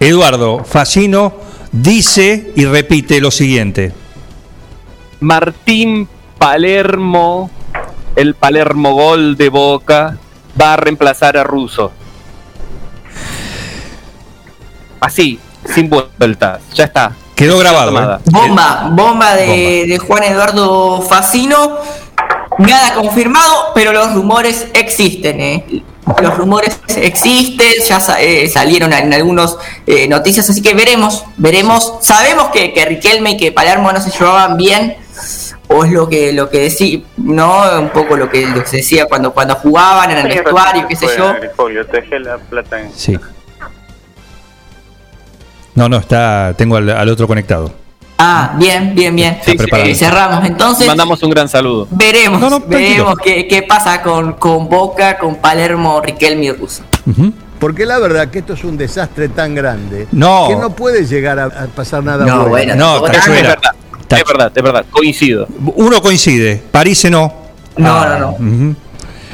Eduardo 0.00 0.64
Facino 0.64 1.34
dice 1.72 2.52
y 2.56 2.64
repite 2.64 3.20
lo 3.20 3.30
siguiente. 3.30 3.92
Martín 5.20 6.08
Palermo, 6.38 7.50
el 8.16 8.34
Palermo 8.34 8.92
Gol 8.94 9.36
de 9.36 9.48
Boca, 9.48 10.16
va 10.60 10.74
a 10.74 10.76
reemplazar 10.76 11.36
a 11.36 11.44
Russo. 11.44 11.90
Así, 15.00 15.38
sin 15.74 15.88
vueltas. 15.88 16.60
Ya 16.74 16.84
está. 16.84 17.12
Quedó 17.34 17.58
grabado. 17.58 18.16
¿eh? 18.16 18.18
Bomba, 18.26 18.88
bomba 18.92 19.34
de, 19.36 19.86
de 19.86 19.98
Juan 19.98 20.24
Eduardo 20.24 21.02
Facino. 21.02 21.76
Nada 22.58 22.94
confirmado, 22.94 23.68
pero 23.74 23.92
los 23.92 24.12
rumores 24.14 24.66
existen. 24.74 25.40
¿eh? 25.40 25.82
Los 26.20 26.36
rumores 26.36 26.80
existen, 26.96 27.68
ya 27.86 28.00
sa- 28.00 28.20
eh, 28.20 28.48
salieron 28.48 28.92
en 28.92 29.12
algunas 29.14 29.56
noticias, 30.08 30.50
así 30.50 30.60
que 30.62 30.74
veremos, 30.74 31.24
veremos. 31.36 31.94
Sabemos 32.00 32.48
que, 32.48 32.72
que 32.72 32.84
Riquelme 32.86 33.32
y 33.32 33.36
que 33.36 33.52
Palermo 33.52 33.92
no 33.92 34.00
se 34.00 34.10
llevaban 34.10 34.56
bien, 34.56 34.96
o 35.68 35.84
es 35.84 35.92
lo 35.92 36.08
que 36.08 36.32
lo 36.32 36.48
que 36.50 36.60
decía, 36.62 37.00
no, 37.16 37.62
un 37.80 37.90
poco 37.90 38.16
lo 38.16 38.28
que, 38.30 38.46
lo 38.46 38.62
que 38.62 38.66
se 38.68 38.76
decía 38.78 39.06
cuando 39.06 39.32
cuando 39.32 39.54
jugaban 39.56 40.10
en 40.10 40.18
el 40.18 40.28
vestuario, 40.28 40.86
qué 40.88 40.96
sé 40.96 41.06
yo. 41.16 41.34
la 42.20 42.38
plata 42.38 42.80
en... 42.80 42.92
Sí. 42.94 43.18
No, 45.74 45.88
no, 45.88 45.98
está, 45.98 46.54
tengo 46.56 46.76
al, 46.76 46.90
al 46.90 47.08
otro 47.08 47.26
conectado. 47.28 47.72
Ah, 48.20 48.54
bien, 48.56 48.94
bien, 48.96 49.14
bien. 49.14 49.38
Sí, 49.44 49.54
preparado. 49.56 49.88
Eh, 49.88 49.94
cerramos 49.94 50.44
entonces. 50.44 50.88
Mandamos 50.88 51.22
un 51.22 51.30
gran 51.30 51.48
saludo. 51.48 51.86
Veremos, 51.90 52.40
No, 52.40 52.50
no, 52.50 52.58
tranquilo. 52.58 52.78
veremos 52.80 53.14
qué, 53.22 53.46
qué 53.46 53.62
pasa 53.62 54.02
con, 54.02 54.32
con 54.32 54.68
Boca, 54.68 55.18
con 55.18 55.36
Palermo, 55.36 56.00
Riquelme 56.00 56.46
y 56.46 56.52
Russo. 56.52 56.82
Porque 57.60 57.86
la 57.86 57.98
verdad 58.00 58.28
que 58.28 58.40
esto 58.40 58.54
es 58.54 58.64
un 58.64 58.76
desastre 58.76 59.28
tan 59.28 59.54
grande 59.54 60.06
No. 60.12 60.46
que 60.48 60.56
no 60.56 60.70
puede 60.70 61.04
llegar 61.06 61.38
a, 61.38 61.44
a 61.46 61.66
pasar 61.66 62.02
nada 62.04 62.24
No, 62.26 62.46
bueno. 62.48 62.74
bueno, 62.74 63.00
No. 63.00 63.06
Es 63.06 63.26
verdad, 63.28 63.58
es 64.16 64.24
verdad, 64.24 64.52
es 64.54 64.62
verdad. 64.62 64.86
Coincido. 64.90 65.46
Uno 65.76 66.00
coincide, 66.00 66.62
París 66.70 67.04
no. 67.10 67.32
No, 67.76 68.04
no, 68.08 68.18
no. 68.18 68.30
Ujú. 68.32 68.74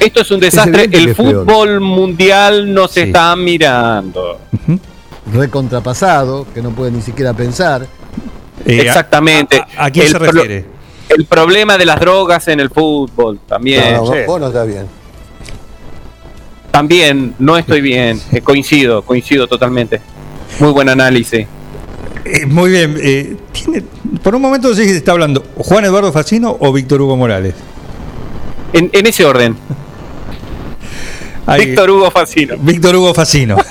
Esto 0.00 0.20
es 0.22 0.30
un 0.30 0.40
desastre. 0.40 0.84
El 0.84 1.14
peor. 1.14 1.14
fútbol 1.14 1.80
mundial 1.80 2.72
no 2.74 2.88
se 2.88 3.02
Sí. 3.02 3.06
está 3.08 3.34
mirando. 3.36 4.38
Recontrapasado, 5.32 6.46
que 6.52 6.60
no 6.60 6.70
puede 6.70 6.90
ni 6.90 7.00
siquiera 7.00 7.32
pensar. 7.32 7.86
Eh, 8.66 8.80
Exactamente. 8.82 9.56
¿A, 9.76 9.82
a- 9.82 9.84
a 9.86 9.90
quién 9.90 10.06
El 10.06 10.12
se 10.12 10.18
pro- 10.18 10.30
refiere? 10.32 10.66
el 11.08 11.24
problema 11.26 11.78
de 11.78 11.86
las 11.86 11.98
drogas 12.00 12.46
en 12.48 12.60
el 12.60 12.70
fútbol 12.70 13.38
también. 13.48 13.94
No, 13.94 14.04
no, 14.06 14.12
Sí. 14.12 14.18
vos 14.26 14.40
no 14.40 14.48
estás 14.48 14.66
bien. 14.66 14.86
También 16.70 17.34
no 17.38 17.56
estoy 17.56 17.80
bien. 17.80 18.20
Eh, 18.32 18.40
coincido, 18.40 19.02
coincido 19.02 19.46
totalmente. 19.46 20.00
Muy 20.58 20.72
buen 20.72 20.88
análisis. 20.88 21.46
Eh, 22.24 22.46
muy 22.46 22.70
bien. 22.70 22.96
eh, 23.00 23.36
tiene- 23.52 23.82
por 24.22 24.34
un 24.34 24.42
momento 24.42 24.74
sí 24.74 24.84
que 24.84 24.96
está 24.96 25.12
hablando 25.12 25.44
Juan 25.56 25.84
Eduardo 25.84 26.12
Facino 26.12 26.56
o 26.60 26.72
Víctor 26.72 27.00
Hugo 27.02 27.16
Morales. 27.16 27.54
En, 28.72 28.88
en 28.92 29.06
ese 29.06 29.24
orden. 29.24 29.56
Ahí- 31.46 31.66
Víctor 31.66 31.90
Hugo 31.90 32.10
Facino. 32.10 32.56
Víctor 32.58 32.96
Hugo 32.96 33.12
Facino. 33.14 33.56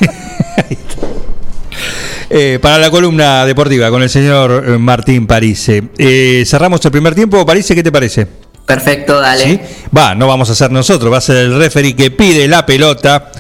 Eh, 2.36 2.58
para 2.60 2.80
la 2.80 2.90
columna 2.90 3.46
deportiva 3.46 3.92
con 3.92 4.02
el 4.02 4.10
señor 4.10 4.80
Martín 4.80 5.28
Parise. 5.28 5.84
Eh, 6.00 6.44
cerramos 6.48 6.84
el 6.84 6.90
primer 6.92 7.14
tiempo. 7.14 7.46
Parise, 7.46 7.76
¿qué 7.76 7.84
te 7.84 7.92
parece? 7.92 8.26
Perfecto, 8.66 9.20
dale. 9.20 9.44
¿Sí? 9.44 9.60
Va, 9.96 10.16
no 10.16 10.26
vamos 10.28 10.50
a 10.50 10.56
ser 10.56 10.72
nosotros, 10.72 11.14
va 11.14 11.18
a 11.18 11.22
ser 11.22 11.38
el 11.38 11.58
referee 11.60 11.96
que 11.96 12.10
pide 12.10 12.48
la 12.48 12.66
pelota, 12.66 13.32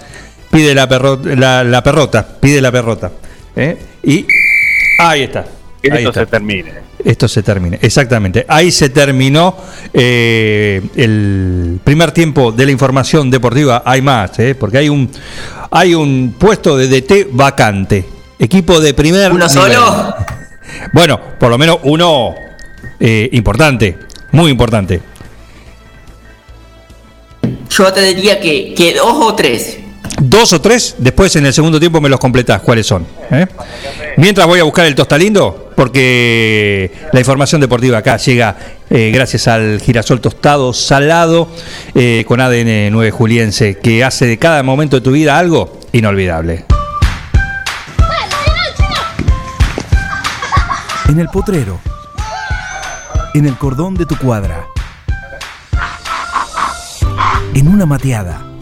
pide 0.51 0.75
la, 0.75 0.87
perro- 0.87 1.19
la, 1.23 1.63
la 1.63 1.81
perrota, 1.81 2.27
pide 2.39 2.61
la 2.61 2.71
perrota. 2.71 3.11
¿eh? 3.55 3.77
Y 4.03 4.27
ahí 4.99 5.23
está. 5.23 5.45
Ahí 5.91 5.97
esto 5.97 6.09
está. 6.09 6.19
se 6.21 6.25
termine. 6.27 6.71
Esto 7.03 7.27
se 7.27 7.43
termine, 7.43 7.79
exactamente. 7.81 8.45
Ahí 8.47 8.71
se 8.71 8.89
terminó 8.89 9.57
eh, 9.93 10.81
el 10.95 11.79
primer 11.83 12.11
tiempo 12.11 12.51
de 12.53 12.65
la 12.65 12.71
información 12.71 13.29
deportiva. 13.29 13.83
Hay 13.85 14.01
más, 14.01 14.39
¿eh? 14.39 14.55
porque 14.55 14.77
hay 14.77 14.89
un, 14.89 15.09
hay 15.71 15.93
un 15.93 16.35
puesto 16.39 16.77
de 16.77 16.87
DT 16.87 17.27
vacante. 17.31 18.05
Equipo 18.39 18.79
de 18.79 18.93
primer 18.93 19.31
¿Uno 19.31 19.47
nivel. 19.47 19.73
solo? 19.73 20.15
Bueno, 20.91 21.19
por 21.39 21.49
lo 21.51 21.57
menos 21.57 21.77
uno 21.83 22.33
eh, 22.99 23.29
importante, 23.33 23.97
muy 24.31 24.49
importante. 24.49 25.01
Yo 27.69 27.93
te 27.93 28.01
diría 28.01 28.39
que, 28.39 28.73
que 28.73 28.93
dos 28.93 29.13
o 29.19 29.35
tres. 29.35 29.82
Dos 30.25 30.53
o 30.53 30.61
tres, 30.61 30.95
después 30.99 31.35
en 31.35 31.45
el 31.45 31.53
segundo 31.53 31.81
tiempo 31.81 31.99
me 31.99 32.07
los 32.07 32.17
completás 32.17 32.61
cuáles 32.61 32.87
son. 32.87 33.05
¿eh? 33.29 33.45
Mientras 34.15 34.47
voy 34.47 34.57
a 34.57 34.63
buscar 34.63 34.85
el 34.85 34.95
tostalindo, 34.95 35.73
porque 35.75 36.89
la 37.11 37.19
información 37.19 37.59
deportiva 37.59 37.97
acá 37.97 38.15
llega 38.15 38.55
eh, 38.89 39.11
gracias 39.13 39.49
al 39.49 39.81
girasol 39.81 40.21
tostado 40.21 40.71
salado 40.71 41.49
eh, 41.93 42.23
con 42.25 42.39
ADN 42.39 42.89
9 42.93 43.11
Juliense, 43.11 43.79
que 43.79 44.05
hace 44.05 44.25
de 44.25 44.37
cada 44.37 44.63
momento 44.63 44.95
de 44.95 45.01
tu 45.01 45.11
vida 45.11 45.37
algo 45.37 45.77
inolvidable. 45.91 46.63
En 51.09 51.19
el 51.19 51.27
potrero. 51.27 51.81
En 53.33 53.45
el 53.45 53.57
cordón 53.57 53.95
de 53.95 54.05
tu 54.05 54.17
cuadra. 54.17 54.67
En 57.53 57.67
una 57.67 57.85
mateada. 57.85 58.52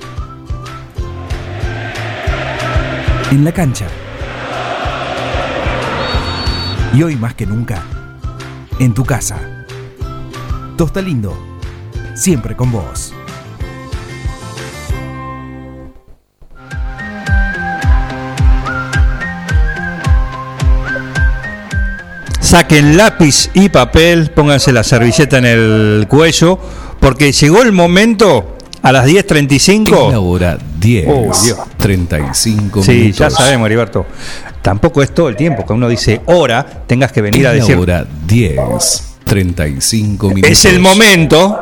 En 3.32 3.45
la 3.45 3.53
cancha. 3.53 3.88
Y 6.94 7.02
hoy 7.02 7.16
más 7.16 7.34
que 7.34 7.45
nunca, 7.45 7.82
en 8.78 8.94
tu 8.94 9.06
casa. 9.06 9.38
Tosta 10.76 11.02
Lindo, 11.02 11.34
siempre 12.14 12.58
con 12.58 12.74
vos. 12.74 13.14
Saquen 22.41 22.98
lápiz 22.98 23.49
y 23.53 23.70
papel, 23.70 24.32
pónganse 24.32 24.74
la 24.74 24.84
servilleta 24.84 25.38
en 25.38 25.45
el 25.45 26.06
cuello, 26.10 26.60
porque 26.99 27.32
llegó 27.32 27.62
el 27.62 27.72
momento 27.72 28.58
a 28.82 28.91
las 28.91 29.08
10.35. 29.08 30.08
Es 30.08 30.12
la 30.12 30.20
hora 30.20 30.58
10, 30.82 31.06
Oh, 31.08 31.32
Dios. 31.44 31.58
35 31.78 32.84
Sí, 32.84 32.91
minutos. 32.91 33.18
ya 33.18 33.30
sabemos, 33.30 33.68
Heriberto. 33.68 34.06
Tampoco 34.62 35.02
es 35.03 35.14
todo 35.14 35.30
el 35.30 35.36
tiempo 35.36 35.66
que 35.66 35.74
uno 35.74 35.88
dice 35.88 36.22
hora, 36.26 36.66
tengas 36.88 37.12
que 37.12 37.22
venir 37.22 37.45
a 37.48 37.53
decir. 37.53 37.78
hora 37.78 38.06
10, 38.28 39.16
35 39.24 40.28
minutos. 40.30 40.52
Es 40.52 40.66
el 40.66 40.80
momento, 40.80 41.60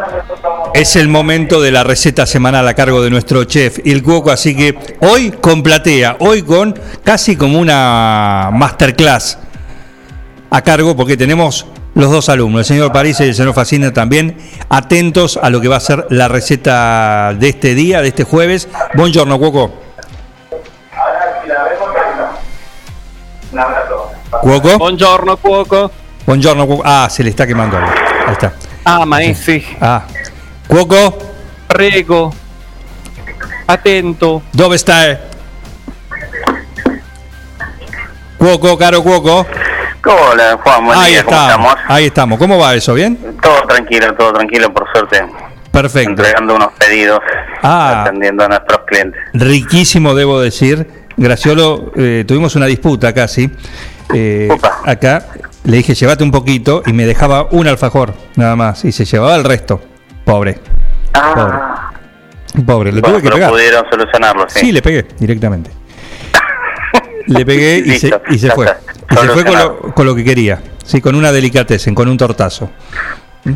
es 0.74 0.96
el 0.96 1.08
momento 1.08 1.62
de 1.62 1.72
la 1.72 1.84
receta 1.84 2.26
semanal 2.26 2.68
a 2.68 2.74
cargo 2.74 3.02
de 3.02 3.10
nuestro 3.10 3.44
chef 3.44 3.80
Il 3.86 4.02
Cuoco, 4.02 4.32
así 4.32 4.56
que 4.56 4.78
hoy 5.02 5.32
con 5.32 5.62
platea, 5.62 6.16
hoy 6.20 6.42
con 6.44 6.78
casi 7.04 7.36
como 7.36 7.60
una 7.60 8.50
masterclass 8.54 9.38
a 10.50 10.62
cargo, 10.64 10.96
porque 10.96 11.16
tenemos 11.16 11.66
los 11.96 12.12
dos 12.12 12.30
alumnos, 12.30 12.62
el 12.62 12.66
señor 12.66 12.92
París 12.92 13.20
y 13.20 13.24
el 13.24 13.36
señor 13.36 13.54
Facina 13.54 13.92
también, 13.92 14.38
atentos 14.70 15.38
a 15.42 15.50
lo 15.50 15.60
que 15.60 15.68
va 15.68 15.78
a 15.78 15.80
ser 15.80 16.06
la 16.10 16.28
receta 16.28 17.34
de 17.34 17.50
este 17.50 17.76
día, 17.76 18.02
de 18.02 18.10
este 18.10 18.24
jueves. 18.24 18.68
Buongiorno, 18.94 19.38
Cuoco. 19.38 19.74
Cuoco. 24.42 24.78
Buongiorno, 24.78 25.38
Cuoco. 25.38 25.92
Buongiorno, 26.26 26.68
Cuoco. 26.68 26.84
Ah, 26.86 27.08
se 27.10 27.24
le 27.24 27.32
está 27.32 27.46
quemando 27.46 27.78
algo. 27.78 27.92
Ahí 28.28 28.34
está. 28.34 28.54
Ah, 28.86 29.06
maestri. 29.06 29.66
Ah. 29.82 30.04
Cuoco. 30.68 31.18
Prego. 31.68 32.34
Atento. 33.68 34.44
Dove 34.54 34.78
stai? 34.78 35.18
Cuoco, 38.38 38.78
caro 38.78 39.04
Cuoco. 39.04 39.46
Hola, 40.06 40.58
Juan, 40.64 40.86
buen 40.86 40.98
Ahí 40.98 41.12
día, 41.14 41.24
¿cómo 41.24 41.38
estamos. 41.38 41.68
estamos? 41.72 41.92
Ahí 41.92 42.06
estamos. 42.06 42.40
¿Cómo 42.40 42.58
va 42.58 42.74
eso? 42.76 42.94
¿Bien? 42.94 43.18
Todo 43.42 43.62
tranquilo, 43.68 44.14
todo 44.16 44.34
tranquilo, 44.34 44.74
por 44.74 44.88
suerte. 44.94 45.24
Perfecto. 45.72 46.10
Entregando 46.10 46.56
unos 46.56 46.70
pedidos, 46.80 47.20
Ah. 47.62 48.02
atendiendo 48.04 48.44
a 48.44 48.48
nuestros 48.48 48.80
clientes. 48.88 49.22
Riquísimo, 49.34 50.16
debo 50.16 50.40
decir. 50.40 50.88
Graciolo, 51.18 51.92
eh, 51.96 52.24
tuvimos 52.26 52.56
una 52.56 52.66
disputa 52.66 53.14
casi. 53.14 53.52
Eh, 54.14 54.48
acá 54.86 55.26
le 55.66 55.78
dije, 55.78 55.94
llévate 55.94 56.24
un 56.24 56.32
poquito 56.32 56.82
y 56.86 56.94
me 56.94 57.06
dejaba 57.06 57.48
un 57.52 57.68
alfajor, 57.68 58.14
nada 58.36 58.56
más. 58.56 58.86
Y 58.86 58.92
se 58.94 59.04
llevaba 59.06 59.36
el 59.36 59.44
resto. 59.44 59.82
Pobre. 60.24 60.60
Ah, 61.14 61.34
Pobre. 61.36 62.66
Pobre, 62.66 62.92
le 62.94 63.02
bueno, 63.02 63.18
tuve 63.18 63.22
que 63.22 63.28
pero 63.28 63.36
pegar. 63.36 63.50
pudieron 63.52 63.86
solucionarlo, 63.92 64.46
sí. 64.50 64.60
Sí, 64.60 64.72
le 64.72 64.82
pegué 64.82 65.06
directamente. 65.20 65.70
Le 67.30 67.46
pegué 67.46 67.78
y 67.86 68.00
se, 68.00 68.12
y 68.30 68.40
se 68.40 68.52
fue. 68.52 68.68
Y 69.12 69.16
se 69.16 69.28
fue 69.30 69.46
con 69.46 69.58
lo, 69.60 69.82
con 69.94 70.06
lo 70.06 70.16
que 70.16 70.24
quería. 70.24 70.62
Sí, 70.84 71.00
con 71.02 71.16
una 71.16 71.32
delicatessen, 71.32 71.94
con 71.94 72.08
un 72.10 72.18
tortazo. 72.18 72.70
¿Mm? 73.44 73.54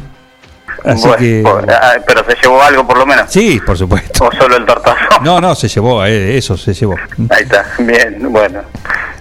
Así 0.85 1.07
Bueno, 1.07 1.17
que. 1.17 1.43
ah, 1.73 1.93
pero 2.05 2.23
se 2.25 2.35
llevó 2.41 2.61
algo 2.61 2.85
por 2.85 2.97
lo 2.97 3.05
menos. 3.05 3.31
Sí, 3.31 3.59
por 3.65 3.77
supuesto. 3.77 4.25
O 4.25 4.31
solo 4.31 4.57
el 4.57 4.65
tortazo. 4.65 5.21
No, 5.23 5.41
no, 5.41 5.55
se 5.55 5.67
llevó, 5.67 6.05
eh, 6.05 6.37
eso 6.37 6.55
se 6.57 6.73
llevó. 6.73 6.95
Ahí 7.29 7.43
está, 7.43 7.65
bien, 7.79 8.31
bueno. 8.31 8.61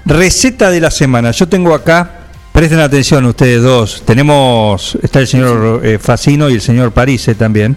Receta 0.04 0.70
de 0.70 0.80
la 0.80 0.90
semana. 0.90 1.30
Yo 1.30 1.48
tengo 1.48 1.74
acá, 1.74 2.10
presten 2.52 2.80
atención 2.80 3.24
ustedes 3.26 3.62
dos. 3.62 4.02
Tenemos, 4.04 4.98
está 5.02 5.20
el 5.20 5.26
señor 5.26 5.80
eh, 5.84 5.98
Facino 5.98 6.50
y 6.50 6.54
el 6.54 6.60
señor 6.60 6.92
Parise 6.92 7.34
también. 7.34 7.76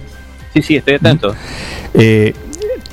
Sí, 0.53 0.61
sí, 0.61 0.75
estoy 0.77 0.95
atento. 0.95 1.35
Eh, 1.93 2.33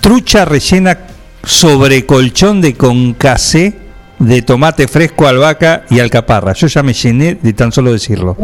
trucha 0.01 0.45
rellena 0.45 0.99
sobre 1.45 2.07
colchón 2.07 2.61
de 2.61 2.75
concasé 2.75 3.79
de 4.19 4.43
tomate 4.43 4.87
fresco, 4.87 5.27
albahaca 5.27 5.83
y 5.91 5.99
alcaparra. 6.01 6.53
Yo 6.53 6.67
ya 6.69 6.83
me 6.83 6.93
llené 6.93 7.35
de 7.35 7.53
tan 7.53 7.73
solo 7.73 7.93
decirlo. 7.93 8.37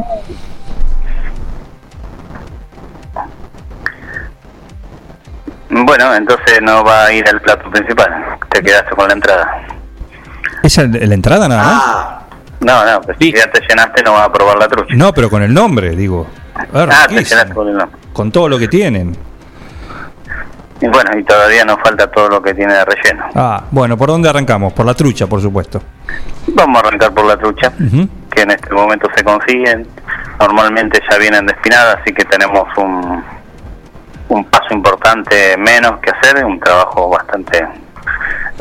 Bueno, 5.71 6.15
entonces 6.15 6.61
no 6.63 6.83
va 6.83 7.05
a 7.07 7.13
ir 7.13 7.29
al 7.29 7.41
plato 7.41 7.71
principal. 7.71 8.09
Te 8.51 8.63
quedaste 8.63 8.95
con 8.95 9.09
la 9.09 9.15
entrada. 9.15 9.63
¿Esa 10.63 10.83
es 10.83 11.09
la 11.09 11.15
entrada 11.15 11.49
nada 11.49 11.63
más? 11.63 12.29
No, 12.61 12.85
no, 12.85 13.01
pues 13.03 13.17
si 13.21 13.33
ya 13.33 13.49
te 13.51 13.61
llenaste 13.69 14.03
no 14.03 14.15
vas 14.15 14.27
a 14.29 14.33
probar 14.33 14.59
la 14.59 14.67
trucha. 14.69 14.95
No, 14.97 15.13
pero 15.13 15.31
con 15.31 15.43
el 15.43 15.53
nombre, 15.55 15.91
digo. 15.95 16.27
Ah, 16.55 16.87
Ah, 16.91 17.07
te 17.09 17.15
riquísimo. 17.15 17.29
llenaste 17.39 17.55
con 17.55 17.69
el 17.69 17.77
nombre. 17.77 17.99
Con 18.13 18.33
todo 18.33 18.49
lo 18.49 18.59
que 18.59 18.67
tienen. 18.69 19.17
Y 20.81 20.87
bueno, 20.87 21.11
y 21.19 21.25
todavía 21.25 21.65
nos 21.65 21.79
falta 21.81 22.09
todo 22.11 22.29
lo 22.29 22.43
que 22.43 22.55
tiene 22.55 22.73
de 22.73 22.85
relleno. 22.85 23.25
Ah, 23.35 23.65
bueno, 23.71 23.97
¿por 23.97 24.09
dónde 24.09 24.29
arrancamos? 24.29 24.73
Por 24.73 24.87
la 24.87 24.95
trucha, 24.95 25.27
por 25.27 25.41
supuesto. 25.41 25.83
Vamos 26.49 26.77
a 26.77 26.87
arrancar 26.87 27.13
por 27.13 27.25
la 27.25 27.37
trucha, 27.37 27.73
que 28.31 28.43
en 28.43 28.51
este 28.53 28.73
momento 28.73 29.09
se 29.17 29.25
consiguen. 29.25 29.87
Normalmente 30.39 31.01
ya 31.11 31.19
vienen 31.19 31.47
despinadas, 31.47 31.99
así 32.01 32.15
que 32.15 32.25
tenemos 32.25 32.69
un, 32.77 33.25
un 34.29 34.45
paso 34.45 34.73
importante 34.73 35.57
menos 35.57 35.99
que 36.01 36.11
hacer, 36.11 36.45
un 36.45 36.61
trabajo 36.61 37.09
bastante 37.09 37.67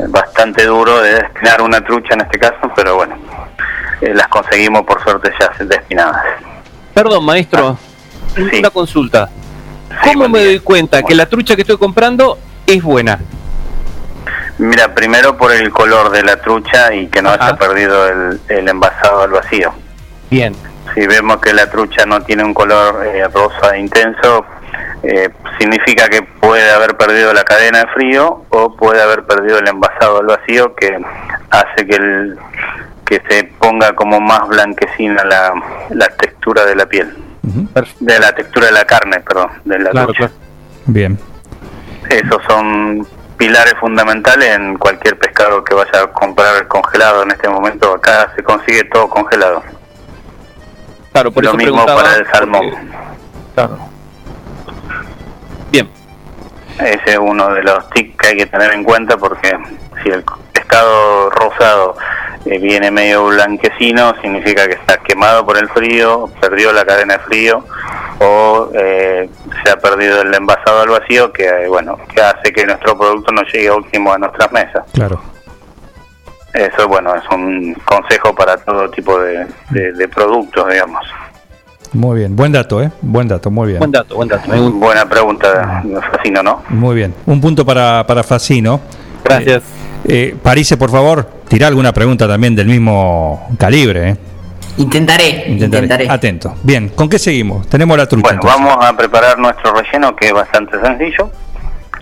bastante 0.08 0.64
duro 0.64 1.00
de 1.00 1.14
despinar 1.14 1.60
una 1.60 1.80
trucha 1.80 2.14
en 2.14 2.20
este 2.20 2.38
caso, 2.38 2.70
pero 2.74 2.96
bueno, 2.96 3.16
eh, 4.00 4.12
las 4.14 4.28
conseguimos 4.28 4.82
por 4.82 5.02
suerte 5.02 5.32
ya 5.40 5.64
despinadas. 5.64 6.22
Perdón, 6.94 7.24
maestro. 7.24 7.76
Una 8.36 8.70
consulta. 8.70 9.28
¿Cómo 10.04 10.28
me 10.28 10.44
doy 10.44 10.60
cuenta 10.60 11.02
que 11.02 11.14
la 11.14 11.26
trucha 11.26 11.54
que 11.54 11.62
estoy 11.62 11.78
comprando 11.78 12.38
es 12.66 12.82
buena? 12.82 13.18
Mira, 14.58 14.94
primero 14.94 15.36
por 15.36 15.52
el 15.52 15.70
color 15.70 16.10
de 16.10 16.22
la 16.22 16.40
trucha 16.40 16.92
y 16.92 17.06
que 17.06 17.22
no 17.22 17.30
haya 17.30 17.56
perdido 17.56 18.08
el, 18.08 18.40
el 18.48 18.68
envasado 18.68 19.22
al 19.22 19.30
vacío. 19.30 19.72
Bien. 20.30 20.54
Si 20.94 21.06
vemos 21.06 21.38
que 21.38 21.52
la 21.52 21.70
trucha 21.70 22.04
no 22.06 22.22
tiene 22.22 22.44
un 22.44 22.54
color 22.54 23.06
eh, 23.06 23.28
rosa 23.28 23.76
intenso, 23.76 24.44
eh, 25.02 25.30
significa 25.58 26.08
que 26.08 26.22
puede 26.22 26.70
haber 26.70 26.96
perdido 26.96 27.32
la 27.32 27.44
cadena 27.44 27.80
de 27.80 27.86
frío 27.88 28.44
o 28.48 28.74
puede 28.74 29.00
haber 29.00 29.24
perdido 29.24 29.58
el 29.58 29.68
envasado 29.68 30.18
al 30.18 30.26
vacío 30.26 30.74
que 30.74 30.98
hace 31.50 31.86
que 31.86 31.96
el 31.96 32.38
que 33.04 33.22
se 33.28 33.44
ponga 33.44 33.94
como 33.94 34.20
más 34.20 34.46
blanquecina 34.48 35.24
la, 35.24 35.54
la 35.90 36.08
textura 36.08 36.66
de 36.66 36.76
la 36.76 36.84
piel, 36.86 37.16
de 38.00 38.18
la 38.18 38.32
textura 38.34 38.66
de 38.66 38.72
la 38.72 38.84
carne, 38.84 39.20
perdón, 39.20 39.50
de 39.64 39.78
la 39.78 39.90
trucha. 40.04 40.30
Bien. 40.86 41.18
Esos 42.08 42.42
son 42.48 43.06
pilares 43.36 43.74
fundamentales 43.80 44.56
en 44.56 44.76
cualquier 44.76 45.18
pescado 45.18 45.62
que 45.64 45.74
vaya 45.74 46.02
a 46.02 46.06
comprar 46.08 46.66
congelado 46.66 47.22
en 47.22 47.30
este 47.30 47.48
momento. 47.48 47.94
Acá 47.94 48.32
se 48.34 48.42
consigue 48.42 48.84
todo 48.84 49.08
congelado. 49.08 49.62
Claro, 51.12 51.30
por 51.30 51.44
Lo 51.44 51.50
eso 51.50 51.56
mismo 51.56 51.86
para 51.86 52.14
el 52.16 52.26
salmón. 52.26 52.70
Claro. 53.54 53.78
Bien. 55.70 55.88
Ese 56.78 57.12
es 57.12 57.18
uno 57.18 57.52
de 57.54 57.62
los 57.62 57.90
tics 57.90 58.16
que 58.16 58.28
hay 58.28 58.36
que 58.36 58.46
tener 58.46 58.72
en 58.72 58.84
cuenta 58.84 59.16
porque 59.16 59.56
si 60.02 60.10
el 60.10 60.24
pescado 60.52 61.30
rosado 61.30 61.96
eh, 62.50 62.58
viene 62.58 62.90
medio 62.90 63.26
blanquecino, 63.26 64.14
significa 64.20 64.66
que 64.66 64.74
está 64.74 64.98
quemado 64.98 65.44
por 65.46 65.56
el 65.58 65.68
frío, 65.68 66.28
perdió 66.40 66.72
la 66.72 66.84
cadena 66.84 67.14
de 67.14 67.20
frío 67.20 67.64
o 68.20 68.70
eh, 68.74 69.28
se 69.64 69.70
ha 69.70 69.76
perdido 69.76 70.22
el 70.22 70.34
envasado 70.34 70.80
al 70.82 70.88
vacío 70.88 71.32
que 71.32 71.66
bueno 71.68 71.96
que 72.12 72.20
hace 72.20 72.52
que 72.52 72.66
nuestro 72.66 72.98
producto 72.98 73.30
no 73.32 73.42
llegue 73.42 73.70
óptimo 73.70 74.12
a 74.12 74.18
nuestras 74.18 74.50
mesas. 74.52 74.82
Claro. 74.92 75.20
Eso 76.52 76.88
bueno 76.88 77.14
es 77.14 77.22
un 77.30 77.74
consejo 77.84 78.34
para 78.34 78.56
todo 78.56 78.88
tipo 78.90 79.18
de, 79.20 79.46
de- 79.70 79.92
de 79.92 80.08
productos, 80.08 80.66
digamos. 80.72 81.04
Muy 81.92 82.18
bien. 82.18 82.36
Buen 82.36 82.52
dato, 82.52 82.82
¿eh? 82.82 82.90
Buen 83.00 83.28
dato, 83.28 83.50
muy 83.50 83.68
bien. 83.68 83.78
Buen 83.78 83.92
dato, 83.92 84.16
buen 84.16 84.28
dato. 84.28 84.50
Buena 84.72 85.08
pregunta, 85.08 85.82
Facino, 86.12 86.42
¿no? 86.42 86.62
Muy 86.68 86.94
bien. 86.96 87.14
Un 87.26 87.40
punto 87.40 87.64
para, 87.64 88.06
para 88.06 88.22
Facino. 88.22 88.80
Gracias. 89.24 89.62
Eh, 89.62 89.77
Parise, 90.42 90.76
por 90.76 90.90
favor, 90.90 91.28
tira 91.48 91.66
alguna 91.66 91.92
pregunta 91.92 92.26
también 92.26 92.54
del 92.54 92.66
mismo 92.66 93.48
calibre. 93.58 94.10
¿eh? 94.10 94.16
Intentaré, 94.78 95.44
intentaré. 95.48 96.08
Atento. 96.08 96.54
Bien, 96.62 96.88
¿con 96.90 97.08
qué 97.08 97.18
seguimos? 97.18 97.66
Tenemos 97.68 97.98
la 97.98 98.06
trucha. 98.06 98.22
Bueno, 98.22 98.40
entonces. 98.42 98.64
vamos 98.64 98.84
a 98.84 98.96
preparar 98.96 99.38
nuestro 99.38 99.74
relleno 99.74 100.14
que 100.14 100.28
es 100.28 100.32
bastante 100.32 100.80
sencillo. 100.80 101.30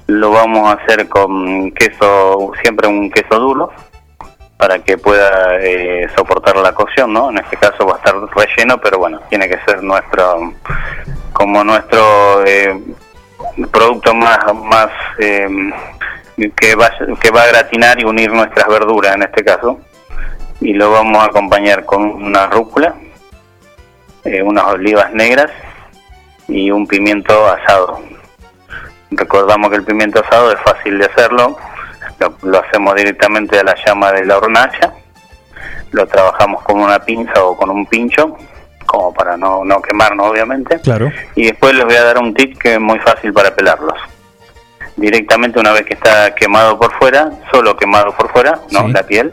Lo 0.08 0.30
vamos 0.30 0.68
a 0.68 0.72
hacer 0.72 1.08
con 1.08 1.70
queso, 1.72 2.52
siempre 2.62 2.86
un 2.86 3.10
queso 3.10 3.38
duro, 3.40 3.72
para 4.58 4.78
que 4.80 4.98
pueda 4.98 5.58
eh, 5.58 6.06
soportar 6.14 6.56
la 6.58 6.72
cocción, 6.72 7.12
¿no? 7.12 7.30
En 7.30 7.38
este 7.38 7.56
caso 7.56 7.86
va 7.86 7.94
a 7.94 7.96
estar 7.96 8.14
relleno, 8.14 8.78
pero 8.78 8.98
bueno, 8.98 9.20
tiene 9.30 9.48
que 9.48 9.58
ser 9.66 9.82
nuestro, 9.82 10.52
como 11.32 11.64
nuestro 11.64 12.44
eh, 12.44 12.78
producto 13.70 14.14
más, 14.14 14.38
más 14.64 14.90
eh, 15.18 15.48
que, 16.36 16.74
va, 16.74 16.90
que 17.20 17.30
va 17.30 17.42
a 17.42 17.46
gratinar 17.46 17.98
y 18.00 18.04
unir 18.04 18.30
nuestras 18.32 18.66
verduras 18.68 19.14
en 19.14 19.22
este 19.22 19.44
caso. 19.44 19.80
Y 20.60 20.72
lo 20.72 20.90
vamos 20.90 21.22
a 21.22 21.26
acompañar 21.26 21.84
con 21.84 22.02
una 22.02 22.46
rúcula, 22.46 22.94
eh, 24.24 24.42
unas 24.42 24.64
olivas 24.64 25.12
negras 25.12 25.50
y 26.48 26.70
un 26.70 26.86
pimiento 26.86 27.46
asado. 27.48 28.00
Recordamos 29.10 29.70
que 29.70 29.76
el 29.76 29.84
pimiento 29.84 30.20
asado 30.20 30.52
es 30.52 30.60
fácil 30.60 30.98
de 30.98 31.06
hacerlo, 31.06 31.56
lo, 32.18 32.34
lo 32.42 32.58
hacemos 32.60 32.94
directamente 32.96 33.58
a 33.58 33.64
la 33.64 33.74
llama 33.86 34.12
de 34.12 34.24
la 34.24 34.38
hornalla, 34.38 34.94
lo 35.92 36.06
trabajamos 36.06 36.62
con 36.62 36.80
una 36.80 36.98
pinza 36.98 37.44
o 37.44 37.56
con 37.56 37.70
un 37.70 37.86
pincho, 37.86 38.36
como 38.86 39.12
para 39.14 39.36
no, 39.36 39.64
no 39.64 39.80
quemarnos 39.82 40.30
obviamente, 40.30 40.80
Claro. 40.80 41.12
y 41.34 41.46
después 41.46 41.74
les 41.74 41.84
voy 41.84 41.96
a 41.96 42.04
dar 42.04 42.18
un 42.18 42.34
tip 42.34 42.58
que 42.58 42.74
es 42.74 42.80
muy 42.80 42.98
fácil 43.00 43.32
para 43.32 43.54
pelarlos. 43.54 43.98
Directamente 44.96 45.58
una 45.60 45.72
vez 45.72 45.82
que 45.84 45.94
está 45.94 46.34
quemado 46.34 46.78
por 46.78 46.92
fuera, 46.98 47.30
solo 47.52 47.76
quemado 47.76 48.12
por 48.16 48.30
fuera, 48.32 48.60
no 48.70 48.88
la 48.88 49.02
piel, 49.02 49.32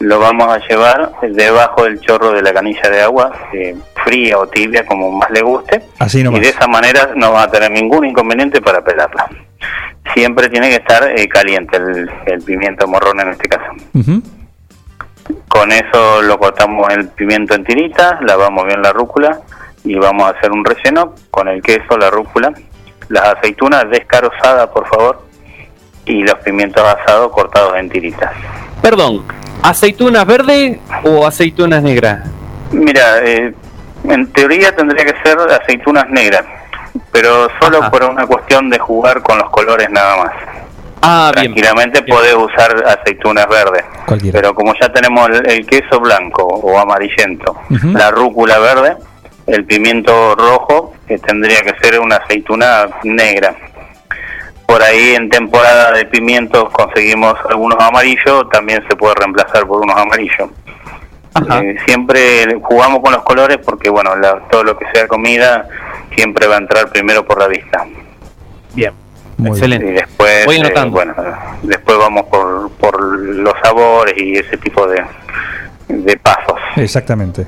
lo 0.00 0.18
vamos 0.18 0.48
a 0.48 0.58
llevar 0.66 1.12
debajo 1.22 1.84
del 1.84 2.00
chorro 2.00 2.32
de 2.32 2.42
la 2.42 2.52
canilla 2.52 2.88
de 2.90 3.02
agua, 3.02 3.32
eh, 3.52 3.76
fría 4.04 4.38
o 4.38 4.46
tibia, 4.48 4.84
como 4.86 5.10
más 5.12 5.30
le 5.30 5.40
guste, 5.42 5.82
Así 5.98 6.20
y 6.20 6.24
nomás. 6.24 6.40
de 6.40 6.48
esa 6.48 6.66
manera 6.66 7.10
no 7.14 7.32
va 7.32 7.44
a 7.44 7.50
tener 7.50 7.70
ningún 7.70 8.06
inconveniente 8.06 8.60
para 8.60 8.82
pelarla. 8.82 9.28
Siempre 10.14 10.48
tiene 10.48 10.68
que 10.70 10.76
estar 10.76 11.04
eh, 11.16 11.28
caliente 11.28 11.76
el, 11.76 12.10
el 12.26 12.42
pimiento 12.42 12.86
morrón 12.88 13.20
en 13.20 13.28
este 13.28 13.48
caso. 13.48 13.72
Con 15.48 15.72
eso 15.72 16.22
lo 16.22 16.38
cortamos 16.38 16.88
el 16.90 17.08
pimiento 17.08 17.54
en 17.54 17.64
tiritas, 17.64 18.20
lavamos 18.22 18.66
bien 18.66 18.80
la 18.82 18.92
rúcula 18.92 19.40
y 19.84 19.94
vamos 19.96 20.24
a 20.26 20.36
hacer 20.36 20.50
un 20.50 20.64
relleno 20.64 21.14
con 21.30 21.48
el 21.48 21.62
queso, 21.62 21.96
la 21.98 22.10
rúcula, 22.10 22.52
las 23.08 23.24
aceitunas 23.36 23.88
descarozadas, 23.90 24.68
por 24.68 24.86
favor, 24.88 25.22
y 26.04 26.22
los 26.22 26.34
pimientos 26.36 26.82
asados 26.82 27.30
cortados 27.32 27.76
en 27.76 27.88
tiritas. 27.90 28.30
Perdón, 28.82 29.24
¿aceitunas 29.62 30.26
verdes 30.26 30.78
o 31.04 31.26
aceitunas 31.26 31.82
negras? 31.82 32.26
Mira, 32.70 33.18
eh, 33.24 33.52
en 34.04 34.32
teoría 34.32 34.74
tendría 34.74 35.04
que 35.04 35.14
ser 35.22 35.38
aceitunas 35.38 36.08
negras, 36.10 36.44
pero 37.12 37.48
solo 37.60 37.90
por 37.90 38.04
una 38.04 38.26
cuestión 38.26 38.70
de 38.70 38.78
jugar 38.78 39.22
con 39.22 39.38
los 39.38 39.50
colores 39.50 39.90
nada 39.90 40.16
más. 40.16 40.32
Ah, 41.00 41.30
Tranquilamente 41.32 42.02
podés 42.02 42.34
usar 42.34 42.74
aceitunas 42.86 43.46
verdes, 43.48 43.84
Cualquiera. 44.06 44.36
pero 44.40 44.54
como 44.54 44.74
ya 44.80 44.88
tenemos 44.92 45.28
el, 45.30 45.48
el 45.48 45.66
queso 45.66 46.00
blanco 46.00 46.42
o 46.42 46.76
amarillento, 46.78 47.56
la 47.92 48.10
rúcula 48.10 48.58
verde, 48.58 48.96
el 49.48 49.64
pimiento 49.64 50.34
rojo, 50.34 50.94
que 51.06 51.18
tendría 51.18 51.60
que 51.62 51.74
ser 51.82 51.98
una 52.00 52.16
aceituna 52.16 52.86
negra. 53.04 53.54
Por 54.66 54.82
ahí 54.82 55.14
en 55.14 55.30
temporada 55.30 55.92
de 55.92 56.04
pimientos 56.04 56.70
conseguimos 56.72 57.34
algunos 57.48 57.78
amarillos, 57.82 58.48
también 58.50 58.84
se 58.88 58.94
puede 58.96 59.14
reemplazar 59.14 59.66
por 59.66 59.80
unos 59.80 59.96
amarillos. 59.96 60.50
Eh, 61.62 61.76
siempre 61.86 62.56
jugamos 62.62 63.00
con 63.00 63.12
los 63.12 63.22
colores 63.22 63.58
porque 63.64 63.88
bueno, 63.88 64.16
la- 64.16 64.40
todo 64.50 64.64
lo 64.64 64.76
que 64.78 64.84
sea 64.92 65.06
comida 65.06 65.68
siempre 66.14 66.46
va 66.46 66.56
a 66.56 66.58
entrar 66.58 66.88
primero 66.90 67.24
por 67.24 67.38
la 67.38 67.46
vista. 67.46 67.86
Bien. 68.74 68.92
Muy 69.36 69.50
Excelente. 69.50 69.86
Y 69.86 69.92
después, 69.92 70.46
Voy 70.46 70.56
eh, 70.56 70.60
anotando. 70.60 70.90
bueno, 70.96 71.14
después 71.62 71.96
vamos 71.96 72.24
por, 72.24 72.70
por 72.72 73.00
los 73.18 73.54
sabores 73.62 74.14
y 74.16 74.36
ese 74.36 74.56
tipo 74.56 74.86
de, 74.88 75.02
de 75.88 76.16
pasos. 76.18 76.56
Exactamente. 76.76 77.46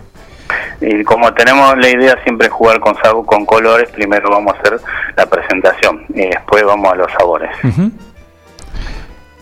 Y 0.80 1.04
como 1.04 1.32
tenemos 1.34 1.76
la 1.76 1.88
idea 1.88 2.22
siempre 2.22 2.48
jugar 2.48 2.80
con 2.80 2.94
con 3.24 3.44
colores, 3.44 3.90
primero 3.90 4.30
vamos 4.30 4.54
a 4.54 4.58
hacer 4.58 4.80
la 5.16 5.26
presentación 5.26 6.06
y 6.08 6.28
después 6.28 6.64
vamos 6.64 6.92
a 6.92 6.96
los 6.96 7.12
sabores. 7.12 7.50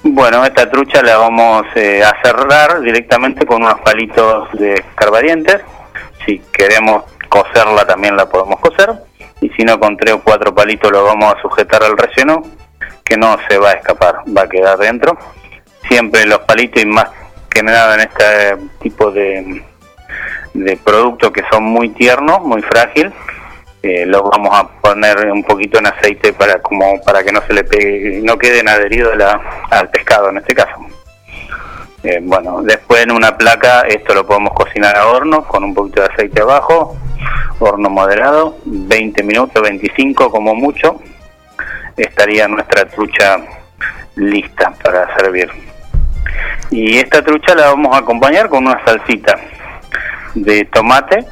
Bueno, 0.02 0.44
esta 0.44 0.70
trucha 0.70 1.02
la 1.02 1.19
vamos 1.19 1.66
eh, 1.74 2.02
a 2.02 2.15
cerrar 2.23 2.81
directamente 2.81 3.44
con 3.44 3.62
unos 3.62 3.81
palitos 3.81 4.51
de 4.52 4.74
escarbadientes. 4.74 5.60
Si 6.24 6.39
queremos 6.52 7.05
coserla 7.28 7.85
también 7.86 8.16
la 8.16 8.27
podemos 8.27 8.59
coser. 8.60 8.94
Y 9.40 9.51
si 9.51 9.65
no, 9.65 9.78
con 9.78 9.97
tres 9.97 10.15
o 10.15 10.23
cuatro 10.23 10.55
palitos 10.55 10.90
lo 10.90 11.05
vamos 11.05 11.35
a 11.35 11.43
sujetar 11.43 11.82
al 11.82 11.97
relleno, 11.97 12.43
que 13.05 13.16
no 13.16 13.36
se 13.48 13.59
va 13.59 13.70
a 13.70 13.74
escapar, 13.74 14.20
va 14.36 14.43
a 14.43 14.48
quedar 14.48 14.78
dentro. 14.78 15.16
Siempre 15.89 16.27
los 16.27 16.40
palitos 16.40 16.82
y 16.82 16.86
más 16.86 17.10
que 17.51 17.62
nada 17.62 17.94
en 17.94 18.01
este 18.01 18.56
tipo 18.81 19.10
de, 19.10 19.62
de 20.55 20.77
productos 20.77 21.31
que 21.31 21.43
son 21.51 21.65
muy 21.65 21.90
tiernos, 21.90 22.40
muy 22.43 22.62
frágil, 22.62 23.12
eh, 23.82 24.05
los 24.07 24.23
vamos 24.23 24.51
a 24.53 24.66
poner 24.66 25.31
un 25.31 25.45
poquito 25.45 25.78
en 25.78 25.86
aceite 25.86 26.32
para 26.32 26.61
como 26.61 27.01
para 27.03 27.23
que 27.23 27.31
no 27.31 27.40
se 27.43 27.53
le 27.53 27.62
pegue, 27.62 28.20
no 28.24 28.36
queden 28.36 28.69
adheridos 28.69 29.15
al 29.70 29.89
pescado 29.90 30.31
en 30.31 30.39
este 30.39 30.55
caso. 30.55 30.74
Eh, 32.03 32.19
bueno, 32.23 32.62
después 32.62 33.03
en 33.03 33.12
una 33.12 33.36
placa 33.36 33.82
esto 33.82 34.15
lo 34.15 34.27
podemos 34.27 34.53
cocinar 34.53 34.97
a 34.97 35.07
horno 35.07 35.45
con 35.45 35.62
un 35.62 35.74
poquito 35.74 36.01
de 36.01 36.09
aceite 36.09 36.43
abajo, 36.43 36.97
horno 37.61 37.89
moderado, 37.89 38.57
20 38.65 39.23
minutos, 39.23 39.62
25 39.62 40.31
como 40.31 40.55
mucho, 40.55 41.01
estaría 41.97 42.49
nuestra 42.49 42.85
trucha 42.86 43.39
lista 44.16 44.73
para 44.82 45.16
servir. 45.16 45.51
Y 46.70 46.99
esta 46.99 47.24
trucha 47.24 47.55
la 47.55 47.66
vamos 47.66 47.95
a 47.95 48.01
acompañar 48.01 48.49
con 48.49 48.66
una 48.66 48.85
salsita 48.85 49.39
de 50.35 50.65
tomate, 50.67 51.25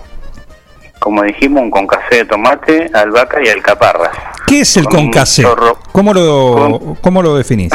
como 0.99 1.23
dijimos, 1.23 1.63
un 1.63 1.71
concasé 1.71 2.17
de 2.17 2.25
tomate, 2.25 2.91
albahaca 2.95 3.43
y 3.43 3.49
alcaparras. 3.49 4.11
¿Qué 4.47 4.61
es 4.61 4.77
el 4.77 4.85
Con 4.85 5.05
concasé? 5.05 5.43
chorro- 5.43 5.79
¿Cómo 5.93 6.13
lo, 6.15 6.97
¿Cómo 7.01 7.23
lo 7.23 7.37
definís? 7.37 7.73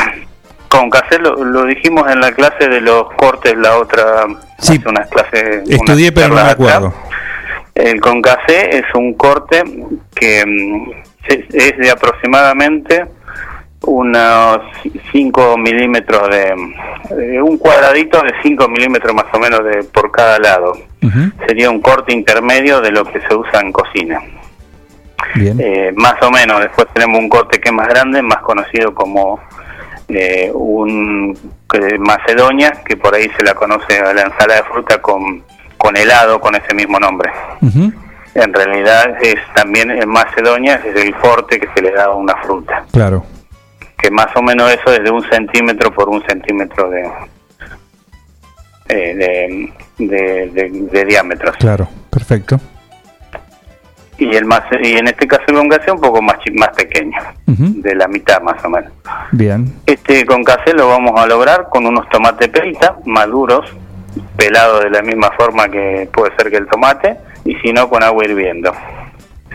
Concasé 0.67 1.19
lo, 1.19 1.35
lo 1.43 1.65
dijimos 1.65 2.09
en 2.11 2.19
la 2.21 2.31
clase 2.33 2.67
de 2.67 2.79
los 2.81 3.11
cortes, 3.13 3.55
la 3.57 3.77
otra, 3.77 4.25
hace 4.57 4.81
unas 4.85 5.07
clases... 5.09 5.69
Estudié, 5.69 6.09
unas 6.09 6.15
pero 6.15 6.27
no 6.29 6.35
me 6.35 6.41
acá. 6.41 6.51
acuerdo. 6.51 6.93
El 7.75 7.99
concasé 8.01 8.77
es 8.77 8.85
un 8.95 9.13
corte 9.15 9.63
que 10.15 10.43
mm, 10.45 10.91
es 11.53 11.77
de 11.77 11.89
aproximadamente 11.91 13.05
unos 13.83 14.59
5 15.11 15.57
milímetros 15.57 16.29
de, 16.29 17.15
de 17.15 17.41
un 17.41 17.57
cuadradito 17.57 18.21
de 18.21 18.33
5 18.43 18.67
milímetros 18.69 19.13
más 19.15 19.25
o 19.33 19.39
menos 19.39 19.63
de 19.63 19.83
por 19.85 20.11
cada 20.11 20.37
lado 20.37 20.73
sería 21.47 21.69
un 21.69 21.81
corte 21.81 22.13
intermedio 22.13 22.79
de 22.81 22.91
lo 22.91 23.03
que 23.05 23.19
se 23.21 23.33
usa 23.35 23.59
en 23.61 23.71
cocina. 23.71 24.21
Bien. 25.35 25.57
Eh, 25.59 25.91
más 25.95 26.21
o 26.21 26.29
menos, 26.31 26.59
después 26.61 26.87
tenemos 26.93 27.19
un 27.19 27.29
corte 27.29 27.59
que 27.59 27.69
es 27.69 27.73
más 27.75 27.87
grande, 27.87 28.21
más 28.21 28.39
conocido 28.41 28.93
como 28.93 29.39
eh, 30.07 30.51
un 30.53 31.37
eh, 31.73 31.97
macedonia, 31.97 32.71
que 32.85 32.97
por 32.97 33.15
ahí 33.15 33.29
se 33.37 33.43
la 33.43 33.53
conoce 33.53 33.99
a 33.99 34.13
la 34.13 34.23
ensalada 34.23 34.61
de 34.61 34.67
fruta 34.67 35.01
con, 35.01 35.43
con 35.77 35.95
helado, 35.95 36.39
con 36.41 36.55
ese 36.55 36.73
mismo 36.73 36.99
nombre. 36.99 37.31
En 38.33 38.53
realidad 38.53 39.15
es 39.21 39.35
también 39.55 39.91
en 39.91 40.07
macedonia, 40.09 40.81
es 40.85 40.95
el 40.95 41.13
corte 41.15 41.59
que 41.59 41.67
se 41.73 41.81
le 41.81 41.91
da 41.91 42.05
a 42.05 42.11
una 42.15 42.35
fruta, 42.37 42.83
Claro. 42.91 43.25
que 43.97 44.09
más 44.11 44.27
o 44.35 44.41
menos 44.41 44.71
eso 44.71 44.93
es 44.93 45.03
de 45.03 45.11
un 45.11 45.21
centímetro 45.29 45.91
por 45.91 46.09
un 46.09 46.21
centímetro 46.25 46.89
de, 46.89 47.03
eh, 48.91 49.15
de, 49.15 50.05
de- 50.05 50.47
de- 50.53 50.69
de 50.91 51.05
diámetro. 51.05 51.51
Claro, 51.53 51.87
perfecto. 52.09 52.59
Y 54.17 54.35
el 54.35 54.45
mace- 54.45 54.79
y 54.83 54.93
en 54.97 55.07
este 55.07 55.27
caso 55.27 55.43
el 55.47 55.55
concassé 55.55 55.91
un 55.91 55.99
poco 55.99 56.21
más 56.21 56.37
más 56.53 56.69
pequeño, 56.69 57.17
de 57.47 57.95
la 57.95 58.07
mitad 58.07 58.39
más 58.41 58.63
o 58.63 58.69
menos. 58.69 58.91
Bien. 59.31 59.73
Este 59.85 60.25
concassé 60.25 60.73
lo 60.73 60.87
vamos 60.89 61.19
a 61.19 61.25
lograr 61.25 61.67
con 61.69 61.87
unos 61.87 62.07
tomates 62.09 62.49
perita 62.49 62.97
maduros, 63.05 63.65
pelados 64.37 64.83
de 64.83 64.89
la 64.91 65.01
misma 65.01 65.31
forma 65.31 65.69
que 65.69 66.07
puede 66.13 66.35
ser 66.35 66.51
que 66.51 66.57
el 66.57 66.67
tomate, 66.67 67.17
y 67.45 67.55
si 67.55 67.73
no 67.73 67.89
con 67.89 68.03
agua 68.03 68.23
hirviendo. 68.25 68.71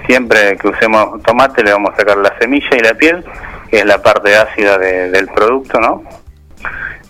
Siempre 0.06 0.56
que 0.56 0.68
usemos 0.68 1.22
tomate 1.22 1.62
le 1.62 1.72
vamos 1.72 1.92
a 1.94 1.96
sacar 1.98 2.16
la 2.16 2.36
semilla 2.38 2.68
y 2.76 2.80
la 2.80 2.94
piel, 2.94 3.24
que 3.70 3.78
es 3.78 3.84
la 3.86 4.02
parte 4.02 4.34
ácida 4.36 4.78
de- 4.78 5.10
del 5.10 5.28
producto, 5.28 5.78
¿no? 5.80 6.02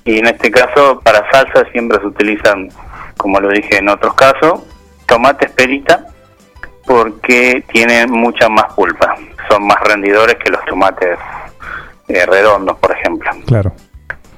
Y 0.07 0.19
en 0.21 0.27
este 0.29 0.51
caso 0.51 1.01
para 1.01 1.29
salsa 1.31 1.69
siempre 1.73 1.99
se 1.99 2.07
utilizan, 2.07 2.69
como 3.17 3.41
lo 3.41 3.49
dije 3.49 3.79
en 3.79 3.89
otros 3.89 4.15
casos, 4.15 4.63
tomates 5.07 5.51
perita 5.51 6.07
porque 6.87 7.65
tienen 7.73 8.11
mucha 8.13 8.49
más 8.49 8.73
pulpa, 8.75 9.17
son 9.51 9.67
más 9.67 9.81
rendidores 9.81 10.37
que 10.37 10.51
los 10.51 10.65
tomates 10.67 11.19
eh, 12.07 12.25
redondos, 12.25 12.79
por 12.79 12.93
ejemplo. 12.93 13.29
Claro. 13.47 13.73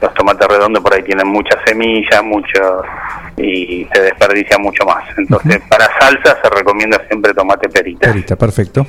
Los 0.00 0.14
tomates 0.14 0.48
redondos 0.48 0.82
por 0.82 0.94
ahí 0.94 1.02
tienen 1.02 1.28
muchas 1.28 1.58
semillas, 1.66 2.24
mucho 2.24 2.82
y 3.36 3.86
se 3.92 4.00
desperdicia 4.00 4.56
mucho 4.58 4.84
más. 4.86 5.04
Entonces, 5.18 5.60
para 5.68 5.86
salsa 6.00 6.38
se 6.42 6.50
recomienda 6.50 6.98
siempre 7.08 7.34
tomate 7.34 7.68
perita. 7.68 8.08
Perita, 8.08 8.36
perfecto. 8.36 8.86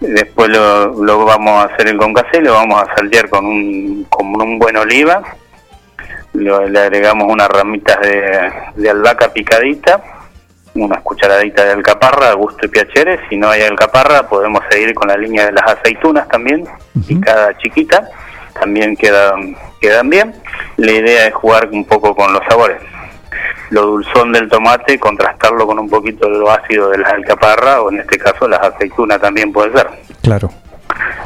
Después 0.00 0.48
lo, 0.48 1.02
lo 1.02 1.24
vamos 1.26 1.52
a 1.52 1.74
hacer 1.74 1.88
el 1.88 1.98
concassé, 1.98 2.40
lo 2.40 2.54
vamos 2.54 2.82
a 2.82 2.94
saltear 2.96 3.28
con 3.28 3.44
un, 3.44 4.06
con 4.08 4.40
un 4.40 4.58
buen 4.58 4.76
oliva. 4.76 5.22
Le 6.34 6.78
agregamos 6.78 7.32
unas 7.32 7.48
ramitas 7.48 7.98
de, 8.00 8.52
de 8.76 8.90
albahaca 8.90 9.32
picadita, 9.32 10.02
unas 10.74 11.00
cucharaditas 11.02 11.64
de 11.64 11.72
alcaparra 11.72 12.30
a 12.30 12.34
gusto 12.34 12.66
y 12.66 12.68
piacere. 12.68 13.20
Si 13.28 13.36
no 13.36 13.48
hay 13.48 13.62
alcaparra, 13.62 14.28
podemos 14.28 14.62
seguir 14.70 14.94
con 14.94 15.08
la 15.08 15.16
línea 15.16 15.46
de 15.46 15.52
las 15.52 15.64
aceitunas 15.66 16.28
también, 16.28 16.66
picada 17.06 17.56
chiquita. 17.58 18.08
También 18.58 18.96
quedan, 18.96 19.56
quedan 19.80 20.08
bien. 20.08 20.34
La 20.76 20.92
idea 20.92 21.26
es 21.26 21.34
jugar 21.34 21.68
un 21.70 21.84
poco 21.84 22.14
con 22.14 22.32
los 22.32 22.42
sabores. 22.48 22.78
Lo 23.70 23.82
dulzón 23.82 24.32
del 24.32 24.48
tomate, 24.48 24.98
contrastarlo 24.98 25.66
con 25.66 25.78
un 25.78 25.90
poquito 25.90 26.28
de 26.28 26.38
lo 26.38 26.50
ácido 26.50 26.90
de 26.90 26.98
las 26.98 27.12
alcaparra, 27.12 27.82
o 27.82 27.90
en 27.90 28.00
este 28.00 28.18
caso 28.18 28.48
las 28.48 28.60
aceitunas 28.60 29.20
también 29.20 29.52
puede 29.52 29.72
ser. 29.72 29.88
Claro. 30.22 30.50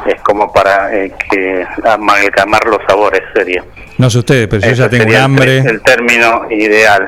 Es 0.06 0.20
como 0.22 0.52
para 0.52 0.92
eh, 0.92 1.12
que 1.30 1.64
amalgamar 1.84 2.64
los 2.66 2.80
sabores 2.88 3.22
sería. 3.34 3.62
No 4.00 4.08
sé 4.08 4.18
ustedes, 4.20 4.48
pero 4.48 4.62
yo 4.66 4.72
ya 4.72 4.88
tengo 4.88 5.02
un 5.04 5.08
sería 5.10 5.18
el- 5.18 5.24
hambre. 5.24 5.58
El, 5.58 5.82
término 5.82 6.46
ideal. 6.50 7.06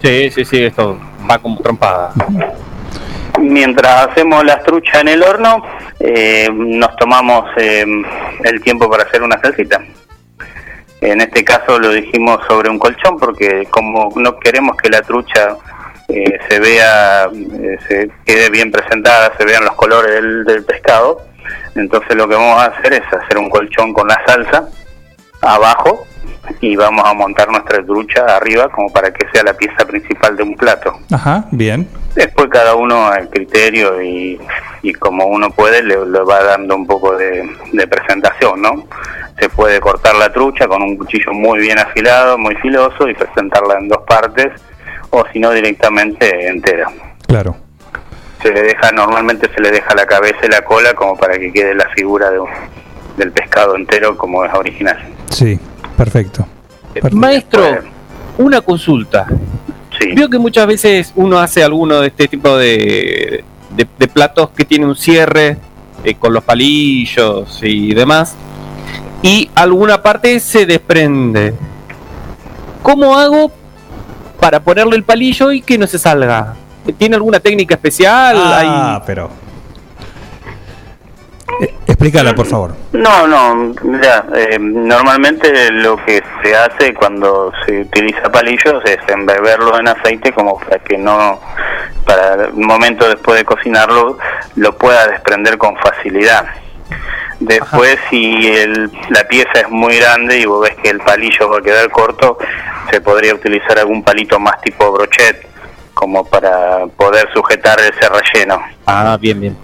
Sí, 0.00 0.30
sí, 0.30 0.44
sí, 0.46 0.64
esto 0.64 0.98
va 1.30 1.38
como 1.38 1.60
trompada. 1.60 2.12
Mientras 3.38 4.08
hacemos 4.08 4.42
las 4.42 4.62
truchas 4.64 5.02
en 5.02 5.08
el 5.08 5.22
horno, 5.22 5.62
eh, 6.00 6.48
nos 6.50 6.96
tomamos 6.96 7.44
eh, 7.58 7.84
el 8.42 8.62
tiempo 8.62 8.88
para 8.88 9.02
hacer 9.02 9.22
una 9.22 9.38
salsita. 9.38 9.82
En 11.02 11.20
este 11.20 11.44
caso 11.44 11.78
lo 11.78 11.90
dijimos 11.90 12.40
sobre 12.48 12.70
un 12.70 12.78
colchón 12.78 13.18
porque 13.18 13.66
como 13.70 14.10
no 14.16 14.38
queremos 14.38 14.78
que 14.78 14.88
la 14.88 15.02
trucha 15.02 15.58
eh, 16.08 16.38
se 16.48 16.58
vea, 16.58 17.24
eh, 17.24 17.76
se 17.86 18.10
quede 18.24 18.48
bien 18.48 18.72
presentada, 18.72 19.30
se 19.36 19.44
vean 19.44 19.66
los 19.66 19.74
colores 19.74 20.10
del, 20.14 20.44
del 20.46 20.64
pescado, 20.64 21.20
entonces 21.74 22.16
lo 22.16 22.26
que 22.26 22.34
vamos 22.34 22.62
a 22.62 22.66
hacer 22.68 22.94
es 22.94 23.02
hacer 23.12 23.36
un 23.36 23.50
colchón 23.50 23.92
con 23.92 24.08
la 24.08 24.18
salsa 24.26 24.66
abajo 25.42 26.06
y 26.60 26.76
vamos 26.76 27.04
a 27.06 27.14
montar 27.14 27.48
nuestra 27.50 27.84
trucha 27.84 28.24
arriba 28.36 28.68
como 28.68 28.92
para 28.92 29.12
que 29.12 29.26
sea 29.32 29.42
la 29.42 29.54
pieza 29.54 29.84
principal 29.86 30.36
de 30.36 30.42
un 30.42 30.54
plato. 30.56 30.98
Ajá, 31.12 31.46
bien. 31.50 31.88
Después 32.14 32.48
cada 32.50 32.74
uno 32.74 33.06
al 33.08 33.28
criterio 33.28 34.00
y, 34.02 34.40
y 34.82 34.92
como 34.94 35.26
uno 35.26 35.50
puede 35.50 35.82
le, 35.82 36.06
le 36.06 36.20
va 36.20 36.42
dando 36.44 36.74
un 36.76 36.86
poco 36.86 37.16
de, 37.16 37.48
de 37.72 37.86
presentación, 37.88 38.62
¿no? 38.62 38.84
Se 39.40 39.48
puede 39.48 39.80
cortar 39.80 40.14
la 40.14 40.32
trucha 40.32 40.68
con 40.68 40.82
un 40.82 40.96
cuchillo 40.96 41.32
muy 41.32 41.58
bien 41.58 41.78
afilado, 41.78 42.38
muy 42.38 42.54
filoso 42.56 43.08
y 43.08 43.14
presentarla 43.14 43.78
en 43.78 43.88
dos 43.88 44.02
partes 44.06 44.52
o 45.10 45.24
si 45.32 45.40
no 45.40 45.50
directamente 45.50 46.46
entera. 46.46 46.88
Claro. 47.26 47.56
Se 48.42 48.50
le 48.52 48.62
deja, 48.62 48.92
normalmente 48.92 49.48
se 49.54 49.60
le 49.60 49.70
deja 49.70 49.94
la 49.94 50.06
cabeza 50.06 50.36
y 50.44 50.48
la 50.48 50.62
cola 50.62 50.94
como 50.94 51.16
para 51.16 51.36
que 51.38 51.50
quede 51.52 51.74
la 51.74 51.88
figura 51.96 52.30
de 52.30 52.38
un- 52.38 52.50
del 53.16 53.32
pescado 53.32 53.74
entero 53.76 54.16
como 54.16 54.44
es 54.44 54.52
original. 54.54 54.98
Sí, 55.30 55.58
perfecto. 55.96 56.46
Maestro, 57.12 57.78
una 58.38 58.60
consulta. 58.60 59.26
Veo 60.14 60.28
que 60.28 60.38
muchas 60.38 60.66
veces 60.66 61.12
uno 61.16 61.38
hace 61.38 61.62
alguno 61.62 62.00
de 62.00 62.08
este 62.08 62.28
tipo 62.28 62.56
de, 62.56 63.44
de- 63.76 63.86
de 63.98 64.08
platos 64.08 64.50
que 64.50 64.64
tiene 64.64 64.86
un 64.86 64.96
cierre 64.96 65.56
eh, 66.02 66.14
con 66.16 66.32
los 66.32 66.42
palillos 66.44 67.60
y 67.62 67.94
demás, 67.94 68.34
y 69.22 69.48
alguna 69.54 70.02
parte 70.02 70.38
se 70.40 70.66
desprende. 70.66 71.54
¿Cómo 72.82 73.16
hago 73.16 73.50
para 74.40 74.60
ponerle 74.60 74.96
el 74.96 75.04
palillo 75.04 75.50
y 75.52 75.62
que 75.62 75.78
no 75.78 75.86
se 75.86 75.98
salga? 75.98 76.54
¿Tiene 76.98 77.16
alguna 77.16 77.40
técnica 77.40 77.74
especial? 77.76 78.36
Ah, 78.38 78.96
Hay- 78.96 79.02
pero. 79.06 79.30
Eh, 81.60 81.74
Explícala, 81.86 82.34
por 82.34 82.46
favor. 82.46 82.74
No, 82.92 83.26
no, 83.26 83.74
mira, 83.82 84.24
eh, 84.34 84.58
normalmente 84.58 85.70
lo 85.70 85.96
que 86.04 86.22
se 86.42 86.56
hace 86.56 86.94
cuando 86.94 87.52
se 87.66 87.80
utiliza 87.82 88.22
palillos 88.32 88.82
es 88.84 88.98
embeberlos 89.08 89.78
en 89.78 89.88
aceite 89.88 90.32
como 90.32 90.58
para 90.58 90.78
que 90.80 90.96
no, 90.98 91.40
para 92.06 92.46
el 92.46 92.52
momento 92.54 93.08
después 93.08 93.38
de 93.38 93.44
cocinarlo, 93.44 94.18
lo 94.56 94.76
pueda 94.76 95.06
desprender 95.08 95.58
con 95.58 95.76
facilidad. 95.76 96.46
Después, 97.40 97.98
si 98.10 98.46
el- 98.48 98.90
la 99.10 99.24
pieza 99.28 99.52
es 99.60 99.68
muy 99.68 99.96
grande 99.98 100.38
y 100.38 100.46
vos 100.46 100.62
ves 100.62 100.76
que 100.82 100.90
el 100.90 101.00
palillo 101.00 101.50
va 101.50 101.58
a 101.58 101.62
quedar 101.62 101.90
corto, 101.90 102.38
se 102.90 103.00
podría 103.00 103.34
utilizar 103.34 103.78
algún 103.78 104.02
palito 104.02 104.38
más 104.38 104.60
tipo 104.62 104.90
brochet, 104.92 105.46
como 105.92 106.24
para 106.24 106.86
poder 106.96 107.28
sujetar 107.34 107.78
ese 107.80 108.08
relleno. 108.08 108.60
Ah, 108.86 109.16
bien, 109.20 109.40
bien. 109.40 109.56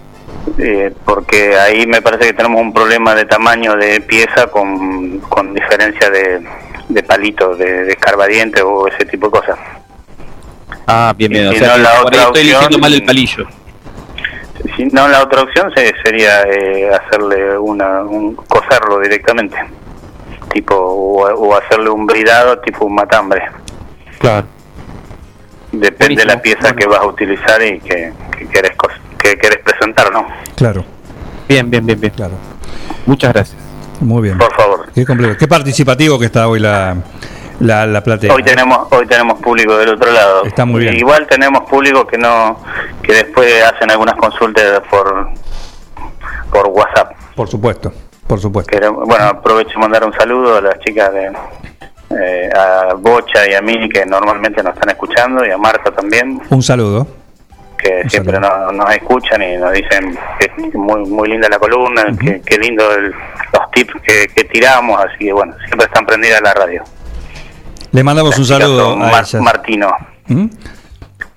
Eh, 0.58 0.92
porque 1.04 1.56
ahí 1.56 1.86
me 1.86 2.00
parece 2.02 2.26
que 2.28 2.32
tenemos 2.32 2.60
un 2.60 2.72
problema 2.72 3.14
de 3.14 3.24
tamaño 3.26 3.76
de 3.76 4.00
pieza 4.00 4.46
con, 4.48 5.18
con 5.20 5.54
diferencia 5.54 6.10
de, 6.10 6.40
de 6.88 7.02
palito, 7.02 7.54
de, 7.56 7.84
de 7.84 7.96
o 8.62 8.88
ese 8.88 9.04
tipo 9.06 9.26
de 9.26 9.32
cosas. 9.32 9.58
Ah, 10.86 11.14
bien, 11.16 11.30
bien. 11.30 11.44
Y 11.44 11.48
O 11.48 11.52
si 11.52 11.58
sea, 11.58 11.76
no, 11.76 11.82
la 11.82 11.90
por 11.90 11.96
ahí 11.98 12.04
otra 12.06 12.22
estoy 12.22 12.40
eligiendo 12.40 12.66
opción- 12.66 12.80
mal 12.80 12.94
el 12.94 13.04
palillo. 13.04 13.46
Si 14.76 14.84
no, 14.86 15.08
la 15.08 15.22
otra 15.22 15.42
opción 15.42 15.72
se- 15.74 15.94
sería 16.02 16.42
eh, 16.42 16.90
hacerle 16.90 17.56
una, 17.58 18.02
un, 18.02 18.34
coserlo 18.34 18.98
directamente, 19.00 19.56
tipo 20.52 20.74
o, 20.74 21.22
o 21.32 21.56
hacerle 21.56 21.90
un 21.90 22.06
bridado 22.06 22.58
tipo 22.60 22.84
un 22.86 22.94
matambre. 22.94 23.42
Claro. 24.18 24.46
Depende 25.72 26.16
de 26.22 26.24
la 26.26 26.42
pieza 26.42 26.74
que 26.74 26.86
vas 26.86 27.00
a 27.00 27.06
utilizar 27.06 27.62
y 27.62 27.78
que, 27.80 28.12
que 28.36 28.48
querés 28.48 28.72
cos- 28.76 28.90
que 29.22 29.36
querés 29.36 29.58
presentar, 29.64 30.12
¿no? 30.12 30.26
Claro. 30.56 30.84
Bien, 31.48 31.68
bien, 31.70 31.84
bien, 31.84 32.00
bien. 32.00 32.12
Claro. 32.12 32.34
Muchas 33.06 33.32
gracias. 33.32 33.58
Muy 34.00 34.22
bien. 34.22 34.38
Por 34.38 34.54
favor. 34.54 34.86
Qué 34.94 35.04
complejo. 35.04 35.36
Qué 35.38 35.46
participativo 35.48 36.18
que 36.18 36.26
está 36.26 36.48
hoy 36.48 36.60
la, 36.60 36.96
la, 37.60 37.86
la 37.86 38.02
platea. 38.02 38.32
Hoy 38.32 38.42
tenemos 38.42 38.88
hoy 38.90 39.06
tenemos 39.06 39.38
público 39.40 39.76
del 39.76 39.90
otro 39.90 40.10
lado. 40.10 40.44
Está 40.44 40.64
muy 40.64 40.80
bien. 40.80 40.96
Igual 40.96 41.26
tenemos 41.26 41.68
público 41.68 42.06
que 42.06 42.16
no 42.18 42.58
que 43.02 43.12
después 43.14 43.62
hacen 43.64 43.90
algunas 43.90 44.14
consultas 44.16 44.80
por 44.90 45.28
por 46.50 46.68
WhatsApp. 46.68 47.12
Por 47.34 47.48
supuesto, 47.48 47.92
por 48.26 48.40
supuesto. 48.40 48.92
Bueno, 48.92 49.24
aprovecho 49.24 49.72
y 49.76 49.78
mandar 49.78 50.04
un 50.04 50.12
saludo 50.14 50.56
a 50.56 50.60
las 50.60 50.78
chicas 50.80 51.12
de 51.12 51.32
eh, 52.10 52.50
a 52.54 52.94
Bocha 52.94 53.48
y 53.48 53.54
a 53.54 53.60
mí 53.60 53.88
que 53.88 54.04
normalmente 54.06 54.62
nos 54.62 54.74
están 54.74 54.90
escuchando 54.90 55.44
y 55.46 55.50
a 55.50 55.58
Marta 55.58 55.90
también 55.90 56.40
Un 56.50 56.62
saludo. 56.62 57.06
Que 57.82 58.08
siempre 58.08 58.38
nos, 58.40 58.72
nos 58.74 58.90
escuchan 58.94 59.42
y 59.42 59.56
nos 59.56 59.72
dicen 59.72 60.16
que 60.38 60.46
es 60.46 60.74
muy 60.74 61.00
muy 61.08 61.28
linda 61.28 61.48
la 61.48 61.58
columna, 61.58 62.04
que, 62.18 62.40
que 62.40 62.58
lindo 62.58 62.84
el- 62.94 63.10
los 63.12 63.70
tips 63.72 63.94
que, 64.02 64.26
que 64.34 64.44
tiramos, 64.44 65.00
así 65.04 65.24
que 65.26 65.32
bueno, 65.32 65.54
siempre 65.66 65.86
están 65.86 66.04
prendidas 66.06 66.40
la 66.42 66.54
radio. 66.54 66.82
Le 67.92 68.04
mandamos 68.04 68.36
un 68.38 68.42
Las 68.42 68.48
chicas 68.48 68.62
saludo 68.62 68.92
a 68.92 68.96
Mar- 68.96 69.24
ellas. 69.24 69.34
Martino. 69.42 69.90
¿Mm? 70.28 70.46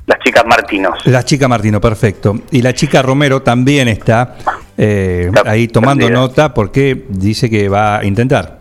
las 0.06 0.20
chicas 0.20 0.46
Martinos. 0.46 1.06
La 1.08 1.24
chica 1.24 1.48
Martino, 1.48 1.80
perfecto. 1.80 2.36
Y 2.52 2.62
la 2.62 2.74
chica 2.74 3.02
Romero 3.02 3.42
también 3.42 3.88
está, 3.88 4.36
eh, 4.78 5.32
ahí 5.46 5.70
tomando 5.70 6.10
nota 6.10 6.54
porque 6.54 7.06
dice 7.08 7.50
que 7.50 7.70
va 7.70 8.00
a 8.00 8.04
intentar 8.06 8.60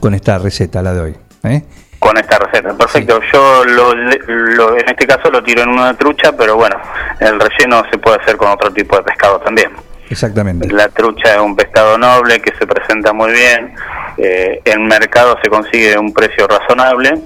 con 0.00 0.14
esta 0.14 0.38
receta, 0.38 0.82
la 0.82 0.92
de 0.94 1.00
hoy. 1.00 1.14
¿eh? 1.44 1.62
Con 2.02 2.18
esta 2.18 2.36
receta. 2.36 2.76
Perfecto, 2.76 3.20
yo 3.32 3.64
lo, 3.64 3.94
lo- 3.94 4.76
en 4.76 4.88
este 4.88 5.06
caso 5.06 5.30
lo 5.30 5.40
tiro 5.40 5.62
en 5.62 5.68
una 5.68 5.94
trucha, 5.94 6.32
pero 6.36 6.56
bueno, 6.56 6.76
el 7.20 7.38
relleno 7.38 7.84
se 7.92 7.98
puede 7.98 8.16
hacer 8.20 8.36
con 8.36 8.50
otro 8.50 8.72
tipo 8.72 8.96
de 8.96 9.04
pescado 9.04 9.38
también. 9.38 9.70
Exactamente. 10.10 10.68
La 10.68 10.88
trucha 10.88 11.34
es 11.36 11.40
un 11.40 11.54
pescado 11.54 11.96
noble 11.96 12.42
que 12.42 12.52
se 12.58 12.66
presenta 12.66 13.12
muy 13.12 13.30
bien, 13.32 13.74
eh, 14.18 14.60
en 14.64 14.84
mercado 14.88 15.38
se 15.42 15.48
consigue 15.48 15.96
un 15.96 16.12
precio 16.12 16.48
razonable 16.48 17.20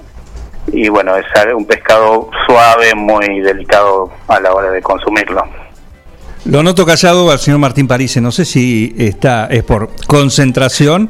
y 0.67 0.87
bueno, 0.89 1.15
es 1.17 1.25
un 1.55 1.65
pescado 1.65 2.29
suave, 2.45 2.93
muy 2.93 3.39
delicado 3.41 4.11
a 4.27 4.39
la 4.39 4.53
hora 4.53 4.69
de 4.69 4.81
consumirlo. 4.83 5.43
Lo 6.49 6.63
noto 6.63 6.85
callado 6.85 7.29
al 7.29 7.39
señor 7.39 7.59
Martín 7.59 7.87
Parise. 7.87 8.21
No 8.21 8.31
sé 8.31 8.45
si 8.45 8.95
está 8.97 9.47
es 9.47 9.63
por 9.63 9.89
concentración, 10.07 11.09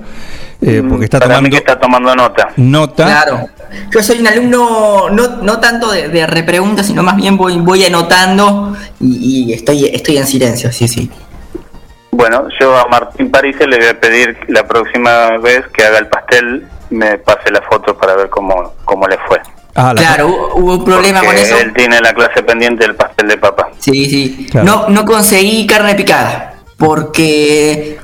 eh, 0.61 0.83
porque 0.87 1.05
está 1.05 1.17
Mm, 1.17 1.21
Para 1.21 1.41
mí 1.41 1.49
tomando 1.49 1.49
que 1.51 1.57
está 1.57 1.79
tomando 1.79 2.15
nota. 2.15 2.49
nota. 2.57 3.05
Claro. 3.05 3.49
Yo 3.91 4.01
soy 4.01 4.19
un 4.19 4.27
alumno 4.27 5.09
no, 5.11 5.27
no 5.43 5.59
tanto 5.59 5.91
de, 5.91 6.07
de 6.09 6.25
repreguntas, 6.25 6.87
sino 6.87 7.03
más 7.03 7.17
bien 7.17 7.37
voy, 7.37 7.57
voy 7.59 7.85
anotando 7.85 8.75
y, 8.99 9.45
y 9.49 9.53
estoy, 9.53 9.85
estoy 9.85 10.17
en 10.17 10.25
silencio, 10.25 10.71
sí, 10.71 10.87
sí. 10.87 11.11
Bueno, 12.11 12.47
yo 12.59 12.75
a 12.75 12.87
Martín 12.87 13.29
París 13.29 13.55
le 13.59 13.77
voy 13.77 13.87
a 13.87 13.99
pedir 13.99 14.37
la 14.47 14.65
próxima 14.67 15.37
vez 15.37 15.65
que 15.73 15.83
haga 15.83 15.99
el 15.99 16.07
pastel 16.07 16.65
me 16.89 17.17
pase 17.19 17.51
la 17.51 17.61
foto 17.61 17.95
para 17.97 18.15
ver 18.15 18.29
cómo, 18.29 18.73
cómo 18.85 19.05
le 19.07 19.17
fue. 19.27 19.39
Ah, 19.79 19.93
la- 19.93 20.01
Claro, 20.01 20.27
hubo, 20.27 20.55
hubo 20.55 20.73
un 20.79 20.83
problema 20.85 21.21
con 21.21 21.35
eso. 21.35 21.55
Él 21.57 21.71
tiene 21.73 21.99
la 22.01 22.11
clase 22.13 22.41
pendiente 22.43 22.83
del 22.85 22.95
pastel 22.95 23.27
de 23.27 23.37
papa. 23.37 23.69
Sí, 23.79 24.05
sí. 24.09 24.47
Claro. 24.51 24.65
No, 24.65 24.89
no 24.89 25.05
conseguí 25.05 25.65
carne 25.67 25.93
picada 25.95 26.55
porque 26.77 27.97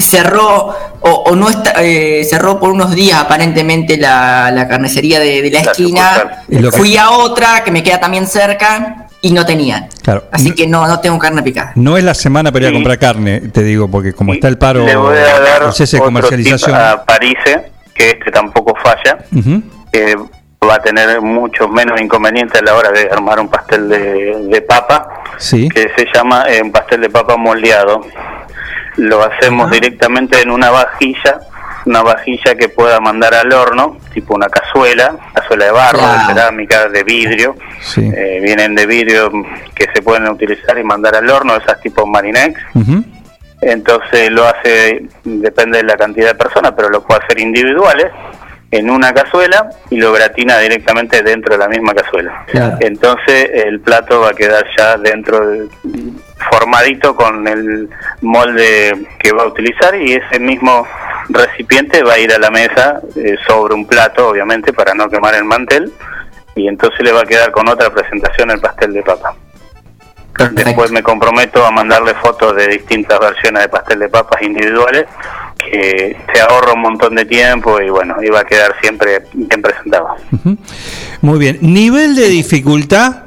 cerró 0.00 0.74
o, 1.00 1.10
o 1.10 1.36
no 1.36 1.48
está, 1.50 1.74
eh, 1.84 2.24
cerró 2.24 2.58
por 2.58 2.70
unos 2.70 2.94
días 2.94 3.20
aparentemente 3.20 3.96
la, 3.96 4.50
la 4.50 4.66
carnicería 4.66 5.20
de, 5.20 5.42
de 5.42 5.50
la 5.50 5.60
esquina. 5.60 6.42
Fui 6.72 6.96
a 6.96 7.10
otra 7.10 7.62
que 7.64 7.70
me 7.70 7.82
queda 7.82 8.00
también 8.00 8.26
cerca 8.26 9.06
y 9.20 9.30
no 9.32 9.44
tenían. 9.44 9.88
Claro. 10.02 10.24
Así 10.32 10.52
que 10.52 10.66
no, 10.66 10.86
no 10.86 11.00
tengo 11.00 11.18
carne 11.18 11.42
picada. 11.42 11.72
No 11.74 11.96
es 11.96 12.04
la 12.04 12.14
semana 12.14 12.50
para 12.52 12.66
ir 12.66 12.70
a 12.70 12.74
comprar 12.74 12.98
carne, 12.98 13.40
te 13.40 13.62
digo, 13.62 13.88
porque 13.88 14.12
como 14.12 14.32
está 14.34 14.48
el 14.48 14.58
paro, 14.58 14.84
Le 14.86 14.96
voy 14.96 15.16
a 15.18 15.40
dar 15.40 15.62
el 15.64 15.72
cese 15.72 15.96
de 15.96 16.00
otro 16.02 16.06
comercialización. 16.06 16.70
tip 16.70 16.80
a 16.80 17.04
Parise, 17.04 17.70
que 17.94 18.10
este 18.10 18.30
tampoco 18.32 18.74
falla, 18.82 19.18
que 19.92 20.16
va 20.66 20.74
a 20.76 20.78
tener 20.82 21.20
muchos 21.20 21.70
menos 21.70 22.00
inconvenientes 22.00 22.60
a 22.60 22.64
la 22.64 22.74
hora 22.74 22.90
de 22.90 23.08
armar 23.10 23.38
un 23.40 23.48
pastel 23.48 23.88
de, 23.88 24.34
de 24.48 24.62
papa, 24.62 25.22
Sí. 25.38 25.68
que 25.68 25.92
se 25.96 26.06
llama 26.12 26.44
eh, 26.48 26.60
un 26.62 26.72
pastel 26.72 27.00
de 27.02 27.10
papa 27.10 27.36
moldeado. 27.36 28.00
Lo 28.96 29.22
hacemos 29.22 29.70
directamente 29.70 30.42
en 30.42 30.50
una 30.50 30.70
vajilla, 30.70 31.38
una 31.86 32.02
vajilla 32.02 32.56
que 32.56 32.68
pueda 32.68 32.98
mandar 32.98 33.34
al 33.34 33.52
horno, 33.52 33.98
tipo 34.12 34.34
una 34.34 34.48
cazuela, 34.48 35.14
cazuela 35.32 35.66
de 35.66 35.70
barro, 35.70 36.00
de 36.00 36.26
cerámica, 36.26 36.88
de 36.88 37.04
vidrio. 37.04 37.54
Sí. 37.80 38.10
Eh, 38.12 38.40
vienen 38.42 38.74
de 38.74 38.86
vidrio 38.86 39.30
que 39.74 39.86
se 39.94 40.02
pueden 40.02 40.26
utilizar 40.28 40.76
y 40.76 40.82
mandar 40.82 41.14
al 41.14 41.30
horno, 41.30 41.54
esas 41.56 41.80
tipo 41.80 42.04
Marinex. 42.04 42.60
Entonces 43.60 44.30
lo 44.30 44.44
hace, 44.46 45.06
depende 45.24 45.78
de 45.78 45.84
la 45.84 45.96
cantidad 45.96 46.28
de 46.28 46.34
personas, 46.34 46.72
pero 46.76 46.88
lo 46.90 47.02
puede 47.02 47.20
hacer 47.24 47.40
individuales 47.40 48.06
en 48.70 48.90
una 48.90 49.12
cazuela 49.14 49.68
y 49.90 49.96
lo 49.96 50.12
gratina 50.12 50.58
directamente 50.58 51.22
dentro 51.22 51.54
de 51.54 51.58
la 51.58 51.68
misma 51.68 51.94
cazuela. 51.94 52.44
Claro. 52.48 52.76
Entonces 52.80 53.50
el 53.64 53.80
plato 53.80 54.20
va 54.20 54.30
a 54.30 54.34
quedar 54.34 54.64
ya 54.76 54.96
dentro, 54.98 55.46
de- 55.48 55.68
formadito 56.50 57.16
con 57.16 57.46
el 57.48 57.88
molde 58.20 59.06
que 59.18 59.32
va 59.32 59.42
a 59.42 59.46
utilizar 59.46 59.94
y 59.96 60.12
ese 60.14 60.38
mismo 60.38 60.86
recipiente 61.30 62.02
va 62.02 62.12
a 62.14 62.18
ir 62.18 62.32
a 62.32 62.38
la 62.38 62.50
mesa 62.50 63.00
eh, 63.16 63.36
sobre 63.46 63.74
un 63.74 63.86
plato, 63.86 64.28
obviamente, 64.28 64.72
para 64.72 64.94
no 64.94 65.08
quemar 65.08 65.34
el 65.34 65.44
mantel 65.44 65.92
y 66.54 66.68
entonces 66.68 67.00
le 67.00 67.12
va 67.12 67.22
a 67.22 67.24
quedar 67.26 67.50
con 67.50 67.68
otra 67.68 67.90
presentación 67.90 68.50
el 68.50 68.60
pastel 68.60 68.92
de 68.92 69.02
papa. 69.02 69.34
Después 70.52 70.90
me 70.92 71.02
comprometo 71.02 71.64
a 71.64 71.70
mandarle 71.70 72.14
fotos 72.14 72.54
de 72.56 72.68
distintas 72.68 73.18
versiones 73.18 73.62
de 73.62 73.68
pastel 73.68 73.98
de 73.98 74.08
papas 74.08 74.40
individuales, 74.42 75.06
que 75.58 76.16
se 76.32 76.40
ahorra 76.40 76.74
un 76.74 76.80
montón 76.82 77.14
de 77.16 77.24
tiempo 77.24 77.80
y 77.80 77.90
bueno, 77.90 78.16
iba 78.22 78.40
a 78.40 78.44
quedar 78.44 78.74
siempre 78.80 79.24
bien 79.32 79.60
presentado. 79.62 80.08
Muy 81.20 81.38
bien. 81.38 81.58
Nivel 81.60 82.14
de 82.14 82.28
dificultad, 82.28 83.22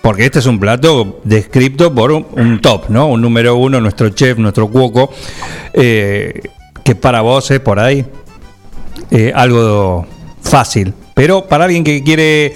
porque 0.00 0.26
este 0.26 0.38
es 0.38 0.46
un 0.46 0.60
plato 0.60 1.20
descrito 1.24 1.92
por 1.92 2.12
un, 2.12 2.26
un 2.32 2.60
top, 2.60 2.90
¿no? 2.90 3.08
Un 3.08 3.20
número 3.20 3.56
uno, 3.56 3.80
nuestro 3.80 4.08
chef, 4.10 4.38
nuestro 4.38 4.68
cuoco, 4.68 5.12
eh, 5.72 6.40
que 6.84 6.94
para 6.94 7.22
vos 7.22 7.50
es 7.50 7.58
por 7.58 7.80
ahí 7.80 8.06
eh, 9.10 9.32
algo 9.34 10.06
fácil. 10.42 10.94
Pero 11.14 11.46
para 11.46 11.64
alguien 11.64 11.82
que 11.82 12.04
quiere... 12.04 12.54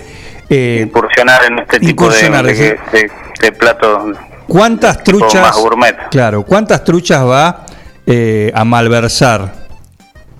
eh, 0.48 0.82
Incursionar 0.86 1.44
en 1.46 1.58
este 1.58 1.80
tipo 1.80 1.86
de, 1.86 1.90
Incursionar, 1.90 2.44
de, 2.46 2.54
sí. 2.54 2.62
de- 2.92 3.10
de 3.40 3.52
platos 3.52 4.16
¿Cuántas 4.46 5.02
truchas... 5.04 5.40
más 5.42 5.56
gourmet. 5.56 5.96
Claro, 6.10 6.44
¿cuántas 6.44 6.82
truchas 6.84 7.24
va 7.24 7.66
eh, 8.06 8.50
a 8.54 8.64
malversar 8.64 9.52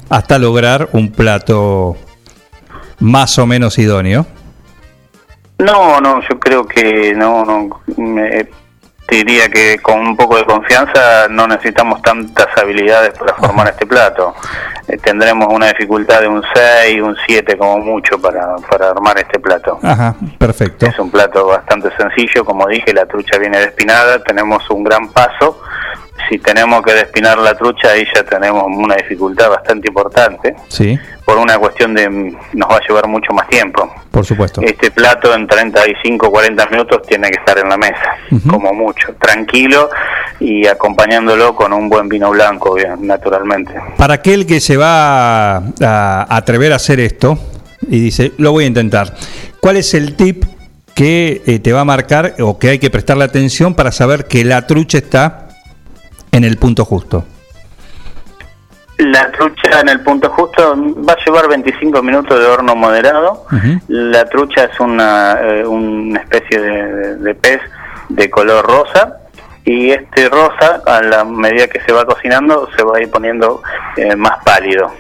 hasta 0.09 0.39
lograr 0.39 0.89
un 0.93 1.13
plato 1.13 1.97
más 2.99 3.39
o 3.39 3.47
menos 3.47 3.79
idóneo? 3.79 4.27
No, 5.59 6.01
no, 6.01 6.21
yo 6.29 6.41
creo 6.41 6.67
que 6.67 7.15
no, 7.15 7.45
no, 7.45 7.83
me- 7.97 8.49
te 9.11 9.17
diría 9.17 9.49
que 9.49 9.79
con 9.81 9.99
un 9.99 10.17
poco 10.17 10.37
de 10.37 10.45
confianza 10.45 11.27
no 11.29 11.49
necesitamos 11.49 12.01
tantas 12.01 12.47
habilidades 12.57 13.19
para 13.19 13.35
formar 13.35 13.69
este 13.69 13.85
plato. 13.85 14.35
Eh, 14.87 14.97
tendremos 14.99 15.49
una 15.53 15.67
dificultad 15.67 16.21
de 16.21 16.29
un 16.29 16.43
6, 16.55 17.03
un 17.03 17.17
7 17.27 17.59
como 17.59 17.79
mucho 17.79 18.21
para, 18.21 18.55
para 18.71 18.91
armar 18.91 19.19
este 19.19 19.41
plato. 19.41 19.81
Ajá, 19.83 20.15
perfecto. 20.39 20.87
Es 20.87 20.99
un 21.01 21.11
plato 21.11 21.47
bastante 21.47 21.91
sencillo, 21.97 22.45
como 22.45 22.69
dije, 22.69 22.93
la 22.93 23.05
trucha 23.07 23.37
viene 23.39 23.59
despinada, 23.59 24.23
tenemos 24.23 24.69
un 24.71 24.85
gran 24.85 25.09
paso. 25.09 25.61
Si 26.31 26.39
tenemos 26.39 26.81
que 26.83 26.93
despinar 26.93 27.39
la 27.39 27.57
trucha, 27.57 27.89
ahí 27.91 28.05
ya 28.15 28.23
tenemos 28.23 28.63
una 28.67 28.95
dificultad 28.95 29.51
bastante 29.51 29.89
importante, 29.89 30.55
Sí, 30.69 30.97
por 31.25 31.37
una 31.39 31.59
cuestión 31.59 31.93
de 31.93 32.09
nos 32.09 32.69
va 32.71 32.77
a 32.77 32.81
llevar 32.87 33.09
mucho 33.09 33.33
más 33.33 33.49
tiempo. 33.49 33.93
por 34.13 34.25
supuesto. 34.25 34.63
Este 34.63 34.93
plato 34.93 35.35
en 35.35 35.47
35, 35.49 36.31
40 36.31 36.67
minutos 36.67 37.03
tiene 37.07 37.29
que 37.31 37.39
estar 37.41 37.59
en 37.59 37.69
la 37.69 37.77
mesa, 37.77 38.17
como 38.49 38.73
mucho, 38.73 39.13
tranquilo 39.21 39.91
y 40.39 40.67
acompañándolo 40.69 41.55
con 41.57 41.73
un 41.73 41.89
buen 41.89 42.09
vino 42.09 42.31
blanco, 42.31 42.75
bien, 42.75 43.07
naturalmente. 43.07 43.75
Para 43.97 44.15
aquel 44.15 44.47
que 44.47 44.61
se 44.61 44.77
va 44.77 45.57
a, 45.57 45.63
a 45.81 46.37
atrever 46.37 46.73
a 46.73 46.77
hacer 46.77 47.01
esto 47.01 47.39
y 47.89 47.99
dice, 48.01 48.33
lo 48.39 48.53
voy 48.53 48.65
a 48.65 48.67
intentar, 48.69 49.15
¿cuál 49.61 49.77
es 49.79 49.95
el 49.95 50.15
tip 50.15 50.45
que 50.95 51.43
eh, 51.47 51.59
te 51.59 51.73
va 51.73 51.81
a 51.81 51.85
marcar 51.85 52.35
o 52.41 52.59
que 52.59 52.69
hay 52.71 52.79
que 52.79 52.91
prestarle 52.91 53.25
atención 53.25 53.75
para 53.75 53.91
saber 53.91 54.27
que 54.27 54.45
la 54.45 54.67
trucha 54.67 54.99
está 54.99 55.49
en 56.33 56.45
el 56.45 56.57
punto 56.57 56.85
justo? 56.85 57.25
La 58.99 59.31
trucha 59.33 59.81
en 59.81 59.89
el 59.89 60.01
punto 60.01 60.29
justo 60.31 60.75
va 61.09 61.15
a 61.15 61.25
llevar 61.25 61.49
25 61.49 62.03
minutos 62.03 62.39
de 62.39 62.45
horno 62.47 62.77
moderado. 62.77 63.47
La 63.89 64.27
trucha 64.27 64.65
es 64.65 64.79
una, 64.79 65.39
eh, 65.41 65.67
una 65.67 66.21
especie 66.21 66.61
de, 66.61 67.17
de- 67.17 67.35
pez 67.35 67.61
de 68.11 68.29
color 68.29 68.65
rosa 68.67 69.17
y 69.65 69.91
este 69.91 70.29
rosa 70.29 70.83
a 70.85 71.01
la 71.01 71.25
medida 71.25 71.67
que 71.69 71.81
se 71.81 71.93
va 71.93 72.05
cocinando 72.05 72.69
se 72.77 72.83
va 72.83 72.99
a 72.99 73.01
ir 73.03 73.11
poniendo 73.11 73.63
eh, 73.97 74.17
más 74.17 74.45
pálido. 74.45 74.93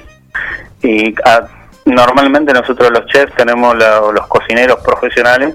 Y 0.82 1.15
ah, 1.27 1.43
normalmente 1.85 2.55
nosotros 2.55 2.90
los 2.90 3.05
chefs 3.07 3.35
tenemos 3.35 3.77
la- 3.77 4.01
o 4.01 4.12
los 4.12 4.27
cocineros 4.28 4.81
profesionales 4.81 5.55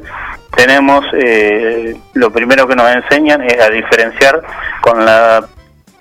tenemos 0.56 1.03
eh, 1.14 1.97
lo 2.14 2.31
primero 2.31 2.68
que 2.68 2.76
nos 2.76 2.89
enseñan 2.95 3.41
es 3.41 3.60
a 3.60 3.69
diferenciar 3.69 4.41
con 4.81 5.03
la 5.03 5.43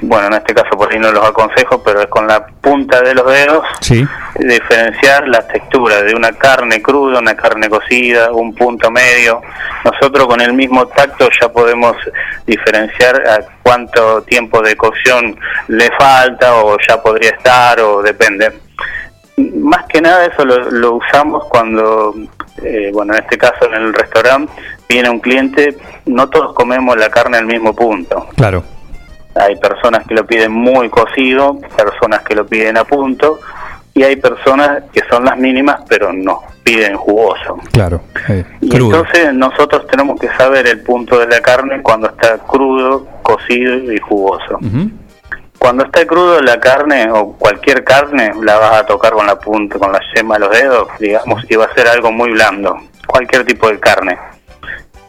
bueno 0.07 0.27
en 0.29 0.35
este 0.35 0.55
caso 0.55 0.71
por 0.77 0.93
ahí 0.93 0.99
no 0.99 1.11
los 1.13 1.25
aconsejo 1.25 1.83
pero 1.83 2.01
es 2.01 2.07
con 2.09 2.27
la 2.27 2.47
punta 2.47 3.01
de 3.01 3.15
los 3.15 3.27
dedos 3.27 3.65
Sí. 3.81 4.07
diferenciar 4.39 5.29
las 5.29 5.47
texturas 5.49 6.05
de 6.05 6.15
una 6.15 6.33
carne 6.33 6.81
cruda, 6.83 7.19
una 7.21 7.35
carne 7.37 7.69
cocida, 7.69 8.33
un 8.33 8.55
punto 8.55 8.91
medio. 8.91 9.41
Nosotros 9.85 10.27
con 10.27 10.41
el 10.41 10.53
mismo 10.55 10.87
tacto 10.89 11.29
ya 11.41 11.49
podemos 11.49 11.97
diferenciar 12.47 13.17
a 13.29 13.39
cuánto 13.63 14.23
tiempo 14.23 14.63
de 14.63 14.77
cocción 14.77 15.39
le 15.69 15.91
falta 15.99 16.55
o 16.57 16.77
ya 16.89 17.01
podría 17.03 17.31
estar 17.31 17.79
o 17.81 18.03
depende. 18.03 18.53
Más 19.37 19.85
que 19.87 20.01
nada 20.01 20.27
eso 20.27 20.45
lo, 20.45 20.71
lo 20.71 20.95
usamos 20.95 21.45
cuando, 21.47 22.15
eh, 22.63 22.91
bueno, 22.93 23.15
en 23.15 23.23
este 23.23 23.37
caso 23.37 23.67
en 23.67 23.75
el 23.75 23.93
restaurante 23.93 24.53
viene 24.89 25.11
un 25.11 25.21
cliente, 25.21 25.77
no 26.07 26.29
todos 26.29 26.55
comemos 26.55 26.97
la 26.97 27.11
carne 27.11 27.39
al 27.39 27.47
mismo 27.47 27.75
punto. 27.75 28.29
Claro. 28.37 28.63
Hay 29.35 29.56
personas 29.56 30.06
que 30.06 30.15
lo 30.15 30.24
piden 30.27 30.52
muy 30.52 30.89
cocido, 30.89 31.59
personas 31.77 32.23
que 32.23 32.35
lo 32.35 32.47
piden 32.47 32.77
a 32.78 32.85
punto 32.85 33.40
y 33.94 34.02
hay 34.02 34.16
personas 34.16 34.85
que 34.93 35.02
son 35.11 35.24
las 35.24 35.36
mínimas, 35.36 35.81
pero 35.89 36.12
no, 36.12 36.43
piden 36.65 36.97
jugoso. 36.97 37.59
Claro. 37.73 38.01
eh, 38.28 38.44
Y 38.61 38.69
crudo. 38.69 38.97
entonces 38.98 39.32
nosotros 39.35 39.86
tenemos 39.86 40.19
que 40.20 40.28
saber 40.36 40.66
el 40.66 40.82
punto 40.82 41.19
de 41.19 41.27
la 41.28 41.40
carne 41.40 41.81
cuando 41.82 42.09
está 42.09 42.39
crudo, 42.39 43.06
cocido 43.23 43.93
y 43.93 43.98
jugoso. 43.98 44.59
Cuando 45.59 45.85
está 45.85 46.06
crudo 46.06 46.40
la 46.43 46.61
carne 46.61 47.09
o 47.11 47.32
cualquier 47.39 47.85
carne 47.85 48.32
la 48.43 48.59
vas 48.59 48.81
a 48.81 48.86
tocar 48.86 49.12
con 49.12 49.27
la 49.27 49.39
punta, 49.39 49.78
con 49.78 49.93
la 49.93 50.01
yema 50.15 50.35
de 50.35 50.40
los 50.40 50.51
dedos, 50.51 50.89
digamos, 50.98 51.43
y 51.48 51.56
va 51.56 51.65
a 51.66 51.74
ser 51.74 51.89
algo 51.89 52.12
muy 52.12 52.31
blando. 52.32 52.77
Cualquier 53.06 53.44
tipo 53.47 53.69
de 53.70 53.78
carne. 53.78 54.19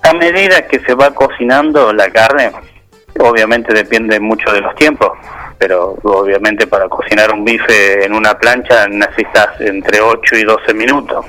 A 0.03 0.13
medida 0.13 0.67
que 0.67 0.79
se 0.79 0.93
va 0.93 1.11
cocinando 1.11 1.91
la 1.91 2.09
carne, 2.11 2.51
obviamente 3.19 3.73
depende 3.73 4.19
mucho 4.19 4.51
de 4.51 4.61
los 4.61 4.75
tiempos, 4.75 5.11
pero 5.57 5.97
obviamente 6.03 6.67
para 6.67 6.87
cocinar 6.89 7.31
un 7.31 7.43
bife 7.43 8.05
en 8.05 8.13
una 8.13 8.37
plancha 8.37 8.87
necesitas 8.87 9.59
entre 9.59 10.01
8 10.01 10.35
y 10.37 10.43
12 10.43 10.73
minutos 10.73 11.25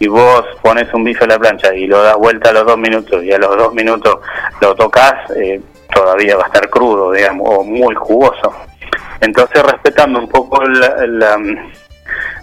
y 0.00 0.08
vos 0.08 0.44
pones 0.62 0.92
un 0.94 1.04
bife 1.04 1.24
a 1.24 1.28
la 1.28 1.38
plancha 1.38 1.74
y 1.74 1.86
lo 1.86 2.02
das 2.02 2.16
vuelta 2.16 2.48
a 2.48 2.52
los 2.52 2.66
dos 2.66 2.78
minutos 2.78 3.22
y 3.22 3.32
a 3.32 3.38
los 3.38 3.56
dos 3.56 3.74
minutos 3.74 4.18
lo 4.60 4.74
tocas, 4.74 5.14
eh, 5.36 5.60
todavía 5.94 6.36
va 6.36 6.44
a 6.44 6.46
estar 6.46 6.68
crudo, 6.70 7.12
digamos, 7.12 7.46
o 7.48 7.62
muy 7.62 7.94
jugoso. 7.94 8.52
Entonces, 9.20 9.62
respetando 9.62 10.18
un 10.18 10.28
poco 10.28 10.64
la, 10.64 11.06
la, 11.06 11.38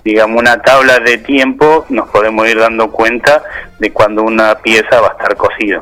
digamos, 0.03 0.39
una 0.39 0.61
tabla 0.61 0.99
de 0.99 1.17
tiempo, 1.17 1.85
nos 1.89 2.07
podemos 2.09 2.47
ir 2.47 2.59
dando 2.59 2.91
cuenta 2.91 3.41
de 3.79 3.91
cuando 3.91 4.21
una 4.21 4.53
pieza 4.55 5.01
va 5.01 5.07
a 5.07 5.11
estar 5.11 5.35
cocida. 5.35 5.81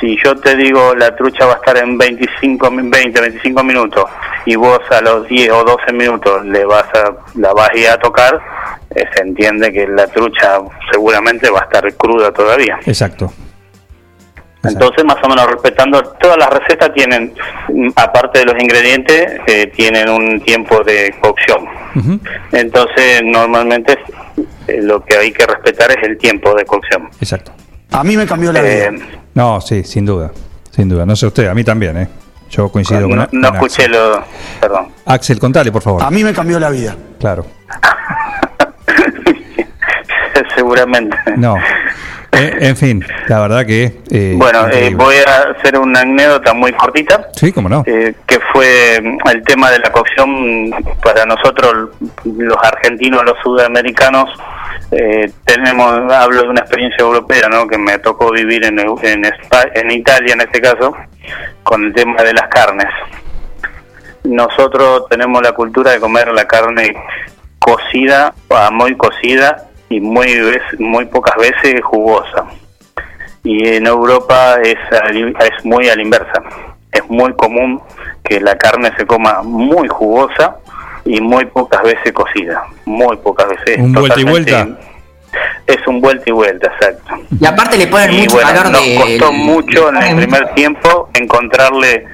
Si 0.00 0.16
yo 0.24 0.36
te 0.36 0.54
digo 0.54 0.94
la 0.94 1.14
trucha 1.16 1.44
va 1.46 1.54
a 1.54 1.56
estar 1.56 1.76
en 1.78 1.98
25, 1.98 2.70
min- 2.70 2.90
20, 2.90 3.20
25 3.20 3.64
minutos 3.64 4.04
y 4.46 4.54
vos 4.54 4.78
a 4.90 5.00
los 5.00 5.26
10 5.26 5.50
o 5.50 5.64
12 5.64 5.92
minutos 5.92 6.44
le 6.46 6.64
vas 6.64 6.84
a, 6.94 7.12
la 7.34 7.52
vas 7.52 7.70
a 7.70 7.76
ir 7.76 7.88
a 7.88 7.98
tocar, 7.98 8.40
eh, 8.94 9.04
se 9.14 9.22
entiende 9.22 9.72
que 9.72 9.86
la 9.88 10.06
trucha 10.06 10.58
seguramente 10.92 11.50
va 11.50 11.60
a 11.60 11.64
estar 11.64 11.92
cruda 11.94 12.30
todavía. 12.32 12.78
Exacto. 12.86 13.32
Entonces, 14.64 15.04
más 15.04 15.16
o 15.22 15.28
menos 15.28 15.46
respetando, 15.50 16.02
todas 16.20 16.36
las 16.36 16.50
recetas 16.50 16.92
tienen, 16.92 17.32
aparte 17.94 18.40
de 18.40 18.44
los 18.46 18.60
ingredientes, 18.60 19.40
eh, 19.46 19.68
tienen 19.74 20.08
un 20.10 20.40
tiempo 20.40 20.82
de 20.82 21.14
cocción. 21.20 21.64
Entonces, 22.52 23.22
normalmente 23.24 23.96
eh, 24.66 24.80
lo 24.82 25.02
que 25.04 25.16
hay 25.16 25.32
que 25.32 25.46
respetar 25.46 25.90
es 25.92 25.98
el 26.02 26.18
tiempo 26.18 26.54
de 26.54 26.64
cocción. 26.64 27.08
Exacto. 27.20 27.52
A 27.92 28.02
mí 28.04 28.16
me 28.16 28.26
cambió 28.26 28.52
la 28.52 28.60
Eh, 28.60 28.90
vida. 28.90 29.04
No, 29.38 29.60
sí, 29.60 29.84
sin 29.84 30.04
duda. 30.04 30.32
Sin 30.72 30.88
duda. 30.88 31.06
No 31.06 31.14
sé 31.14 31.24
usted, 31.24 31.46
a 31.46 31.54
mí 31.54 31.62
también, 31.62 31.96
¿eh? 31.96 32.08
Yo 32.50 32.68
coincido 32.72 33.02
con, 33.02 33.18
no, 33.18 33.28
no 33.30 33.48
con 33.50 33.54
escuché 33.54 33.84
Axel. 33.84 33.92
lo... 33.92 34.24
Perdón. 34.60 34.88
Axel, 35.04 35.38
contale, 35.38 35.70
por 35.70 35.80
favor. 35.80 36.02
A 36.02 36.10
mí 36.10 36.24
me 36.24 36.32
cambió 36.32 36.58
la 36.58 36.70
vida. 36.70 36.96
Claro. 37.20 37.46
Seguramente. 40.58 41.16
No. 41.36 41.56
Eh, 42.32 42.56
en 42.60 42.76
fin, 42.76 43.04
la 43.28 43.40
verdad 43.40 43.64
que. 43.64 44.00
eh, 44.10 44.34
Bueno, 44.36 44.68
eh, 44.70 44.92
voy 44.94 45.14
a 45.26 45.52
hacer 45.58 45.78
una 45.78 46.00
anécdota 46.00 46.52
muy 46.52 46.72
cortita. 46.72 47.28
Sí, 47.34 47.52
cómo 47.52 47.68
no. 47.68 47.84
eh, 47.86 48.12
que 48.26 48.38
fue 48.52 49.00
mm, 49.02 49.28
el 49.30 49.42
tema 49.44 49.70
de 49.70 49.78
la 49.78 49.90
cocción 49.92 50.70
para 51.02 51.24
nosotros 51.24 51.90
los 52.24 52.56
argentinos, 52.62 53.24
los 53.24 53.36
sudamericanos, 53.42 54.28
tenemos, 55.44 56.12
hablo 56.12 56.42
de 56.42 56.48
una 56.48 56.60
experiencia 56.60 57.02
europea, 57.02 57.48
¿no? 57.50 57.66
que 57.68 57.76
me 57.78 57.98
tocó 57.98 58.30
vivir 58.32 58.64
en, 58.64 58.78
en, 58.78 59.22
en 59.74 59.90
Italia 59.90 60.32
en 60.32 60.40
este 60.40 60.60
caso, 60.60 60.96
con 61.62 61.84
el 61.84 61.92
tema 61.92 62.22
de 62.22 62.32
las 62.32 62.48
carnes. 62.48 62.86
Nosotros 64.24 65.04
tenemos 65.08 65.42
la 65.42 65.52
cultura 65.52 65.92
de 65.92 66.00
comer 66.00 66.28
la 66.32 66.46
carne 66.46 66.94
cocida, 67.58 68.34
ah, 68.50 68.70
muy 68.72 68.96
cocida 68.96 69.67
y 69.88 70.00
muy, 70.00 70.40
muy 70.78 71.06
pocas 71.06 71.36
veces 71.36 71.82
jugosa 71.82 72.46
y 73.44 73.66
en 73.66 73.86
Europa 73.86 74.58
es, 74.62 74.76
es 74.92 75.64
muy 75.64 75.88
a 75.88 75.96
la 75.96 76.02
inversa. 76.02 76.42
Es 76.92 77.08
muy 77.08 77.32
común 77.34 77.80
que 78.22 78.40
la 78.40 78.56
carne 78.56 78.92
se 78.96 79.06
coma 79.06 79.42
muy 79.42 79.88
jugosa 79.88 80.56
y 81.04 81.20
muy 81.20 81.46
pocas 81.46 81.82
veces 81.82 82.12
cocida. 82.12 82.64
Muy 82.84 83.16
pocas 83.16 83.48
veces. 83.48 83.78
Un 83.78 83.92
vuelta 83.92 84.20
y 84.20 84.24
vuelta. 84.24 84.68
Es 85.66 85.86
un 85.86 86.00
vuelta 86.00 86.24
y 86.26 86.32
vuelta, 86.32 86.66
exacto. 86.66 87.14
Y 87.40 87.46
aparte 87.46 87.76
le 87.76 87.86
ponen 87.86 88.12
Y 88.12 88.18
mucho 88.20 88.34
bueno, 88.34 88.48
calor 88.48 88.70
nos 88.70 88.84
de. 88.84 88.96
costó 88.96 89.32
mucho 89.32 89.88
en 89.90 89.96
el 89.96 90.16
primer 90.16 90.54
tiempo 90.54 91.10
encontrarle 91.14 92.06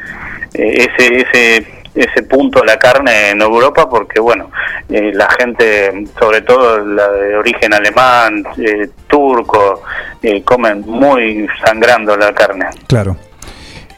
eh, 0.55 0.89
ese 0.97 1.21
ese 1.23 1.74
ese 1.95 2.23
punto 2.25 2.65
la 2.65 2.77
carne 2.77 3.31
en 3.31 3.41
Europa 3.41 3.89
porque 3.89 4.19
bueno 4.21 4.51
eh, 4.89 5.12
la 5.15 5.29
gente 5.39 6.05
sobre 6.19 6.43
todo 6.43 6.79
la 6.85 7.09
de 7.09 7.37
origen 7.37 7.73
alemán 7.73 8.45
eh, 8.59 8.89
turco 9.07 9.83
eh, 10.23 10.43
comen 10.43 10.83
muy 10.87 11.47
sangrando 11.65 12.16
la 12.16 12.33
carne 12.35 12.66
Claro. 12.87 13.16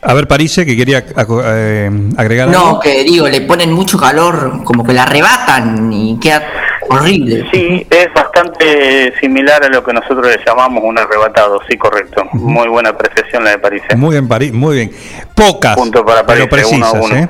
A 0.02 0.14
ver, 0.14 0.28
Parise, 0.28 0.64
que 0.64 0.77
quería 0.77 0.98
aco- 1.16 1.43
eh, 1.44 1.90
agregar 2.16 2.48
No, 2.48 2.66
algo. 2.66 2.81
que 2.81 3.02
digo, 3.02 3.27
le 3.27 3.40
ponen 3.40 3.73
mucho 3.73 3.98
calor, 3.98 4.62
como 4.62 4.85
que 4.85 4.93
la 4.93 5.02
arrebatan 5.02 5.93
y 5.93 6.16
queda 6.20 6.47
horrible. 6.89 7.44
Sí, 7.52 7.85
es 7.90 8.12
bastante 8.14 9.12
similar 9.18 9.64
a 9.64 9.68
lo 9.68 9.82
que 9.82 9.93
nosotros 9.93 10.28
le 10.28 10.39
llamamos 10.47 10.85
un 10.85 10.97
arrebatado, 10.97 11.60
sí, 11.68 11.77
correcto. 11.77 12.23
Muy 12.35 12.68
buena 12.68 12.90
apreciación 12.90 13.43
la 13.43 13.51
de 13.51 13.59
París. 13.59 13.82
¿eh? 13.89 13.97
Muy 13.97 14.10
bien, 14.12 14.28
París, 14.28 14.52
muy 14.52 14.77
bien. 14.77 14.93
Pocas, 15.35 15.74
Punto 15.77 16.05
para 16.05 16.24
pero 16.24 16.48
París, 16.48 16.66
uno 16.70 16.86
a 16.86 16.93
precisas, 16.93 17.10
uno. 17.10 17.23
¿eh? 17.24 17.28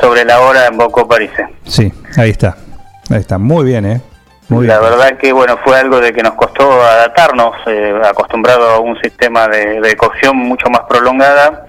Sobre 0.00 0.24
la 0.24 0.40
hora 0.40 0.66
en 0.66 0.76
Boco 0.76 1.06
París. 1.08 1.30
Sí, 1.64 1.92
ahí 2.16 2.30
está. 2.30 2.56
Ahí 3.10 3.18
está. 3.20 3.38
Muy 3.38 3.64
bien, 3.64 3.86
¿eh? 3.86 4.00
Muy 4.48 4.66
la 4.66 4.78
bien. 4.78 4.90
verdad 4.90 5.16
que 5.18 5.32
bueno 5.32 5.58
fue 5.64 5.78
algo 5.78 6.00
de 6.00 6.12
que 6.12 6.22
nos 6.22 6.34
costó 6.34 6.70
adaptarnos, 6.82 7.54
eh, 7.66 7.94
acostumbrado 8.04 8.68
a 8.70 8.78
un 8.80 8.98
sistema 9.00 9.48
de, 9.48 9.80
de 9.80 9.96
cocción 9.96 10.36
mucho 10.36 10.68
más 10.68 10.82
prolongada. 10.88 11.66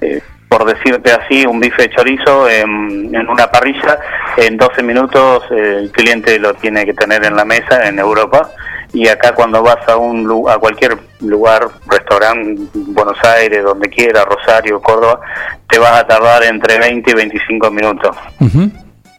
Eh, 0.00 0.20
por 0.48 0.64
decirte 0.64 1.12
así, 1.12 1.44
un 1.46 1.60
bife 1.60 1.82
de 1.82 1.90
chorizo 1.90 2.48
en, 2.48 3.14
en 3.14 3.28
una 3.28 3.50
parrilla, 3.50 3.98
en 4.38 4.56
12 4.56 4.82
minutos 4.82 5.44
eh, 5.50 5.76
el 5.80 5.90
cliente 5.92 6.38
lo 6.38 6.54
tiene 6.54 6.86
que 6.86 6.94
tener 6.94 7.24
en 7.24 7.36
la 7.36 7.44
mesa 7.44 7.86
en 7.86 7.98
Europa. 7.98 8.50
Y 8.92 9.06
acá 9.08 9.34
cuando 9.34 9.62
vas 9.62 9.86
a 9.88 9.96
un 9.96 10.24
lu- 10.24 10.48
a 10.48 10.58
cualquier 10.58 10.96
lugar, 11.20 11.68
restaurante, 11.86 12.60
Buenos 12.74 13.18
Aires, 13.24 13.62
donde 13.62 13.88
quiera, 13.90 14.24
Rosario, 14.24 14.80
Córdoba, 14.80 15.20
te 15.68 15.78
vas 15.78 16.00
a 16.00 16.06
tardar 16.06 16.42
entre 16.44 16.78
20 16.78 17.10
y 17.10 17.14
25 17.14 17.70
minutos 17.70 18.16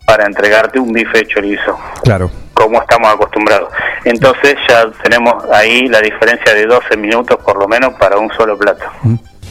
para 0.05 0.25
entregarte 0.25 0.79
un 0.79 0.91
bife 0.91 1.19
de 1.19 1.27
chorizo 1.27 1.77
Claro. 2.03 2.31
como 2.53 2.81
estamos 2.81 3.13
acostumbrados. 3.13 3.69
Entonces 4.05 4.55
ya 4.67 4.85
tenemos 5.03 5.35
ahí 5.53 5.87
la 5.87 6.01
diferencia 6.01 6.53
de 6.53 6.65
12 6.65 6.97
minutos 6.97 7.37
por 7.45 7.57
lo 7.59 7.67
menos 7.67 7.93
para 7.99 8.17
un 8.17 8.29
solo 8.35 8.57
plato. 8.57 8.85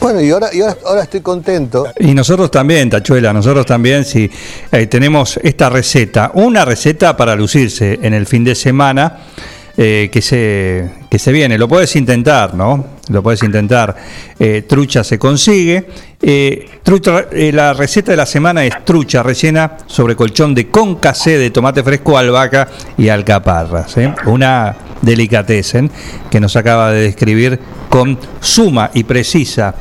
Bueno, 0.01 0.21
y 0.21 0.31
ahora, 0.31 0.47
y 0.53 0.61
ahora, 0.61 0.75
ahora 0.85 1.01
estoy 1.03 1.21
contento. 1.21 1.85
Y 1.99 2.13
nosotros 2.13 2.49
también, 2.51 2.89
Tachuela, 2.89 3.31
nosotros 3.33 3.65
también, 3.65 4.03
si 4.05 4.29
eh, 4.71 4.87
tenemos 4.87 5.37
esta 5.43 5.69
receta, 5.69 6.31
una 6.33 6.63
receta 6.65 7.15
para 7.17 7.35
lucirse 7.35 7.99
en 8.01 8.13
el 8.13 8.25
fin 8.25 8.43
de 8.43 8.55
semana 8.55 9.17
eh, 9.81 10.09
que, 10.11 10.21
se, 10.21 10.89
que 11.09 11.17
se 11.17 11.31
viene. 11.31 11.57
Lo 11.57 11.69
puedes 11.69 11.95
intentar, 11.95 12.53
¿no? 12.53 12.85
Lo 13.07 13.23
puedes 13.23 13.41
intentar. 13.43 13.95
Eh, 14.37 14.63
trucha 14.67 15.05
se 15.05 15.17
consigue. 15.17 15.85
Eh, 16.21 16.67
trucha- 16.83 17.27
la 17.53 17.71
receta 17.71 18.11
de 18.11 18.17
la 18.17 18.25
semana 18.25 18.65
es 18.65 18.83
trucha 18.83 19.23
rellena 19.23 19.77
sobre 19.87 20.17
colchón 20.17 20.53
de 20.53 20.67
concasé 20.67 21.37
de 21.37 21.49
tomate 21.51 21.81
fresco, 21.81 22.17
albahaca 22.17 22.67
y 22.97 23.07
alcaparras. 23.07 23.95
Una 24.25 24.75
delicatessen 25.01 25.89
que 26.29 26.41
nos 26.41 26.57
acaba 26.57 26.91
de 26.91 27.03
describir 27.03 27.57
con 27.87 28.19
suma 28.41 28.91
y 28.93 29.05
precisa 29.05 29.73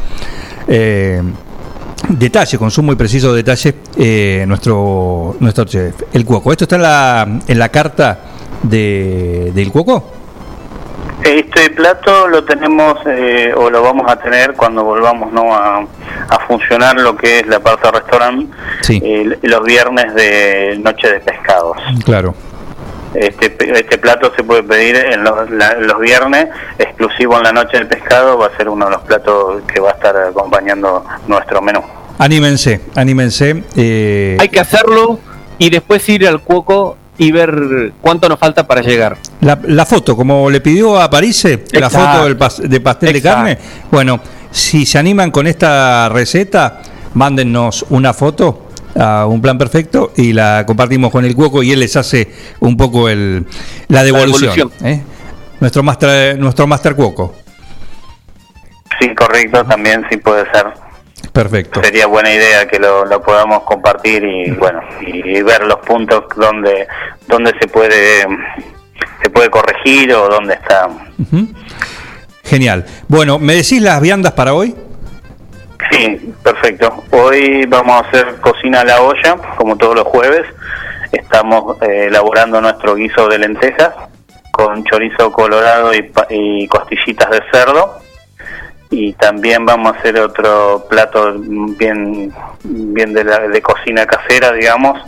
detalle, 2.08 2.56
con 2.56 2.70
sumo 2.70 2.92
y 2.92 2.96
preciso 2.96 3.34
detalle, 3.34 3.74
nuestro, 4.46 5.36
nuestro 5.40 5.64
chef, 5.64 5.94
el 6.12 6.24
cuoco. 6.24 6.52
Esto 6.52 6.66
está 6.66 6.76
en 6.76 6.82
la, 6.82 7.40
en 7.48 7.58
la 7.58 7.68
carta 7.68 8.20
de, 8.62 9.50
del 9.54 9.70
cuoco. 9.70 10.12
Este 11.24 11.70
plato 11.70 12.28
lo 12.28 12.44
tenemos 12.44 12.98
eh, 13.06 13.52
o 13.56 13.68
lo 13.70 13.82
vamos 13.82 14.10
a 14.10 14.16
tener 14.16 14.54
cuando 14.54 14.84
volvamos 14.84 15.32
¿no? 15.32 15.52
a, 15.52 15.78
a 16.28 16.38
funcionar 16.46 16.96
lo 17.00 17.16
que 17.16 17.40
es 17.40 17.46
la 17.46 17.58
parte 17.60 17.82
del 17.90 18.00
restaurante 18.00 18.56
eh, 18.88 19.38
los 19.42 19.64
viernes 19.64 20.14
de 20.14 20.78
noche 20.82 21.10
de 21.10 21.20
pescados. 21.20 21.76
Claro. 22.04 22.34
Este, 23.14 23.50
pe- 23.50 23.72
este 23.72 23.98
plato 23.98 24.32
se 24.36 24.44
puede 24.44 24.62
pedir 24.62 24.94
en 24.96 25.24
los, 25.24 25.50
la- 25.50 25.74
los 25.74 25.98
viernes, 25.98 26.48
exclusivo 26.78 27.36
en 27.38 27.42
la 27.42 27.52
noche 27.52 27.78
del 27.78 27.88
pescado, 27.88 28.38
va 28.38 28.46
a 28.46 28.56
ser 28.56 28.68
uno 28.68 28.84
de 28.86 28.92
los 28.92 29.02
platos 29.02 29.62
que 29.66 29.80
va 29.80 29.90
a 29.90 29.94
estar 29.94 30.16
acompañando 30.16 31.04
nuestro 31.26 31.60
menú. 31.60 31.82
Anímense, 32.18 32.80
anímense. 32.94 33.64
eh, 33.76 34.36
Hay 34.40 34.48
que 34.50 34.60
hacerlo 34.60 35.18
y 35.58 35.68
después 35.70 36.08
ir 36.08 36.28
al 36.28 36.40
cuoco 36.42 36.96
y 37.18 37.32
ver 37.32 37.92
cuánto 38.00 38.28
nos 38.28 38.38
falta 38.38 38.66
para 38.66 38.80
llegar. 38.80 39.18
La, 39.40 39.58
la 39.64 39.84
foto, 39.84 40.16
como 40.16 40.48
le 40.50 40.60
pidió 40.60 41.00
a 41.00 41.10
París, 41.10 41.44
la 41.44 41.50
Exacto. 41.86 41.98
foto 41.98 42.24
del 42.24 42.38
pas- 42.38 42.58
de 42.58 42.80
pastel 42.80 43.12
de 43.12 43.22
carne. 43.22 43.58
Bueno, 43.90 44.20
si 44.50 44.86
se 44.86 44.98
animan 44.98 45.30
con 45.30 45.46
esta 45.46 46.08
receta, 46.08 46.80
mándennos 47.14 47.84
una 47.90 48.12
foto 48.14 48.68
a 48.98 49.26
un 49.26 49.40
plan 49.42 49.58
perfecto 49.58 50.12
y 50.16 50.32
la 50.32 50.64
compartimos 50.66 51.10
con 51.12 51.24
el 51.24 51.34
cuoco 51.34 51.62
y 51.62 51.72
él 51.72 51.80
les 51.80 51.96
hace 51.96 52.32
un 52.60 52.76
poco 52.76 53.08
el, 53.08 53.46
la 53.88 54.02
devolución. 54.04 54.54
devolución. 54.54 54.86
¿eh? 54.88 55.02
nuestro 55.60 55.82
master, 55.82 56.38
nuestro 56.38 56.66
master 56.68 56.94
cuoco. 56.94 57.34
Sí, 59.00 59.14
correcto, 59.14 59.64
también 59.64 60.04
sí 60.10 60.16
puede 60.16 60.44
ser. 60.52 60.66
Perfecto. 61.32 61.82
Sería 61.82 62.06
buena 62.06 62.32
idea 62.32 62.66
que 62.66 62.78
lo, 62.78 63.04
lo 63.04 63.22
podamos 63.22 63.62
compartir 63.62 64.24
y 64.24 64.50
bueno 64.50 64.80
y, 65.00 65.42
ver 65.42 65.64
los 65.64 65.78
puntos 65.80 66.24
donde 66.36 66.86
donde 67.26 67.54
se 67.60 67.68
puede 67.68 68.26
se 69.22 69.30
puede 69.30 69.50
corregir 69.50 70.12
o 70.14 70.28
dónde 70.28 70.54
está. 70.54 70.88
Genial. 72.44 72.84
Bueno, 73.08 73.38
¿me 73.38 73.54
decís 73.54 73.80
las 73.82 74.00
viandas 74.00 74.32
para 74.32 74.54
hoy? 74.54 74.74
Sí, 75.90 76.34
perfecto. 76.42 77.04
Hoy 77.10 77.66
vamos 77.66 77.96
a 77.96 78.08
hacer 78.08 78.40
cocina 78.40 78.80
a 78.80 78.84
la 78.84 79.02
olla, 79.02 79.36
como 79.56 79.76
todos 79.76 79.94
los 79.94 80.06
jueves. 80.06 80.44
Estamos 81.12 81.80
eh, 81.82 82.06
elaborando 82.08 82.60
nuestro 82.60 82.94
guiso 82.94 83.28
de 83.28 83.38
lentejas 83.38 83.94
con 84.50 84.82
chorizo 84.84 85.30
colorado 85.30 85.94
y, 85.94 86.10
y 86.30 86.66
costillitas 86.66 87.30
de 87.30 87.42
cerdo. 87.52 88.00
Y 88.90 89.12
también 89.14 89.66
vamos 89.66 89.94
a 89.94 89.98
hacer 89.98 90.18
otro 90.18 90.86
plato 90.88 91.34
bien, 91.38 92.32
bien 92.64 93.12
de, 93.12 93.24
la- 93.24 93.40
de 93.48 93.60
cocina 93.62 94.06
casera, 94.06 94.52
digamos. 94.52 94.98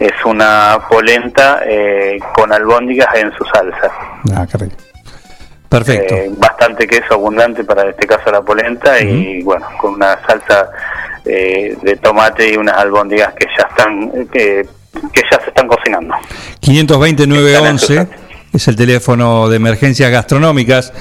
Es 0.00 0.12
una 0.24 0.80
polenta 0.90 1.60
eh, 1.64 2.18
con 2.34 2.52
albóndigas 2.52 3.14
en 3.14 3.32
su 3.34 3.44
salsa. 3.44 3.90
Ah, 4.34 4.46
qué 4.50 4.58
rico. 4.58 4.74
Perfecto. 5.68 6.14
Eh, 6.14 6.30
bastante 6.36 6.86
queso 6.86 7.14
abundante 7.14 7.62
para 7.64 7.88
este 7.88 8.06
caso 8.06 8.30
la 8.30 8.42
polenta 8.42 9.00
y 9.00 9.42
bueno, 9.42 9.66
con 9.80 9.94
una 9.94 10.18
salsa 10.26 10.68
eh, 11.24 11.76
de 11.80 11.96
tomate 11.96 12.52
y 12.52 12.56
unas 12.56 12.76
albóndigas 12.76 13.32
que 13.34 13.46
ya 13.56 13.66
están 13.68 14.10
que, 14.32 14.66
que 15.12 15.22
ya 15.30 15.40
se 15.40 15.48
están 15.48 15.68
cocinando. 15.68 16.14
520-911 16.60 18.08
es 18.52 18.68
el 18.68 18.76
teléfono 18.76 19.48
de 19.48 19.56
emergencias 19.56 20.10
gastronómicas. 20.10 20.92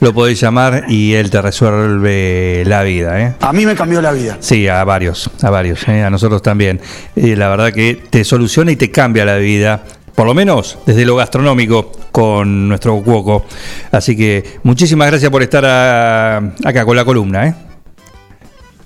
Lo 0.00 0.12
podés 0.14 0.40
llamar 0.40 0.84
y 0.88 1.14
él 1.14 1.30
te 1.30 1.42
resuelve 1.42 2.62
la 2.66 2.82
vida. 2.82 3.20
¿eh? 3.20 3.34
A 3.40 3.52
mí 3.52 3.66
me 3.66 3.74
cambió 3.74 4.00
la 4.00 4.12
vida. 4.12 4.36
Sí, 4.40 4.68
a 4.68 4.82
varios, 4.84 5.28
a 5.42 5.50
varios, 5.50 5.86
¿eh? 5.88 6.02
a 6.02 6.10
nosotros 6.10 6.40
también. 6.42 6.80
Y 7.16 7.34
la 7.34 7.48
verdad 7.48 7.72
que 7.72 7.94
te 8.10 8.24
soluciona 8.24 8.70
y 8.72 8.76
te 8.76 8.90
cambia 8.90 9.24
la 9.24 9.36
vida, 9.36 9.82
por 10.14 10.26
lo 10.26 10.34
menos 10.34 10.78
desde 10.86 11.04
lo 11.04 11.16
gastronómico 11.16 11.90
con 12.12 12.68
nuestro 12.68 12.96
cuoco. 13.02 13.44
Así 13.90 14.16
que 14.16 14.58
muchísimas 14.62 15.08
gracias 15.10 15.30
por 15.30 15.42
estar 15.42 15.64
a- 15.64 16.36
acá 16.64 16.84
con 16.84 16.96
la 16.96 17.04
columna. 17.04 17.46
¿eh? 17.48 17.54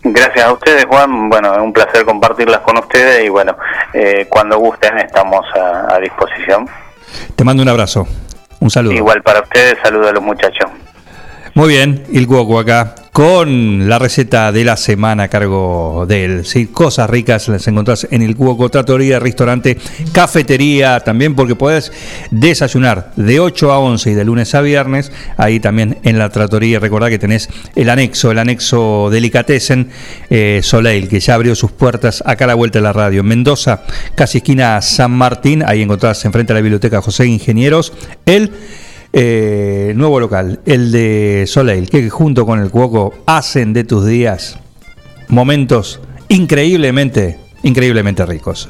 Gracias 0.06 0.44
a 0.44 0.52
ustedes, 0.52 0.84
Juan. 0.84 1.30
Bueno, 1.30 1.52
es 1.54 1.60
un 1.60 1.72
placer 1.72 2.04
compartirlas 2.04 2.60
con 2.60 2.76
ustedes 2.78 3.24
y 3.24 3.28
bueno, 3.30 3.56
eh, 3.94 4.26
cuando 4.28 4.58
gusten 4.58 4.98
estamos 4.98 5.40
a, 5.58 5.94
a 5.94 5.98
disposición. 5.98 6.66
Te 7.36 7.44
mando 7.44 7.62
un 7.62 7.68
abrazo, 7.68 8.06
un 8.60 8.70
saludo. 8.70 8.94
Igual 8.94 9.22
para 9.22 9.40
ustedes, 9.40 9.76
saludos 9.82 10.08
a 10.08 10.12
los 10.12 10.22
muchachos. 10.22 10.70
Muy 11.54 11.68
bien, 11.68 12.02
el 12.12 12.26
cuoco 12.26 12.58
acá 12.58 12.96
con 13.12 13.88
la 13.88 14.00
receta 14.00 14.50
de 14.50 14.64
la 14.64 14.76
semana 14.76 15.22
a 15.22 15.28
cargo 15.28 16.04
de 16.08 16.24
él. 16.24 16.44
Sí, 16.44 16.66
cosas 16.66 17.08
ricas 17.08 17.46
las 17.46 17.64
encontrás 17.68 18.08
en 18.10 18.22
el 18.22 18.34
cuoco, 18.34 18.68
tratoría, 18.70 19.20
restaurante, 19.20 19.78
cafetería 20.10 20.98
también, 20.98 21.36
porque 21.36 21.54
podés 21.54 21.92
desayunar 22.32 23.12
de 23.14 23.38
8 23.38 23.70
a 23.70 23.78
11 23.78 24.10
y 24.10 24.14
de 24.14 24.24
lunes 24.24 24.52
a 24.56 24.62
viernes. 24.62 25.12
Ahí 25.36 25.60
también 25.60 25.98
en 26.02 26.18
la 26.18 26.28
tratoría, 26.28 26.80
recordá 26.80 27.08
que 27.08 27.20
tenés 27.20 27.48
el 27.76 27.88
anexo, 27.88 28.32
el 28.32 28.40
anexo 28.40 29.08
Delicatessen 29.12 29.90
eh, 30.30 30.58
Soleil, 30.60 31.06
que 31.06 31.20
ya 31.20 31.34
abrió 31.36 31.54
sus 31.54 31.70
puertas 31.70 32.20
acá 32.26 32.46
a 32.46 32.48
la 32.48 32.54
vuelta 32.54 32.80
de 32.80 32.82
la 32.82 32.92
radio. 32.92 33.20
En 33.20 33.26
Mendoza, 33.26 33.84
casi 34.16 34.38
esquina 34.38 34.82
San 34.82 35.12
Martín, 35.12 35.62
ahí 35.64 35.82
encontrás 35.82 36.24
enfrente 36.24 36.52
a 36.52 36.54
la 36.54 36.62
biblioteca 36.62 37.00
José 37.00 37.26
Ingenieros. 37.26 37.92
El 38.26 38.50
eh, 39.16 39.92
nuevo 39.94 40.18
local, 40.18 40.58
el 40.66 40.90
de 40.90 41.44
Soleil, 41.46 41.88
que 41.88 42.10
junto 42.10 42.44
con 42.44 42.58
el 42.58 42.70
Cuoco 42.70 43.14
hacen 43.26 43.72
de 43.72 43.84
tus 43.84 44.04
días 44.04 44.58
momentos 45.28 46.00
increíblemente, 46.28 47.38
increíblemente 47.62 48.26
ricos. 48.26 48.68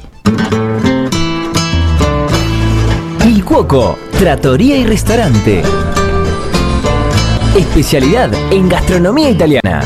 Il 3.25 3.43
Cuoco, 3.43 3.97
Trattoria 4.19 4.77
y 4.77 4.85
Restaurante. 4.85 5.63
Especialidad 7.57 8.31
en 8.51 8.69
gastronomía 8.69 9.31
italiana. 9.31 9.81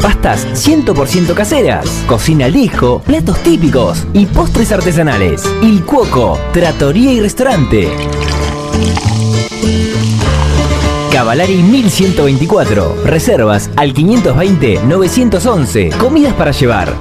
Pastas 0.00 0.46
100% 0.54 1.34
caseras, 1.34 2.04
cocina 2.06 2.44
al 2.44 2.52
disco, 2.52 3.02
platos 3.04 3.42
típicos 3.42 4.06
y 4.12 4.26
postres 4.26 4.70
artesanales. 4.70 5.42
Il 5.60 5.84
Cuoco, 5.84 6.38
Trattoria 6.52 7.12
y 7.12 7.20
Restaurante. 7.20 7.88
Cavalari 11.12 11.62
1124. 11.62 13.02
Reservas 13.04 13.70
al 13.76 13.92
520-911. 13.92 15.94
Comidas 15.96 16.32
para 16.34 16.52
llevar. 16.52 16.94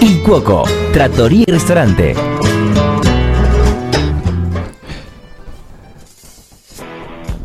Il 0.00 0.22
Cuoco, 0.22 0.64
Trattoria 0.92 1.44
y 1.46 1.50
Restaurante. 1.50 2.14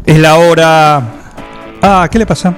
Es 0.06 0.20
la 0.20 0.38
hora... 0.38 1.02
Ah, 1.82 2.08
¿qué 2.10 2.20
le 2.20 2.26
pasa? 2.26 2.56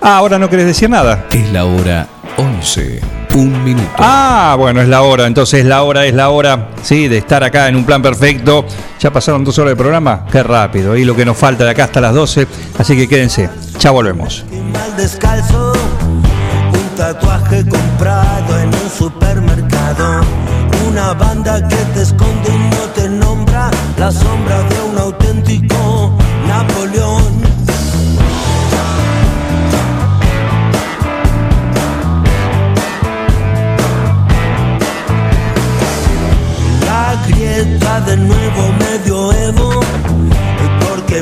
Ah, 0.00 0.18
ahora 0.18 0.38
no 0.38 0.48
querés 0.48 0.66
decir 0.66 0.88
nada. 0.88 1.26
Es 1.32 1.52
la 1.52 1.64
hora 1.64 2.06
11. 2.36 3.21
Un 3.34 3.64
minuto. 3.64 3.88
Ah, 3.96 4.56
bueno, 4.58 4.82
es 4.82 4.88
la 4.88 5.02
hora, 5.02 5.26
entonces 5.26 5.64
la 5.64 5.82
hora 5.84 6.04
es 6.04 6.12
la 6.12 6.28
hora, 6.28 6.68
sí, 6.82 7.08
de 7.08 7.16
estar 7.18 7.42
acá 7.42 7.68
en 7.68 7.76
un 7.76 7.84
plan 7.84 8.02
perfecto. 8.02 8.66
Ya 9.00 9.10
pasaron 9.10 9.42
dos 9.42 9.58
horas 9.58 9.70
de 9.70 9.76
programa, 9.76 10.26
qué 10.30 10.42
rápido, 10.42 10.96
y 10.96 11.04
lo 11.04 11.16
que 11.16 11.24
nos 11.24 11.36
falta 11.36 11.64
de 11.64 11.70
acá 11.70 11.84
hasta 11.84 12.00
las 12.00 12.14
12, 12.14 12.46
así 12.78 12.94
que 12.94 13.08
quédense, 13.08 13.48
ya 13.78 13.90
volvemos. 13.90 14.44
Mal 14.72 14.96
descalzo, 14.96 15.72
un 15.72 16.96
tatuaje 16.96 17.66
comprado 17.66 18.58
en 18.60 18.68
un 18.68 18.90
supermercado, 18.96 20.20
una 20.88 21.14
banda 21.14 21.66
que 21.66 21.76
te 21.94 22.02
esconde 22.02 22.50
y 22.50 22.58
no 22.58 22.82
te 22.94 23.08
nombra, 23.08 23.70
la 23.98 24.12
sombra 24.12 24.62
de 24.64 24.81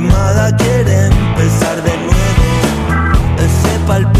quemada 0.00 0.56
quiere 0.56 1.06
empezar 1.06 1.82
de 1.82 1.96
nuevo. 1.98 2.20
Se 3.62 3.78
palpita 3.86 4.19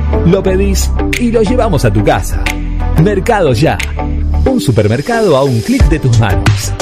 Lo 0.25 0.43
pedís 0.43 0.89
y 1.19 1.31
lo 1.31 1.41
llevamos 1.41 1.85
a 1.85 1.91
tu 1.91 2.03
casa. 2.03 2.43
Mercado 3.03 3.53
Ya. 3.53 3.77
Un 4.45 4.59
supermercado 4.59 5.37
a 5.37 5.43
un 5.43 5.59
clic 5.61 5.83
de 5.89 5.99
tus 5.99 6.19
manos. 6.19 6.73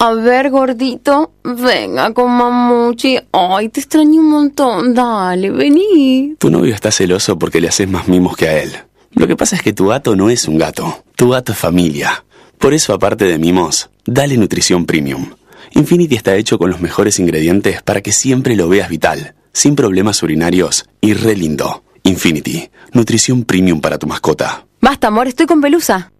A 0.00 0.14
ver, 0.14 0.50
gordito, 0.50 1.32
venga 1.42 2.12
con 2.14 2.30
mamuchi. 2.30 3.18
Ay, 3.32 3.68
te 3.68 3.80
extraño 3.80 4.20
un 4.20 4.30
montón. 4.30 4.94
Dale, 4.94 5.50
vení. 5.50 6.36
Tu 6.38 6.50
novio 6.50 6.72
está 6.72 6.92
celoso 6.92 7.36
porque 7.36 7.60
le 7.60 7.68
haces 7.68 7.88
más 7.88 8.06
mimos 8.06 8.36
que 8.36 8.48
a 8.48 8.62
él. 8.62 8.72
Lo 9.12 9.26
que 9.26 9.34
pasa 9.34 9.56
es 9.56 9.62
que 9.62 9.72
tu 9.72 9.88
gato 9.88 10.14
no 10.14 10.30
es 10.30 10.46
un 10.46 10.56
gato. 10.56 11.02
Tu 11.16 11.28
gato 11.30 11.52
es 11.52 11.58
familia. 11.58 12.24
Por 12.58 12.74
eso, 12.74 12.92
aparte 12.92 13.24
de 13.24 13.38
mimos, 13.38 13.90
dale 14.06 14.36
nutrición 14.36 14.86
premium. 14.86 15.30
Infinity 15.72 16.14
está 16.14 16.36
hecho 16.36 16.58
con 16.58 16.70
los 16.70 16.80
mejores 16.80 17.18
ingredientes 17.18 17.82
para 17.82 18.00
que 18.00 18.12
siempre 18.12 18.54
lo 18.54 18.68
veas 18.68 18.88
vital, 18.88 19.34
sin 19.52 19.74
problemas 19.74 20.22
urinarios 20.22 20.86
y 21.00 21.14
re 21.14 21.34
lindo. 21.34 21.82
Infinity, 22.08 22.70
nutrición 22.92 23.44
premium 23.44 23.80
para 23.80 23.98
tu 23.98 24.06
mascota. 24.06 24.66
Basta, 24.80 25.08
amor, 25.08 25.28
estoy 25.28 25.46
con 25.46 25.60
pelusa. 25.60 26.10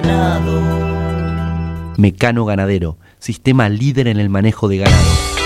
ganado. 0.00 1.94
Mecano 1.96 2.44
Ganadero, 2.44 2.98
sistema 3.18 3.68
líder 3.68 4.08
en 4.08 4.18
el 4.18 4.28
manejo 4.28 4.68
de 4.68 4.78
ganado. 4.78 5.45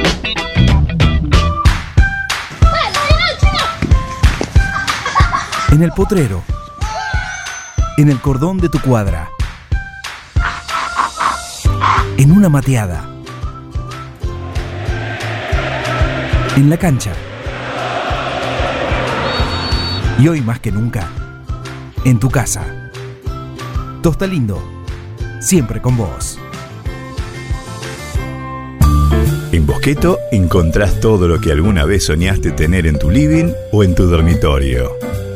En 5.71 5.81
el 5.81 5.91
potrero. 5.93 6.43
En 7.97 8.09
el 8.09 8.19
cordón 8.19 8.57
de 8.57 8.67
tu 8.67 8.81
cuadra. 8.81 9.29
En 12.17 12.33
una 12.33 12.49
mateada. 12.49 13.09
En 16.57 16.69
la 16.69 16.75
cancha. 16.75 17.13
Y 20.19 20.27
hoy 20.27 20.41
más 20.41 20.59
que 20.59 20.73
nunca, 20.73 21.07
en 22.03 22.19
tu 22.19 22.29
casa. 22.29 22.91
Tosta 24.03 24.27
Lindo, 24.27 24.61
siempre 25.39 25.81
con 25.81 25.95
vos. 25.95 26.37
En 29.53 29.65
Bosqueto 29.65 30.19
encontrás 30.33 30.99
todo 30.99 31.29
lo 31.29 31.39
que 31.39 31.53
alguna 31.53 31.85
vez 31.85 32.05
soñaste 32.05 32.51
tener 32.51 32.87
en 32.87 32.99
tu 32.99 33.09
living 33.09 33.53
o 33.71 33.85
en 33.85 33.95
tu 33.95 34.05
dormitorio. 34.07 34.91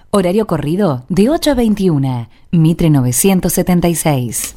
Horario 0.13 0.45
corrido 0.45 1.05
de 1.07 1.29
8 1.29 1.51
a 1.51 1.53
21. 1.53 2.27
Mitre 2.51 2.89
976. 2.89 4.53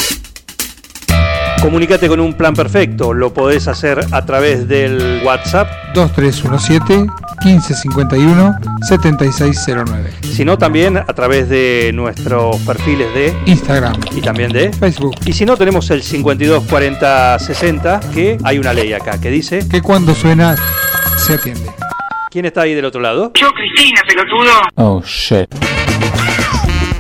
Comunicate 1.63 2.09
con 2.09 2.19
un 2.19 2.35
plan 2.35 2.55
perfecto. 2.55 3.15
Lo 3.15 3.33
podés 3.33 3.69
hacer 3.69 4.05
a 4.11 4.27
través 4.27 4.67
del 4.67 5.23
WhatsApp 5.25 5.69
2317 5.95 7.07
1551 7.45 8.57
7609. 8.83 10.11
sino 10.23 10.59
también 10.59 10.97
a 10.97 11.05
través 11.05 11.49
de 11.49 11.93
nuestros 11.95 12.57
perfiles 12.63 13.15
de 13.15 13.33
Instagram 13.47 13.95
y 14.11 14.23
también 14.23 14.51
de 14.51 14.73
Facebook. 14.73 15.15
Y 15.25 15.35
si 15.35 15.47
no, 15.47 15.57
tenemos 15.57 15.89
el 15.91 16.03
524060, 16.03 18.01
que 18.13 18.39
hay 18.43 18.59
una 18.59 18.73
ley 18.73 18.93
acá 18.93 19.21
que 19.21 19.31
dice... 19.31 19.69
Que 19.69 19.81
cuando 19.83 20.17
suena, 20.17 20.57
se 21.17 21.35
atiende. 21.35 21.84
¿Quién 22.35 22.47
está 22.47 22.63
ahí 22.63 22.75
del 22.75 22.85
otro 22.85 23.01
lado? 23.01 23.31
Yo, 23.35 23.47
Cristina, 23.53 24.01
pelotudo. 24.09 24.51
Oh, 24.75 25.01
shit. 25.07 25.49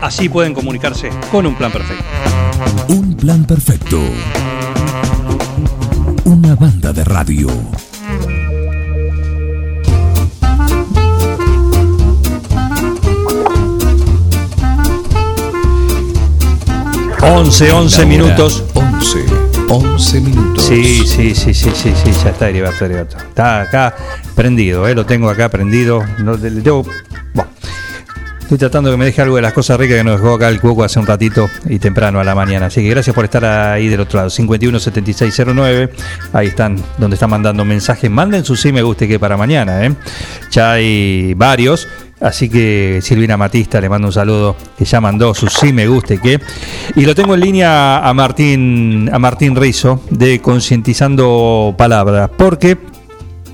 Así 0.00 0.28
pueden 0.28 0.54
comunicarse 0.54 1.10
con 1.32 1.44
un 1.44 1.56
plan 1.56 1.72
perfecto. 1.72 2.04
Un 2.86 3.16
plan 3.16 3.44
perfecto. 3.44 3.98
Una 6.24 6.54
banda 6.54 6.92
de 6.92 7.02
radio. 7.02 7.48
Once, 17.22 17.72
once 17.72 18.06
minutos. 18.06 18.62
11, 18.74 19.43
11 19.68 20.20
minutos. 20.20 20.64
Sí, 20.64 21.06
sí, 21.06 21.34
sí, 21.34 21.54
sí, 21.54 21.70
sí, 21.74 21.92
sí, 21.94 22.12
ya 22.24 22.30
está 22.30 22.48
Heriberto, 22.48 22.84
Heriberto. 22.84 23.16
Está 23.16 23.62
acá 23.62 23.94
prendido, 24.34 24.86
¿eh? 24.88 24.94
lo 24.94 25.06
tengo 25.06 25.28
acá 25.28 25.48
prendido. 25.48 26.04
Estoy 28.44 28.58
tratando 28.58 28.90
que 28.90 28.96
me 28.98 29.06
deje 29.06 29.22
algo 29.22 29.36
de 29.36 29.42
las 29.42 29.54
cosas 29.54 29.78
ricas 29.80 29.96
que 29.96 30.04
nos 30.04 30.20
dejó 30.20 30.34
acá 30.34 30.50
el 30.50 30.60
cuoco 30.60 30.84
hace 30.84 31.00
un 31.00 31.06
ratito 31.06 31.48
y 31.66 31.78
temprano 31.78 32.20
a 32.20 32.24
la 32.24 32.34
mañana. 32.34 32.66
Así 32.66 32.82
que 32.82 32.90
gracias 32.90 33.14
por 33.14 33.24
estar 33.24 33.44
ahí 33.44 33.88
del 33.88 34.00
otro 34.00 34.18
lado. 34.18 34.30
517609, 34.30 35.90
ahí 36.34 36.48
están, 36.48 36.76
donde 36.98 37.14
están 37.14 37.30
mandando 37.30 37.64
mensajes. 37.64 38.10
Manden 38.10 38.44
su 38.44 38.54
sí 38.54 38.70
me 38.70 38.82
guste 38.82 39.08
que 39.08 39.18
para 39.18 39.38
mañana, 39.38 39.84
¿eh? 39.86 39.94
Ya 40.50 40.72
hay 40.72 41.32
varios. 41.34 41.88
Así 42.20 42.48
que 42.48 43.00
Silvina 43.02 43.36
Matista 43.36 43.80
le 43.80 43.88
mando 43.88 44.08
un 44.08 44.12
saludo 44.12 44.56
que 44.78 44.84
ya 44.84 45.00
mandó 45.00 45.34
su 45.34 45.48
sí 45.48 45.72
me 45.72 45.86
guste 45.86 46.18
que. 46.18 46.40
Y 46.96 47.04
lo 47.04 47.14
tengo 47.14 47.34
en 47.34 47.40
línea 47.40 47.98
a 47.98 48.14
Martín, 48.14 49.10
a 49.12 49.18
Martín 49.18 49.56
Rizo 49.56 50.00
de 50.10 50.40
Concientizando 50.40 51.74
Palabras, 51.76 52.30
porque 52.36 52.78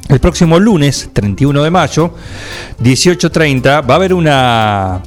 el 0.08 0.18
próximo 0.18 0.58
lunes, 0.58 1.10
31 1.12 1.62
de 1.62 1.70
mayo, 1.70 2.14
18.30, 2.82 3.88
va 3.88 3.94
a 3.94 3.96
haber 3.96 4.12
una, 4.12 5.00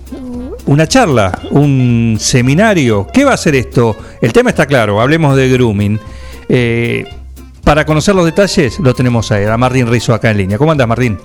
una 0.66 0.88
charla, 0.88 1.40
un 1.52 2.18
seminario. 2.20 3.08
¿Qué 3.14 3.26
va 3.26 3.34
a 3.34 3.38
ser 3.38 3.56
esto? 3.56 3.96
El 4.22 4.32
tema 4.32 4.50
está 4.50 4.66
claro, 4.66 5.02
hablemos 5.02 5.36
de 5.36 5.50
grooming. 5.50 6.00
Eh, 6.50 7.06
para 7.64 7.86
conocer 7.86 8.16
los 8.16 8.26
detalles, 8.26 8.80
lo 8.80 8.94
tenemos 8.94 9.32
a, 9.32 9.42
él, 9.42 9.50
a 9.50 9.58
Martín 9.58 9.88
Rizo 9.88 10.14
acá 10.14 10.32
en 10.32 10.38
línea. 10.38 10.58
¿Cómo 10.58 10.72
andas, 10.72 10.88
Martín? 10.88 11.18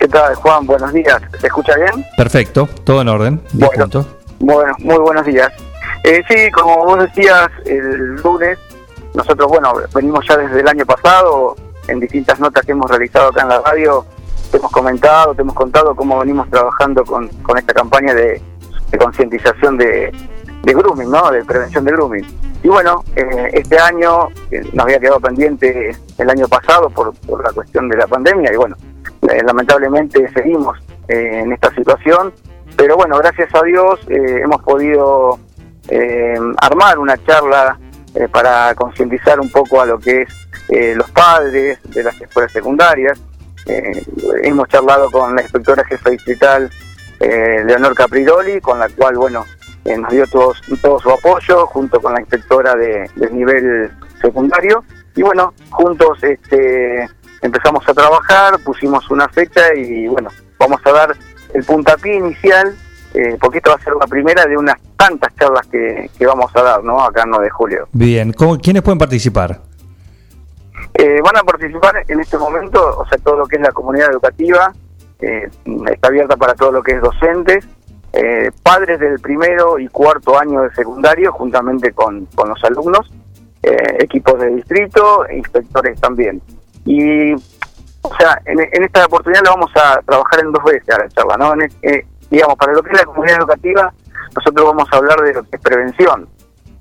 ¿Qué 0.00 0.08
tal, 0.08 0.34
Juan? 0.36 0.64
Buenos 0.64 0.94
días. 0.94 1.20
¿Se 1.38 1.46
escucha 1.46 1.74
bien? 1.76 2.06
Perfecto, 2.16 2.66
todo 2.84 3.02
en 3.02 3.08
orden. 3.08 3.42
10 3.52 3.70
puntos. 3.72 4.06
Bueno, 4.38 4.72
muy 4.78 4.96
buenos 4.96 5.26
días. 5.26 5.52
Eh, 6.04 6.22
sí, 6.26 6.50
como 6.52 6.86
vos 6.86 7.00
decías, 7.00 7.50
el 7.66 8.14
lunes, 8.14 8.58
nosotros, 9.12 9.48
bueno, 9.48 9.74
venimos 9.94 10.26
ya 10.26 10.38
desde 10.38 10.60
el 10.60 10.68
año 10.68 10.86
pasado, 10.86 11.54
en 11.86 12.00
distintas 12.00 12.40
notas 12.40 12.64
que 12.64 12.72
hemos 12.72 12.90
realizado 12.90 13.28
acá 13.28 13.42
en 13.42 13.48
la 13.50 13.60
radio, 13.60 14.06
te 14.50 14.56
hemos 14.56 14.72
comentado, 14.72 15.34
te 15.34 15.42
hemos 15.42 15.54
contado 15.54 15.94
cómo 15.94 16.18
venimos 16.18 16.48
trabajando 16.48 17.04
con, 17.04 17.28
con 17.42 17.58
esta 17.58 17.74
campaña 17.74 18.14
de, 18.14 18.40
de 18.90 18.98
concientización 18.98 19.76
de, 19.76 20.10
de 20.62 20.72
grooming, 20.72 21.10
¿no? 21.10 21.30
De 21.30 21.44
prevención 21.44 21.84
de 21.84 21.92
grooming. 21.92 22.26
Y 22.62 22.68
bueno, 22.68 23.04
eh, 23.16 23.50
este 23.52 23.78
año 23.78 24.28
eh, 24.50 24.62
nos 24.72 24.84
había 24.86 24.98
quedado 24.98 25.20
pendiente 25.20 25.94
el 26.16 26.30
año 26.30 26.48
pasado 26.48 26.88
por, 26.88 27.14
por 27.26 27.44
la 27.44 27.52
cuestión 27.52 27.86
de 27.90 27.98
la 27.98 28.06
pandemia 28.06 28.50
y 28.50 28.56
bueno, 28.56 28.76
lamentablemente 29.44 30.28
seguimos 30.32 30.78
eh, 31.08 31.40
en 31.42 31.52
esta 31.52 31.74
situación, 31.74 32.32
pero 32.76 32.96
bueno, 32.96 33.18
gracias 33.18 33.54
a 33.54 33.62
Dios 33.62 34.00
eh, 34.08 34.40
hemos 34.42 34.62
podido 34.62 35.38
eh, 35.88 36.38
armar 36.60 36.98
una 36.98 37.16
charla 37.24 37.78
eh, 38.14 38.28
para 38.28 38.74
concientizar 38.74 39.38
un 39.40 39.50
poco 39.50 39.80
a 39.80 39.86
lo 39.86 39.98
que 39.98 40.22
es 40.22 40.28
eh, 40.68 40.94
los 40.94 41.10
padres 41.10 41.78
de 41.84 42.02
las 42.02 42.20
escuelas 42.20 42.52
secundarias. 42.52 43.20
Eh, 43.66 44.02
hemos 44.42 44.68
charlado 44.68 45.10
con 45.10 45.34
la 45.34 45.42
inspectora 45.42 45.84
jefe 45.84 46.10
distrital 46.10 46.70
eh, 47.20 47.62
Leonor 47.66 47.94
Capriroli, 47.94 48.60
con 48.60 48.78
la 48.78 48.88
cual, 48.88 49.16
bueno, 49.16 49.44
eh, 49.84 49.96
nos 49.96 50.10
dio 50.10 50.26
todo 50.26 50.54
su 50.98 51.10
apoyo, 51.10 51.66
junto 51.66 52.00
con 52.00 52.14
la 52.14 52.20
inspectora 52.20 52.74
de, 52.74 53.10
nivel 53.30 53.90
secundario. 54.20 54.84
Y 55.14 55.22
bueno, 55.22 55.52
juntos 55.70 56.22
este, 56.22 57.08
empezamos 57.42 57.88
a 57.88 57.94
trabajar, 57.94 58.58
pusimos 58.64 59.10
una 59.10 59.28
fecha 59.28 59.74
y 59.74 60.06
bueno, 60.08 60.30
vamos 60.58 60.80
a 60.84 60.92
dar 60.92 61.16
el 61.54 61.64
puntapié 61.64 62.16
inicial, 62.16 62.74
eh, 63.14 63.36
porque 63.40 63.58
esta 63.58 63.70
va 63.70 63.76
a 63.76 63.80
ser 63.80 63.94
la 63.98 64.06
primera 64.06 64.44
de 64.46 64.56
unas 64.56 64.76
tantas 64.96 65.34
charlas 65.36 65.66
que, 65.66 66.10
que 66.18 66.26
vamos 66.26 66.50
a 66.54 66.62
dar, 66.62 66.84
¿no? 66.84 67.02
Acá 67.02 67.22
en 67.22 67.30
9 67.30 67.44
de 67.44 67.50
julio. 67.50 67.88
Bien, 67.92 68.32
¿Cómo- 68.32 68.58
¿quiénes 68.58 68.82
pueden 68.82 68.98
participar? 68.98 69.60
Eh, 70.94 71.20
van 71.22 71.36
a 71.36 71.42
participar 71.42 72.04
en 72.08 72.20
este 72.20 72.36
momento, 72.38 72.98
o 72.98 73.06
sea, 73.06 73.18
todo 73.18 73.36
lo 73.36 73.46
que 73.46 73.56
es 73.56 73.62
la 73.62 73.72
comunidad 73.72 74.10
educativa, 74.10 74.72
eh, 75.20 75.48
está 75.90 76.08
abierta 76.08 76.36
para 76.36 76.54
todo 76.54 76.72
lo 76.72 76.82
que 76.82 76.92
es 76.92 77.00
docentes, 77.00 77.64
eh, 78.12 78.50
padres 78.62 78.98
del 78.98 79.18
primero 79.20 79.78
y 79.78 79.86
cuarto 79.88 80.38
año 80.38 80.62
de 80.62 80.74
secundario, 80.74 81.32
juntamente 81.32 81.92
con, 81.92 82.26
con 82.34 82.48
los 82.48 82.62
alumnos, 82.64 83.10
eh, 83.62 83.96
equipos 84.00 84.38
de 84.40 84.48
distrito, 84.56 85.26
e 85.26 85.36
inspectores 85.38 86.00
también. 86.00 86.40
Y, 86.84 87.34
o 87.34 88.14
sea, 88.18 88.40
en, 88.46 88.60
en 88.60 88.84
esta 88.84 89.06
oportunidad 89.06 89.42
lo 89.44 89.52
vamos 89.52 89.70
a 89.76 90.00
trabajar 90.02 90.40
en 90.40 90.52
dos 90.52 90.64
veces 90.64 90.88
a 90.90 90.98
la 90.98 91.08
charla, 91.08 91.36
¿no? 91.36 91.54
En, 91.54 91.70
eh, 91.82 92.06
digamos, 92.30 92.56
para 92.56 92.72
lo 92.72 92.82
que 92.82 92.90
es 92.90 92.98
la 92.98 93.06
comunidad 93.06 93.38
educativa, 93.38 93.92
nosotros 94.34 94.66
vamos 94.66 94.88
a 94.92 94.96
hablar 94.96 95.20
de 95.20 95.34
lo 95.34 95.42
que 95.42 95.56
es 95.56 95.62
prevención, 95.62 96.28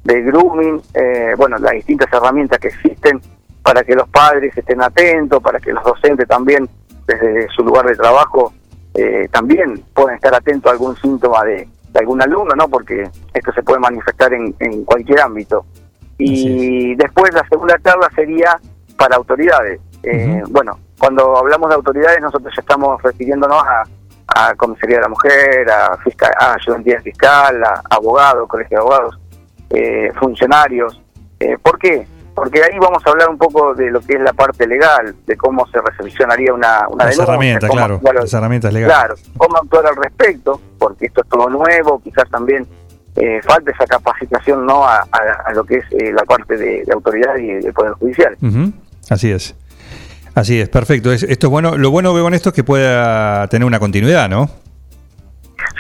de 0.04 0.22
grooming, 0.22 0.82
eh, 0.94 1.34
bueno, 1.38 1.58
las 1.58 1.72
distintas 1.74 2.12
herramientas 2.14 2.60
que 2.60 2.70
existen 2.70 3.22
para 3.64 3.84
que 3.84 3.96
los 3.96 4.08
padres 4.10 4.56
estén 4.58 4.82
atentos, 4.82 5.42
para 5.42 5.60
que 5.60 5.74
los 5.74 5.84
docentes 5.84 6.28
también, 6.28 6.70
desde 7.06 7.48
su 7.50 7.64
lugar 7.64 7.86
de 7.86 7.96
trabajo, 7.96 8.54
eh, 8.94 9.28
también 9.32 9.84
puedan 9.94 10.16
estar 10.16 10.34
atentos 10.34 10.70
a 10.70 10.74
algún 10.74 10.96
síntoma 10.98 11.44
de, 11.44 11.68
de 11.92 12.00
algún 12.00 12.22
alumno, 12.22 12.56
¿no? 12.56 12.68
Porque 12.68 13.10
esto 13.34 13.52
se 13.54 13.64
puede 13.64 13.80
manifestar 13.80 14.34
en, 14.34 14.56
en 14.60 14.86
cualquier 14.86 15.22
ámbito. 15.22 15.66
Y 16.18 16.96
después 16.96 17.34
la 17.34 17.48
segunda 17.48 17.78
charla 17.84 18.10
sería 18.16 18.60
para 18.98 19.16
autoridades. 19.16 19.80
Eh, 20.04 20.44
Bueno, 20.50 20.80
cuando 20.98 21.38
hablamos 21.38 21.70
de 21.70 21.76
autoridades, 21.76 22.22
nosotros 22.22 22.54
ya 22.56 22.62
estamos 22.62 23.02
refiriéndonos 23.02 23.64
a, 23.64 23.84
a 24.28 24.56
Comisaría 24.56 24.98
de 24.98 25.02
la 25.04 25.10
Mujer, 25.10 25.70
a, 25.70 25.98
fiscal, 25.98 26.32
a 26.40 26.54
ayudantía 26.54 27.00
fiscal, 27.02 27.64
a 27.64 27.82
abogados, 27.90 28.48
colegio 28.48 28.78
de 28.78 28.82
abogados, 28.82 29.20
eh, 29.72 30.12
funcionarios. 30.20 31.02
Eh, 31.40 31.58
¿Por 31.62 31.78
qué? 31.80 32.06
Porque 32.36 32.62
ahí 32.64 32.78
vamos 32.80 33.06
a 33.06 33.10
hablar 33.10 33.30
un 33.30 33.38
poco 33.38 33.74
de 33.76 33.92
lo 33.92 34.00
que 34.00 34.14
es 34.14 34.22
la 34.22 34.32
parte 34.32 34.66
legal, 34.66 35.14
de 35.26 35.36
cómo 35.36 35.68
se 35.68 35.80
recepcionaría 35.82 36.54
una, 36.54 36.88
una 36.88 37.06
Las 37.06 37.16
denuncia, 37.16 37.24
herramientas, 37.24 37.70
cómo 37.70 37.78
claro. 37.80 37.96
actuar 37.96 38.16
Las 38.16 38.34
herramientas 38.34 38.74
legales. 38.74 38.96
Claro, 38.98 39.16
cómo 39.38 39.58
actuar 39.58 39.86
al 39.88 39.96
respecto, 39.98 40.62
porque 40.78 41.08
esto 41.08 41.22
es 41.22 41.28
todo 41.28 41.50
nuevo, 41.50 42.00
quizás 42.02 42.30
también 42.30 42.66
eh, 43.18 43.42
falta 43.44 43.72
esa 43.72 43.86
capacitación 43.86 44.66
no 44.66 44.86
a, 44.86 45.00
a- 45.00 45.44
a 45.48 45.52
lo 45.54 45.66
que 45.66 45.78
es 45.78 45.86
eh, 45.92 46.14
la 46.14 46.24
parte 46.24 46.56
de, 46.56 46.84
de 46.86 46.94
autoridad 46.94 47.36
y 47.36 47.48
del 47.56 47.74
Poder 47.74 47.94
Judicial. 47.94 48.38
Así 49.10 49.32
es. 49.32 49.54
Así 50.40 50.62
es, 50.62 50.70
perfecto. 50.70 51.12
Es- 51.12 51.24
esto 51.24 51.48
es 51.48 51.52
bueno. 51.52 51.78
Lo 51.78 51.92
bueno 51.92 52.14
veo 52.14 52.24
con 52.24 52.34
esto 52.34 52.50
es 52.50 52.56
que 52.56 52.64
pueda 52.64 53.46
tener 53.50 53.66
una 53.66 53.78
continuidad, 53.78 54.30
¿no? 54.30 54.50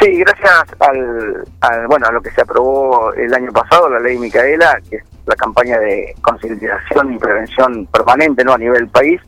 Sí, 0.01 0.17
gracias 0.19 0.65
al, 0.79 1.45
al- 1.61 1.87
bueno 1.87 2.07
a 2.07 2.11
lo 2.11 2.21
que 2.21 2.29
se 2.31 2.41
aprobó 2.41 3.13
el 3.13 3.33
año 3.33 3.51
pasado, 3.53 3.89
la 3.89 3.99
ley 4.01 4.17
Micaela, 4.17 4.77
que 4.89 4.97
es 4.97 5.03
la 5.25 5.35
campaña 5.35 5.79
de 5.79 6.13
concientización 6.21 7.13
y 7.13 7.17
prevención 7.17 7.85
permanente 7.87 8.43
no 8.43 8.51
a 8.53 8.57
nivel 8.57 8.89
país, 8.89 9.21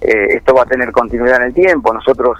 eh, 0.00 0.26
esto 0.30 0.52
va 0.54 0.62
a 0.62 0.66
tener 0.66 0.90
continuidad 0.90 1.36
en 1.36 1.42
el 1.48 1.54
tiempo. 1.54 1.94
Nosotros, 1.94 2.38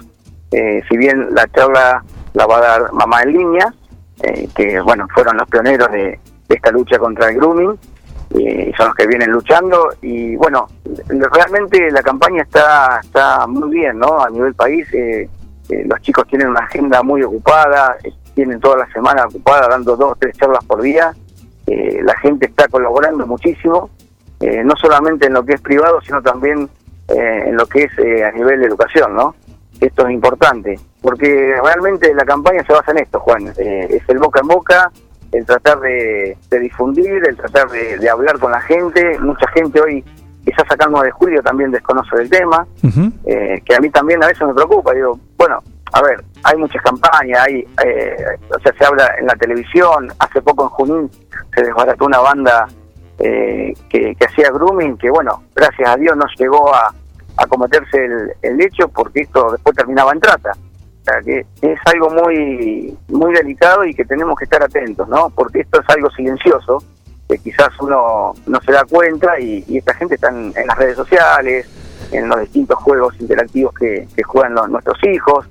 eh, 0.51 0.81
si 0.89 0.97
bien 0.97 1.29
la 1.33 1.47
charla 1.47 2.03
la 2.33 2.45
va 2.45 2.57
a 2.57 2.61
dar 2.61 2.91
Mamá 2.93 3.23
en 3.23 3.31
Línea, 3.31 3.73
eh, 4.21 4.49
que 4.53 4.81
bueno 4.81 5.07
fueron 5.13 5.37
los 5.37 5.47
pioneros 5.47 5.89
de, 5.93 6.19
de 6.49 6.55
esta 6.55 6.71
lucha 6.71 6.99
contra 6.99 7.29
el 7.29 7.35
grooming, 7.37 7.79
eh, 8.33 8.71
son 8.75 8.87
los 8.87 8.95
que 8.95 9.07
vienen 9.07 9.31
luchando 9.31 9.89
y 10.01 10.35
bueno 10.35 10.67
realmente 11.07 11.91
la 11.91 12.01
campaña 12.01 12.41
está 12.41 12.99
está 13.03 13.45
muy 13.47 13.69
bien 13.69 13.99
no 13.99 14.21
a 14.21 14.29
nivel 14.29 14.55
país 14.55 14.87
eh, 14.93 15.29
eh, 15.69 15.83
los 15.85 16.01
chicos 16.01 16.25
tienen 16.27 16.47
una 16.47 16.61
agenda 16.61 17.03
muy 17.03 17.21
ocupada 17.21 17.95
eh, 18.03 18.11
tienen 18.33 18.59
toda 18.59 18.77
la 18.77 18.87
semana 18.91 19.25
ocupada 19.25 19.67
dando 19.69 19.95
dos 19.95 20.13
o 20.13 20.15
tres 20.15 20.35
charlas 20.37 20.63
por 20.65 20.81
día 20.81 21.13
la 21.65 22.17
gente 22.17 22.47
está 22.47 22.67
colaborando 22.67 23.25
muchísimo 23.25 23.89
no 24.41 24.75
solamente 24.75 25.27
en 25.27 25.33
lo 25.33 25.45
que 25.45 25.53
es 25.53 25.61
privado 25.61 26.01
sino 26.01 26.21
también 26.21 26.67
en 27.07 27.55
lo 27.55 27.65
que 27.67 27.83
es 27.83 27.91
a 28.21 28.31
nivel 28.31 28.59
de 28.59 28.65
educación 28.65 29.15
no 29.15 29.33
esto 29.79 30.05
es 30.05 30.13
importante 30.13 30.77
porque 31.01 31.55
realmente 31.63 32.13
la 32.13 32.25
campaña 32.25 32.65
se 32.65 32.73
basa 32.73 32.91
en 32.91 32.97
esto 32.97 33.19
Juan 33.21 33.53
es 33.57 34.09
el 34.09 34.17
boca 34.17 34.41
en 34.41 34.47
boca 34.47 34.91
el 35.33 35.45
tratar 35.45 35.79
de, 35.79 36.37
de 36.49 36.59
difundir, 36.59 37.27
el 37.27 37.35
tratar 37.35 37.69
de, 37.69 37.97
de 37.97 38.09
hablar 38.09 38.39
con 38.39 38.51
la 38.51 38.61
gente. 38.61 39.17
Mucha 39.19 39.47
gente 39.49 39.81
hoy, 39.81 40.03
quizás 40.45 40.65
acá 40.69 40.85
el 40.85 40.91
9 40.91 41.07
de 41.07 41.11
julio, 41.11 41.41
también 41.41 41.71
desconoce 41.71 42.15
del 42.15 42.29
tema, 42.29 42.65
eh, 43.25 43.61
que 43.65 43.75
a 43.75 43.79
mí 43.79 43.89
también 43.89 44.23
a 44.23 44.27
veces 44.27 44.47
me 44.47 44.53
preocupa. 44.53 44.93
Digo, 44.93 45.19
bueno, 45.37 45.59
a 45.91 46.01
ver, 46.01 46.23
hay 46.43 46.57
muchas 46.57 46.81
campañas, 46.83 47.39
hay, 47.47 47.67
eh, 47.85 48.15
o 48.49 48.59
sea, 48.59 48.73
se 48.77 48.85
habla 48.85 49.11
en 49.19 49.25
la 49.25 49.35
televisión. 49.35 50.11
Hace 50.19 50.41
poco 50.41 50.63
en 50.63 50.69
Junín 50.69 51.11
se 51.55 51.63
desbarató 51.63 52.05
una 52.05 52.19
banda 52.19 52.67
eh, 53.19 53.73
que, 53.89 54.15
que 54.15 54.25
hacía 54.25 54.51
grooming, 54.51 54.97
que 54.97 55.09
bueno, 55.09 55.43
gracias 55.55 55.89
a 55.89 55.97
Dios 55.97 56.15
no 56.15 56.25
llegó 56.37 56.73
a, 56.73 56.93
a 57.37 57.47
cometerse 57.47 58.05
el, 58.05 58.33
el 58.41 58.61
hecho 58.61 58.87
porque 58.87 59.21
esto 59.21 59.51
después 59.51 59.75
terminaba 59.75 60.11
en 60.11 60.19
trata. 60.19 60.51
O 61.03 61.05
sea, 61.05 61.21
que 61.21 61.45
es 61.61 61.79
algo 61.85 62.09
muy 62.09 62.97
muy 63.09 63.33
delicado 63.33 63.83
y 63.83 63.93
que 63.93 64.05
tenemos 64.05 64.37
que 64.37 64.45
estar 64.45 64.63
atentos, 64.63 65.07
¿no? 65.09 65.29
Porque 65.31 65.59
esto 65.59 65.81
es 65.81 65.89
algo 65.89 66.09
silencioso, 66.11 66.81
que 67.27 67.37
quizás 67.39 67.69
uno 67.81 68.33
no 68.47 68.61
se 68.61 68.71
da 68.71 68.85
cuenta 68.85 69.37
y, 69.37 69.77
esta 69.77 69.93
gente 69.95 70.15
está 70.15 70.29
en, 70.29 70.53
las 70.53 70.77
redes 70.77 70.95
sociales, 70.95 71.67
en 72.11 72.29
los 72.29 72.39
distintos 72.39 72.77
juegos 72.79 73.19
interactivos 73.19 73.73
que, 73.73 74.07
juegan 74.23 74.55
nuestros 74.71 74.97
hijos, 75.03 75.45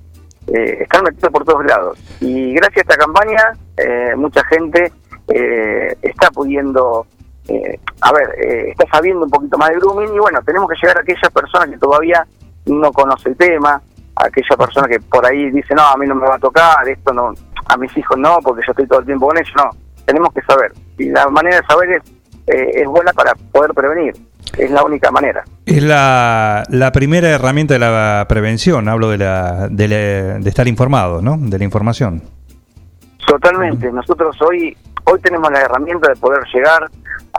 eh, 0.47 0.79
están 0.81 1.05
metidos 1.05 1.31
por 1.31 1.45
todos 1.45 1.66
lados. 1.66 1.99
Y 2.20 2.55
gracias 2.55 2.79
a 2.79 2.93
esta 2.93 2.97
campaña, 2.97 3.53
eh, 3.77 4.15
mucha 4.16 4.43
gente 4.45 4.91
eh, 5.29 5.97
está 6.03 6.31
pudiendo, 6.31 7.07
eh, 7.49 7.79
a 8.01 8.12
ver, 8.12 8.29
eh, 8.43 8.70
está 8.70 8.87
sabiendo 8.91 9.24
un 9.24 9.31
poquito 9.31 9.57
más 9.57 9.70
de 9.70 9.77
grooming 9.77 10.15
y 10.15 10.19
bueno, 10.19 10.41
tenemos 10.45 10.69
que 10.69 10.77
llegar 10.83 10.99
a 10.99 11.01
aquellas 11.01 11.31
personas 11.33 11.70
que 11.70 11.79
todavía 11.79 12.27
no 12.66 12.93
conocen 12.93 13.33
el 13.33 13.39
tema, 13.39 13.83
aquella 14.16 14.56
persona 14.56 14.89
que 14.89 15.01
por 15.01 15.24
ahí 15.26 15.51
dice, 15.51 15.74
no, 15.74 15.82
a 15.82 15.97
mí 15.97 16.06
no 16.06 16.14
me 16.14 16.26
va 16.26 16.36
a 16.36 16.39
tocar, 16.39 16.86
esto 16.89 17.12
no, 17.12 17.32
a 17.66 17.76
mis 17.76 17.97
hijos 17.97 18.16
no, 18.18 18.39
porque 18.43 18.62
yo 18.66 18.72
estoy 18.72 18.86
todo 18.86 19.01
el 19.01 19.06
tiempo 19.06 19.28
con 19.28 19.39
ellos, 19.39 19.52
no, 19.56 19.70
tenemos 20.05 20.32
que 20.34 20.43
saber. 20.43 20.72
Y 20.98 21.10
la 21.10 21.28
manera 21.28 21.56
de 21.60 21.66
saber 21.66 21.90
es, 21.93 22.02
eh, 22.48 22.70
es 22.82 22.86
buena 22.86 23.12
para 23.12 23.34
poder 23.52 23.72
prevenir, 23.72 24.14
es 24.59 24.70
la 24.70 24.84
única 24.84 25.10
manera. 25.10 25.44
Es 25.64 25.82
la, 25.82 26.64
la 26.68 26.93
primera 26.93 27.28
herramienta 27.30 27.74
de 27.74 27.80
la 27.80 28.26
prevención. 28.28 28.89
Hablo 28.89 29.09
de, 29.10 29.18
la, 29.18 29.68
de, 29.70 29.89
la- 29.89 30.39
de 30.40 30.48
estar 30.48 30.66
informado, 30.68 31.22
¿no? 31.22 31.36
De 31.39 31.56
la 31.59 31.64
información. 31.64 32.20
Totalmente. 33.26 33.90
Nosotros 33.93 34.36
hoy 34.43 34.76
hoy 35.05 35.20
tenemos 35.20 35.51
la 35.51 35.60
herramienta 35.60 36.09
de 36.10 36.16
poder 36.16 36.43
llegar. 36.52 36.89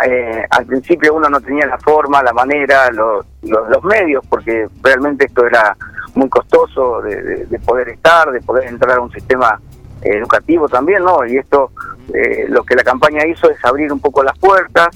Eh, 0.06 0.44
al 0.50 0.66
principio 0.66 1.14
uno 1.14 1.30
no 1.30 1.40
tenía 1.42 1.66
la 1.68 1.78
forma, 1.78 2.24
la 2.24 2.34
manera, 2.34 2.90
los, 2.92 3.26
los, 3.44 3.70
los 3.70 3.84
medios, 3.84 4.26
porque 4.28 4.68
realmente 4.82 5.26
esto 5.26 5.46
era 5.46 5.76
muy 6.16 6.30
costoso 6.30 7.02
de, 7.02 7.22
de- 7.22 7.46
de 7.46 7.60
poder 7.60 7.90
estar, 7.90 8.32
de 8.32 8.42
poder 8.42 8.68
entrar 8.68 8.98
a 8.98 9.02
un 9.02 9.12
sistema 9.12 9.60
educativo 10.02 10.68
también, 10.68 11.04
¿no? 11.04 11.26
Y 11.26 11.38
esto, 11.38 11.72
eh, 12.14 12.46
lo 12.50 12.64
que 12.64 12.76
la 12.76 12.84
campaña 12.84 13.26
hizo 13.26 13.50
es 13.50 13.64
abrir 13.64 13.92
un 13.94 14.00
poco 14.00 14.24
las 14.24 14.38
puertas, 14.38 14.90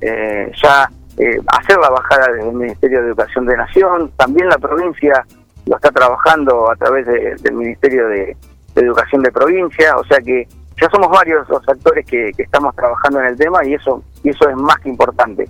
eh, 0.00 0.50
ya 0.62 0.88
eh, 1.18 1.38
hacer 1.48 1.78
la 1.78 1.90
bajada 1.90 2.32
del 2.32 2.52
Ministerio 2.52 3.00
de 3.02 3.08
Educación 3.08 3.46
de 3.46 3.56
Nación, 3.56 4.10
también 4.16 4.48
la 4.48 4.58
provincia 4.58 5.24
lo 5.66 5.76
está 5.76 5.90
trabajando 5.90 6.70
a 6.70 6.76
través 6.76 7.06
de- 7.06 7.36
del 7.40 7.54
Ministerio 7.54 8.08
de, 8.08 8.36
de 8.74 8.80
Educación 8.82 9.22
de 9.22 9.30
Provincia, 9.32 9.96
o 9.96 10.04
sea 10.04 10.18
que 10.18 10.48
ya 10.80 10.88
somos 10.90 11.08
varios 11.10 11.48
los 11.48 11.66
actores 11.68 12.04
que, 12.06 12.32
que 12.36 12.42
estamos 12.42 12.74
trabajando 12.74 13.20
en 13.20 13.26
el 13.26 13.36
tema 13.36 13.64
y 13.64 13.74
eso 13.74 14.02
y 14.22 14.30
eso 14.30 14.48
es 14.48 14.56
más 14.56 14.76
que 14.80 14.88
importante. 14.88 15.48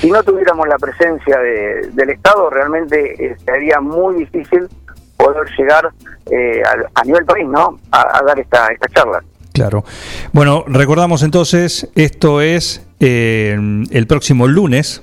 Si 0.00 0.10
no 0.10 0.22
tuviéramos 0.22 0.66
la 0.68 0.76
presencia 0.78 1.38
de- 1.38 1.90
del 1.92 2.10
Estado, 2.10 2.50
realmente 2.50 3.24
eh, 3.26 3.36
sería 3.44 3.80
muy 3.80 4.16
difícil 4.16 4.68
poder 5.16 5.46
llegar 5.58 5.90
eh, 6.30 6.62
a, 6.62 7.00
a 7.00 7.04
nivel 7.04 7.24
país, 7.24 7.46
¿no? 7.48 7.78
A, 7.90 8.18
a 8.18 8.22
dar 8.22 8.38
esta, 8.38 8.66
esta 8.68 8.86
charla. 8.88 9.22
Claro. 9.54 9.84
Bueno, 10.32 10.64
recordamos 10.66 11.22
entonces, 11.22 11.90
esto 11.94 12.42
es 12.42 12.86
eh, 13.00 13.56
el 13.90 14.06
próximo 14.06 14.46
lunes. 14.46 15.02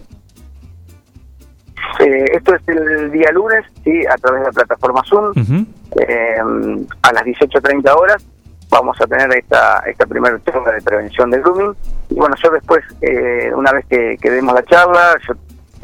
Eh, 2.00 2.26
esto 2.34 2.56
es 2.56 2.62
el 2.68 3.12
día 3.12 3.32
lunes, 3.32 3.64
sí, 3.84 4.06
a 4.06 4.16
través 4.18 4.41
de 4.41 4.45
la 4.48 4.52
plataforma 4.52 5.02
Zoom. 5.08 5.34
Eh, 6.08 6.36
a 7.02 7.14
las 7.14 7.24
18.30 7.24 7.95
horas 7.95 8.26
vamos 8.74 9.00
a 9.00 9.06
tener 9.08 9.32
esta, 9.38 9.80
esta 9.86 10.06
primera 10.06 10.38
charla 10.44 10.72
de 10.72 10.82
prevención 10.82 11.30
del 11.32 11.41
grooming. 11.41 11.76
Y 12.10 12.16
bueno, 12.16 12.36
yo 12.44 12.50
después, 12.52 12.84
eh, 13.02 13.52
una 13.56 13.72
vez 13.72 13.86
que, 13.90 14.18
que 14.22 14.30
demos 14.32 14.54
la 14.54 14.64
charla, 14.64 15.16
yo, 15.28 15.34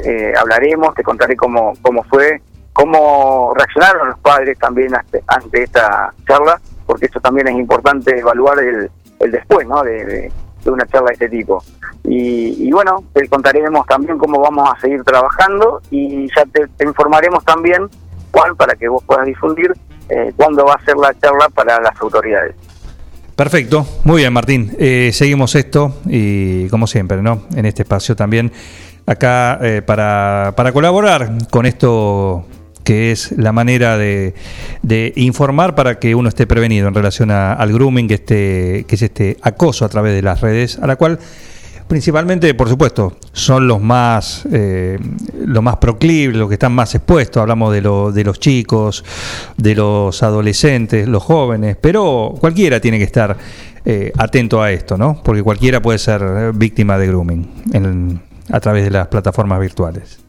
eh, 0.00 0.32
hablaremos, 0.36 0.94
te 0.94 1.02
contaré 1.02 1.36
cómo, 1.36 1.72
cómo 1.82 2.02
fue, 2.04 2.40
cómo 2.72 3.52
reaccionaron 3.56 4.08
los 4.08 4.18
padres 4.18 4.58
también 4.58 4.92
ante, 4.94 5.62
esta 5.62 6.12
charla, 6.26 6.60
porque 6.86 7.06
esto 7.06 7.20
también 7.20 7.48
es 7.48 7.54
importante 7.54 8.18
evaluar 8.18 8.58
el, 8.58 8.90
el 9.20 9.30
después, 9.30 9.66
¿no? 9.66 9.82
De, 9.82 10.04
de- 10.04 10.32
una 10.66 10.84
charla 10.86 11.08
de 11.08 11.12
este 11.14 11.28
tipo. 11.30 11.64
Y, 12.04 12.68
y 12.68 12.70
bueno, 12.70 13.02
te 13.14 13.26
contaremos 13.28 13.86
también 13.86 14.18
cómo 14.18 14.40
vamos 14.40 14.70
a 14.70 14.78
seguir 14.78 15.02
trabajando 15.04 15.80
y 15.90 16.28
ya 16.36 16.44
te, 16.52 16.66
te 16.76 16.84
informaremos 16.84 17.42
también 17.46 17.88
cuál 18.30 18.54
para 18.56 18.74
que 18.74 18.86
vos 18.88 19.02
puedas 19.04 19.24
difundir 19.24 19.72
eh, 20.10 20.32
cuándo 20.36 20.66
va 20.66 20.74
a 20.74 20.84
ser 20.84 20.96
la 20.98 21.14
charla 21.18 21.48
para 21.48 21.80
las 21.80 21.98
autoridades. 22.00 22.54
Perfecto, 23.40 23.86
muy 24.04 24.20
bien 24.20 24.34
Martín. 24.34 24.70
Eh, 24.78 25.12
seguimos 25.14 25.54
esto 25.54 25.96
y 26.06 26.68
como 26.68 26.86
siempre, 26.86 27.22
¿no? 27.22 27.44
En 27.56 27.64
este 27.64 27.84
espacio 27.84 28.14
también 28.14 28.52
acá 29.06 29.58
eh, 29.62 29.80
para, 29.80 30.52
para 30.54 30.72
colaborar 30.72 31.32
con 31.48 31.64
esto 31.64 32.44
que 32.84 33.12
es 33.12 33.32
la 33.38 33.52
manera 33.52 33.96
de, 33.96 34.34
de 34.82 35.14
informar 35.16 35.74
para 35.74 35.98
que 35.98 36.14
uno 36.14 36.28
esté 36.28 36.46
prevenido 36.46 36.86
en 36.86 36.92
relación 36.94 37.30
a- 37.30 37.54
al 37.54 37.72
grooming, 37.72 38.10
este, 38.10 38.84
que 38.86 38.96
es 38.96 39.00
este 39.00 39.38
acoso 39.40 39.86
a 39.86 39.88
través 39.88 40.12
de 40.14 40.20
las 40.20 40.42
redes, 40.42 40.78
a 40.78 40.86
la 40.86 40.96
cual 40.96 41.18
principalmente, 41.90 42.54
por 42.54 42.68
supuesto, 42.68 43.16
son 43.32 43.66
los 43.66 43.80
más, 43.82 44.46
eh, 44.52 44.96
los 45.44 45.60
más 45.60 45.76
proclives, 45.78 46.36
los 46.36 46.48
que 46.48 46.54
están 46.54 46.72
más 46.72 46.94
expuestos. 46.94 47.40
Hablamos 47.40 47.72
de, 47.74 47.82
lo- 47.82 48.12
de 48.12 48.22
los 48.22 48.38
chicos, 48.38 49.04
de 49.56 49.74
los 49.74 50.22
adolescentes, 50.22 51.08
los 51.08 51.20
jóvenes, 51.24 51.76
pero 51.80 52.32
cualquiera 52.40 52.78
tiene 52.80 52.96
que 52.98 53.04
estar 53.04 53.36
eh, 53.84 54.12
atento 54.16 54.62
a 54.62 54.70
esto, 54.70 54.96
¿no? 54.96 55.20
Porque 55.24 55.42
cualquiera 55.42 55.82
puede 55.82 55.98
ser 55.98 56.22
eh, 56.22 56.52
víctima 56.54 56.96
de 56.96 57.08
grooming 57.08 57.64
en- 57.72 58.22
a 58.52 58.60
través 58.60 58.84
de 58.84 58.90
las 58.90 59.08
plataformas 59.08 59.58
virtuales. 59.60 60.20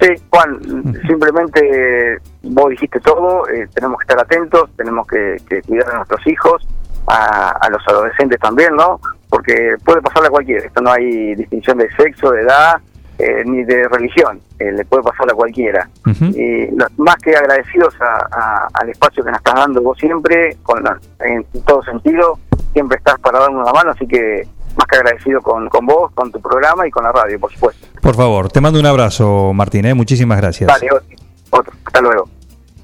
Sí, 0.00 0.08
Juan, 0.30 0.58
simplemente 1.06 2.18
vos 2.42 2.70
dijiste 2.70 3.00
todo, 3.00 3.46
eh, 3.50 3.68
tenemos 3.74 3.98
que 3.98 4.04
estar 4.04 4.18
atentos, 4.18 4.70
tenemos 4.76 5.06
que, 5.06 5.36
que 5.48 5.60
cuidar 5.62 5.90
a 5.90 5.96
nuestros 5.98 6.26
hijos, 6.26 6.66
a, 7.06 7.50
a 7.50 7.68
los 7.70 7.82
adolescentes 7.86 8.38
también, 8.40 8.74
¿no? 8.76 9.00
Porque 9.28 9.76
puede 9.84 10.00
pasarle 10.02 10.28
a 10.28 10.30
cualquiera, 10.30 10.66
esto 10.66 10.80
no 10.80 10.92
hay 10.92 11.34
distinción 11.34 11.78
de 11.78 11.90
sexo, 11.96 12.30
de 12.30 12.42
edad, 12.42 12.76
eh, 13.18 13.42
ni 13.44 13.62
de 13.64 13.86
religión, 13.88 14.40
eh, 14.58 14.72
le 14.72 14.84
puede 14.84 15.02
pasar 15.02 15.30
a 15.30 15.34
cualquiera. 15.34 15.88
Y 16.34 16.66
lo- 16.76 16.86
más 16.98 17.16
que 17.16 17.34
agradecidos 17.36 17.94
a- 18.00 18.26
a- 18.32 18.68
al 18.74 18.88
espacio 18.88 19.22
que 19.24 19.30
nos 19.30 19.38
estás 19.38 19.54
dando 19.54 19.80
vos 19.82 19.96
siempre, 19.98 20.56
con 20.62 20.82
la- 20.82 20.98
en 21.20 21.44
todo 21.66 21.82
sentido, 21.82 22.38
siempre 22.72 22.98
estás 22.98 23.18
para 23.20 23.38
darnos 23.40 23.62
una 23.62 23.72
mano, 23.72 23.90
así 23.90 24.06
que 24.06 24.46
más 24.76 24.86
que 24.86 24.96
agradecido 24.96 25.40
con, 25.42 25.68
con 25.68 25.84
vos, 25.86 26.10
con 26.14 26.32
tu 26.32 26.40
programa 26.40 26.86
y 26.86 26.90
con 26.90 27.04
la 27.04 27.12
radio, 27.12 27.38
por 27.38 27.52
supuesto. 27.52 27.86
Por 28.00 28.14
favor, 28.16 28.48
te 28.50 28.60
mando 28.60 28.80
un 28.80 28.86
abrazo, 28.86 29.52
Martín, 29.52 29.84
¿eh? 29.84 29.94
muchísimas 29.94 30.38
gracias. 30.40 30.70
Otro, 30.74 31.00
otro. 31.50 31.72
hasta 31.84 32.00
luego. 32.00 32.28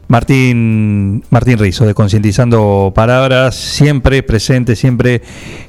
Martín, 0.09 1.23
Martín 1.29 1.59
Rizo, 1.59 1.85
de 1.85 1.93
Concientizando 1.93 2.93
Palabras, 2.95 3.55
siempre 3.55 4.23
presente, 4.23 4.75
siempre 4.75 5.21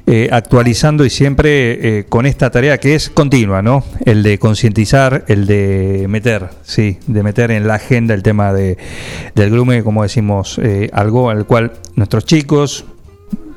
eh, 0.07 0.29
actualizando 0.31 1.03
y 1.03 1.09
siempre 1.09 1.99
eh, 1.99 2.05
con 2.07 2.25
esta 2.25 2.49
tarea 2.49 2.77
que 2.77 2.95
es 2.95 3.09
continua, 3.09 3.61
¿no? 3.61 3.83
El 4.05 4.23
de 4.23 4.39
concientizar, 4.39 5.25
el 5.27 5.45
de 5.45 6.05
meter, 6.07 6.51
sí, 6.63 6.99
de 7.05 7.21
meter 7.21 7.51
en 7.51 7.67
la 7.67 7.75
agenda 7.75 8.13
el 8.13 8.23
tema 8.23 8.53
de, 8.53 8.77
del 9.35 9.49
grume, 9.51 9.83
como 9.83 10.03
decimos, 10.03 10.57
eh, 10.63 10.89
algo 10.93 11.29
al 11.29 11.45
cual 11.45 11.73
nuestros 11.95 12.23
chicos, 12.23 12.85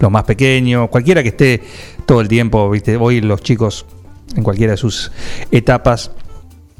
los 0.00 0.10
más 0.10 0.24
pequeños, 0.24 0.88
cualquiera 0.88 1.22
que 1.22 1.28
esté 1.28 1.62
todo 2.06 2.20
el 2.20 2.26
tiempo, 2.26 2.68
¿viste? 2.68 2.96
Hoy 2.96 3.20
los 3.20 3.40
chicos 3.40 3.86
en 4.34 4.42
cualquiera 4.42 4.72
de 4.72 4.78
sus 4.78 5.12
etapas 5.52 6.10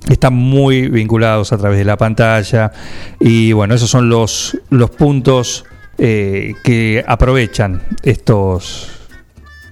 están 0.09 0.35
muy 0.35 0.89
vinculados 0.89 1.53
a 1.53 1.59
través 1.59 1.79
de 1.79 1.85
la 1.85 1.97
pantalla 1.97 2.73
y 3.21 3.53
bueno, 3.53 3.75
esos 3.75 3.91
son 3.91 4.09
los, 4.09 4.59
los 4.71 4.91
puntos 4.91 5.65
eh, 5.99 6.55
que 6.65 7.05
aprovechan 7.07 7.83
estos 8.03 8.91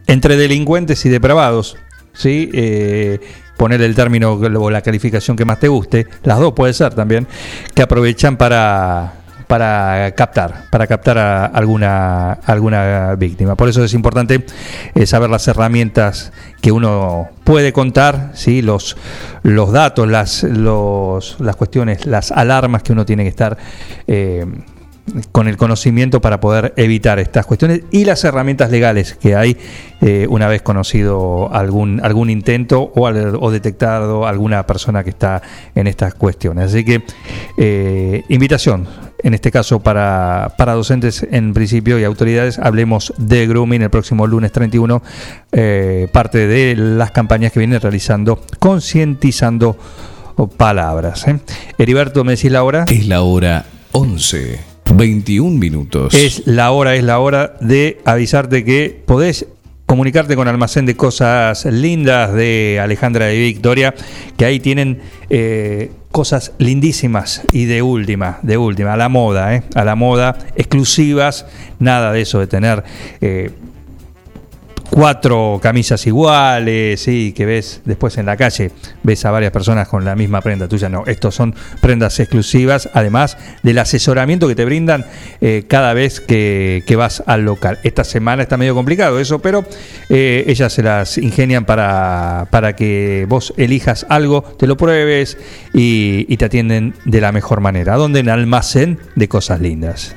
entre 0.07 0.37
delincuentes 0.37 1.05
y 1.07 1.09
depravados, 1.09 1.77
¿sí? 2.13 2.51
Eh, 2.53 3.21
poner 3.57 3.81
el 3.83 3.95
término 3.95 4.33
o 4.33 4.71
la 4.71 4.83
calificación 4.83 5.37
que 5.37 5.45
más 5.45 5.61
te 5.61 5.69
guste, 5.69 6.07
las 6.25 6.39
dos 6.39 6.53
puede 6.53 6.73
ser 6.73 6.95
también, 6.95 7.27
que 7.75 7.83
aprovechan 7.83 8.37
para 8.37 9.20
para 9.51 10.15
captar, 10.15 10.67
para 10.71 10.87
captar 10.87 11.19
a 11.19 11.45
alguna, 11.47 12.35
alguna 12.35 13.17
víctima. 13.17 13.57
Por 13.57 13.69
eso 13.69 13.83
es 13.83 13.95
importante 13.95 14.47
eh, 14.95 15.07
saber 15.07 15.29
las 15.29 15.49
herramientas 15.49 16.33
que 16.61 16.71
uno 16.71 17.31
puede 17.43 17.73
contar, 17.73 18.31
¿sí? 18.35 18.63
los, 18.63 18.97
los 19.43 19.73
datos, 19.73 20.07
las, 20.07 20.45
los, 20.45 21.41
las 21.41 21.57
cuestiones, 21.57 22.07
las 22.07 22.31
alarmas 22.31 22.85
que 22.85 22.93
uno 22.93 23.05
tiene 23.05 23.25
que 23.25 23.31
estar 23.31 23.59
eh, 24.07 24.47
con 25.33 25.49
el 25.49 25.57
conocimiento 25.57 26.21
para 26.21 26.41
poder 26.41 26.73
evitar 26.77 27.19
estas 27.19 27.47
cuestiones 27.47 27.83
y 27.91 28.05
las 28.05 28.23
herramientas 28.25 28.71
legales 28.71 29.15
que 29.15 29.35
hay 29.37 29.57
eh, 30.01 30.27
una 30.29 30.49
vez 30.49 30.63
conocido 30.63 31.53
algún, 31.53 32.01
algún 32.03 32.31
intento 32.31 32.93
o, 32.95 33.07
al- 33.07 33.37
o 33.41 33.51
detectado 33.51 34.27
alguna 34.27 34.67
persona 34.67 35.05
que 35.05 35.11
está 35.11 35.43
en 35.75 35.87
estas 35.87 36.15
cuestiones. 36.15 36.67
Así 36.67 36.85
que 36.85 37.03
eh, 37.57 38.23
invitación, 38.29 38.87
en 39.23 39.35
este 39.35 39.51
caso 39.51 39.81
para, 39.81 40.55
para 40.57 40.73
docentes 40.75 41.27
en 41.31 41.53
principio 41.53 41.99
y 41.99 42.05
autoridades, 42.05 42.59
hablemos 42.59 43.13
de 43.19 43.47
grooming 43.47 43.83
el 43.83 43.91
próximo 43.91 44.27
lunes 44.27 44.53
31, 44.53 45.03
eh, 45.53 46.09
parte 46.13 46.47
de 46.47 46.75
las 46.77 47.11
campañas 47.11 47.53
que 47.53 47.59
vienen 47.61 47.81
realizando, 47.81 48.41
concientizando 48.59 49.77
palabras. 50.57 51.29
¿eh? 51.29 51.39
Heriberto, 51.77 52.25
¿me 52.25 52.33
decís 52.37 52.51
la 52.51 52.63
hora? 52.65 52.85
Es 52.89 53.07
la 53.07 53.23
hora 53.23 53.67
11, 53.93 54.59
21 54.97 55.59
minutos. 55.59 56.15
Es 56.15 56.47
la 56.47 56.71
hora, 56.71 56.95
es 56.95 57.05
la 57.05 57.19
hora 57.19 57.57
de 57.61 57.99
avisarte 58.05 58.65
que 58.65 59.03
podés 59.07 59.47
comunicarte 59.87 60.37
con 60.37 60.47
Almacén 60.47 60.87
de 60.87 60.97
Cosas 60.97 61.65
Lindas 61.65 62.33
de 62.33 62.79
Alejandra 62.81 63.33
y 63.33 63.41
Victoria, 63.41 63.95
que 64.37 64.45
ahí 64.45 64.61
tienen 64.61 65.01
eh, 65.31 65.91
cosas 66.13 66.53
lindísimas 66.59 67.43
y 67.53 67.65
de 67.65 67.83
última, 67.83 68.39
de 68.43 68.57
última, 68.57 68.93
a 68.93 68.97
la 68.97 69.09
moda, 69.09 69.55
¿eh? 69.55 69.63
a 69.75 69.85
la 69.85 69.97
moda, 69.97 70.39
exclusivas, 70.55 71.47
nada 71.79 72.13
de 72.13 72.21
eso 72.21 72.39
de 72.39 72.47
tener... 72.47 72.85
eh, 73.21 73.51
cuatro 74.91 75.59
camisas 75.63 76.07
iguales, 76.07 77.01
sí, 77.01 77.33
que 77.35 77.47
ves 77.47 77.81
después 77.85 78.19
en 78.19 78.27
la 78.27 78.37
calle, 78.37 78.73
ves 79.03 79.25
a 79.25 79.31
varias 79.31 79.53
personas 79.53 79.89
con 79.89 80.05
la 80.05 80.17
misma 80.17 80.41
prenda 80.41 80.69
tuya. 80.69 80.89
No, 80.89 81.05
estos 81.07 81.35
son 81.35 81.55
prendas 81.81 82.19
exclusivas, 82.21 82.91
además 82.93 83.39
del 83.63 83.79
asesoramiento 83.79 84.49
que 84.49 84.55
te 84.55 84.65
brindan 84.65 85.07
eh, 85.41 85.65
cada 85.69 85.95
vez 85.95 86.21
que, 86.21 86.83
que 86.87 86.97
vas 86.97 87.23
al 87.27 87.45
local. 87.45 87.79
Esta 87.85 88.05
semana 88.05 88.43
está 88.43 88.57
medio 88.57 88.75
complicado 88.75 89.19
eso, 89.21 89.39
pero 89.39 89.65
eh, 90.09 90.45
ellas 90.47 90.73
se 90.73 90.83
las 90.83 91.19
ingenian 91.19 91.65
para, 91.65 92.49
para 92.51 92.75
que 92.75 93.27
vos 93.29 93.55
elijas 93.57 94.07
algo, 94.09 94.43
te 94.43 94.67
lo 94.67 94.77
pruebes 94.77 95.39
y, 95.73 96.37
te 96.41 96.47
atienden 96.47 96.95
de 97.05 97.21
la 97.21 97.33
mejor 97.33 97.61
manera. 97.61 97.97
¿Dónde? 97.97 98.21
En 98.21 98.31
almacén 98.31 98.99
de 99.15 99.29
cosas 99.29 99.61
lindas. 99.61 100.17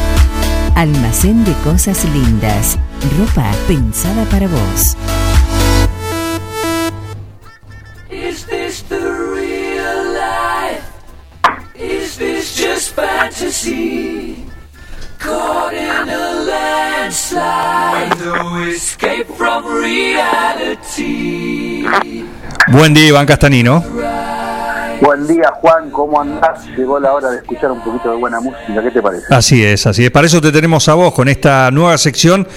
Almacén 0.75 1.43
de 1.43 1.53
Cosas 1.63 2.03
Lindas. 2.05 2.77
Ropa 3.17 3.51
pensada 3.67 4.23
para 4.25 4.47
vos. 4.47 4.95
Is 8.09 8.45
this 8.45 8.83
the 8.89 8.99
real 8.99 10.13
life? 10.13 10.83
Is 11.75 12.17
this 12.17 12.55
just 12.55 12.93
fantasy? 12.95 14.45
Caught 15.19 15.73
in 15.73 16.09
a 16.09 16.33
landslide, 16.47 18.17
no 18.19 18.63
escape 18.67 19.27
from 19.37 19.65
reality. 19.65 21.85
Buen 22.71 22.93
día, 22.93 23.07
Iván 23.09 23.25
Castanino. 23.25 23.83
Buen 25.01 25.25
día, 25.25 25.51
Juan, 25.59 25.89
¿cómo 25.89 26.21
andás? 26.21 26.63
Llegó 26.77 26.99
la 26.99 27.11
hora 27.11 27.31
de 27.31 27.37
escuchar 27.37 27.71
un 27.71 27.83
poquito 27.83 28.11
de 28.11 28.17
buena 28.17 28.39
música, 28.39 28.83
¿qué 28.83 28.91
te 28.91 29.01
parece? 29.01 29.33
Así 29.33 29.65
es, 29.65 29.87
así 29.87 30.05
es. 30.05 30.11
Para 30.11 30.27
eso 30.27 30.39
te 30.39 30.51
tenemos 30.51 30.87
a 30.89 30.93
vos 30.93 31.11
con 31.11 31.27
esta 31.27 31.71
nueva 31.71 31.97
sección 31.97 32.47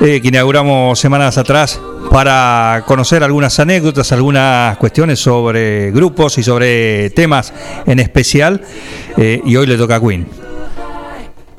eh, 0.00 0.22
que 0.22 0.28
inauguramos 0.28 0.98
semanas 0.98 1.36
atrás 1.36 1.78
para 2.10 2.84
conocer 2.86 3.22
algunas 3.22 3.60
anécdotas, 3.60 4.12
algunas 4.12 4.78
cuestiones 4.78 5.18
sobre 5.18 5.90
grupos 5.90 6.38
y 6.38 6.42
sobre 6.42 7.10
temas 7.10 7.52
en 7.84 7.98
especial. 7.98 8.62
Eh, 9.18 9.42
y 9.44 9.54
hoy 9.54 9.66
le 9.66 9.76
toca 9.76 9.96
a 9.96 10.00
Queen. 10.00 10.26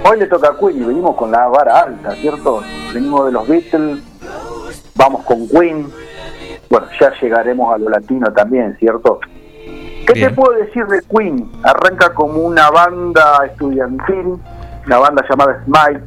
Hoy 0.04 0.18
le 0.18 0.26
toca 0.26 0.50
a 0.50 0.58
Queen 0.58 0.82
y 0.82 0.86
venimos 0.86 1.16
con 1.16 1.30
la 1.30 1.48
vara 1.48 1.82
alta, 1.82 2.16
¿cierto? 2.16 2.64
Venimos 2.95 3.28
de 3.28 3.32
los 3.32 3.48
Beatles, 3.48 4.00
vamos 4.95 5.24
con 5.24 5.48
Queen, 5.48 5.88
bueno, 6.68 6.88
ya 7.00 7.14
llegaremos 7.22 7.76
a 7.76 7.78
lo 7.78 7.90
latino 7.90 8.34
también, 8.34 8.76
¿cierto? 8.80 9.20
¿Qué 10.06 10.14
te 10.14 10.30
puedo 10.30 10.53
decir 10.53 10.85
de 10.85 11.01
Queen? 11.01 11.51
Arranca 11.64 12.14
como 12.14 12.42
una 12.42 12.69
banda 12.69 13.45
estudiantil, 13.45 14.38
una 14.85 14.98
banda 15.00 15.25
llamada 15.27 15.64
Smile, 15.66 16.03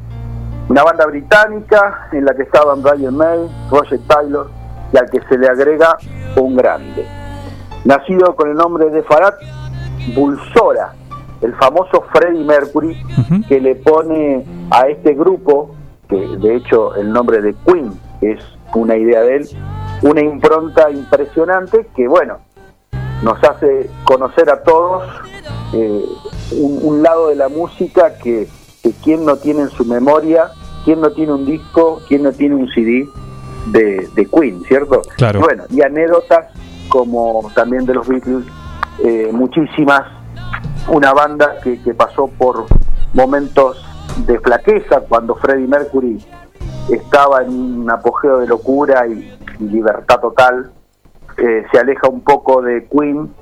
una 0.68 0.84
banda 0.84 1.06
británica 1.06 2.08
en 2.12 2.24
la 2.24 2.34
que 2.34 2.42
estaban 2.42 2.80
Brian 2.82 3.16
May, 3.16 3.48
Roger 3.70 3.98
Taylor 4.06 4.50
y 4.92 4.98
al 4.98 5.10
que 5.10 5.20
se 5.28 5.36
le 5.36 5.48
agrega 5.48 5.96
un 6.36 6.56
grande. 6.56 7.06
Nacido 7.84 8.36
con 8.36 8.50
el 8.50 8.56
nombre 8.56 8.88
de 8.90 9.02
Farad 9.02 9.34
Bulsora, 10.14 10.92
el 11.40 11.54
famoso 11.56 12.04
Freddie 12.12 12.44
Mercury, 12.44 13.02
que 13.48 13.60
le 13.60 13.74
pone 13.76 14.44
a 14.70 14.86
este 14.88 15.14
grupo, 15.14 15.74
que 16.08 16.16
de 16.16 16.56
hecho 16.56 16.94
el 16.94 17.12
nombre 17.12 17.40
de 17.40 17.54
Queen 17.66 17.92
es 18.20 18.38
una 18.74 18.96
idea 18.96 19.22
de 19.22 19.36
él, 19.36 19.48
una 20.02 20.20
impronta 20.20 20.90
impresionante 20.90 21.88
que, 21.96 22.06
bueno, 22.06 22.38
nos 23.22 23.42
hace 23.44 23.90
conocer 24.04 24.50
a 24.50 24.62
todos 24.62 25.04
eh, 25.72 26.04
un, 26.52 26.78
un 26.82 27.02
lado 27.02 27.28
de 27.28 27.36
la 27.36 27.48
música 27.48 28.18
que, 28.18 28.48
que 28.82 28.92
quien 29.02 29.24
no 29.24 29.36
tiene 29.36 29.62
en 29.62 29.70
su 29.70 29.84
memoria, 29.84 30.50
quien 30.84 31.00
no 31.00 31.10
tiene 31.10 31.32
un 31.32 31.44
disco, 31.44 32.00
quien 32.08 32.22
no 32.22 32.32
tiene 32.32 32.54
un 32.54 32.68
CD 32.68 33.06
de, 33.66 34.08
de 34.14 34.26
Queen, 34.26 34.62
¿cierto? 34.64 35.02
Claro. 35.16 35.40
Bueno, 35.40 35.64
y 35.70 35.82
anécdotas 35.82 36.46
como 36.88 37.50
también 37.54 37.84
de 37.84 37.94
los 37.94 38.08
Beatles, 38.08 38.44
eh, 39.04 39.30
muchísimas, 39.32 40.02
una 40.88 41.12
banda 41.12 41.60
que, 41.62 41.80
que 41.82 41.94
pasó 41.94 42.28
por 42.28 42.66
momentos 43.12 43.84
de 44.26 44.38
flaqueza 44.40 45.00
cuando 45.00 45.34
Freddie 45.36 45.66
Mercury 45.66 46.18
estaba 46.90 47.42
en 47.42 47.50
un 47.50 47.90
apogeo 47.90 48.38
de 48.38 48.46
locura 48.46 49.06
y, 49.06 49.36
y 49.60 49.64
libertad 49.64 50.20
total, 50.20 50.72
eh, 51.38 51.66
se 51.70 51.78
aleja 51.78 52.08
un 52.08 52.22
poco 52.22 52.62
de 52.62 52.86
Queen, 52.88 53.32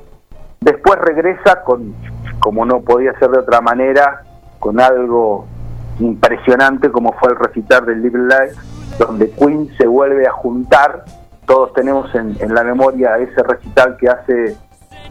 después 0.60 0.98
regresa 1.00 1.62
con, 1.64 1.94
como 2.38 2.64
no 2.64 2.80
podía 2.80 3.18
ser 3.18 3.30
de 3.30 3.38
otra 3.38 3.60
manera, 3.60 4.22
con 4.58 4.80
algo 4.80 5.46
impresionante 5.98 6.90
como 6.90 7.12
fue 7.14 7.30
el 7.30 7.38
recitar 7.38 7.84
del 7.86 8.02
Live 8.02 8.18
Life, 8.18 8.60
donde 8.98 9.30
Queen 9.30 9.70
se 9.78 9.86
vuelve 9.86 10.26
a 10.26 10.32
juntar, 10.32 11.04
todos 11.46 11.72
tenemos 11.72 12.14
en, 12.14 12.36
en 12.40 12.54
la 12.54 12.64
memoria 12.64 13.18
ese 13.18 13.42
recital 13.42 13.96
que 13.96 14.08
hace 14.08 14.56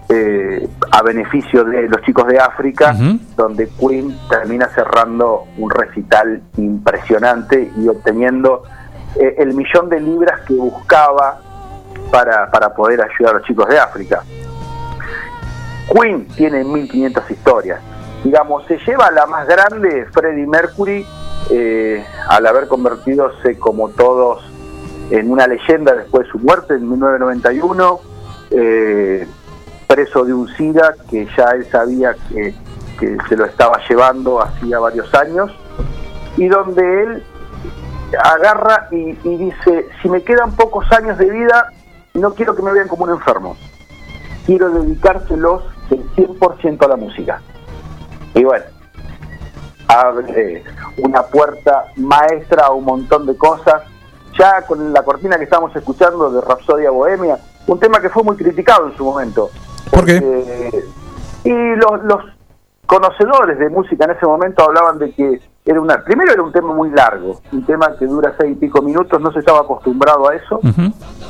eh, 0.09 0.69
a 0.91 1.01
beneficio 1.01 1.63
de 1.63 1.89
los 1.89 1.99
chicos 2.03 2.27
de 2.27 2.37
África, 2.37 2.95
donde 3.35 3.67
Queen 3.79 4.15
termina 4.29 4.67
cerrando 4.69 5.45
un 5.57 5.71
recital 5.71 6.43
impresionante 6.57 7.71
y 7.75 7.87
obteniendo 7.87 8.63
eh, 9.19 9.35
el 9.39 9.55
millón 9.55 9.89
de 9.89 9.99
libras 9.99 10.41
que 10.41 10.53
buscaba 10.53 11.39
para, 12.15 12.49
para 12.49 12.73
poder 12.73 13.01
ayudar 13.01 13.35
a 13.35 13.39
los 13.39 13.43
chicos 13.45 13.67
de 13.67 13.77
África. 13.77 14.23
Queen 15.91 16.25
tiene 16.29 16.63
1500 16.63 17.29
historias. 17.29 17.81
Digamos, 18.23 18.65
se 18.67 18.77
lleva 18.77 19.11
la 19.11 19.25
más 19.25 19.45
grande 19.45 20.07
Freddie 20.13 20.47
Mercury 20.47 21.05
eh, 21.49 22.05
al 22.29 22.47
haber 22.47 22.69
convertidose 22.69 23.59
como 23.59 23.89
todos 23.89 24.49
en 25.09 25.29
una 25.29 25.45
leyenda 25.45 25.93
después 25.93 26.25
de 26.25 26.31
su 26.31 26.39
muerte 26.39 26.75
en 26.75 26.89
1991, 26.89 27.99
eh, 28.51 29.27
preso 29.85 30.23
de 30.23 30.33
un 30.33 30.47
SIDA 30.55 30.95
que 31.09 31.27
ya 31.35 31.49
él 31.49 31.67
sabía 31.69 32.15
que, 32.29 32.55
que 32.97 33.17
se 33.27 33.35
lo 33.35 33.43
estaba 33.43 33.81
llevando 33.89 34.41
hacía 34.41 34.79
varios 34.79 35.13
años, 35.13 35.51
y 36.37 36.47
donde 36.47 37.03
él 37.03 37.23
agarra 38.23 38.87
y, 38.91 39.19
y 39.21 39.37
dice, 39.37 39.89
si 40.01 40.07
me 40.07 40.23
quedan 40.23 40.55
pocos 40.55 40.89
años 40.93 41.17
de 41.17 41.29
vida, 41.29 41.73
no 42.19 42.33
quiero 42.33 42.55
que 42.55 42.61
me 42.61 42.71
vean 42.71 42.87
como 42.87 43.03
un 43.03 43.11
enfermo, 43.11 43.55
quiero 44.45 44.69
dedicárselos 44.69 45.63
el 45.91 46.03
100% 46.11 46.83
a 46.83 46.87
la 46.87 46.95
música. 46.95 47.41
Y 48.33 48.43
bueno, 48.43 48.65
abre 49.87 50.63
una 50.97 51.23
puerta 51.23 51.85
maestra 51.97 52.67
a 52.67 52.71
un 52.71 52.85
montón 52.85 53.25
de 53.25 53.37
cosas, 53.37 53.83
ya 54.37 54.61
con 54.63 54.93
la 54.93 55.03
cortina 55.03 55.37
que 55.37 55.45
estamos 55.45 55.75
escuchando 55.75 56.29
de 56.31 56.41
Rapsodia 56.41 56.89
Bohemia, 56.89 57.37
un 57.67 57.79
tema 57.79 58.01
que 58.01 58.09
fue 58.09 58.23
muy 58.23 58.35
criticado 58.35 58.87
en 58.87 58.97
su 58.97 59.05
momento. 59.05 59.49
¿Por 59.91 60.05
qué? 60.05 60.17
Eh, 60.17 60.85
y 61.43 61.75
los, 61.75 62.03
los 62.03 62.23
conocedores 62.85 63.57
de 63.59 63.69
música 63.69 64.05
en 64.05 64.11
ese 64.11 64.25
momento 64.25 64.63
hablaban 64.63 64.99
de 64.99 65.13
que 65.13 65.41
era 65.65 65.81
una 65.81 66.03
primero 66.03 66.31
era 66.31 66.43
un 66.43 66.51
tema 66.51 66.73
muy 66.73 66.91
largo 66.91 67.41
un 67.51 67.65
tema 67.65 67.95
que 67.97 68.05
dura 68.05 68.35
seis 68.37 68.51
y 68.51 68.55
pico 68.55 68.81
minutos 68.81 69.19
no 69.19 69.31
se 69.31 69.39
estaba 69.39 69.61
acostumbrado 69.61 70.29
a 70.29 70.35
eso. 70.35 70.59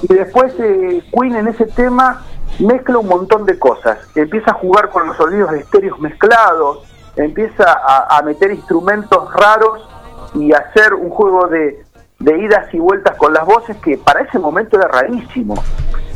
Y 0.02 0.14
después 0.14 0.54
eh, 0.60 1.04
Queen 1.12 1.36
en 1.36 1.48
ese 1.48 1.66
tema 1.66 2.24
mezcla 2.60 2.98
un 2.98 3.08
montón 3.08 3.46
de 3.46 3.58
cosas. 3.58 3.98
Empieza 4.14 4.52
a 4.52 4.54
jugar 4.56 4.90
con 4.90 5.08
los 5.08 5.18
sonidos 5.18 5.52
de 5.52 5.60
estéreos 5.60 6.00
mezclados 6.00 6.84
empieza 7.16 7.66
a, 7.66 8.18
a 8.18 8.22
meter 8.22 8.52
instrumentos 8.52 9.34
raros 9.34 9.88
y 10.34 10.54
a 10.54 10.58
hacer 10.58 10.94
un 10.94 11.10
juego 11.10 11.48
de, 11.48 11.84
de 12.20 12.40
idas 12.40 12.74
y 12.74 12.80
vueltas 12.80 13.16
con 13.18 13.34
las 13.34 13.46
voces 13.46 13.78
que 13.78 13.98
para 13.98 14.22
ese 14.22 14.40
momento 14.40 14.78
era 14.78 14.88
rarísimo. 14.88 15.56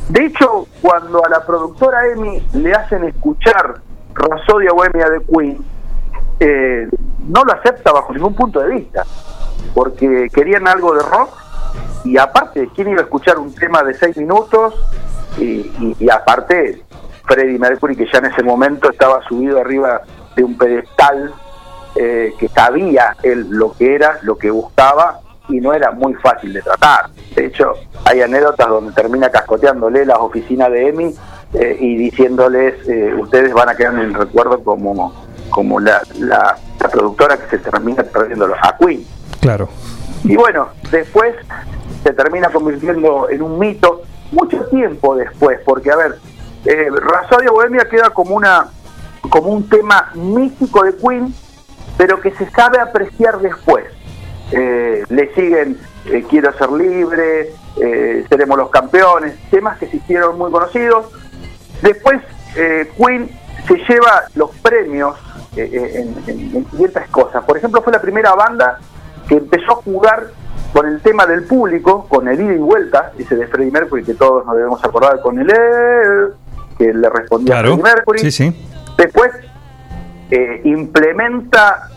De 0.10 0.26
hecho, 0.26 0.68
cuando 0.82 1.24
a 1.24 1.30
la 1.30 1.46
productora 1.46 2.08
Emi 2.08 2.42
le 2.54 2.74
hacen 2.74 3.04
escuchar 3.04 3.82
Rasodia 4.14 4.72
Bohemia 4.74 5.08
de 5.10 5.22
Queen, 5.26 5.64
eh, 6.40 6.88
no 7.28 7.44
lo 7.44 7.54
acepta 7.54 7.92
bajo 7.92 8.14
ningún 8.14 8.34
punto 8.34 8.60
de 8.60 8.70
vista, 8.70 9.04
porque 9.74 10.30
querían 10.34 10.68
algo 10.68 10.94
de 10.96 11.04
rock 11.04 11.30
y 12.04 12.18
aparte, 12.18 12.70
¿quién 12.74 12.90
iba 12.90 13.02
a 13.02 13.04
escuchar 13.04 13.38
un 13.40 13.54
tema 13.54 13.84
de 13.84 13.94
seis 13.94 14.16
minutos? 14.18 14.74
Y, 15.38 16.10
aparte, 16.10 16.82
Freddie 17.26 17.60
Mercury, 17.60 17.96
que 17.96 18.08
ya 18.12 18.20
en 18.20 18.26
ese 18.26 18.44
momento 18.44 18.90
estaba 18.90 19.22
subido 19.28 19.60
arriba 19.60 20.02
de 20.36 20.44
un 20.44 20.58
pedestal, 20.58 21.34
eh, 21.96 22.34
que 22.40 22.48
sabía 22.50 23.16
él 23.24 23.48
lo 23.50 23.74
que 23.74 23.96
era, 23.96 24.20
lo 24.24 24.38
que 24.38 24.50
buscaba, 24.50 25.20
y 25.50 25.60
no 25.60 25.74
era 25.74 25.92
muy 25.92 26.14
fácil 26.16 26.54
de 26.54 26.62
tratar. 26.62 27.10
De 27.36 27.46
hecho, 27.46 27.74
hay 28.06 28.22
anécdotas 28.22 28.68
donde 28.68 28.94
termina 28.94 29.30
cascoteándole 29.30 30.06
las 30.06 30.20
oficinas 30.20 30.72
de 30.72 30.90
EMI 30.90 31.16
eh, 31.54 31.78
y 31.80 31.98
diciéndoles, 31.98 32.88
eh, 32.88 33.14
ustedes 33.16 33.54
van 33.54 33.70
a 33.70 33.76
quedar 33.76 33.96
en 33.96 34.02
el 34.02 34.14
recuerdo 34.14 34.64
como, 34.64 35.14
como 35.50 35.80
la, 35.80 36.02
la, 36.18 36.58
la 36.80 36.90
productora 36.90 37.38
que 37.38 37.58
se 37.58 37.58
termina 37.60 38.04
perdiéndolo 38.04 38.56
a 38.56 38.78
Queen. 38.78 39.06
Claro. 39.42 39.70
Y 40.24 40.36
bueno, 40.36 40.70
después 40.92 41.36
se 42.04 42.14
termina 42.14 42.50
convirtiendo 42.50 43.30
en 43.30 43.42
un 43.42 43.58
mito 43.58 44.04
mucho 44.32 44.66
tiempo 44.66 45.16
después, 45.16 45.60
porque 45.66 45.92
a 45.92 45.96
ver, 45.96 46.20
eh, 46.66 46.90
Bohemia 47.52 47.88
queda 47.90 48.10
como 48.12 48.36
una 48.36 48.68
como 49.30 49.50
un 49.50 49.68
tema 49.70 50.12
místico 50.16 50.84
de 50.84 50.96
Queen, 50.96 51.34
pero 51.98 52.20
que 52.22 52.32
se 52.32 52.50
sabe 52.52 52.80
apreciar 52.80 53.40
después. 53.40 53.86
Eh, 54.52 55.04
le 55.10 55.34
siguen 55.36 55.78
eh, 56.06 56.26
Quiero 56.28 56.52
ser 56.58 56.72
libre, 56.72 57.54
eh, 57.80 58.26
Seremos 58.30 58.58
los 58.58 58.70
campeones, 58.72 59.36
temas 59.52 59.78
que 59.78 59.88
se 59.88 59.98
hicieron 59.98 60.38
muy 60.38 60.52
conocidos. 60.52 61.08
Después 61.82 62.22
Queen 62.98 63.30
se 63.68 63.76
lleva 63.88 64.24
los 64.36 64.50
premios 64.58 65.16
en, 65.66 66.16
en- 66.28 66.56
en 66.58 66.66
ciertas 66.78 67.08
cosas. 67.10 67.44
Por 67.46 67.58
ejemplo, 67.58 67.82
fue 67.82 67.94
la 67.94 68.02
primera 68.02 68.34
banda 68.34 68.80
que 69.28 69.36
empezó 69.36 69.74
a 69.74 69.76
jugar 69.76 70.28
con 70.74 70.88
el 70.88 71.02
tema 71.02 71.26
del 71.26 71.44
público, 71.46 72.06
con 72.08 72.28
el 72.28 72.40
ida 72.40 72.54
y 72.54 72.58
vuelta, 72.58 73.12
ese 73.18 73.36
de 73.36 73.48
Freddie 73.48 73.72
Mercury 73.72 74.04
que 74.04 74.14
todos 74.14 74.46
nos 74.46 74.56
debemos 74.56 74.84
acordar 74.84 75.20
con 75.22 75.40
el 75.40 75.50
"Eh", 75.50 76.34
que 76.78 76.94
le 76.94 77.10
respondía 77.10 77.56
a. 77.56 77.76
Freddie 77.78 77.96
Mercury. 77.96 78.20
Sí, 78.20 78.32
sí. 78.32 78.68
Después 78.98 79.32
eh, 80.32 80.62
implementa 80.64 81.88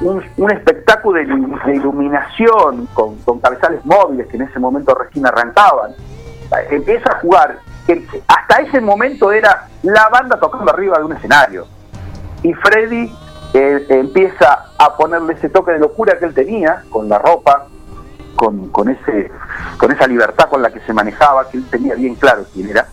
un, 0.00 0.22
un 0.36 0.50
espectáculo 0.52 1.18
de, 1.18 1.26
ilu- 1.26 1.64
de 1.64 1.76
iluminación 1.76 2.86
con, 2.94 3.16
con 3.18 3.40
cabezales 3.40 3.84
móviles 3.84 4.26
que 4.28 4.36
en 4.36 4.42
ese 4.42 4.58
momento 4.58 4.94
recién 4.94 5.26
arrancaban. 5.26 5.90
Eh, 5.92 6.66
Empieza 6.70 7.10
a 7.12 7.20
jugar, 7.20 7.58
que 7.86 8.06
hasta 8.28 8.56
ese 8.62 8.80
momento 8.80 9.32
era 9.32 9.66
la 9.82 10.08
banda 10.08 10.38
tocando 10.38 10.72
arriba 10.72 10.98
de 10.98 11.04
un 11.04 11.12
escenario. 11.12 11.66
Y 12.42 12.52
Freddy 12.54 13.12
eh, 13.52 13.86
empieza 13.88 14.66
a 14.78 14.96
ponerle 14.96 15.34
ese 15.34 15.48
toque 15.48 15.72
de 15.72 15.78
locura 15.78 16.18
que 16.18 16.26
él 16.26 16.34
tenía 16.34 16.84
con 16.90 17.08
la 17.08 17.18
ropa, 17.18 17.66
con, 18.36 18.68
con, 18.68 18.88
ese, 18.88 19.30
con 19.76 19.92
esa 19.92 20.06
libertad 20.06 20.48
con 20.48 20.62
la 20.62 20.70
que 20.70 20.80
se 20.80 20.92
manejaba, 20.92 21.48
que 21.50 21.58
él 21.58 21.66
tenía 21.70 21.94
bien 21.94 22.14
claro 22.14 22.44
quién 22.52 22.70
era. 22.70 22.88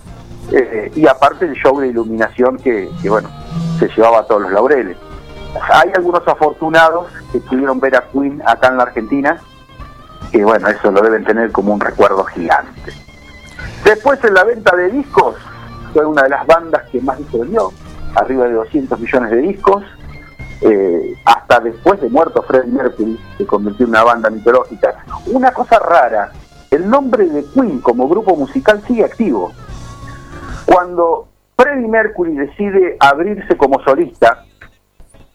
Eh, 0.51 0.91
y 0.95 1.07
aparte 1.07 1.45
el 1.45 1.53
show 1.53 1.79
de 1.79 1.87
iluminación 1.87 2.57
que, 2.57 2.89
que, 3.01 3.09
bueno, 3.09 3.29
se 3.79 3.87
llevaba 3.89 4.19
a 4.19 4.23
todos 4.23 4.43
los 4.43 4.51
laureles. 4.51 4.97
Hay 5.69 5.91
algunos 5.95 6.27
afortunados 6.27 7.07
que 7.31 7.39
pudieron 7.39 7.79
ver 7.79 7.95
a 7.95 8.07
Queen 8.11 8.41
acá 8.45 8.67
en 8.69 8.77
la 8.77 8.83
Argentina, 8.83 9.41
que 10.31 10.43
bueno, 10.43 10.67
eso 10.67 10.91
lo 10.91 11.01
deben 11.01 11.23
tener 11.23 11.51
como 11.51 11.73
un 11.73 11.79
recuerdo 11.79 12.23
gigante. 12.25 12.93
Después 13.83 14.23
en 14.23 14.33
la 14.33 14.43
venta 14.43 14.75
de 14.75 14.89
discos, 14.89 15.35
fue 15.93 16.05
una 16.05 16.23
de 16.23 16.29
las 16.29 16.45
bandas 16.45 16.83
que 16.91 16.99
más 17.01 17.17
discos 17.17 17.41
vendió, 17.41 17.71
arriba 18.15 18.45
de 18.45 18.53
200 18.53 18.99
millones 18.99 19.31
de 19.31 19.37
discos, 19.37 19.83
eh, 20.61 21.15
hasta 21.25 21.59
después 21.59 22.01
de 22.01 22.09
muerto 22.09 22.41
Freddie 22.41 22.71
Mercury, 22.71 23.19
se 23.37 23.45
convirtió 23.45 23.85
en 23.85 23.91
una 23.91 24.03
banda 24.03 24.29
mitológica. 24.29 25.05
Una 25.27 25.51
cosa 25.51 25.79
rara, 25.79 26.31
el 26.71 26.89
nombre 26.89 27.27
de 27.27 27.45
Queen 27.53 27.79
como 27.79 28.07
grupo 28.09 28.35
musical 28.35 28.81
sigue 28.87 29.05
activo. 29.05 29.51
Cuando 30.65 31.27
Freddie 31.55 31.87
Mercury 31.87 32.35
decide 32.35 32.97
abrirse 32.99 33.55
como 33.55 33.81
solista, 33.83 34.43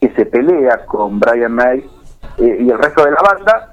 que 0.00 0.12
se 0.14 0.26
pelea 0.26 0.84
con 0.86 1.20
Brian 1.20 1.52
May 1.52 1.88
eh, 2.38 2.58
y 2.60 2.70
el 2.70 2.78
resto 2.78 3.04
de 3.04 3.12
la 3.12 3.22
banda, 3.22 3.72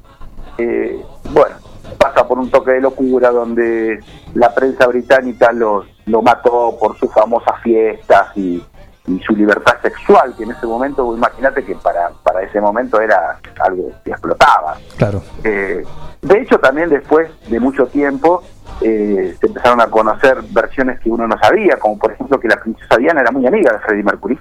eh, 0.59 1.03
bueno, 1.31 1.55
pasa 1.97 2.27
por 2.27 2.37
un 2.37 2.51
toque 2.51 2.71
de 2.71 2.81
locura 2.81 3.31
donde 3.31 3.99
la 4.35 4.53
prensa 4.53 4.85
británica 4.87 5.51
lo, 5.51 5.85
lo 6.05 6.21
mató 6.21 6.77
por 6.79 6.97
sus 6.97 7.11
famosas 7.11 7.59
fiestas 7.63 8.35
y, 8.37 8.63
y 9.09 9.19
su 9.23 9.35
libertad 9.35 9.75
sexual, 9.81 10.33
que 10.37 10.43
en 10.43 10.51
ese 10.51 10.65
momento, 10.67 11.15
imagínate 11.15 11.63
que 11.63 11.75
para, 11.75 12.09
para 12.23 12.41
ese 12.43 12.61
momento 12.61 13.01
era 13.01 13.39
algo 13.59 13.91
que 14.03 14.11
explotaba. 14.11 14.77
Claro. 14.97 15.21
Eh, 15.43 15.83
de 16.21 16.39
hecho, 16.39 16.59
también 16.59 16.89
después 16.89 17.29
de 17.49 17.59
mucho 17.59 17.87
tiempo 17.87 18.43
eh, 18.81 19.35
se 19.39 19.47
empezaron 19.47 19.81
a 19.81 19.87
conocer 19.87 20.37
versiones 20.51 20.99
que 20.99 21.09
uno 21.09 21.27
no 21.27 21.37
sabía, 21.39 21.77
como 21.77 21.97
por 21.97 22.11
ejemplo 22.11 22.39
que 22.39 22.47
la 22.47 22.57
princesa 22.57 22.97
Diana 22.97 23.21
era 23.21 23.31
muy 23.31 23.45
amiga 23.45 23.73
de 23.73 23.79
Freddie 23.79 24.03
Mercury 24.03 24.37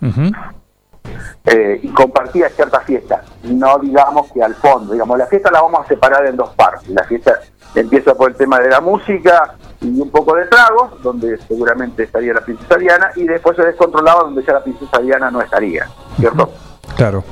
eh, 1.45 1.81
y 1.83 1.89
compartía 1.89 2.49
ciertas 2.51 2.85
fiestas. 2.85 3.25
No 3.45 3.79
digamos 3.79 4.31
que 4.33 4.43
al 4.43 4.55
fondo, 4.55 4.93
digamos, 4.93 5.19
la 5.19 5.27
fiesta 5.27 5.51
la 5.51 5.63
vamos 5.63 5.85
a 5.85 5.89
separar 5.89 6.27
en 6.27 6.37
dos 6.37 6.51
partes. 6.55 6.89
La 6.89 7.05
fiesta 7.05 7.41
empieza 7.75 8.15
por 8.15 8.31
el 8.31 8.37
tema 8.37 8.59
de 8.61 8.71
la 8.71 8.81
música 8.81 9.55
y 9.81 10.01
un 10.01 10.11
poco 10.11 10.35
de 10.35 10.47
tragos, 10.47 11.01
donde 11.03 11.39
seguramente 11.47 12.03
estaría 12.05 12.35
la 12.35 12.41
princesa 12.41 12.77
Diana, 12.77 13.11
y 13.17 13.25
después 13.25 13.57
se 13.57 13.65
descontrolaba 13.65 14.25
donde 14.25 14.43
ya 14.43 14.55
la 14.55 14.65
princesa 14.65 14.99
Diana 14.99 15.31
no 15.31 15.41
estaría, 15.41 15.89
¿cierto? 16.19 16.51
Claro. 16.97 17.23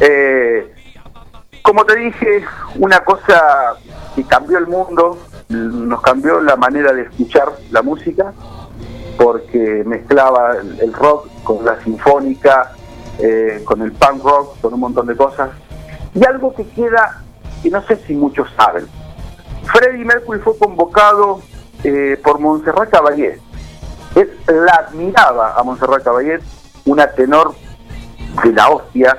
Eh, 0.00 0.74
como 1.62 1.84
te 1.86 1.96
dije, 1.96 2.44
una 2.76 3.00
cosa 3.00 3.74
que 4.14 4.24
cambió 4.24 4.58
el 4.58 4.66
mundo, 4.66 5.18
nos 5.48 6.02
cambió 6.02 6.40
la 6.40 6.56
manera 6.56 6.92
de 6.92 7.02
escuchar 7.02 7.52
la 7.70 7.82
música, 7.82 8.32
porque 9.16 9.82
mezclaba 9.86 10.56
el, 10.56 10.80
el 10.80 10.92
rock 10.92 11.28
con 11.44 11.64
la 11.64 11.80
sinfónica, 11.82 12.72
eh, 13.18 13.62
con 13.64 13.80
el 13.82 13.92
punk 13.92 14.24
rock, 14.24 14.60
con 14.60 14.74
un 14.74 14.80
montón 14.80 15.06
de 15.06 15.16
cosas. 15.16 15.50
Y 16.14 16.24
algo 16.24 16.52
que 16.54 16.66
queda, 16.68 17.22
que 17.62 17.70
no 17.70 17.80
sé 17.86 17.96
si 18.06 18.14
muchos 18.14 18.48
saben, 18.56 18.86
Freddie 19.64 20.04
Mercury 20.04 20.40
fue 20.40 20.58
convocado 20.58 21.40
eh, 21.84 22.18
por 22.22 22.40
Montserrat 22.40 22.90
Caballé. 22.90 23.38
Él 24.16 24.30
la 24.46 24.86
admiraba 24.86 25.54
a 25.54 25.62
Montserrat 25.62 26.02
Caballé, 26.02 26.40
una 26.86 27.06
tenor 27.06 27.54
de 28.42 28.52
la 28.52 28.68
hostia. 28.68 29.16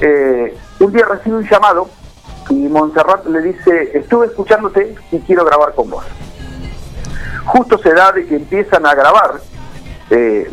Eh, 0.00 0.56
un 0.78 0.92
día 0.92 1.04
recibe 1.04 1.36
un 1.36 1.48
llamado 1.48 1.88
y 2.48 2.54
Montserrat 2.54 3.26
le 3.26 3.42
dice, 3.42 3.98
estuve 3.98 4.26
escuchándote 4.26 4.94
y 5.12 5.18
quiero 5.20 5.44
grabar 5.44 5.74
con 5.74 5.90
vos. 5.90 6.04
Justo 7.44 7.78
se 7.78 7.92
da 7.92 8.12
de 8.12 8.26
que 8.26 8.36
empiezan 8.36 8.86
a 8.86 8.94
grabar 8.94 9.40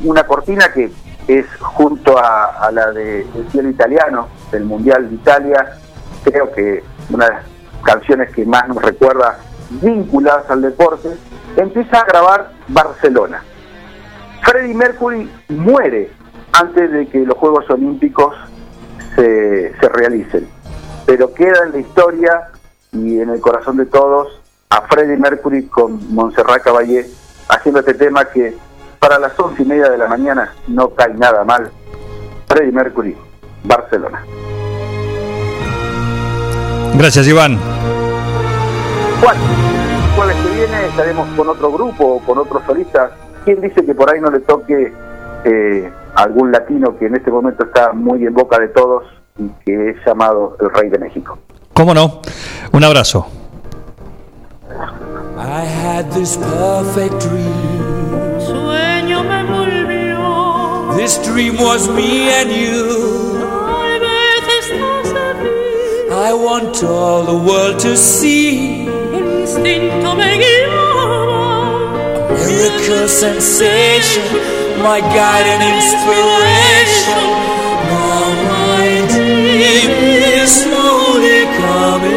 una 0.04 0.24
cortina 0.28 0.72
que 0.72 0.92
es 1.28 1.46
junto 1.60 2.18
a, 2.18 2.70
la 2.72 2.92
de 2.92 3.22
El 3.22 3.52
cielo 3.52 3.70
italiano, 3.70 4.28
del 4.52 4.66
Mundial 4.66 5.10
de 5.10 5.16
Italia, 5.16 5.78
creo 6.24 6.52
que 6.52 6.84
una 7.10 7.26
de 7.26 7.34
las 7.34 7.44
canciones 7.84 8.32
que 8.32 8.46
más 8.46 8.68
nos 8.68 8.82
recuerda 8.82 9.40
vinculadas 9.70 10.50
al 10.50 10.62
deporte, 10.62 11.10
empieza 11.56 12.00
a 12.00 12.06
grabar 12.06 12.52
Barcelona. 12.68 13.44
Freddie 14.42 14.74
Mercury 14.74 15.30
muere 15.50 16.12
antes 16.54 16.92
de 16.92 17.08
que 17.08 17.20
los 17.20 17.38
Juegos 17.38 17.70
Olímpicos 17.70 18.34
se, 19.16 19.76
se 19.80 19.90
realicen, 19.90 20.48
pero 21.06 21.34
queda 21.34 21.66
en 21.66 21.74
la 21.74 21.80
historia 21.80 22.48
y 22.94 23.20
en 23.20 23.30
el 23.30 23.42
corazón 23.42 23.78
de 23.78 23.86
todos 23.86 24.42
a 24.70 24.82
Freddie 24.84 25.18
Mercury 25.18 25.68
con 25.68 26.14
Montserrat 26.14 26.64
Caballé 26.64 27.06
haciendo 27.50 27.80
este 27.80 27.94
tema 27.94 28.26
que 28.26 28.56
para 29.00 29.20
las 29.20 29.40
once 29.40 29.64
y 29.64 29.66
media 29.66 29.90
de 29.90 29.98
la 29.98 30.08
mañana 30.08 30.54
no 30.68 30.90
cae 30.90 31.14
nada 31.14 31.44
mal. 31.44 31.72
Freddie 32.48 32.72
Mercury, 32.72 33.16
Barcelona. 33.64 34.24
Gracias, 36.96 37.28
Iván. 37.28 37.60
Bueno, 39.22 39.40
el 39.42 40.16
jueves 40.16 40.36
que 40.38 40.56
viene 40.56 40.86
estaremos 40.88 41.28
con 41.36 41.50
otro 41.50 41.72
grupo 41.72 42.06
o 42.06 42.20
con 42.20 42.38
otros 42.38 42.64
solistas. 42.66 43.12
¿Quién 43.46 43.62
dice 43.62 43.86
que 43.86 43.94
por 43.94 44.12
ahí 44.12 44.20
no 44.20 44.30
le 44.32 44.40
toque 44.40 44.94
eh, 45.44 45.92
algún 46.16 46.52
latino 46.52 46.98
que 46.98 47.06
en 47.06 47.16
este 47.16 47.32
momento 47.32 47.66
está 47.66 47.94
muy 47.94 48.26
en 48.26 48.34
boca 48.34 48.60
de 48.60 48.70
todos 48.70 49.04
y 49.38 49.48
que 49.66 49.92
es 49.92 49.98
llamado 50.06 50.58
el 50.60 50.70
Rey 50.72 50.90
de 50.90 51.00
México? 51.00 51.38
¿Cómo 51.74 51.94
no? 51.94 52.22
Un 52.72 52.84
abrazo. 52.84 53.28
I 55.38 55.64
had 55.66 56.12
this 56.12 56.36
perfect 56.38 57.22
dream. 57.22 57.77
Sueño 59.18 59.24
me 59.24 59.44
volvió. 59.44 60.96
This 60.98 61.18
dream 61.20 61.58
was 61.58 61.88
me 61.90 62.30
and 62.30 62.52
you. 62.52 63.40
Tal 63.40 64.00
vez 64.00 64.44
estás 64.62 65.10
aquí. 65.30 65.50
I 66.12 66.34
want 66.34 66.84
all 66.84 67.24
the 67.26 67.38
world 67.48 67.80
to 67.80 67.96
see. 67.96 68.88
El 69.14 69.42
instinto 69.42 70.16
me 70.16 70.38
guiaba. 70.38 71.78
Miracle 72.30 73.08
sensation, 73.08 74.24
my 74.84 75.00
guide 75.02 75.48
and 75.54 75.64
inspiration. 75.76 77.22
Now 77.90 78.28
my 78.54 78.86
dream 79.14 79.92
is 80.42 80.50
slowly 80.64 81.40
coming 81.62 82.17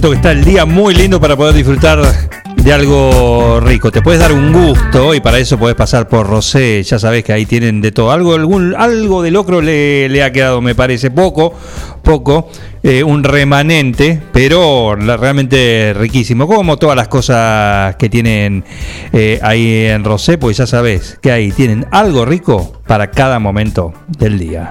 Que 0.00 0.14
está 0.14 0.30
el 0.30 0.44
día 0.44 0.64
muy 0.64 0.94
lindo 0.94 1.20
para 1.20 1.36
poder 1.36 1.54
disfrutar 1.54 2.00
de 2.54 2.72
algo 2.72 3.58
rico. 3.60 3.90
Te 3.90 4.00
puedes 4.00 4.20
dar 4.20 4.32
un 4.32 4.52
gusto 4.52 5.12
y 5.12 5.20
para 5.20 5.38
eso 5.38 5.58
puedes 5.58 5.76
pasar 5.76 6.08
por 6.08 6.26
Rosé. 6.28 6.82
Ya 6.84 7.00
sabes 7.00 7.24
que 7.24 7.32
ahí 7.32 7.46
tienen 7.46 7.80
de 7.80 7.90
todo. 7.90 8.12
Algo, 8.12 8.34
algún, 8.34 8.76
algo 8.76 9.22
de 9.22 9.32
locro 9.32 9.60
le, 9.60 10.08
le 10.08 10.22
ha 10.22 10.30
quedado, 10.30 10.60
me 10.60 10.76
parece, 10.76 11.10
poco, 11.10 11.52
poco, 12.02 12.48
eh, 12.84 13.02
un 13.02 13.24
remanente, 13.24 14.20
pero 14.32 14.94
realmente 14.94 15.92
riquísimo. 15.98 16.46
Como 16.46 16.76
todas 16.76 16.94
las 16.94 17.08
cosas 17.08 17.96
que 17.96 18.08
tienen 18.08 18.64
eh, 19.12 19.40
ahí 19.42 19.86
en 19.86 20.04
Rosé, 20.04 20.38
pues 20.38 20.58
ya 20.58 20.66
sabes 20.66 21.18
que 21.20 21.32
ahí 21.32 21.50
tienen 21.50 21.86
algo 21.90 22.24
rico 22.24 22.80
para 22.86 23.10
cada 23.10 23.40
momento 23.40 23.92
del 24.06 24.38
día. 24.38 24.70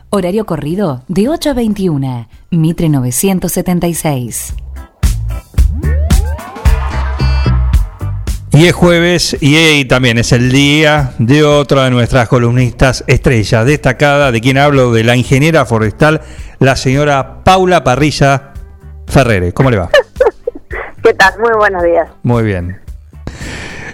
Horario 0.13 0.45
corrido 0.45 1.03
de 1.07 1.29
8 1.29 1.51
a 1.51 1.53
21. 1.53 2.27
Mitre 2.49 2.89
976. 2.89 4.53
Y 8.51 8.65
es 8.67 8.73
jueves 8.73 9.37
y 9.39 9.85
también 9.85 10.17
es 10.17 10.33
el 10.33 10.51
día 10.51 11.13
de 11.17 11.45
otra 11.45 11.85
de 11.85 11.91
nuestras 11.91 12.27
columnistas 12.27 13.05
estrellas, 13.07 13.65
destacada, 13.65 14.33
de 14.33 14.41
quien 14.41 14.57
hablo, 14.57 14.91
de 14.91 15.05
la 15.05 15.15
ingeniera 15.15 15.65
forestal, 15.65 16.19
la 16.59 16.75
señora 16.75 17.45
Paula 17.45 17.85
Parrilla 17.85 18.51
Ferrere. 19.07 19.53
¿Cómo 19.53 19.71
le 19.71 19.77
va? 19.77 19.89
¿Qué 21.03 21.13
tal? 21.13 21.39
Muy 21.39 21.53
buenos 21.57 21.83
días. 21.83 22.09
Muy 22.23 22.43
bien. 22.43 22.81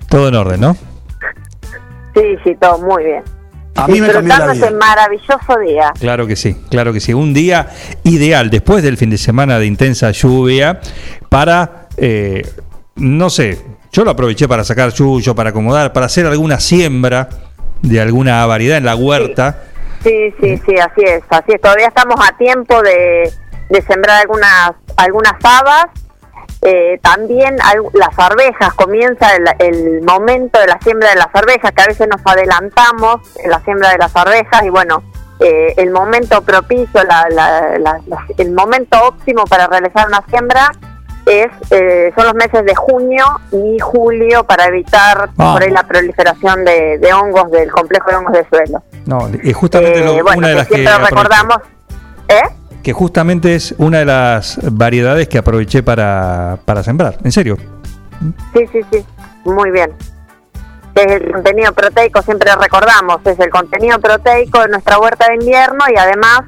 Todo 0.10 0.30
en 0.30 0.36
orden, 0.36 0.62
¿no? 0.62 0.76
Sí, 2.16 2.38
sí, 2.44 2.56
todo 2.60 2.80
muy 2.80 3.04
bien. 3.04 3.37
A 3.78 3.88
mí 3.88 4.02
me 4.02 4.10
cambió 4.10 4.36
la 4.38 4.48
Disfrutando 4.48 4.54
vida. 4.54 4.66
ese 4.68 4.76
maravilloso 4.76 5.60
día. 5.66 5.94
Claro 6.00 6.28
que 6.28 6.36
sí, 6.36 6.56
claro 6.70 6.94
que 6.94 7.00
sí. 7.00 7.14
Un 7.14 7.34
día 7.34 7.68
ideal 8.04 8.50
después 8.50 8.84
del 8.84 8.98
fin 8.98 9.10
de 9.10 9.18
semana 9.18 9.60
de 9.60 9.66
intensa 9.68 10.12
lluvia 10.12 10.80
para, 11.30 11.88
eh, 11.98 12.42
no 12.96 13.30
sé, 13.30 13.60
yo 13.92 14.04
lo 14.04 14.12
aproveché 14.12 14.48
para 14.48 14.64
sacar 14.64 14.92
yuyo, 14.94 15.36
para 15.36 15.52
acomodar, 15.52 15.94
para 15.94 16.08
hacer 16.08 16.26
alguna 16.26 16.60
siembra 16.60 17.30
de 17.82 18.02
alguna 18.02 18.46
variedad 18.46 18.78
en 18.78 18.86
la 18.86 18.96
huerta. 18.96 19.64
Sí, 20.04 20.34
sí, 20.42 20.58
sí, 20.66 20.76
así 20.80 21.02
es, 21.06 21.24
así 21.30 21.52
es. 21.54 21.62
Todavía 21.62 21.88
estamos 21.88 22.16
a 22.20 22.36
tiempo 22.38 22.82
de, 22.82 23.32
de 23.70 23.82
sembrar 23.84 24.22
algunas 24.22 24.72
algunas 24.98 25.34
habas. 25.44 25.86
Eh, 26.62 27.00
también 27.04 27.56
al- 27.62 27.84
las 27.94 28.18
arvejas, 28.18 28.74
comienza 28.74 29.36
el, 29.36 29.46
el 29.60 30.02
momento 30.02 30.60
de 30.60 30.68
la 30.68 30.80
siembra 30.82 31.10
de 31.12 31.16
las 31.18 31.30
arvejas, 31.34 31.72
que 31.72 31.82
a 31.84 31.86
veces 31.88 32.08
nos 32.08 32.22
adelantamos 32.26 33.18
en 33.44 33.52
la 33.52 33.60
siembra 33.62 33.92
de 33.92 33.98
las 34.00 34.16
arvejas 34.16 34.64
y 34.64 34.70
bueno, 34.70 35.04
eh, 35.40 35.76
el 35.78 35.92
momento 35.92 36.42
propicio, 36.42 37.04
la- 37.04 37.28
la- 37.30 38.00
el 38.40 38.52
momento 38.54 38.98
óptimo 39.04 39.46
para 39.46 39.68
realizar 39.68 40.08
una 40.08 40.24
siembra 40.30 40.72
es 41.28 41.48
eh, 41.72 42.12
son 42.16 42.26
los 42.26 42.34
meses 42.36 42.66
de 42.66 42.74
junio 42.74 43.26
y 43.52 43.78
julio 43.80 44.46
para 44.46 44.66
evitar 44.66 45.30
Ah. 45.38 45.54
por 45.54 45.62
ahí 45.62 45.70
la 45.70 45.84
proliferación 45.84 46.64
de, 46.66 46.98
de 46.98 47.14
hongos 47.14 47.52
del 47.52 47.70
complejo 47.72 48.10
de 48.10 48.16
hongos 48.16 48.34
de 48.34 48.48
suelo. 48.50 48.82
No, 49.06 49.28
es 49.44 49.56
justamente 49.56 50.00
Eh, 50.00 50.06
lo- 50.06 50.24
bueno, 50.24 50.38
una 50.40 50.48
de 50.48 50.54
que 50.54 50.58
las 50.60 50.68
que 50.70 50.74
siempre 50.76 50.98
recordamos, 51.06 51.58
¿eh? 52.30 52.42
Que 52.88 52.94
justamente 52.94 53.54
es 53.54 53.76
una 53.80 54.00
de 54.00 54.06
las 54.06 54.60
variedades 54.64 55.28
que 55.28 55.38
aproveché 55.38 55.84
para, 55.84 56.58
para 56.64 56.84
sembrar, 56.84 57.18
en 57.22 57.34
serio. 57.34 57.58
Sí, 58.54 58.66
sí, 58.72 58.80
sí, 58.90 59.06
muy 59.44 59.72
bien. 59.72 59.92
Es 60.96 61.12
el 61.12 61.30
contenido 61.34 61.74
proteico, 61.74 62.22
siempre 62.22 62.50
recordamos, 62.56 63.20
es 63.26 63.38
el 63.42 63.50
contenido 63.50 64.00
proteico 64.00 64.62
de 64.62 64.70
nuestra 64.70 65.00
huerta 65.00 65.26
de 65.28 65.34
invierno 65.34 65.84
y 65.94 66.00
además 66.00 66.44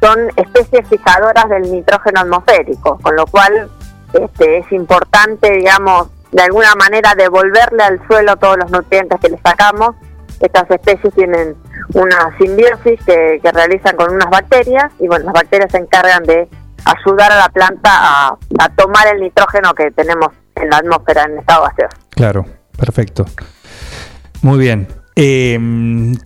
son 0.00 0.18
especies 0.34 0.88
fijadoras 0.88 1.48
del 1.50 1.70
nitrógeno 1.70 2.22
atmosférico, 2.22 2.98
con 3.00 3.14
lo 3.14 3.24
cual 3.28 3.70
este, 4.12 4.58
es 4.58 4.72
importante, 4.72 5.52
digamos, 5.52 6.08
de 6.32 6.42
alguna 6.42 6.74
manera 6.74 7.14
devolverle 7.16 7.84
al 7.84 8.04
suelo 8.08 8.34
todos 8.38 8.56
los 8.56 8.72
nutrientes 8.72 9.20
que 9.20 9.28
le 9.28 9.38
sacamos. 9.38 9.94
Estas 10.40 10.68
especies 10.68 11.14
tienen 11.14 11.54
una 11.94 12.36
simbiosis 12.38 12.98
que, 13.04 13.40
que 13.42 13.52
realizan 13.52 13.96
con 13.96 14.12
unas 14.14 14.28
bacterias 14.30 14.92
y 15.00 15.06
bueno, 15.08 15.26
las 15.26 15.34
bacterias 15.34 15.70
se 15.70 15.78
encargan 15.78 16.22
de 16.24 16.48
ayudar 16.84 17.32
a 17.32 17.36
la 17.36 17.48
planta 17.48 17.90
a, 17.92 18.36
a 18.58 18.68
tomar 18.76 19.06
el 19.08 19.20
nitrógeno 19.20 19.74
que 19.74 19.90
tenemos 19.90 20.28
en 20.54 20.70
la 20.70 20.78
atmósfera 20.78 21.24
en 21.24 21.38
estado 21.38 21.64
gaseoso. 21.64 21.96
Claro, 22.10 22.44
perfecto. 22.78 23.24
Muy 24.42 24.58
bien. 24.58 24.86
Eh, 25.16 25.58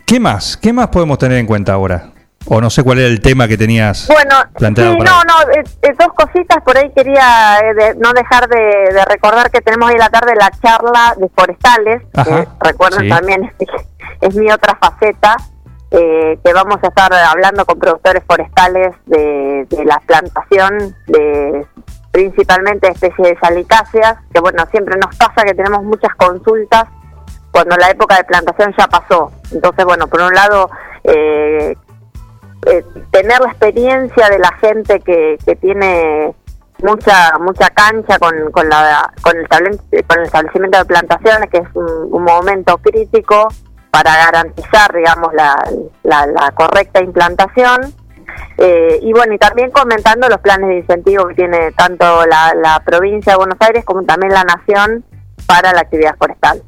¿Qué 0.06 0.18
más? 0.20 0.56
¿Qué 0.56 0.72
más 0.72 0.88
podemos 0.88 1.18
tener 1.18 1.38
en 1.38 1.46
cuenta 1.46 1.72
ahora? 1.72 2.10
O 2.46 2.58
no 2.60 2.70
sé 2.70 2.82
cuál 2.82 2.98
era 2.98 3.06
el 3.08 3.20
tema 3.20 3.46
que 3.46 3.58
tenías 3.58 4.08
Bueno, 4.08 4.34
planteado 4.56 4.92
sí, 4.92 4.98
para 4.98 5.10
no, 5.10 5.22
no, 5.24 5.52
eh, 5.52 5.62
eh, 5.82 5.90
dos 5.98 6.08
cositas 6.14 6.56
por 6.64 6.76
ahí 6.76 6.90
quería 6.96 7.58
eh, 7.60 7.74
de- 7.74 7.94
no 7.96 8.12
dejar 8.14 8.48
de, 8.48 8.94
de 8.94 9.04
recordar 9.04 9.50
que 9.50 9.60
tenemos 9.60 9.88
hoy 9.88 9.94
en 9.94 10.00
la 10.00 10.08
tarde 10.08 10.32
la 10.34 10.50
charla 10.50 11.14
de 11.18 11.28
forestales, 11.36 12.02
Ajá, 12.14 12.46
recuerden 12.60 13.00
sí. 13.02 13.08
también 13.10 13.52
es, 14.20 14.34
mi 14.34 14.50
otra 14.50 14.76
faceta, 14.76 15.36
eh, 15.90 16.38
que 16.44 16.52
vamos 16.52 16.78
a 16.82 16.86
estar 16.86 17.12
hablando 17.12 17.64
con 17.64 17.78
productores 17.78 18.22
forestales 18.24 18.94
de, 19.06 19.66
la 19.84 20.00
plantación 20.06 20.94
de 21.06 21.66
principalmente 22.12 22.88
especies 22.88 23.30
de 23.30 23.38
salicáceas, 23.40 24.18
que 24.32 24.40
bueno, 24.40 24.64
siempre 24.70 24.96
nos 24.98 25.16
pasa 25.16 25.44
que 25.44 25.54
tenemos 25.54 25.82
muchas 25.82 26.14
consultas 26.16 26.84
cuando 27.50 27.76
la 27.76 27.90
época 27.90 28.16
de 28.16 28.24
plantación 28.24 28.74
ya 28.78 28.86
pasó. 28.86 29.32
Entonces, 29.52 29.84
bueno, 29.84 30.06
por 30.06 30.20
un 30.20 30.32
lado, 30.32 30.70
eh, 31.04 31.76
eh, 32.66 32.84
tener 33.10 33.40
la 33.40 33.48
experiencia 33.48 34.28
de 34.28 34.38
la 34.38 34.52
gente 34.60 35.00
que, 35.00 35.38
que 35.44 35.56
tiene 35.56 36.34
mucha 36.82 37.38
mucha 37.38 37.68
cancha 37.70 38.18
con, 38.18 38.50
con, 38.52 38.68
la, 38.68 39.12
con, 39.22 39.36
el 39.36 39.48
con 39.48 40.18
el 40.18 40.24
establecimiento 40.24 40.78
de 40.78 40.84
plantaciones, 40.84 41.50
que 41.50 41.58
es 41.58 41.68
un 41.74 42.22
momento 42.22 42.78
crítico 42.78 43.48
para 43.90 44.16
garantizar, 44.16 44.94
digamos, 44.94 45.32
la, 45.34 45.56
la, 46.02 46.26
la 46.26 46.50
correcta 46.52 47.02
implantación. 47.02 47.94
Eh, 48.56 49.00
y 49.02 49.12
bueno, 49.12 49.34
y 49.34 49.38
también 49.38 49.70
comentando 49.70 50.28
los 50.28 50.38
planes 50.38 50.68
de 50.68 50.76
incentivo 50.78 51.26
que 51.28 51.34
tiene 51.34 51.72
tanto 51.72 52.24
la, 52.26 52.54
la 52.54 52.80
provincia 52.84 53.32
de 53.32 53.38
Buenos 53.38 53.58
Aires 53.60 53.84
como 53.84 54.02
también 54.04 54.32
la 54.32 54.44
nación 54.44 55.04
para 55.46 55.72
la 55.72 55.80
actividad 55.80 56.16
forestal. 56.16 56.62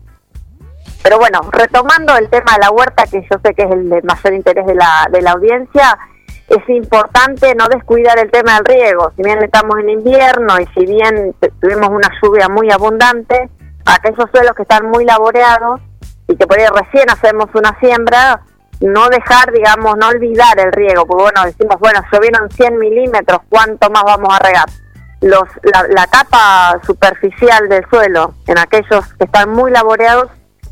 Pero 1.03 1.19
bueno, 1.19 1.41
retomando 1.51 2.17
el 2.17 2.29
tema 2.31 2.55
de 2.55 2.61
la 2.61 2.71
huerta, 2.71 3.05
que 3.05 3.23
yo 3.23 3.39
sé 3.45 3.55
que 3.55 3.63
es 3.63 3.71
el 3.71 3.89
de 3.91 4.03
mayor 4.03 4.35
interés 4.35 4.67
de 4.67 4.75
la, 4.75 5.09
de 5.11 5.21
la 5.21 5.33
audiencia, 5.33 5.99
es 6.49 6.69
importante 6.69 7.55
no 7.55 7.67
descuidar 7.69 8.19
el 8.19 8.31
tema 8.31 8.57
del 8.57 8.65
riego. 8.65 9.13
Si 9.17 9.23
bien 9.23 9.43
estamos 9.43 9.79
en 9.79 9.91
invierno 9.91 10.61
y 10.61 10.67
si 10.75 10.87
bien 10.87 11.35
tuvimos 11.61 11.89
una 11.89 12.11
lluvia 12.23 12.49
muy 12.49 12.71
abundante, 12.71 13.49
aquellos 13.85 14.31
suelos 14.33 14.55
que 14.55 14.63
están 14.63 14.91
muy 14.91 15.05
laboreados 15.05 15.81
y 16.33 16.37
que 16.37 16.47
por 16.47 16.59
ahí 16.59 16.67
recién 16.67 17.09
hacemos 17.11 17.47
una 17.55 17.79
siembra, 17.79 18.41
no 18.81 19.09
dejar, 19.09 19.53
digamos, 19.53 19.97
no 19.99 20.09
olvidar 20.09 20.59
el 20.59 20.73
riego, 20.73 21.07
porque 21.07 21.25
bueno, 21.25 21.45
decimos, 21.45 21.77
bueno, 21.79 22.01
llovieron 22.11 22.51
100 22.51 22.79
milímetros, 22.79 23.41
¿cuánto 23.49 23.91
más 23.91 24.03
vamos 24.05 24.35
a 24.35 24.39
regar? 24.39 24.69
Los, 25.21 25.45
la, 25.91 26.07
capa 26.07 26.81
superficial 26.85 27.69
del 27.69 27.85
suelo, 27.89 28.35
en 28.49 28.59
aquellos 28.59 29.13
que 29.15 29.25
están 29.25 29.51
muy 29.51 29.71
laboreados, 29.71 30.31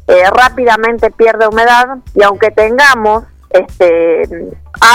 eh, 0.08 0.24
rápidamente 0.32 1.10
pierde 1.12 1.46
humedad 1.46 1.98
y 2.14 2.22
aunque 2.24 2.50
tengamos 2.50 3.24
este 3.50 4.22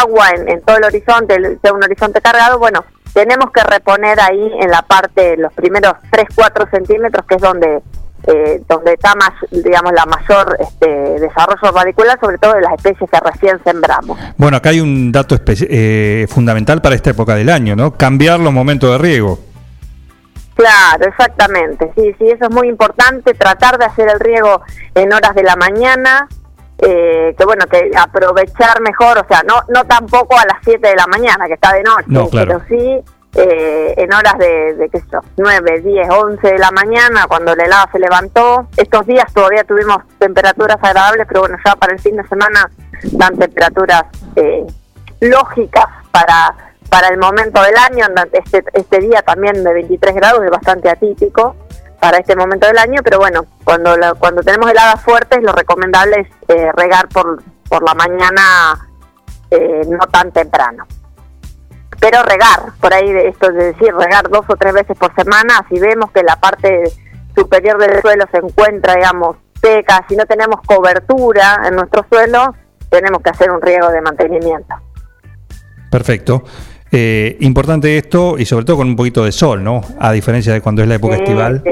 agua 0.02 0.32
en, 0.32 0.50
en 0.50 0.61
todo 0.64 0.77
el 0.77 0.84
horizonte, 0.84 1.58
sea 1.61 1.74
un 1.74 1.84
horizonte 1.84 2.19
cargado, 2.19 2.60
bueno, 2.60 2.84
tenemos 3.14 3.52
que 3.52 3.64
reponer 3.64 4.19
ahí 4.19 4.52
en 4.60 4.72
la 4.72 4.82
parte, 4.82 5.38
los 5.38 5.53
primeros 5.53 5.94
3-4 6.11 6.69
centímetros, 6.69 7.26
que 7.26 7.35
es 7.35 7.42
donde 7.42 7.82
eh, 8.28 8.62
donde 8.68 8.94
está 8.94 9.14
más, 9.16 9.32
digamos, 9.52 9.92
la 9.94 10.06
mayor 10.06 10.58
este, 10.60 10.88
desarrollo 11.20 11.72
radicular, 11.76 12.20
sobre 12.20 12.38
todo 12.38 12.54
de 12.54 12.62
las 12.62 12.74
especies 12.74 13.10
que 13.10 13.20
recién 13.20 13.60
sembramos. 13.64 14.18
Bueno, 14.38 14.58
acá 14.58 14.70
hay 14.70 14.80
un 14.80 15.12
dato 15.12 15.38
eh, 15.48 16.26
fundamental 16.30 16.82
para 16.82 16.95
esta 16.95 17.12
época 17.12 17.36
del 17.36 17.50
año, 17.50 17.76
¿no? 17.76 17.92
Cambiar 17.92 18.40
los 18.40 18.52
momentos 18.52 18.92
de 18.92 18.98
riego. 18.98 19.40
Claro, 20.56 21.06
exactamente. 21.08 21.92
Sí, 21.95 22.16
sí, 22.18 22.30
eso 22.30 22.45
es 22.45 22.52
muy 22.52 22.68
importante, 22.70 23.34
tratar 23.34 23.78
de 23.78 23.86
hacer 23.86 24.10
el 24.10 24.20
riego 24.20 24.62
en 24.95 25.12
horas 25.12 25.36
de 25.36 25.44
la 25.44 25.56
mañana, 25.58 26.28
eh, 26.78 27.36
que 27.38 27.45
bueno, 27.45 27.66
que 27.68 27.92
aprovechar 27.98 28.82
mejor, 28.82 29.18
o 29.18 29.26
sea, 29.28 29.44
no 29.44 29.62
no 29.70 29.86
tampoco 29.86 30.38
a 30.40 30.45
las 30.45 30.58
7 30.64 30.88
de 30.88 30.95
la 30.95 31.08
mañana, 31.08 31.45
que 31.48 31.54
está 31.54 31.74
de 31.74 31.84
noche, 31.84 32.06
No, 32.08 32.28
claro. 32.30 32.62
pero 32.68 32.80
sí 32.82 33.04
eh, 33.36 33.94
en 33.98 34.14
horas 34.14 34.38
de, 34.38 34.76
de 34.76 34.90
qué 34.90 35.00
sé 35.00 35.06
yo, 35.12 35.20
9, 35.38 35.82
10, 35.82 36.10
11 36.10 36.48
de 36.48 36.58
la 36.58 36.72
mañana, 36.72 37.26
cuando 37.28 37.56
la 37.56 37.64
helada 37.66 37.90
se 37.92 38.00
levantó. 38.00 38.68
Estos 38.78 39.06
días 39.06 39.32
todavía 39.34 39.64
tuvimos 39.64 39.98
temperaturas 40.20 40.78
agradables, 40.82 41.26
pero 41.28 41.42
bueno, 41.42 41.58
ya 41.66 41.76
para 41.76 41.94
el 41.94 42.00
fin 42.00 42.16
de 42.16 42.28
semana 42.28 42.70
dan 43.12 43.38
temperaturas 43.38 44.04
eh, 44.36 44.66
lógicas 45.22 45.86
para 46.12 46.56
para 46.90 47.08
el 47.10 47.18
momento 47.18 47.62
del 47.62 47.76
año. 47.78 48.06
Este, 48.32 48.64
este 48.74 49.00
día 49.00 49.22
también 49.24 49.64
de 49.64 49.74
23 49.74 50.16
grados 50.16 50.44
es 50.46 50.52
bastante 50.52 50.90
atípico 50.90 51.56
para 52.00 52.20
este 52.20 52.36
momento 52.36 52.68
del 52.68 52.78
año, 52.78 53.02
pero 53.04 53.18
bueno, 53.18 53.44
cuando 53.64 53.98
la- 53.98 54.14
cuando 54.14 54.42
tenemos 54.44 54.70
heladas 54.70 55.02
fuertes, 55.02 55.42
lo 55.42 55.52
recomendable 55.52 56.22
es 56.22 56.28
eh, 56.56 56.72
regar 56.78 57.10
por, 57.10 57.42
por 57.68 57.84
la 57.84 57.96
mañana 57.96 58.88
eh, 59.52 59.82
no 59.90 60.06
tan 60.08 60.32
temprano. 60.32 60.86
Pero 62.00 62.24
regar, 62.24 62.74
por 62.80 62.94
ahí 62.94 63.12
de 63.12 63.30
esto 63.30 63.50
es 63.50 63.56
decir, 63.56 63.94
regar 63.96 64.30
dos 64.30 64.46
o 64.48 64.56
tres 64.56 64.74
veces 64.74 64.98
por 64.98 65.14
semana, 65.16 65.66
si 65.70 65.80
vemos 65.80 66.12
que 66.12 66.24
la 66.24 66.36
parte 66.36 66.84
superior 67.36 67.78
del 67.80 68.02
suelo 68.02 68.26
se 68.32 68.38
encuentra, 68.38 68.96
digamos, 68.96 69.38
seca, 69.62 70.06
si 70.08 70.16
no 70.16 70.26
tenemos 70.26 70.62
cobertura 70.66 71.62
en 71.68 71.76
nuestro 71.76 72.06
suelo, 72.10 72.54
tenemos 72.90 73.22
que 73.22 73.30
hacer 73.30 73.52
un 73.52 73.62
riego 73.62 73.90
de 73.90 74.02
mantenimiento. 74.02 74.76
Perfecto. 75.90 76.44
Eh, 76.92 77.38
importante 77.42 77.98
esto 77.98 78.38
y 78.38 78.46
sobre 78.46 78.64
todo 78.64 78.78
con 78.78 78.88
un 78.88 78.96
poquito 78.96 79.26
de 79.26 79.32
sol, 79.32 79.64
¿no? 79.64 79.82
A 80.00 80.12
diferencia 80.12 80.54
de 80.54 80.62
cuando 80.62 80.82
es 80.82 80.88
la 80.88 80.96
época 80.96 81.16
Sí, 81.16 81.24
estival, 81.24 81.64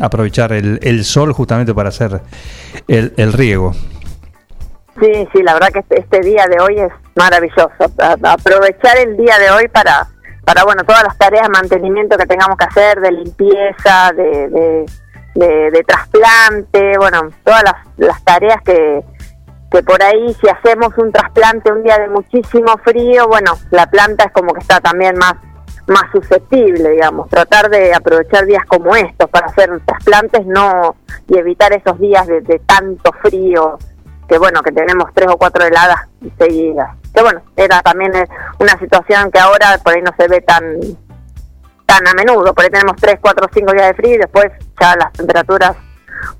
aprovechar 0.00 0.52
el, 0.52 0.78
el 0.82 1.04
sol 1.04 1.32
justamente 1.32 1.74
para 1.74 1.88
hacer 1.88 2.20
el, 2.86 3.12
el 3.16 3.32
riego. 3.32 3.74
Sí, 5.00 5.28
sí, 5.32 5.42
la 5.42 5.54
verdad 5.54 5.68
que 5.72 5.78
este, 5.80 6.00
este 6.00 6.20
día 6.20 6.46
de 6.46 6.60
hoy 6.60 6.78
es 6.78 6.92
maravilloso. 7.16 7.70
Aprovechar 8.22 8.98
el 8.98 9.16
día 9.16 9.38
de 9.38 9.50
hoy 9.50 9.68
para, 9.68 10.06
para 10.44 10.64
bueno, 10.64 10.84
todas 10.84 11.02
las 11.04 11.16
tareas 11.16 11.44
de 11.44 11.48
mantenimiento 11.48 12.16
que 12.18 12.26
tengamos 12.26 12.56
que 12.58 12.64
hacer, 12.66 13.00
de 13.00 13.12
limpieza, 13.12 14.12
de- 14.14 14.86
de 15.34 15.84
trasplante, 15.86 16.98
bueno, 16.98 17.30
todas 17.44 17.62
las, 17.62 17.74
las 17.96 18.22
tareas 18.24 18.60
que, 18.62 19.02
que 19.70 19.82
por 19.82 20.02
ahí 20.02 20.34
si 20.40 20.48
hacemos 20.48 20.92
un 20.98 21.12
trasplante 21.12 21.70
un 21.72 21.82
día 21.84 21.98
de 21.98 22.08
muchísimo 22.08 22.76
frío, 22.84 23.26
bueno, 23.28 23.52
la 23.70 23.86
planta 23.86 24.24
es 24.24 24.32
como 24.32 24.52
que 24.52 24.60
está 24.60 24.80
también 24.80 25.16
más 25.16 25.34
más 25.86 26.04
susceptible, 26.12 26.90
digamos, 26.90 27.28
tratar 27.30 27.68
de 27.68 27.92
aprovechar 27.94 28.44
días 28.46 28.64
como 28.66 28.94
estos 28.94 29.28
para 29.30 29.46
hacer 29.46 29.70
trasplantes 29.84 30.46
no 30.46 30.94
y 31.26 31.36
evitar 31.38 31.72
esos 31.72 31.98
días 31.98 32.26
de, 32.28 32.42
de 32.42 32.60
tanto 32.60 33.10
frío 33.22 33.76
que 34.30 34.38
bueno 34.38 34.62
que 34.62 34.70
tenemos 34.70 35.10
tres 35.12 35.28
o 35.28 35.36
cuatro 35.36 35.66
heladas 35.66 36.08
seguidas 36.38 36.96
que 37.12 37.20
bueno 37.20 37.42
era 37.56 37.82
también 37.82 38.14
eh, 38.14 38.28
una 38.60 38.78
situación 38.78 39.30
que 39.32 39.40
ahora 39.40 39.76
por 39.82 39.94
ahí 39.94 40.02
no 40.02 40.12
se 40.16 40.28
ve 40.28 40.40
tan 40.40 40.62
tan 41.84 42.06
a 42.06 42.14
menudo 42.14 42.54
por 42.54 42.64
ahí 42.64 42.70
tenemos 42.70 42.94
tres 43.00 43.16
cuatro 43.20 43.48
cinco 43.52 43.72
días 43.72 43.88
de 43.88 43.94
frío 43.94 44.14
y 44.14 44.18
después 44.18 44.46
ya 44.80 44.94
las 44.96 45.12
temperaturas 45.12 45.76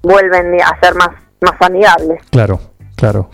vuelven 0.03 0.63
a 0.63 0.79
ser 0.81 0.95
más 0.95 1.11
más 1.41 1.61
amigables 1.61 2.23
Claro, 2.31 2.61
claro. 2.95 3.31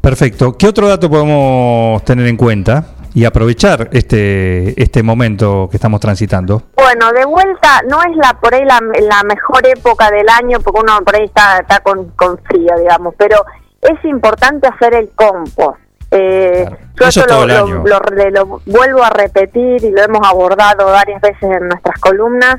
Perfecto. 0.00 0.56
¿Qué 0.56 0.66
otro 0.68 0.88
dato 0.88 1.10
podemos 1.10 2.02
tener 2.04 2.26
en 2.28 2.36
cuenta 2.36 2.84
y 3.14 3.24
aprovechar 3.24 3.88
este, 3.92 4.80
este 4.80 5.02
momento 5.02 5.68
que 5.70 5.76
estamos 5.76 6.00
transitando? 6.00 6.62
Bueno, 6.76 7.12
de 7.12 7.24
vuelta, 7.24 7.82
no 7.88 8.00
es 8.02 8.16
la 8.16 8.38
por 8.40 8.54
ahí 8.54 8.64
la, 8.64 8.80
la 9.00 9.22
mejor 9.24 9.66
época 9.66 10.10
del 10.10 10.28
año, 10.28 10.60
porque 10.60 10.80
uno 10.80 11.00
por 11.04 11.16
ahí 11.16 11.24
está, 11.24 11.58
está 11.58 11.80
con, 11.80 12.10
con 12.10 12.38
frío, 12.38 12.72
digamos, 12.78 13.14
pero 13.18 13.44
es 13.82 14.04
importante 14.04 14.66
hacer 14.68 14.94
el 14.94 15.10
compost. 15.14 15.78
Eh, 16.10 16.66
Yo 16.98 17.06
Eso 17.08 17.20
esto 17.20 17.46
lo, 17.46 17.66
lo- 17.66 18.30
lo- 18.30 18.60
vuelvo 18.66 19.02
a 19.04 19.10
repetir 19.10 19.84
y 19.84 19.90
lo 19.90 20.02
hemos 20.02 20.26
abordado 20.26 20.86
varias 20.86 21.20
veces 21.20 21.42
en 21.42 21.68
nuestras 21.68 21.98
columnas, 22.00 22.56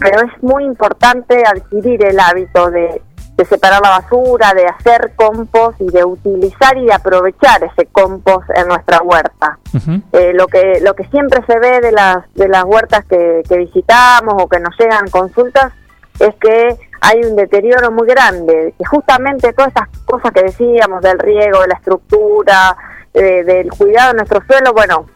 pero 0.00 0.20
es 0.26 0.42
muy 0.42 0.64
importante 0.64 1.42
adquirir 1.46 2.04
el 2.04 2.18
hábito 2.18 2.70
de, 2.72 3.00
de 3.36 3.44
separar 3.44 3.80
la 3.82 3.90
basura, 3.90 4.52
de 4.52 4.66
hacer 4.66 5.12
compost 5.14 5.80
y 5.80 5.86
de 5.90 6.04
utilizar 6.04 6.76
y 6.76 6.86
de 6.86 6.92
aprovechar 6.92 7.62
ese 7.62 7.86
compost 7.86 8.50
en 8.56 8.66
nuestra 8.66 8.98
huerta. 9.00 9.58
Eh, 10.12 10.32
lo 10.34 10.48
que 10.48 10.80
lo 10.82 10.94
que 10.94 11.04
siempre 11.04 11.40
se 11.46 11.56
ve 11.60 11.80
de 11.80 11.92
las 11.92 12.18
de 12.34 12.48
las 12.48 12.64
huertas 12.64 13.04
que, 13.04 13.42
que 13.48 13.58
visitamos 13.58 14.34
o 14.42 14.48
que 14.48 14.58
nos 14.58 14.76
llegan 14.76 15.08
consultas 15.08 15.72
es 16.18 16.34
que 16.40 16.76
hay 17.00 17.20
un 17.24 17.36
deterioro 17.36 17.90
muy 17.90 18.06
grande 18.06 18.74
que 18.78 18.84
justamente 18.84 19.52
todas 19.52 19.68
estas 19.68 19.88
cosas 20.04 20.32
que 20.32 20.42
decíamos 20.42 21.02
del 21.02 21.18
riego 21.18 21.60
de 21.60 21.68
la 21.68 21.74
estructura 21.74 22.76
eh, 23.14 23.44
del 23.44 23.70
cuidado 23.70 24.12
de 24.12 24.18
nuestro 24.18 24.42
suelo 24.46 24.72
bueno 24.72 25.06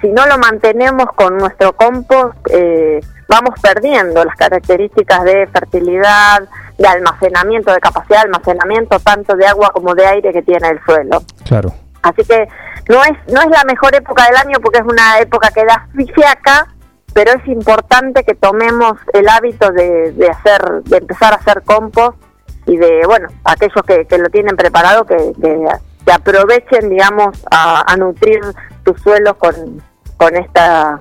si 0.00 0.08
no 0.08 0.26
lo 0.26 0.38
mantenemos 0.38 1.06
con 1.14 1.36
nuestro 1.36 1.74
compost 1.74 2.34
eh, 2.50 3.00
vamos 3.28 3.58
perdiendo 3.60 4.24
las 4.24 4.36
características 4.36 5.24
de 5.24 5.46
fertilidad 5.48 6.42
de 6.78 6.86
almacenamiento 6.88 7.72
de 7.72 7.80
capacidad 7.80 8.22
de 8.22 8.26
almacenamiento 8.26 8.98
tanto 9.00 9.36
de 9.36 9.46
agua 9.46 9.70
como 9.72 9.94
de 9.94 10.06
aire 10.06 10.32
que 10.32 10.42
tiene 10.42 10.68
el 10.68 10.80
suelo 10.84 11.22
Claro. 11.44 11.72
Así 12.02 12.24
que 12.24 12.48
no 12.88 13.02
es 13.04 13.12
no 13.32 13.40
es 13.40 13.48
la 13.48 13.62
mejor 13.64 13.94
época 13.94 14.24
del 14.24 14.36
año 14.36 14.58
porque 14.60 14.78
es 14.78 14.84
una 14.84 15.20
época 15.20 15.50
que 15.50 15.64
da 15.64 15.86
fiaca, 16.14 16.66
pero 17.12 17.32
es 17.32 17.46
importante 17.48 18.24
que 18.24 18.34
tomemos 18.34 18.94
el 19.12 19.28
hábito 19.28 19.70
de, 19.72 20.12
de 20.12 20.28
hacer 20.28 20.82
de 20.84 20.96
empezar 20.98 21.32
a 21.32 21.36
hacer 21.36 21.62
compost 21.62 22.18
y 22.66 22.76
de 22.76 23.02
bueno 23.06 23.28
aquellos 23.44 23.82
que, 23.86 24.18
lo 24.18 24.28
tienen 24.30 24.56
preparado 24.56 25.04
que, 25.04 25.16
que, 25.40 25.66
que 26.04 26.12
aprovechen 26.12 26.88
digamos 26.88 27.36
a, 27.50 27.84
a 27.90 27.96
nutrir 27.96 28.40
tus 28.84 29.00
suelos 29.00 29.34
con 29.36 29.82
con 30.16 30.36
esta 30.36 31.00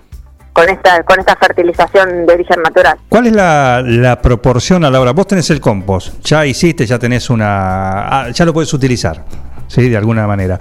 con 0.54 0.68
esta 0.68 1.04
con 1.04 1.20
esta 1.20 1.36
fertilización 1.36 2.26
de 2.26 2.34
origen 2.34 2.62
natural. 2.62 2.98
¿Cuál 3.08 3.28
es 3.28 3.34
la, 3.34 3.82
la 3.86 4.22
proporción 4.22 4.84
a 4.84 4.90
la 4.90 5.00
hora? 5.00 5.12
Vos 5.12 5.28
tenés 5.28 5.50
el 5.50 5.62
compost, 5.62 6.20
ya 6.26 6.46
hiciste, 6.46 6.86
ya 6.86 7.00
tenés 7.00 7.30
una. 7.30 8.24
ah, 8.24 8.30
ya 8.32 8.44
lo 8.46 8.54
puedes 8.54 8.74
utilizar, 8.74 9.24
¿sí? 9.72 9.90
De 9.90 9.96
alguna 9.98 10.28
manera. 10.28 10.60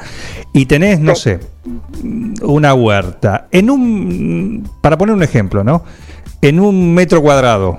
Y 0.53 0.67
tenés, 0.67 1.01
no 1.01 1.15
sé, 1.17 1.41
una 2.43 2.75
huerta. 2.75 3.49
En 3.51 3.71
un. 3.71 4.71
Para 4.81 4.97
poner 4.97 5.15
un 5.15 5.23
ejemplo, 5.23 5.65
¿no? 5.65 5.85
En 6.41 6.61
un 6.61 6.95
metro 6.95 7.21
cuadrado. 7.21 7.79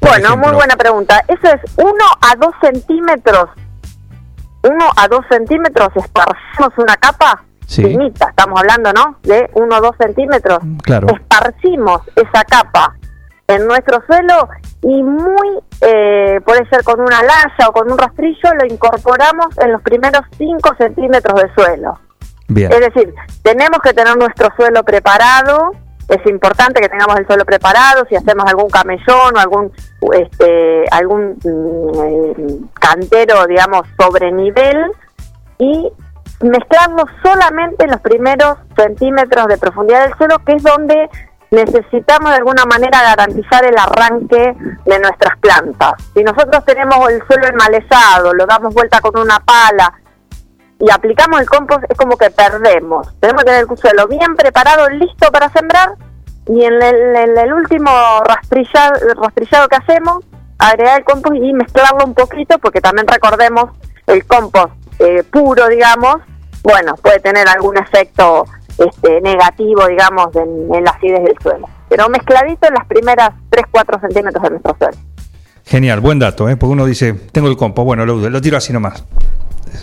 Bueno, 0.00 0.26
ejemplo. 0.28 0.48
muy 0.48 0.56
buena 0.56 0.76
pregunta. 0.76 1.24
Eso 1.28 1.54
es 1.54 1.60
1 1.76 1.92
a 2.20 2.34
2 2.36 2.50
centímetros. 2.60 3.50
1 4.64 4.76
a 4.96 5.08
2 5.08 5.20
centímetros 5.30 5.88
esparcimos 5.94 6.70
una 6.78 6.96
capa 6.96 7.44
Sí. 7.66 7.84
finita. 7.84 8.26
Estamos 8.30 8.58
hablando, 8.60 8.92
¿no? 8.92 9.18
De 9.22 9.48
1 9.54 9.76
o 9.76 9.80
2 9.80 9.96
centímetros. 9.98 10.58
Claro. 10.82 11.08
Esparcimos 11.14 12.02
esa 12.16 12.42
capa 12.44 12.96
en 13.46 13.66
nuestro 13.66 14.02
suelo 14.06 14.48
y 14.82 15.02
muy, 15.02 15.58
eh, 15.80 16.40
puede 16.44 16.68
ser 16.68 16.84
con 16.84 17.00
una 17.00 17.22
laya 17.22 17.68
o 17.68 17.72
con 17.72 17.90
un 17.90 17.98
rastrillo, 17.98 18.50
lo 18.60 18.66
incorporamos 18.66 19.46
en 19.58 19.72
los 19.72 19.82
primeros 19.82 20.22
5 20.36 20.70
centímetros 20.78 21.42
de 21.42 21.54
suelo. 21.54 21.98
Bien. 22.48 22.72
Es 22.72 22.80
decir, 22.80 23.14
tenemos 23.42 23.80
que 23.82 23.92
tener 23.92 24.16
nuestro 24.16 24.48
suelo 24.56 24.82
preparado. 24.84 25.72
Es 26.08 26.24
importante 26.30 26.80
que 26.80 26.88
tengamos 26.88 27.18
el 27.18 27.26
suelo 27.26 27.44
preparado. 27.44 28.06
Si 28.08 28.16
hacemos 28.16 28.46
algún 28.46 28.70
camellón 28.70 29.36
o 29.36 29.38
algún 29.38 29.72
este, 30.14 30.84
algún 30.90 31.36
mm, 31.44 32.04
eh, 32.04 32.58
cantero, 32.80 33.46
digamos, 33.46 33.82
sobre 34.00 34.32
nivel 34.32 34.90
y 35.58 35.92
mezclarnos 36.40 37.04
solamente 37.22 37.84
en 37.84 37.90
los 37.90 38.00
primeros 38.00 38.58
centímetros 38.76 39.48
de 39.48 39.58
profundidad 39.58 40.04
del 40.04 40.16
suelo, 40.16 40.38
que 40.46 40.52
es 40.52 40.62
donde 40.62 41.10
necesitamos 41.50 42.30
de 42.30 42.36
alguna 42.36 42.64
manera 42.64 43.02
garantizar 43.02 43.64
el 43.64 43.76
arranque 43.76 44.54
de 44.84 44.98
nuestras 44.98 45.38
plantas. 45.38 45.92
Si 46.14 46.22
nosotros 46.22 46.64
tenemos 46.64 47.08
el 47.10 47.22
suelo 47.26 47.46
enmalezado, 47.46 48.34
lo 48.34 48.46
damos 48.46 48.74
vuelta 48.74 49.00
con 49.00 49.18
una 49.18 49.40
pala, 49.40 49.92
y 50.80 50.90
aplicamos 50.90 51.40
el 51.40 51.48
compost, 51.48 51.84
es 51.88 51.96
como 51.96 52.16
que 52.16 52.30
perdemos. 52.30 53.08
Tenemos 53.18 53.42
que 53.42 53.50
tener 53.50 53.66
el 53.68 53.78
suelo 53.78 54.06
bien 54.06 54.36
preparado, 54.36 54.88
listo 54.90 55.30
para 55.32 55.48
sembrar, 55.50 55.94
y 56.46 56.64
en 56.64 56.80
el, 56.80 57.52
último 57.52 57.90
rastrillado, 58.24 58.94
rastrillado 59.20 59.68
que 59.68 59.76
hacemos, 59.76 60.24
agregar 60.58 60.98
el 60.98 61.04
compost 61.04 61.36
y 61.36 61.52
mezclarlo 61.52 62.04
un 62.04 62.14
poquito, 62.14 62.58
porque 62.58 62.80
también 62.80 63.06
recordemos 63.08 63.70
el 64.06 64.24
compost 64.26 64.72
eh, 64.98 65.24
puro, 65.24 65.68
digamos, 65.68 66.16
bueno, 66.62 66.94
puede 66.96 67.20
tener 67.20 67.48
algún 67.48 67.76
efecto 67.76 68.44
este, 68.78 69.20
negativo, 69.20 69.86
digamos, 69.86 70.34
en, 70.36 70.74
en 70.74 70.84
la 70.84 70.90
acidez 70.90 71.24
del 71.24 71.36
suelo. 71.42 71.68
Pero 71.88 72.08
mezcladito 72.08 72.68
en 72.68 72.74
las 72.74 72.86
primeras 72.86 73.30
3-4 73.50 74.00
centímetros 74.00 74.42
de 74.42 74.50
nuestro 74.50 74.76
suelo. 74.78 74.96
Genial, 75.64 76.00
buen 76.00 76.18
dato, 76.18 76.48
¿eh? 76.48 76.56
porque 76.56 76.72
uno 76.72 76.86
dice, 76.86 77.12
tengo 77.32 77.48
el 77.48 77.56
compost, 77.56 77.84
bueno, 77.86 78.06
lo, 78.06 78.16
lo 78.30 78.40
tiro 78.40 78.56
así 78.56 78.72
nomás. 78.72 79.04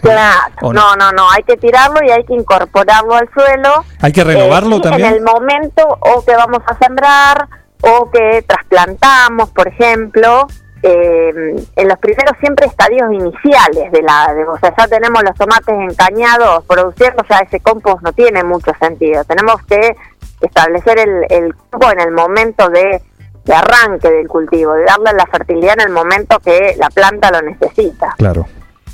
Claro, 0.01 0.53
¿O 0.61 0.73
no, 0.73 0.95
no, 0.95 1.11
no, 1.11 1.29
hay 1.29 1.43
que 1.43 1.57
tirarlo 1.57 1.99
y 2.05 2.09
hay 2.09 2.23
que 2.23 2.33
incorporarlo 2.33 3.15
al 3.15 3.29
suelo. 3.31 3.85
¿Hay 4.01 4.11
que 4.11 4.23
renovarlo 4.23 4.77
Eh, 4.77 4.79
sí, 4.79 4.81
también? 4.81 5.09
En 5.09 5.15
el 5.15 5.21
momento 5.23 5.97
o 5.99 6.23
que 6.25 6.35
vamos 6.35 6.61
a 6.65 6.77
sembrar 6.77 7.47
o 7.81 8.09
que 8.09 8.43
trasplantamos, 8.47 9.49
por 9.51 9.67
ejemplo, 9.67 10.47
eh, 10.85 11.65
en 11.75 11.87
los 11.87 11.97
primeros 11.97 12.37
siempre 12.39 12.67
estadios 12.67 13.11
iniciales 13.11 13.91
de 13.91 14.01
la, 14.03 14.33
de, 14.33 14.43
o 14.45 14.57
sea, 14.59 14.73
ya 14.77 14.87
tenemos 14.87 15.23
los 15.23 15.35
tomates 15.35 15.75
encañados 15.91 16.63
produciendo, 16.65 17.23
ya 17.29 17.39
ese 17.39 17.59
compost 17.59 18.03
no 18.03 18.13
tiene 18.13 18.43
mucho 18.43 18.71
sentido. 18.79 19.23
Tenemos 19.23 19.63
que 19.65 19.95
establecer 20.41 20.99
el, 20.99 21.25
el 21.29 21.55
campo 21.55 21.91
en 21.91 21.99
el 22.01 22.11
momento 22.11 22.69
de, 22.69 23.01
de 23.45 23.53
arranque 23.53 24.11
del 24.11 24.27
cultivo, 24.27 24.73
de 24.73 24.85
darle 24.85 25.13
la 25.17 25.25
fertilidad 25.25 25.73
en 25.79 25.87
el 25.87 25.93
momento 25.93 26.39
que 26.39 26.75
la 26.77 26.89
planta 26.89 27.31
lo 27.31 27.41
necesita. 27.41 28.13
Claro, 28.17 28.45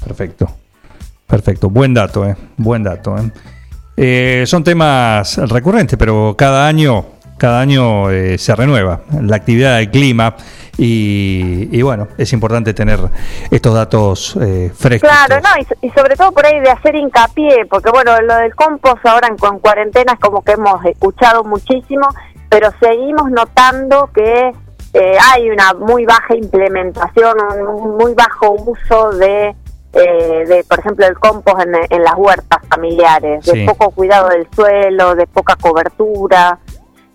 perfecto. 0.05 0.47
Perfecto, 1.27 1.69
buen 1.69 1.93
dato, 1.93 2.25
¿eh? 2.25 2.35
Buen 2.57 2.83
dato. 2.83 3.17
¿eh? 3.17 3.31
Eh, 3.95 4.43
son 4.45 4.63
temas 4.63 5.37
recurrentes, 5.49 5.97
pero 5.97 6.35
cada 6.37 6.67
año, 6.67 7.05
cada 7.41 7.59
año 7.59 8.11
eh, 8.11 8.37
se 8.37 8.55
renueva 8.55 9.01
la 9.19 9.35
actividad 9.35 9.77
del 9.77 9.89
clima 9.89 10.35
y, 10.77 11.67
y 11.71 11.81
bueno, 11.81 12.07
es 12.19 12.31
importante 12.33 12.73
tener 12.75 12.99
estos 13.49 13.73
datos 13.73 14.37
eh, 14.39 14.71
frescos. 14.75 15.09
Claro, 15.09 15.41
no, 15.41 15.49
y, 15.59 15.65
so- 15.65 15.75
y 15.81 15.89
sobre 15.89 16.15
todo 16.15 16.31
por 16.31 16.45
ahí 16.45 16.59
de 16.59 16.69
hacer 16.69 16.93
hincapié, 16.95 17.65
porque 17.67 17.89
bueno, 17.89 18.21
lo 18.21 18.35
del 18.35 18.53
compost 18.53 19.03
ahora 19.07 19.27
en, 19.27 19.37
con 19.37 19.57
cuarentena 19.59 20.13
es 20.13 20.19
como 20.19 20.43
que 20.43 20.51
hemos 20.51 20.85
escuchado 20.85 21.43
muchísimo, 21.43 22.07
pero 22.47 22.69
seguimos 22.79 23.31
notando 23.31 24.11
que 24.13 24.51
eh, 24.93 25.17
hay 25.33 25.49
una 25.49 25.73
muy 25.73 26.05
baja 26.05 26.35
implementación, 26.35 27.37
un, 27.67 27.97
muy 27.97 28.13
bajo 28.13 28.51
uso 28.51 29.09
de, 29.17 29.55
eh, 29.93 30.45
de 30.47 30.63
por 30.69 30.79
ejemplo, 30.79 31.07
el 31.07 31.17
compost 31.17 31.61
en, 31.65 31.73
en 31.89 32.03
las 32.03 32.13
huertas 32.17 32.59
familiares, 32.69 33.43
de 33.45 33.65
poco 33.65 33.89
cuidado 33.91 34.29
del 34.29 34.47
suelo, 34.55 35.15
de 35.15 35.25
poca 35.25 35.55
cobertura. 35.55 36.59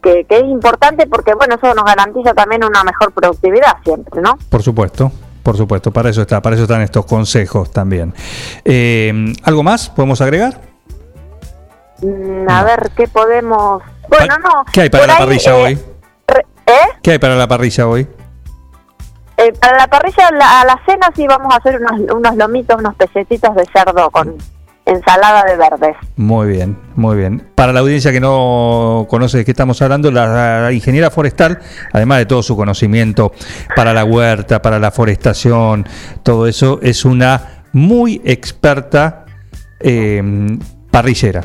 Que, 0.06 0.24
que 0.24 0.36
es 0.36 0.44
importante 0.44 1.08
porque, 1.08 1.34
bueno, 1.34 1.56
eso 1.56 1.74
nos 1.74 1.84
garantiza 1.84 2.32
también 2.32 2.62
una 2.62 2.84
mejor 2.84 3.10
productividad 3.12 3.72
siempre, 3.82 4.22
¿no? 4.22 4.38
Por 4.48 4.62
supuesto, 4.62 5.10
por 5.42 5.56
supuesto, 5.56 5.90
para 5.90 6.10
eso 6.10 6.20
está, 6.22 6.40
para 6.40 6.54
eso 6.54 6.62
están 6.62 6.80
estos 6.82 7.04
consejos 7.06 7.72
también. 7.72 8.14
Eh, 8.64 9.34
¿Algo 9.42 9.64
más 9.64 9.88
podemos 9.90 10.20
agregar? 10.20 10.60
Mm, 12.02 12.48
a 12.48 12.62
ver 12.62 12.90
qué 12.96 13.08
podemos. 13.08 13.82
Bueno, 14.08 14.36
no. 14.44 14.64
¿Qué 14.72 14.82
hay 14.82 14.90
para 14.90 15.08
la 15.08 15.14
ahí, 15.14 15.18
parrilla 15.18 15.50
eh, 15.58 15.62
hoy? 15.64 15.72
¿Eh? 16.66 16.72
¿Qué 17.02 17.10
hay 17.10 17.18
para 17.18 17.34
la 17.34 17.48
parrilla 17.48 17.88
hoy? 17.88 18.06
Eh, 19.38 19.52
para 19.60 19.76
la 19.78 19.86
parrilla, 19.88 20.30
la- 20.30 20.60
a 20.60 20.64
la 20.66 20.80
cena 20.86 21.10
sí 21.16 21.26
vamos 21.26 21.52
a 21.52 21.56
hacer 21.58 21.80
unos, 21.80 22.14
unos 22.14 22.36
lomitos, 22.36 22.78
unos 22.78 22.94
pelletitos 22.94 23.54
de 23.56 23.66
cerdo 23.72 24.08
con 24.10 24.36
ensalada 24.86 25.42
de 25.44 25.56
verdes. 25.56 25.96
Muy 26.16 26.48
bien, 26.48 26.78
muy 26.94 27.16
bien. 27.16 27.46
Para 27.54 27.72
la 27.72 27.80
audiencia 27.80 28.12
que 28.12 28.20
no 28.20 29.06
conoce 29.10 29.38
de 29.38 29.44
qué 29.44 29.50
estamos 29.50 29.82
hablando, 29.82 30.10
la 30.10 30.70
ingeniera 30.72 31.10
forestal, 31.10 31.58
además 31.92 32.18
de 32.18 32.26
todo 32.26 32.42
su 32.42 32.56
conocimiento 32.56 33.32
para 33.74 33.92
la 33.92 34.04
huerta, 34.04 34.62
para 34.62 34.78
la 34.78 34.90
forestación, 34.90 35.86
todo 36.22 36.46
eso, 36.46 36.78
es 36.82 37.04
una 37.04 37.64
muy 37.72 38.22
experta 38.24 39.24
eh, 39.80 40.22
parrillera. 40.90 41.42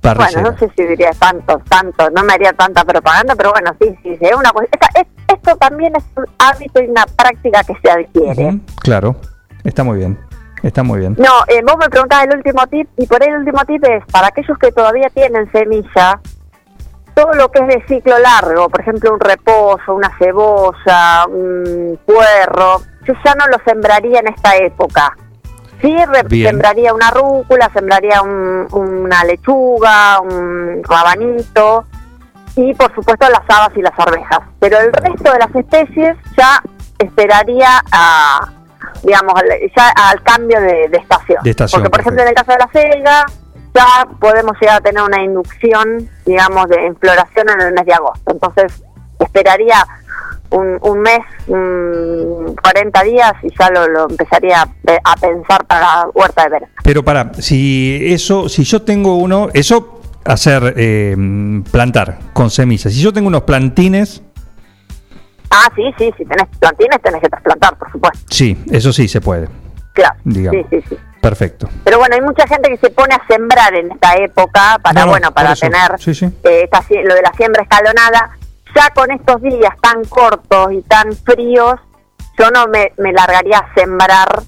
Parrillera. 0.00 0.42
Bueno, 0.42 0.50
no 0.52 0.58
sé 0.58 0.70
si 0.76 0.82
diría 0.84 1.10
tanto, 1.18 1.60
tanto, 1.68 2.10
no 2.10 2.24
me 2.24 2.32
haría 2.32 2.52
tanta 2.52 2.84
propaganda, 2.84 3.34
pero 3.36 3.52
bueno, 3.52 3.70
sí, 3.80 3.88
sí, 4.02 4.16
sí, 4.18 4.24
es 4.26 4.34
una 4.36 4.50
cuestión- 4.50 4.80
esta- 4.80 5.00
es- 5.00 5.36
esto 5.38 5.56
también 5.56 5.92
es 5.96 6.02
un 6.16 6.24
hábito 6.38 6.82
y 6.82 6.86
una 6.88 7.06
práctica 7.06 7.62
que 7.62 7.74
se 7.82 7.90
adquiere. 7.90 8.60
Claro, 8.82 9.16
está 9.62 9.84
muy 9.84 9.98
bien, 9.98 10.18
está 10.62 10.82
muy 10.82 11.00
bien. 11.00 11.16
No, 11.18 11.30
eh, 11.48 11.60
vos 11.66 11.76
me 11.78 11.88
preguntás 11.88 12.24
el 12.24 12.36
último 12.36 12.66
tip, 12.68 12.88
y 12.96 13.06
por 13.06 13.22
ahí 13.22 13.28
el 13.28 13.38
último 13.38 13.64
tip 13.66 13.84
es, 13.84 14.04
para 14.12 14.28
aquellos 14.28 14.56
que 14.58 14.72
todavía 14.72 15.08
tienen 15.10 15.50
semilla, 15.52 16.20
todo 17.14 17.32
lo 17.34 17.50
que 17.50 17.58
es 17.60 17.68
de 17.68 17.84
ciclo 17.88 18.18
largo, 18.18 18.68
por 18.70 18.80
ejemplo, 18.80 19.12
un 19.12 19.20
reposo, 19.20 19.94
una 19.94 20.10
cebolla, 20.18 21.26
un 21.28 21.98
puerro, 22.06 22.80
yo 23.04 23.14
ya 23.24 23.34
no 23.34 23.46
lo 23.48 23.58
sembraría 23.66 24.20
en 24.20 24.28
esta 24.28 24.56
época. 24.56 25.14
Sí, 25.82 25.94
Bien. 26.28 26.50
sembraría 26.50 26.94
una 26.94 27.10
rúcula, 27.10 27.68
sembraría 27.74 28.22
un- 28.22 28.68
una 28.70 29.24
lechuga, 29.24 30.20
un 30.20 30.80
rabanito 30.84 31.84
y, 32.54 32.72
por 32.74 32.94
supuesto, 32.94 33.28
las 33.28 33.42
habas 33.48 33.76
y 33.76 33.82
las 33.82 33.98
arvejas. 33.98 34.38
Pero 34.60 34.78
el 34.78 34.92
resto 34.92 35.32
de 35.32 35.38
las 35.40 35.54
especies 35.56 36.16
ya 36.38 36.62
esperaría 37.00 37.82
a, 37.90 38.48
digamos, 39.02 39.34
ya 39.76 39.88
al 40.10 40.22
cambio 40.22 40.60
de, 40.60 40.88
de 40.88 40.98
estación. 40.98 41.38
De 41.42 41.50
estación, 41.50 41.80
Porque, 41.82 41.90
por 41.90 42.00
ejemplo, 42.00 42.22
en 42.22 42.28
el 42.28 42.34
caso 42.34 42.52
de 42.52 42.58
la 42.58 42.70
selga, 42.72 43.26
ya 43.74 44.06
podemos 44.20 44.52
llegar 44.60 44.76
a 44.76 44.80
tener 44.80 45.02
una 45.02 45.22
inducción, 45.22 46.08
digamos, 46.26 46.68
de 46.68 46.92
floración 47.00 47.48
en 47.50 47.60
el 47.68 47.72
mes 47.72 47.86
de 47.86 47.94
agosto. 47.94 48.30
Entonces, 48.32 48.82
esperaría 49.18 49.76
un, 50.50 50.76
un 50.82 51.00
mes, 51.00 51.20
mm, 51.46 52.54
40 52.62 53.02
días 53.04 53.32
y 53.42 53.48
ya 53.58 53.70
lo, 53.70 53.88
lo 53.88 54.08
empezaría 54.10 54.62
a, 54.62 54.66
pe- 54.66 55.00
a 55.02 55.16
pensar 55.16 55.64
para 55.66 56.06
huerta 56.14 56.44
de 56.44 56.50
verano. 56.50 56.72
Pero 56.84 57.02
para, 57.02 57.32
si 57.34 57.98
eso, 58.12 58.48
si 58.48 58.64
yo 58.64 58.82
tengo 58.82 59.16
uno, 59.16 59.48
eso 59.54 60.00
hacer 60.24 60.74
eh, 60.76 61.16
plantar 61.70 62.18
con 62.34 62.50
semillas. 62.50 62.92
Si 62.92 63.00
yo 63.00 63.12
tengo 63.12 63.28
unos 63.28 63.42
plantines, 63.42 64.22
Ah, 65.54 65.68
sí, 65.76 65.82
sí, 65.98 66.12
si 66.16 66.24
tenés 66.24 66.48
plantines 66.58 67.00
tenés 67.02 67.20
que 67.20 67.28
trasplantar, 67.28 67.76
por 67.76 67.92
supuesto. 67.92 68.18
sí, 68.30 68.64
eso 68.70 68.92
sí 68.92 69.06
se 69.06 69.20
puede. 69.20 69.48
Claro, 69.92 70.16
Digamos. 70.24 70.66
sí, 70.70 70.80
sí, 70.80 70.86
sí. 70.88 70.98
Perfecto. 71.20 71.68
Pero 71.84 71.98
bueno, 71.98 72.14
hay 72.16 72.20
mucha 72.22 72.46
gente 72.48 72.68
que 72.70 72.78
se 72.78 72.90
pone 72.90 73.14
a 73.14 73.24
sembrar 73.28 73.72
en 73.74 73.92
esta 73.92 74.14
época 74.16 74.78
para, 74.82 75.00
No, 75.00 75.06
no, 75.06 75.12
bueno, 75.12 75.32
para 75.32 75.54
tener 75.54 75.92
Sí, 75.98 76.14
sí. 76.14 76.24
eh, 76.42 76.62
esta 76.64 76.82
lo 77.04 77.14
de 77.14 77.22
la 77.22 77.32
siembra 77.36 77.62
escalonada. 77.62 78.30
Ya 78.74 78.88
con 78.90 79.10
estos 79.10 79.40
días 79.42 79.72
tan 79.82 80.02
cortos 80.06 80.72
y 80.72 80.80
tan 80.82 81.12
fríos, 81.12 81.74
yo 82.38 82.50
no 82.50 82.66
me, 82.68 82.92
me 82.96 83.12
largaría 83.12 83.58
a 83.58 83.74
sembrar 83.74 84.42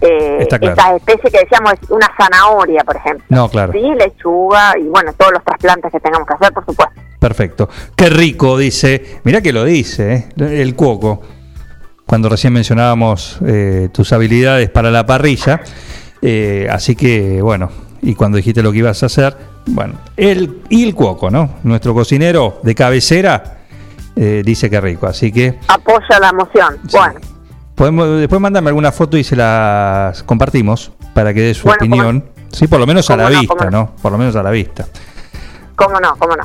eh, 0.00 0.46
claro. 0.48 0.66
estas 0.68 0.96
especies 0.96 1.32
que 1.32 1.40
decíamos, 1.40 1.74
una 1.88 2.08
zanahoria, 2.16 2.84
por 2.84 2.96
ejemplo. 2.96 3.24
No, 3.28 3.48
claro. 3.48 3.72
Sí, 3.72 3.82
lechuga 3.96 4.78
y 4.78 4.84
bueno, 4.84 5.12
todos 5.14 5.32
los 5.32 5.44
trasplantes 5.44 5.90
que 5.92 6.00
tengamos 6.00 6.26
que 6.26 6.34
hacer, 6.34 6.52
por 6.52 6.64
supuesto. 6.64 7.00
Perfecto. 7.18 7.68
Qué 7.96 8.08
rico, 8.08 8.56
dice. 8.56 9.20
Mirá 9.24 9.40
que 9.40 9.52
lo 9.52 9.64
dice, 9.64 10.14
¿eh? 10.14 10.28
el 10.62 10.74
cuoco. 10.76 11.22
Cuando 12.06 12.28
recién 12.28 12.52
mencionábamos 12.52 13.38
eh, 13.46 13.88
tus 13.92 14.12
habilidades 14.12 14.70
para 14.70 14.90
la 14.90 15.04
parrilla. 15.04 15.60
Eh, 16.22 16.66
así 16.70 16.96
que, 16.96 17.42
bueno, 17.42 17.70
y 18.02 18.14
cuando 18.14 18.36
dijiste 18.36 18.62
lo 18.62 18.72
que 18.72 18.78
ibas 18.78 19.02
a 19.02 19.06
hacer, 19.06 19.36
bueno, 19.66 19.94
él 20.16 20.62
y 20.68 20.84
el 20.84 20.94
cuoco, 20.94 21.30
¿no? 21.30 21.56
Nuestro 21.64 21.92
cocinero 21.94 22.60
de 22.62 22.74
cabecera 22.74 23.58
eh, 24.16 24.42
dice 24.44 24.70
que 24.70 24.80
rico. 24.80 25.06
Así 25.06 25.30
que 25.30 25.58
Apoya 25.68 26.18
la 26.20 26.30
emoción. 26.30 26.78
Bueno, 26.90 27.20
podemos, 27.78 28.18
después 28.20 28.40
mándame 28.40 28.68
alguna 28.68 28.92
foto 28.92 29.16
y 29.16 29.24
se 29.24 29.36
las 29.36 30.22
compartimos 30.24 30.92
para 31.14 31.32
que 31.32 31.40
dé 31.40 31.54
su 31.54 31.62
Bueno, 31.64 31.78
opinión. 31.78 32.24
Sí, 32.52 32.66
por 32.66 32.80
lo 32.80 32.86
menos 32.86 33.08
a 33.10 33.16
la 33.16 33.30
no, 33.30 33.40
vista, 33.40 33.70
¿no? 33.70 33.92
Por 34.02 34.12
lo 34.12 34.18
menos 34.18 34.36
a 34.36 34.42
la 34.42 34.50
vista. 34.50 34.86
cómo 35.76 35.98
no, 36.00 36.14
cómo 36.18 36.34
no. 36.36 36.44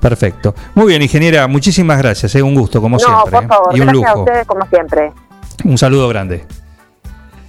Perfecto. 0.00 0.54
Muy 0.74 0.86
bien, 0.88 1.00
ingeniera, 1.02 1.46
muchísimas 1.48 1.98
gracias. 1.98 2.34
Es 2.34 2.42
un 2.42 2.54
gusto, 2.54 2.80
como 2.80 2.96
no, 2.96 3.00
siempre. 3.00 3.30
por 3.32 3.44
¿eh? 3.44 3.46
favor, 3.48 3.76
Y 3.76 3.80
un 3.80 3.86
gracias 3.86 4.04
a 4.06 4.10
lujo. 4.12 4.24
ustedes 4.24 4.46
como 4.46 4.66
siempre. 4.66 5.12
Un 5.64 5.78
saludo 5.78 6.08
grande. 6.08 6.44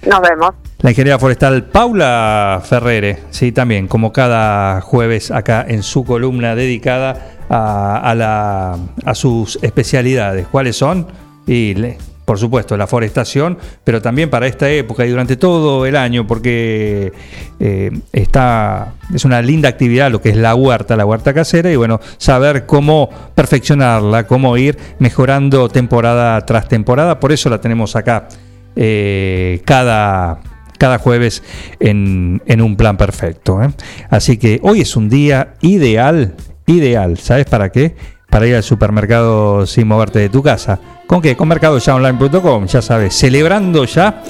Nos 0.08 0.20
vemos. 0.20 0.54
La 0.80 0.90
ingeniera 0.90 1.18
forestal 1.18 1.64
Paula 1.64 2.62
Ferrere, 2.64 3.24
sí, 3.30 3.50
también, 3.52 3.88
como 3.88 4.12
cada 4.12 4.80
jueves 4.80 5.30
acá 5.30 5.64
en 5.66 5.82
su 5.82 6.04
columna 6.04 6.54
dedicada 6.54 7.38
a, 7.50 7.98
a 7.98 8.14
la- 8.14 8.76
a 9.04 9.14
sus 9.14 9.58
especialidades. 9.62 10.46
¿Cuáles 10.46 10.76
son? 10.76 11.08
Y 11.46 11.74
le- 11.74 11.98
por 12.26 12.38
supuesto, 12.38 12.76
la 12.76 12.88
forestación, 12.88 13.56
pero 13.84 14.02
también 14.02 14.28
para 14.28 14.48
esta 14.48 14.68
época 14.68 15.06
y 15.06 15.10
durante 15.10 15.36
todo 15.36 15.86
el 15.86 15.96
año, 15.96 16.26
porque 16.26 17.12
eh, 17.60 17.90
está, 18.12 18.94
es 19.14 19.24
una 19.24 19.40
linda 19.40 19.68
actividad 19.68 20.10
lo 20.10 20.20
que 20.20 20.30
es 20.30 20.36
la 20.36 20.56
huerta, 20.56 20.96
la 20.96 21.06
huerta 21.06 21.32
casera, 21.32 21.70
y 21.70 21.76
bueno, 21.76 22.00
saber 22.18 22.66
cómo 22.66 23.08
perfeccionarla, 23.34 24.26
cómo 24.26 24.56
ir 24.56 24.76
mejorando 24.98 25.68
temporada 25.68 26.44
tras 26.44 26.66
temporada. 26.68 27.20
Por 27.20 27.30
eso 27.30 27.48
la 27.48 27.60
tenemos 27.60 27.94
acá 27.94 28.26
eh, 28.74 29.62
cada, 29.64 30.40
cada 30.78 30.98
jueves 30.98 31.44
en, 31.78 32.42
en 32.44 32.60
un 32.60 32.76
plan 32.76 32.96
perfecto. 32.96 33.62
¿eh? 33.62 33.68
Así 34.10 34.36
que 34.36 34.58
hoy 34.64 34.80
es 34.80 34.96
un 34.96 35.08
día 35.08 35.54
ideal, 35.60 36.34
ideal. 36.66 37.18
¿Sabes 37.18 37.46
para 37.46 37.70
qué? 37.70 37.94
Para 38.36 38.48
ir 38.48 38.54
al 38.54 38.62
supermercado 38.62 39.64
sin 39.64 39.88
moverte 39.88 40.18
de 40.18 40.28
tu 40.28 40.42
casa. 40.42 40.78
¿Con 41.06 41.22
qué? 41.22 41.34
Con 41.34 41.48
mercadoyaonline.com, 41.48 42.66
ya 42.66 42.82
sabes, 42.82 43.14
celebrando 43.14 43.86
ya 43.86 44.22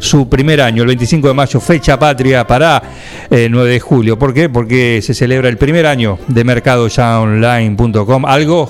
su 0.00 0.28
primer 0.28 0.60
año, 0.60 0.82
el 0.82 0.88
25 0.88 1.28
de 1.28 1.34
mayo, 1.34 1.60
fecha 1.60 1.96
patria 1.96 2.44
para 2.44 2.82
eh, 3.30 3.46
9 3.48 3.70
de 3.70 3.78
julio. 3.78 4.18
¿Por 4.18 4.34
qué? 4.34 4.48
Porque 4.48 4.98
se 5.02 5.14
celebra 5.14 5.48
el 5.48 5.56
primer 5.56 5.86
año 5.86 6.18
de 6.26 6.42
mercadoyaonline.com, 6.42 8.26
algo 8.26 8.68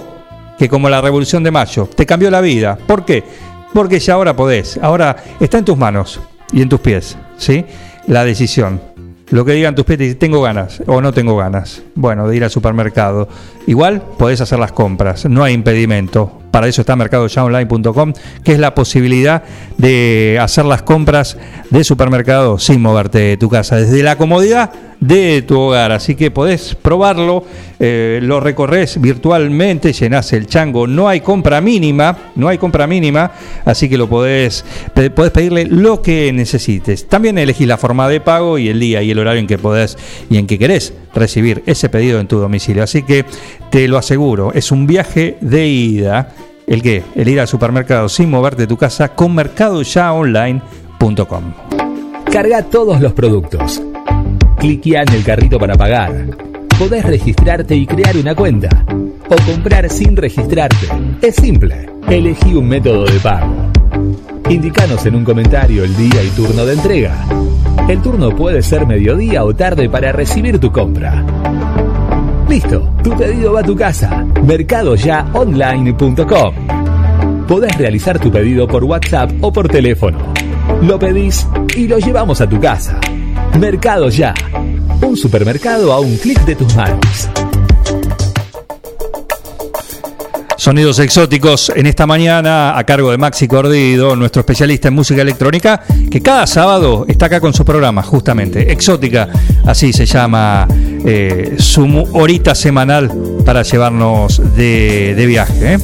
que 0.59 0.69
como 0.69 0.91
la 0.91 1.01
revolución 1.01 1.43
de 1.43 1.51
mayo 1.51 1.87
te 1.87 2.05
cambió 2.05 2.31
la 2.31 2.43
vida. 2.43 2.77
¿Por 2.87 3.07
qué? 3.07 3.25
Porque 3.73 3.99
ya 4.01 4.13
ahora 4.13 4.37
podés, 4.37 4.79
ahora 4.83 5.17
está 5.41 5.57
en 5.57 5.65
tus 5.65 5.79
manos 5.79 6.21
y 6.53 6.61
en 6.61 6.69
tus 6.69 6.81
pies, 6.81 7.17
¿sí? 7.39 7.65
La 8.07 8.23
decisión. 8.23 8.93
Lo 9.31 9.45
que 9.45 9.53
digan 9.53 9.75
tus 9.75 9.85
pies, 9.85 10.19
tengo 10.19 10.43
ganas 10.43 10.83
o 10.87 11.01
no 11.01 11.13
tengo 11.13 11.37
ganas. 11.37 11.83
Bueno, 11.95 12.29
de 12.29 12.37
ir 12.37 12.45
al 12.45 12.51
supermercado. 12.51 13.29
Igual 13.67 14.03
podés 14.19 14.41
hacer 14.41 14.59
las 14.59 14.73
compras, 14.73 15.25
no 15.27 15.43
hay 15.43 15.55
impedimento. 15.55 16.41
Para 16.51 16.69
eso 16.69 16.83
está 16.83 16.95
mercadoyaonline.com, 16.95 18.13
que 18.45 18.53
es 18.53 18.59
la 18.61 18.75
posibilidad 18.75 19.43
de 19.77 20.39
hacer 20.41 20.65
las 20.65 20.83
compras 20.83 21.37
de 21.71 21.83
supermercado 21.83 22.59
sin 22.59 22.81
moverte 22.81 23.19
de 23.19 23.37
tu 23.37 23.49
casa, 23.49 23.77
desde 23.77 24.05
la 24.05 24.17
comodidad 24.17 24.71
de 25.01 25.43
tu 25.43 25.59
hogar. 25.59 25.93
Así 25.93 26.15
que 26.15 26.31
podés 26.31 26.75
probarlo, 26.75 27.45
eh, 27.79 28.21
lo 28.23 28.41
recorres 28.41 29.01
virtualmente, 29.01 29.93
llenás 29.93 30.33
el 30.33 30.47
chango. 30.47 30.87
No 30.87 31.09
hay 31.09 31.21
compra 31.21 31.61
mínima, 31.61 32.17
no 32.37 32.49
hay 32.49 32.59
compra 32.59 32.87
mínima, 32.87 33.33
así 33.65 33.89
que 33.89 33.99
lo 33.99 34.09
podés, 34.09 34.65
podés 35.15 35.33
pedirle 35.33 35.67
lo 35.67 36.01
que 36.01 36.33
necesites. 36.33 37.09
También 37.09 37.37
elegís 37.39 37.67
la 37.67 37.79
forma 37.79 38.09
de 38.09 38.21
pago 38.21 38.59
y 38.59 38.69
el 38.69 38.81
día 38.81 39.03
y 39.03 39.11
el 39.11 39.19
horario 39.19 39.41
en 39.41 39.47
que 39.47 39.59
podés 39.59 39.99
y 40.31 40.39
en 40.39 40.47
que 40.47 40.59
querés 40.59 40.95
recibir 41.15 41.63
ese 41.67 41.89
pedido 41.89 42.19
en 42.19 42.27
tu 42.27 42.39
domicilio. 42.39 42.83
Así 42.83 43.03
que 43.03 43.25
te 43.75 43.89
lo 43.89 43.99
aseguro, 43.99 44.53
es 44.53 44.71
un 44.71 44.87
viaje 44.87 45.37
de 45.41 45.67
ida. 45.67 46.29
¿El 46.65 46.81
qué? 46.81 47.03
El 47.17 47.29
ir 47.29 47.41
al 47.41 47.49
supermercado 47.49 48.09
sin 48.09 48.31
moverte 48.31 48.63
de 48.63 48.69
tu 48.69 48.77
casa 48.77 49.17
con 49.17 49.35
mercadoyaonline.com. 49.35 51.55
Carga 52.31 52.63
todos 52.63 53.01
los 53.01 53.13
productos. 53.15 53.83
Cliquea 54.61 55.03
en 55.03 55.15
el 55.15 55.25
carrito 55.25 55.59
para 55.59 55.75
pagar. 55.75 56.15
Podés 56.79 57.05
registrarte 57.05 57.75
y 57.75 57.85
crear 57.85 58.17
una 58.17 58.37
cuenta. 58.37 58.69
O 59.29 59.35
comprar 59.45 59.91
sin 59.91 60.17
registrarte. 60.17 60.87
Es 61.21 61.35
simple. 61.35 61.91
Elegí 62.09 62.55
un 62.55 62.69
método 62.69 63.07
de 63.07 63.19
pago. 63.19 63.73
Indicanos 64.51 65.05
en 65.05 65.17
un 65.17 65.25
comentario 65.25 65.83
el 65.83 65.97
día 65.97 66.23
y 66.23 66.29
turno 66.29 66.65
de 66.65 66.75
entrega. 66.75 67.27
El 67.89 68.01
turno 68.03 68.37
puede 68.37 68.63
ser 68.63 68.87
mediodía 68.87 69.45
o 69.45 69.53
tarde 69.53 69.91
para 69.91 70.13
recibir 70.13 70.61
tu 70.61 70.71
compra. 70.71 71.27
Listo, 72.49 72.89
tu 73.03 73.17
pedido 73.17 73.53
va 73.53 73.61
a 73.61 73.65
tu 73.65 73.75
casa. 73.75 74.25
Mercadoyaonline.com. 74.45 76.55
Podés 77.47 77.77
realizar 77.77 78.19
tu 78.19 78.31
pedido 78.31 78.67
por 78.67 78.85
WhatsApp 78.85 79.31
o 79.41 79.53
por 79.53 79.69
teléfono. 79.69 80.19
Lo 80.83 80.99
pedís 80.99 81.47
y 81.77 81.87
lo 81.87 81.99
llevamos 81.99 82.41
a 82.41 82.49
tu 82.49 82.59
casa. 82.61 82.99
Mercado 83.59 84.09
Ya. 84.09 84.35
Un 85.03 85.17
supermercado 85.17 85.93
a 85.93 86.01
un 86.01 86.17
clic 86.17 86.41
de 86.45 86.57
tus 86.57 86.75
manos. 86.75 87.29
Sonidos 90.65 90.99
exóticos 90.99 91.71
en 91.77 91.85
esta 91.85 92.07
mañana 92.07 92.79
a 92.79 92.85
cargo 92.85 93.11
de 93.11 93.19
Maxi 93.19 93.47
Cordido, 93.47 94.17
nuestro 94.17 94.41
especialista 94.41 94.89
en 94.89 94.95
música 94.95 95.21
electrónica, 95.21 95.83
que 96.11 96.23
cada 96.23 96.47
sábado 96.47 97.05
está 97.07 97.27
acá 97.27 97.39
con 97.39 97.53
su 97.53 97.67
programa, 97.67 98.03
justamente. 98.03 98.73
Exótica, 98.73 99.29
así 99.67 99.93
se 99.93 100.07
llama 100.07 100.67
eh, 101.05 101.57
su 101.59 102.09
horita 102.15 102.55
semanal 102.55 103.13
para 103.45 103.63
llevarnos 103.63 104.41
de, 104.57 105.15
de 105.15 105.27
viaje. 105.27 105.75
¿eh? 105.75 105.79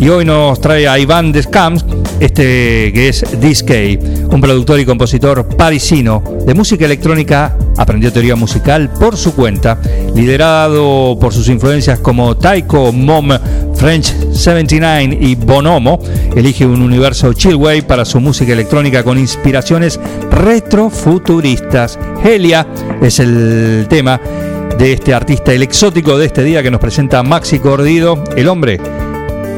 Y 0.00 0.08
hoy 0.08 0.24
nos 0.24 0.58
trae 0.62 0.88
a 0.88 0.98
Iván 0.98 1.30
Descamps, 1.30 1.84
este 2.20 2.90
que 2.90 3.08
es 3.10 3.22
Diskey, 3.38 3.98
un 4.30 4.40
productor 4.40 4.80
y 4.80 4.86
compositor 4.86 5.46
parisino 5.58 6.22
de 6.46 6.54
música 6.54 6.86
electrónica. 6.86 7.54
Aprendió 7.76 8.10
teoría 8.10 8.34
musical 8.34 8.90
por 8.98 9.18
su 9.18 9.34
cuenta, 9.34 9.78
liderado 10.14 11.18
por 11.20 11.34
sus 11.34 11.50
influencias 11.50 11.98
como 11.98 12.34
Taiko, 12.34 12.92
Mom, 12.92 13.28
French 13.74 14.14
79 14.32 15.18
y 15.20 15.34
Bonomo. 15.34 15.98
Elige 16.34 16.64
un 16.64 16.80
universo 16.80 17.34
chillwave 17.34 17.82
para 17.82 18.06
su 18.06 18.20
música 18.20 18.54
electrónica 18.54 19.04
con 19.04 19.18
inspiraciones 19.18 20.00
retrofuturistas. 20.30 21.98
Helia 22.24 22.66
es 23.02 23.18
el 23.18 23.86
tema 23.90 24.18
de 24.78 24.94
este 24.94 25.12
artista, 25.12 25.52
el 25.52 25.62
exótico 25.62 26.16
de 26.16 26.24
este 26.24 26.42
día 26.42 26.62
que 26.62 26.70
nos 26.70 26.80
presenta 26.80 27.22
Maxi 27.22 27.58
Cordido, 27.58 28.24
el 28.34 28.48
hombre 28.48 28.80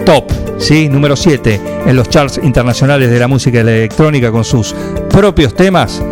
top, 0.04 0.24
¿sí? 0.58 0.88
número 0.88 1.16
7 1.16 1.60
en 1.86 1.96
los 1.96 2.08
charts 2.08 2.40
internacionales 2.42 3.10
de 3.10 3.18
la 3.18 3.28
música 3.28 3.60
electrónica 3.60 4.30
con 4.30 4.44
sus 4.44 4.74
propios 5.10 5.54
temas. 5.54 6.02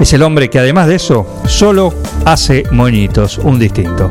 Es 0.00 0.12
el 0.12 0.22
hombre 0.22 0.50
que 0.50 0.58
además 0.58 0.88
de 0.88 0.96
eso 0.96 1.26
solo 1.46 1.94
hace 2.24 2.64
moñitos, 2.70 3.38
un 3.38 3.58
distinto. 3.58 4.10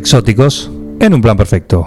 Exóticos 0.00 0.70
en 0.98 1.12
un 1.12 1.20
plan 1.20 1.36
perfecto. 1.36 1.86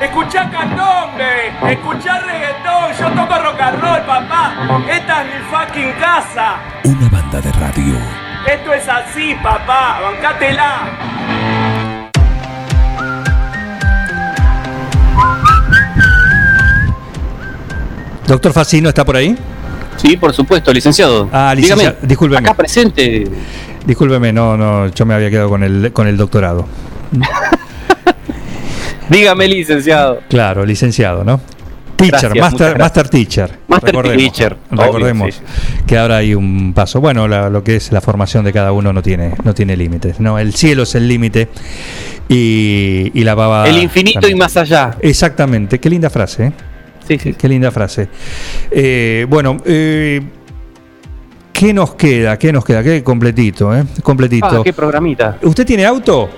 Escuchá 0.00 0.50
candombe, 0.50 1.52
escuchá 1.72 2.20
reggaetón, 2.20 2.90
yo 2.98 3.10
toco 3.10 3.42
rock 3.42 3.60
and 3.60 3.80
roll, 3.80 4.00
papá. 4.06 4.82
Esta 4.90 5.22
es 5.22 5.26
mi 5.28 5.40
fucking 5.50 5.92
casa. 6.00 6.58
Una 6.84 7.08
banda 7.10 7.40
de 7.40 7.52
radio. 7.52 7.94
Esto 8.50 8.72
es 8.72 8.88
así, 8.88 9.34
papá, 9.42 10.00
bancátela. 10.00 10.90
Doctor 18.26 18.52
Facino 18.54 18.88
está 18.88 19.04
por 19.04 19.16
ahí. 19.16 19.36
Sí, 19.96 20.16
por 20.16 20.32
supuesto, 20.32 20.72
licenciado. 20.72 21.28
Ah, 21.32 21.54
licenciado, 21.54 21.92
Dígame, 21.92 22.08
discúlpeme. 22.08 22.48
Acá 22.48 22.54
presente. 22.54 23.24
Discúlpeme, 23.86 24.32
no, 24.32 24.56
no, 24.56 24.88
yo 24.88 25.04
me 25.06 25.14
había 25.14 25.30
quedado 25.30 25.48
con 25.48 25.62
el, 25.62 25.92
con 25.92 26.06
el 26.06 26.16
doctorado. 26.16 26.66
Dígame, 29.10 29.48
licenciado. 29.48 30.20
Claro, 30.28 30.64
licenciado, 30.64 31.24
¿no? 31.24 31.40
Teacher, 31.96 32.30
Gracias, 32.34 32.40
master, 32.52 32.78
master 32.78 33.08
teacher. 33.08 33.58
Master 33.68 33.90
recordemos, 33.94 34.16
teacher, 34.22 34.56
obvio, 34.70 34.82
Recordemos 34.84 35.34
sí. 35.34 35.40
que 35.86 35.96
ahora 35.98 36.16
hay 36.16 36.34
un 36.34 36.72
paso. 36.74 37.00
Bueno, 37.00 37.28
la- 37.28 37.48
lo 37.50 37.62
que 37.62 37.76
es 37.76 37.92
la 37.92 38.00
formación 38.00 38.44
de 38.44 38.52
cada 38.52 38.72
uno 38.72 38.92
no 38.92 39.00
tiene, 39.02 39.34
no 39.44 39.54
tiene 39.54 39.76
límites. 39.76 40.18
No, 40.18 40.38
el 40.38 40.54
cielo 40.54 40.82
es 40.82 40.94
el 40.96 41.06
límite 41.06 41.48
y, 42.28 43.10
y 43.14 43.24
la 43.24 43.34
baba. 43.34 43.68
El 43.68 43.78
infinito 43.78 44.20
también. 44.20 44.36
y 44.36 44.40
más 44.40 44.56
allá. 44.56 44.96
Exactamente. 45.00 45.78
Qué 45.78 45.88
linda 45.88 46.10
frase. 46.10 46.46
¿eh? 46.46 46.52
Sí, 47.06 47.18
sí. 47.18 47.34
Qué 47.34 47.48
linda 47.48 47.70
frase. 47.70 48.08
Eh, 48.72 49.26
bueno, 49.28 49.58
eh, 49.64 50.20
¿qué 51.54 51.72
nos 51.72 51.94
queda? 51.94 52.36
¿Qué 52.38 52.52
nos 52.52 52.64
queda? 52.64 52.82
Qué 52.82 53.02
completito, 53.02 53.74
¿eh? 53.74 53.84
Completito. 54.02 54.46
Ah, 54.46 54.60
qué 54.62 54.72
programita. 54.74 55.38
¿Usted 55.42 55.64
tiene 55.64 55.86
auto? 55.86 56.28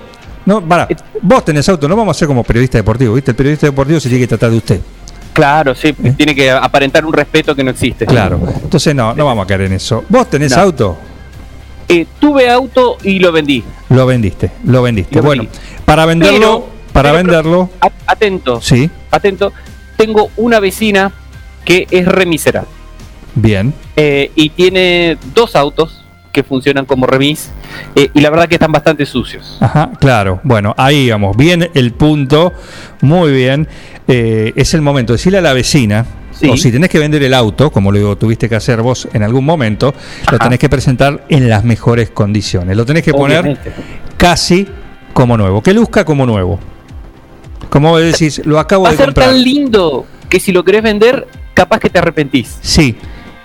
No, 0.45 0.61
para, 0.61 0.87
vos 1.21 1.43
tenés 1.43 1.67
auto, 1.67 1.89
no 1.89 1.95
vamos 1.97 2.15
a 2.15 2.19
ser 2.19 2.27
como 2.29 2.43
periodista 2.43 2.77
deportivo, 2.77 3.15
¿viste? 3.15 3.31
El 3.31 3.35
periodista 3.35 3.67
deportivo 3.67 3.99
se 3.99 4.07
tiene 4.07 4.21
que 4.23 4.27
tratar 4.29 4.51
de 4.51 4.57
usted. 4.57 4.79
Claro, 5.33 5.75
sí, 5.75 5.91
tiene 6.15 6.33
que 6.33 6.49
aparentar 6.49 7.03
un 7.05 7.11
respeto 7.11 7.53
que 7.53 7.63
no 7.63 7.71
existe. 7.71 8.05
¿Eh? 8.05 8.07
Claro. 8.07 8.39
Entonces 8.63 8.95
no, 8.95 9.13
no 9.13 9.25
vamos 9.25 9.43
a 9.43 9.47
caer 9.47 9.61
en 9.61 9.73
eso. 9.73 10.05
¿Vos 10.07 10.29
tenés 10.29 10.55
No. 10.55 10.61
auto? 10.61 10.97
Eh, 11.89 12.05
tuve 12.19 12.49
auto 12.49 12.97
y 13.03 13.19
lo 13.19 13.31
vendí. 13.31 13.63
Lo 13.89 14.05
vendiste, 14.05 14.51
lo 14.65 14.81
vendiste. 14.81 15.15
Lo 15.17 15.23
bueno, 15.23 15.43
vendí. 15.43 15.57
para 15.85 16.05
venderlo, 16.05 16.39
Pero- 16.39 16.65
para 16.93 17.09
pero- 17.11 17.23
venderlo, 17.23 17.69
Atento, 18.07 18.61
sí, 18.61 18.89
atento. 19.11 19.51
Tengo 19.97 20.29
una 20.37 20.59
vecina 20.61 21.11
que 21.65 21.87
es 21.91 22.05
remisera 22.07 22.63
bien. 23.41 23.73
eh, 23.95 24.31
y 24.35 24.49
tiene 24.49 25.17
dos 25.33 25.55
autos 25.55 26.03
que 26.31 26.43
funcionan 26.43 26.85
como 26.85 27.07
remis 27.07 27.49
eh, 27.95 28.09
y 28.13 28.19
la 28.21 28.29
verdad 28.29 28.47
que 28.47 28.55
están 28.55 28.71
bastante 28.71 29.05
sucios. 29.07 29.57
Ajá, 29.59 29.89
claro. 29.99 30.39
Bueno, 30.43 30.75
ahí 30.77 31.09
vamos. 31.09 31.35
Bien 31.35 31.69
el 31.73 31.93
punto. 31.93 32.53
Muy 33.01 33.31
bien. 33.31 33.67
Eh, 34.07 34.53
es 34.55 34.73
el 34.75 34.81
momento 34.83 35.13
de 35.13 35.17
decirle 35.17 35.39
a 35.39 35.41
la 35.41 35.53
vecina. 35.53 36.05
Sí. 36.31 36.47
O 36.49 36.55
si 36.57 36.71
tenés 36.71 36.91
que 36.91 36.99
vender 36.99 37.23
el 37.23 37.33
auto, 37.33 37.71
como 37.71 37.91
lo 37.91 38.15
tuviste 38.17 38.47
que 38.47 38.55
hacer 38.55 38.83
vos 38.83 39.07
en 39.13 39.23
algún 39.23 39.43
momento, 39.45 39.95
lo 40.31 40.37
tenés 40.37 40.59
que 40.59 40.69
presentar 40.69 41.25
en 41.29 41.49
las 41.49 41.63
mejores 41.63 42.11
condiciones. 42.11 42.77
Lo 42.77 42.85
tenés 42.85 43.01
que 43.03 43.13
poner 43.13 43.57
casi 44.17 44.67
como 45.13 45.35
nuevo. 45.37 45.63
Que 45.63 45.73
luzca 45.73 46.05
como 46.05 46.27
nuevo. 46.27 46.59
Como 47.71 47.97
decís, 47.97 48.41
lo 48.45 48.59
acabo 48.59 48.83
Va 48.83 48.89
a 48.89 48.91
de 48.91 48.97
ser 48.97 49.07
comprar. 49.07 49.29
tan 49.29 49.43
lindo 49.43 50.05
que 50.29 50.39
si 50.39 50.51
lo 50.51 50.63
querés 50.63 50.83
vender, 50.83 51.27
capaz 51.55 51.79
que 51.79 51.89
te 51.89 51.97
arrepentís. 51.97 52.59
Sí. 52.61 52.95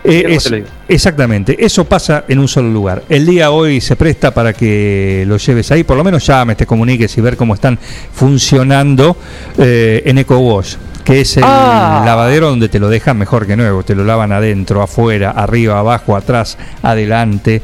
Eh, 0.04 0.24
es- 0.28 0.52
exactamente, 0.88 1.64
eso 1.64 1.84
pasa 1.84 2.24
en 2.28 2.38
un 2.38 2.48
solo 2.48 2.68
lugar. 2.70 3.02
El 3.08 3.24
día 3.26 3.50
hoy 3.50 3.80
se 3.80 3.96
presta 3.96 4.32
para 4.32 4.52
que 4.52 5.24
lo 5.26 5.36
lleves 5.36 5.70
ahí, 5.70 5.84
por 5.84 5.96
lo 5.96 6.04
menos 6.04 6.26
llames, 6.26 6.56
te 6.56 6.66
comuniques 6.66 7.16
y 7.16 7.20
ver 7.20 7.36
cómo 7.36 7.54
están 7.54 7.78
funcionando 8.12 9.16
eh, 9.58 10.02
en 10.04 10.18
EcoWash, 10.18 10.76
que 11.04 11.20
es 11.20 11.36
el 11.36 11.44
Ah. 11.46 12.02
lavadero 12.04 12.48
donde 12.50 12.68
te 12.68 12.78
lo 12.78 12.88
dejan 12.88 13.16
mejor 13.18 13.46
que 13.46 13.56
nuevo, 13.56 13.82
te 13.84 13.94
lo 13.94 14.04
lavan 14.04 14.32
adentro, 14.32 14.82
afuera, 14.82 15.30
arriba, 15.30 15.78
abajo, 15.78 16.16
atrás, 16.16 16.56
adelante. 16.82 17.62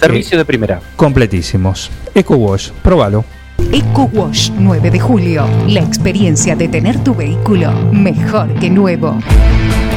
Servicio 0.00 0.38
de 0.38 0.44
primera. 0.44 0.80
Completísimos. 0.96 1.90
EcoWash, 2.14 2.70
próbalo. 2.82 3.24
Eco 3.72 4.10
Wash 4.12 4.50
9 4.58 4.90
de 4.90 5.00
julio. 5.00 5.46
La 5.68 5.80
experiencia 5.80 6.54
de 6.56 6.68
tener 6.68 6.98
tu 7.02 7.14
vehículo 7.14 7.72
mejor 7.92 8.52
que 8.54 8.68
nuevo. 8.68 9.18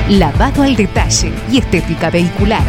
Lavado 0.10 0.64
al 0.64 0.78
detalle 0.78 1.34
y 1.52 1.58
estética 1.58 2.10
vehicular. 2.10 2.64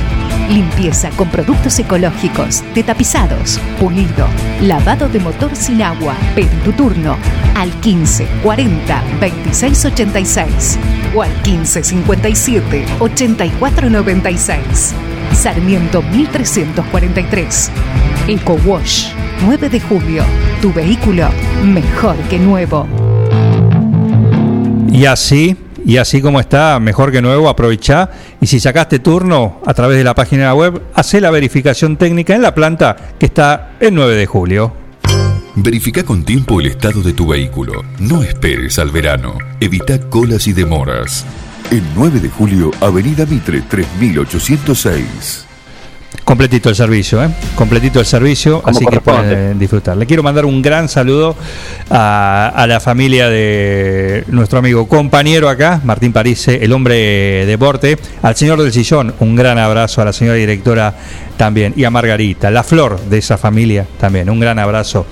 Limpieza 0.51 1.11
con 1.11 1.29
productos 1.29 1.79
ecológicos, 1.79 2.65
detapizados, 2.75 3.61
pulido, 3.79 4.27
lavado 4.61 5.09
de 5.09 5.21
motor 5.21 5.55
sin 5.55 5.83
agua. 5.83 6.17
Pedí 6.35 6.57
tu 6.65 6.73
turno 6.73 7.17
al 7.55 7.71
15 7.81 8.27
40 8.43 9.03
26 9.21 9.85
86 9.85 10.79
o 11.15 11.23
al 11.23 11.33
15 11.43 11.85
57 11.85 12.87
84 12.99 13.89
96. 13.89 14.95
Sarmiento 15.33 16.03
1343. 16.03 17.71
Eco 18.27 18.59
Wash 18.67 19.13
9 19.47 19.69
de 19.69 19.81
julio. 19.81 20.25
Tu 20.61 20.73
vehículo 20.73 21.29
mejor 21.63 22.17
que 22.29 22.41
nuevo. 22.41 22.89
Y 24.91 25.05
así, 25.07 25.57
y 25.89 25.97
así 25.97 26.21
como 26.21 26.39
está, 26.39 26.79
mejor 26.81 27.11
que 27.11 27.23
nuevo, 27.23 27.49
aprovechá. 27.49 28.11
Y 28.43 28.47
si 28.47 28.61
sacaste 28.61 28.99
turno 28.99 29.63
a 29.65 29.73
través 29.73 29.97
de 29.97 30.05
la 30.05 30.15
página 30.15 30.53
web, 30.53 30.83
hacé 30.93 31.19
la 31.19 31.31
verificación 31.31 31.97
técnica 31.97 32.35
en 32.35 32.43
la 32.43 32.55
planta 32.55 32.95
que 33.19 33.25
está 33.25 33.71
el 33.81 33.95
9 33.95 34.15
de 34.15 34.27
julio. 34.27 34.75
Verifica 35.55 36.03
con 36.03 36.25
tiempo 36.25 36.61
el 36.61 36.67
estado 36.67 37.01
de 37.01 37.15
tu 37.15 37.27
vehículo. 37.27 37.83
No 38.01 38.23
esperes 38.23 38.79
al 38.79 38.91
verano. 38.91 39.39
Evita 39.61 39.99
colas 40.11 40.47
y 40.47 40.53
demoras. 40.53 41.25
El 41.71 41.83
9 41.95 42.21
de 42.21 42.29
julio, 42.29 42.71
Avenida 42.83 43.25
Mitre 43.25 43.63
3806. 43.63 45.48
Completito 46.29 46.69
el 46.69 46.75
servicio, 46.75 47.25
¿eh? 47.25 47.31
Completito 47.55 48.01
el 48.01 48.05
servicio, 48.05 48.61
Como 48.61 48.77
así 48.77 48.85
que 48.85 49.01
pueden 49.01 49.59
disfrutar. 49.59 49.97
Le 49.97 50.05
quiero 50.05 50.23
mandar 50.23 50.45
un 50.45 50.61
gran 50.61 50.87
saludo 50.87 51.35
a, 51.89 52.53
a 52.55 52.67
la 52.67 52.81
familia 52.81 53.31
de 53.31 54.25
nuestro 54.27 54.59
amigo 54.59 54.87
compañero 54.87 55.49
acá, 55.49 55.81
Martín 55.85 56.13
Parise, 56.13 56.63
el 56.63 56.75
hombre 56.75 56.97
de 56.97 57.47
deporte, 57.47 57.97
al 58.21 58.37
señor 58.37 58.63
del 58.63 58.75
sillón, 58.75 59.15
un 59.21 59.37
gran 59.37 59.57
abrazo 59.57 60.03
a 60.03 60.05
la 60.05 60.13
señora 60.13 60.37
directora 60.37 60.95
también, 61.39 61.73
y 61.77 61.85
a 61.85 61.91
Margarita, 61.91 62.51
la 62.51 62.63
flor 62.63 63.01
de 63.01 63.17
esa 63.17 63.39
familia 63.39 63.87
también, 63.99 64.29
un 64.29 64.39
gran 64.39 64.59
abrazo 64.59 65.07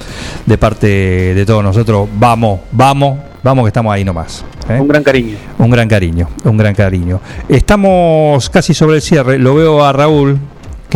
de 0.45 0.59
parte 0.59 0.87
de 0.87 1.47
todos 1.47 1.65
nosotros. 1.65 2.11
Vamos, 2.13 2.61
vamos, 2.73 3.21
vamos 3.43 3.65
que 3.65 3.69
estamos 3.69 3.95
ahí 3.95 4.05
nomás. 4.05 4.45
¿eh? 4.69 4.79
Un 4.79 4.89
gran 4.89 5.03
cariño. 5.03 5.39
Un 5.57 5.71
gran 5.71 5.89
cariño, 5.89 6.29
un 6.45 6.59
gran 6.59 6.75
cariño. 6.75 7.23
Estamos 7.49 8.51
casi 8.51 8.75
sobre 8.75 8.97
el 8.97 9.03
cierre. 9.03 9.39
Lo 9.39 9.55
veo 9.55 9.83
a 9.83 9.95
Raúl 9.95 10.39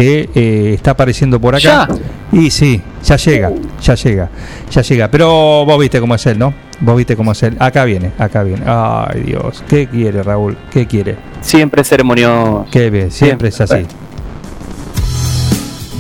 que 0.01 0.31
eh, 0.35 0.73
está 0.75 0.93
apareciendo 0.93 1.39
por 1.39 1.55
acá. 1.55 1.87
Y 2.33 2.51
sí, 2.51 2.81
ya 3.05 3.17
llega, 3.17 3.53
ya 3.83 3.95
llega, 3.95 4.31
ya 4.71 4.81
llega. 4.81 5.11
Pero 5.11 5.29
vos 5.67 5.79
viste 5.79 6.01
cómo 6.01 6.15
es 6.15 6.25
él, 6.25 6.39
¿no? 6.39 6.55
Vos 6.81 6.97
viste 6.97 7.17
cómo 7.17 7.33
es 7.33 7.43
él. 7.43 7.55
Acá 7.59 7.85
viene, 7.85 8.13
acá 8.19 8.43
viene. 8.43 8.63
Ay 8.67 9.25
Dios, 9.25 9.63
¿qué 9.69 9.89
quiere 9.89 10.23
Raúl? 10.23 10.57
¿Qué 10.71 10.87
quiere? 10.87 11.17
Siempre 11.43 11.85
ceremonioso. 11.85 12.67
Qué 12.71 12.89
bien, 12.89 13.11
siempre 13.11 13.49
es 13.49 13.61
así. 13.61 13.87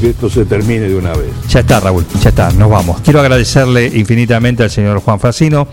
Que 0.01 0.11
esto 0.11 0.31
se 0.31 0.47
termine 0.47 0.89
de 0.89 0.97
una 0.97 1.13
vez. 1.13 1.29
Ya 1.51 1.61
está, 1.61 1.79
Raúl, 1.81 2.07
ya 2.23 2.31
está, 2.31 2.51
nos 2.53 2.71
vamos. 2.71 3.03
Quiero 3.03 3.21
agradecerle 3.21 3.85
infinitamente 3.87 4.63
al 4.63 4.71
señor 4.71 5.01
Juan 5.01 5.21
Facino 5.21 5.69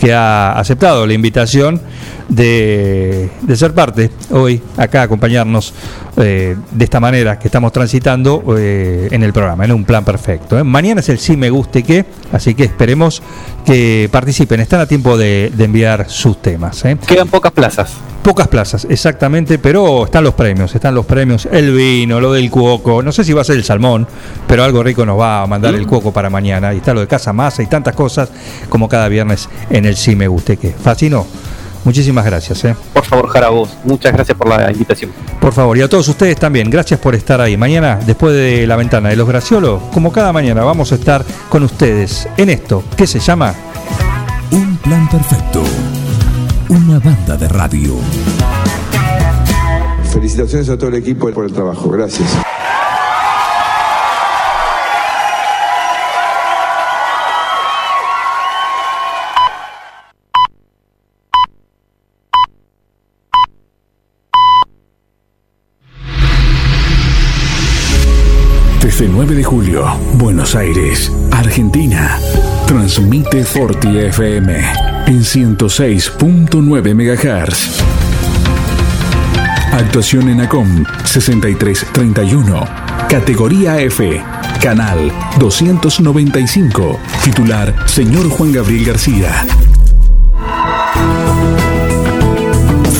que 0.00 0.12
ha 0.12 0.52
aceptado 0.52 1.06
la 1.06 1.12
invitación 1.12 1.80
de, 2.28 3.30
de 3.40 3.56
ser 3.56 3.72
parte 3.74 4.10
hoy 4.30 4.60
acá, 4.76 5.02
acompañarnos 5.02 5.72
eh, 6.16 6.56
de 6.70 6.84
esta 6.84 7.00
manera 7.00 7.38
que 7.38 7.48
estamos 7.48 7.72
transitando 7.72 8.44
eh, 8.56 9.08
en 9.10 9.22
el 9.22 9.32
programa, 9.32 9.64
en 9.64 9.72
un 9.72 9.84
plan 9.84 10.04
perfecto. 10.04 10.58
¿eh? 10.58 10.64
Mañana 10.64 11.00
es 11.00 11.08
el 11.08 11.18
sí 11.18 11.36
me 11.36 11.50
guste 11.50 11.82
que, 11.82 12.04
así 12.32 12.54
que 12.54 12.64
esperemos 12.64 13.22
que 13.64 14.08
participen. 14.12 14.60
Están 14.60 14.80
a 14.80 14.86
tiempo 14.86 15.16
de, 15.16 15.52
de 15.54 15.64
enviar 15.64 16.08
sus 16.08 16.40
temas. 16.42 16.84
Quedan 17.06 17.28
pocas 17.28 17.52
plazas. 17.52 17.92
Pocas 18.22 18.48
plazas, 18.48 18.86
exactamente, 18.90 19.58
pero 19.58 20.04
están 20.04 20.22
los 20.22 20.34
premios, 20.34 20.74
están 20.74 20.94
los 20.94 21.06
premios, 21.06 21.48
el 21.50 21.72
vino, 21.72 22.20
lo 22.20 22.32
del 22.32 22.50
cuoco, 22.50 23.02
no 23.02 23.10
sé 23.10 23.24
si 23.24 23.32
va 23.32 23.40
a 23.40 23.44
ser 23.44 23.56
el 23.56 23.64
salmón, 23.64 24.06
pero 24.46 24.64
algo 24.64 24.82
rico 24.82 25.06
nos 25.06 25.18
va 25.18 25.42
a 25.42 25.46
mandar 25.46 25.74
el 25.74 25.86
cuoco 25.86 26.12
para 26.12 26.28
mañana, 26.28 26.74
y 26.74 26.78
está 26.78 26.92
lo 26.92 27.00
de 27.00 27.06
Casa 27.06 27.32
Masa 27.32 27.62
y 27.62 27.66
tantas 27.66 27.94
cosas 27.94 28.28
como 28.68 28.86
cada 28.86 29.08
viernes 29.08 29.48
en 29.70 29.86
el 29.86 29.96
Sí 29.96 30.14
Me 30.14 30.28
Guste 30.28 30.58
Que. 30.58 30.72
Facino, 30.72 31.26
muchísimas 31.84 32.24
gracias. 32.24 32.64
¿eh? 32.64 32.76
Por 32.92 33.04
favor, 33.04 33.28
Jara, 33.28 33.48
vos. 33.50 33.70
Muchas 33.84 34.12
gracias 34.12 34.36
por 34.36 34.48
la 34.48 34.70
invitación. 34.70 35.10
Por 35.40 35.52
favor, 35.52 35.76
y 35.78 35.82
a 35.82 35.88
todos 35.88 36.08
ustedes 36.08 36.36
también, 36.36 36.70
gracias 36.70 37.00
por 37.00 37.14
estar 37.14 37.40
ahí. 37.40 37.56
Mañana, 37.56 37.98
después 38.04 38.34
de 38.34 38.66
la 38.66 38.76
ventana 38.76 39.08
de 39.08 39.16
los 39.16 39.28
graciolos, 39.28 39.82
como 39.92 40.12
cada 40.12 40.32
mañana, 40.32 40.64
vamos 40.64 40.92
a 40.92 40.96
estar 40.96 41.24
con 41.48 41.62
ustedes 41.62 42.28
en 42.36 42.50
esto 42.50 42.82
que 42.96 43.06
se 43.06 43.18
llama 43.20 43.54
Un 44.50 44.76
plan 44.78 45.08
perfecto. 45.08 45.62
Una 46.68 46.98
banda 46.98 47.36
de 47.36 47.48
radio. 47.48 47.96
Felicitaciones 50.12 50.68
a 50.68 50.76
todo 50.76 50.88
el 50.88 50.96
equipo 50.96 51.30
por 51.30 51.44
el 51.44 51.52
trabajo. 51.52 51.88
Gracias. 51.90 52.28
9 69.18 69.34
de 69.34 69.42
julio, 69.42 69.84
Buenos 70.14 70.54
Aires, 70.54 71.10
Argentina. 71.32 72.20
Transmite 72.68 73.44
Forti 73.44 73.98
FM 73.98 74.56
en 75.08 75.24
106.9 75.24 76.94
MHz. 76.94 77.82
Actuación 79.72 80.28
en 80.28 80.42
ACOM 80.42 80.84
6331. 81.04 82.64
Categoría 83.08 83.80
F. 83.80 84.22
Canal 84.62 85.10
295. 85.40 87.00
Titular 87.24 87.74
Señor 87.88 88.28
Juan 88.28 88.52
Gabriel 88.52 88.84
García. 88.84 89.44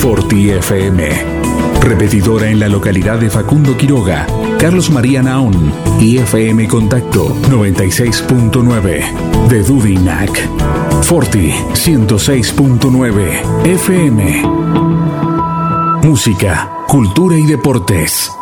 Forti 0.01 0.49
FM. 0.49 1.39
Repetidora 1.79 2.49
en 2.49 2.59
la 2.59 2.67
localidad 2.67 3.19
de 3.19 3.29
Facundo 3.29 3.77
Quiroga, 3.77 4.27
Carlos 4.59 4.89
María 4.89 5.23
Naón 5.23 5.71
y 6.01 6.17
FM 6.17 6.67
Contacto 6.67 7.33
96.9 7.49 9.47
de 9.47 9.63
Dudinac. 9.63 10.31
Forti 11.01 11.49
106.9 11.49 13.65
FM. 13.65 14.43
Música, 16.03 16.69
cultura 16.87 17.37
y 17.37 17.43
deportes. 17.43 18.38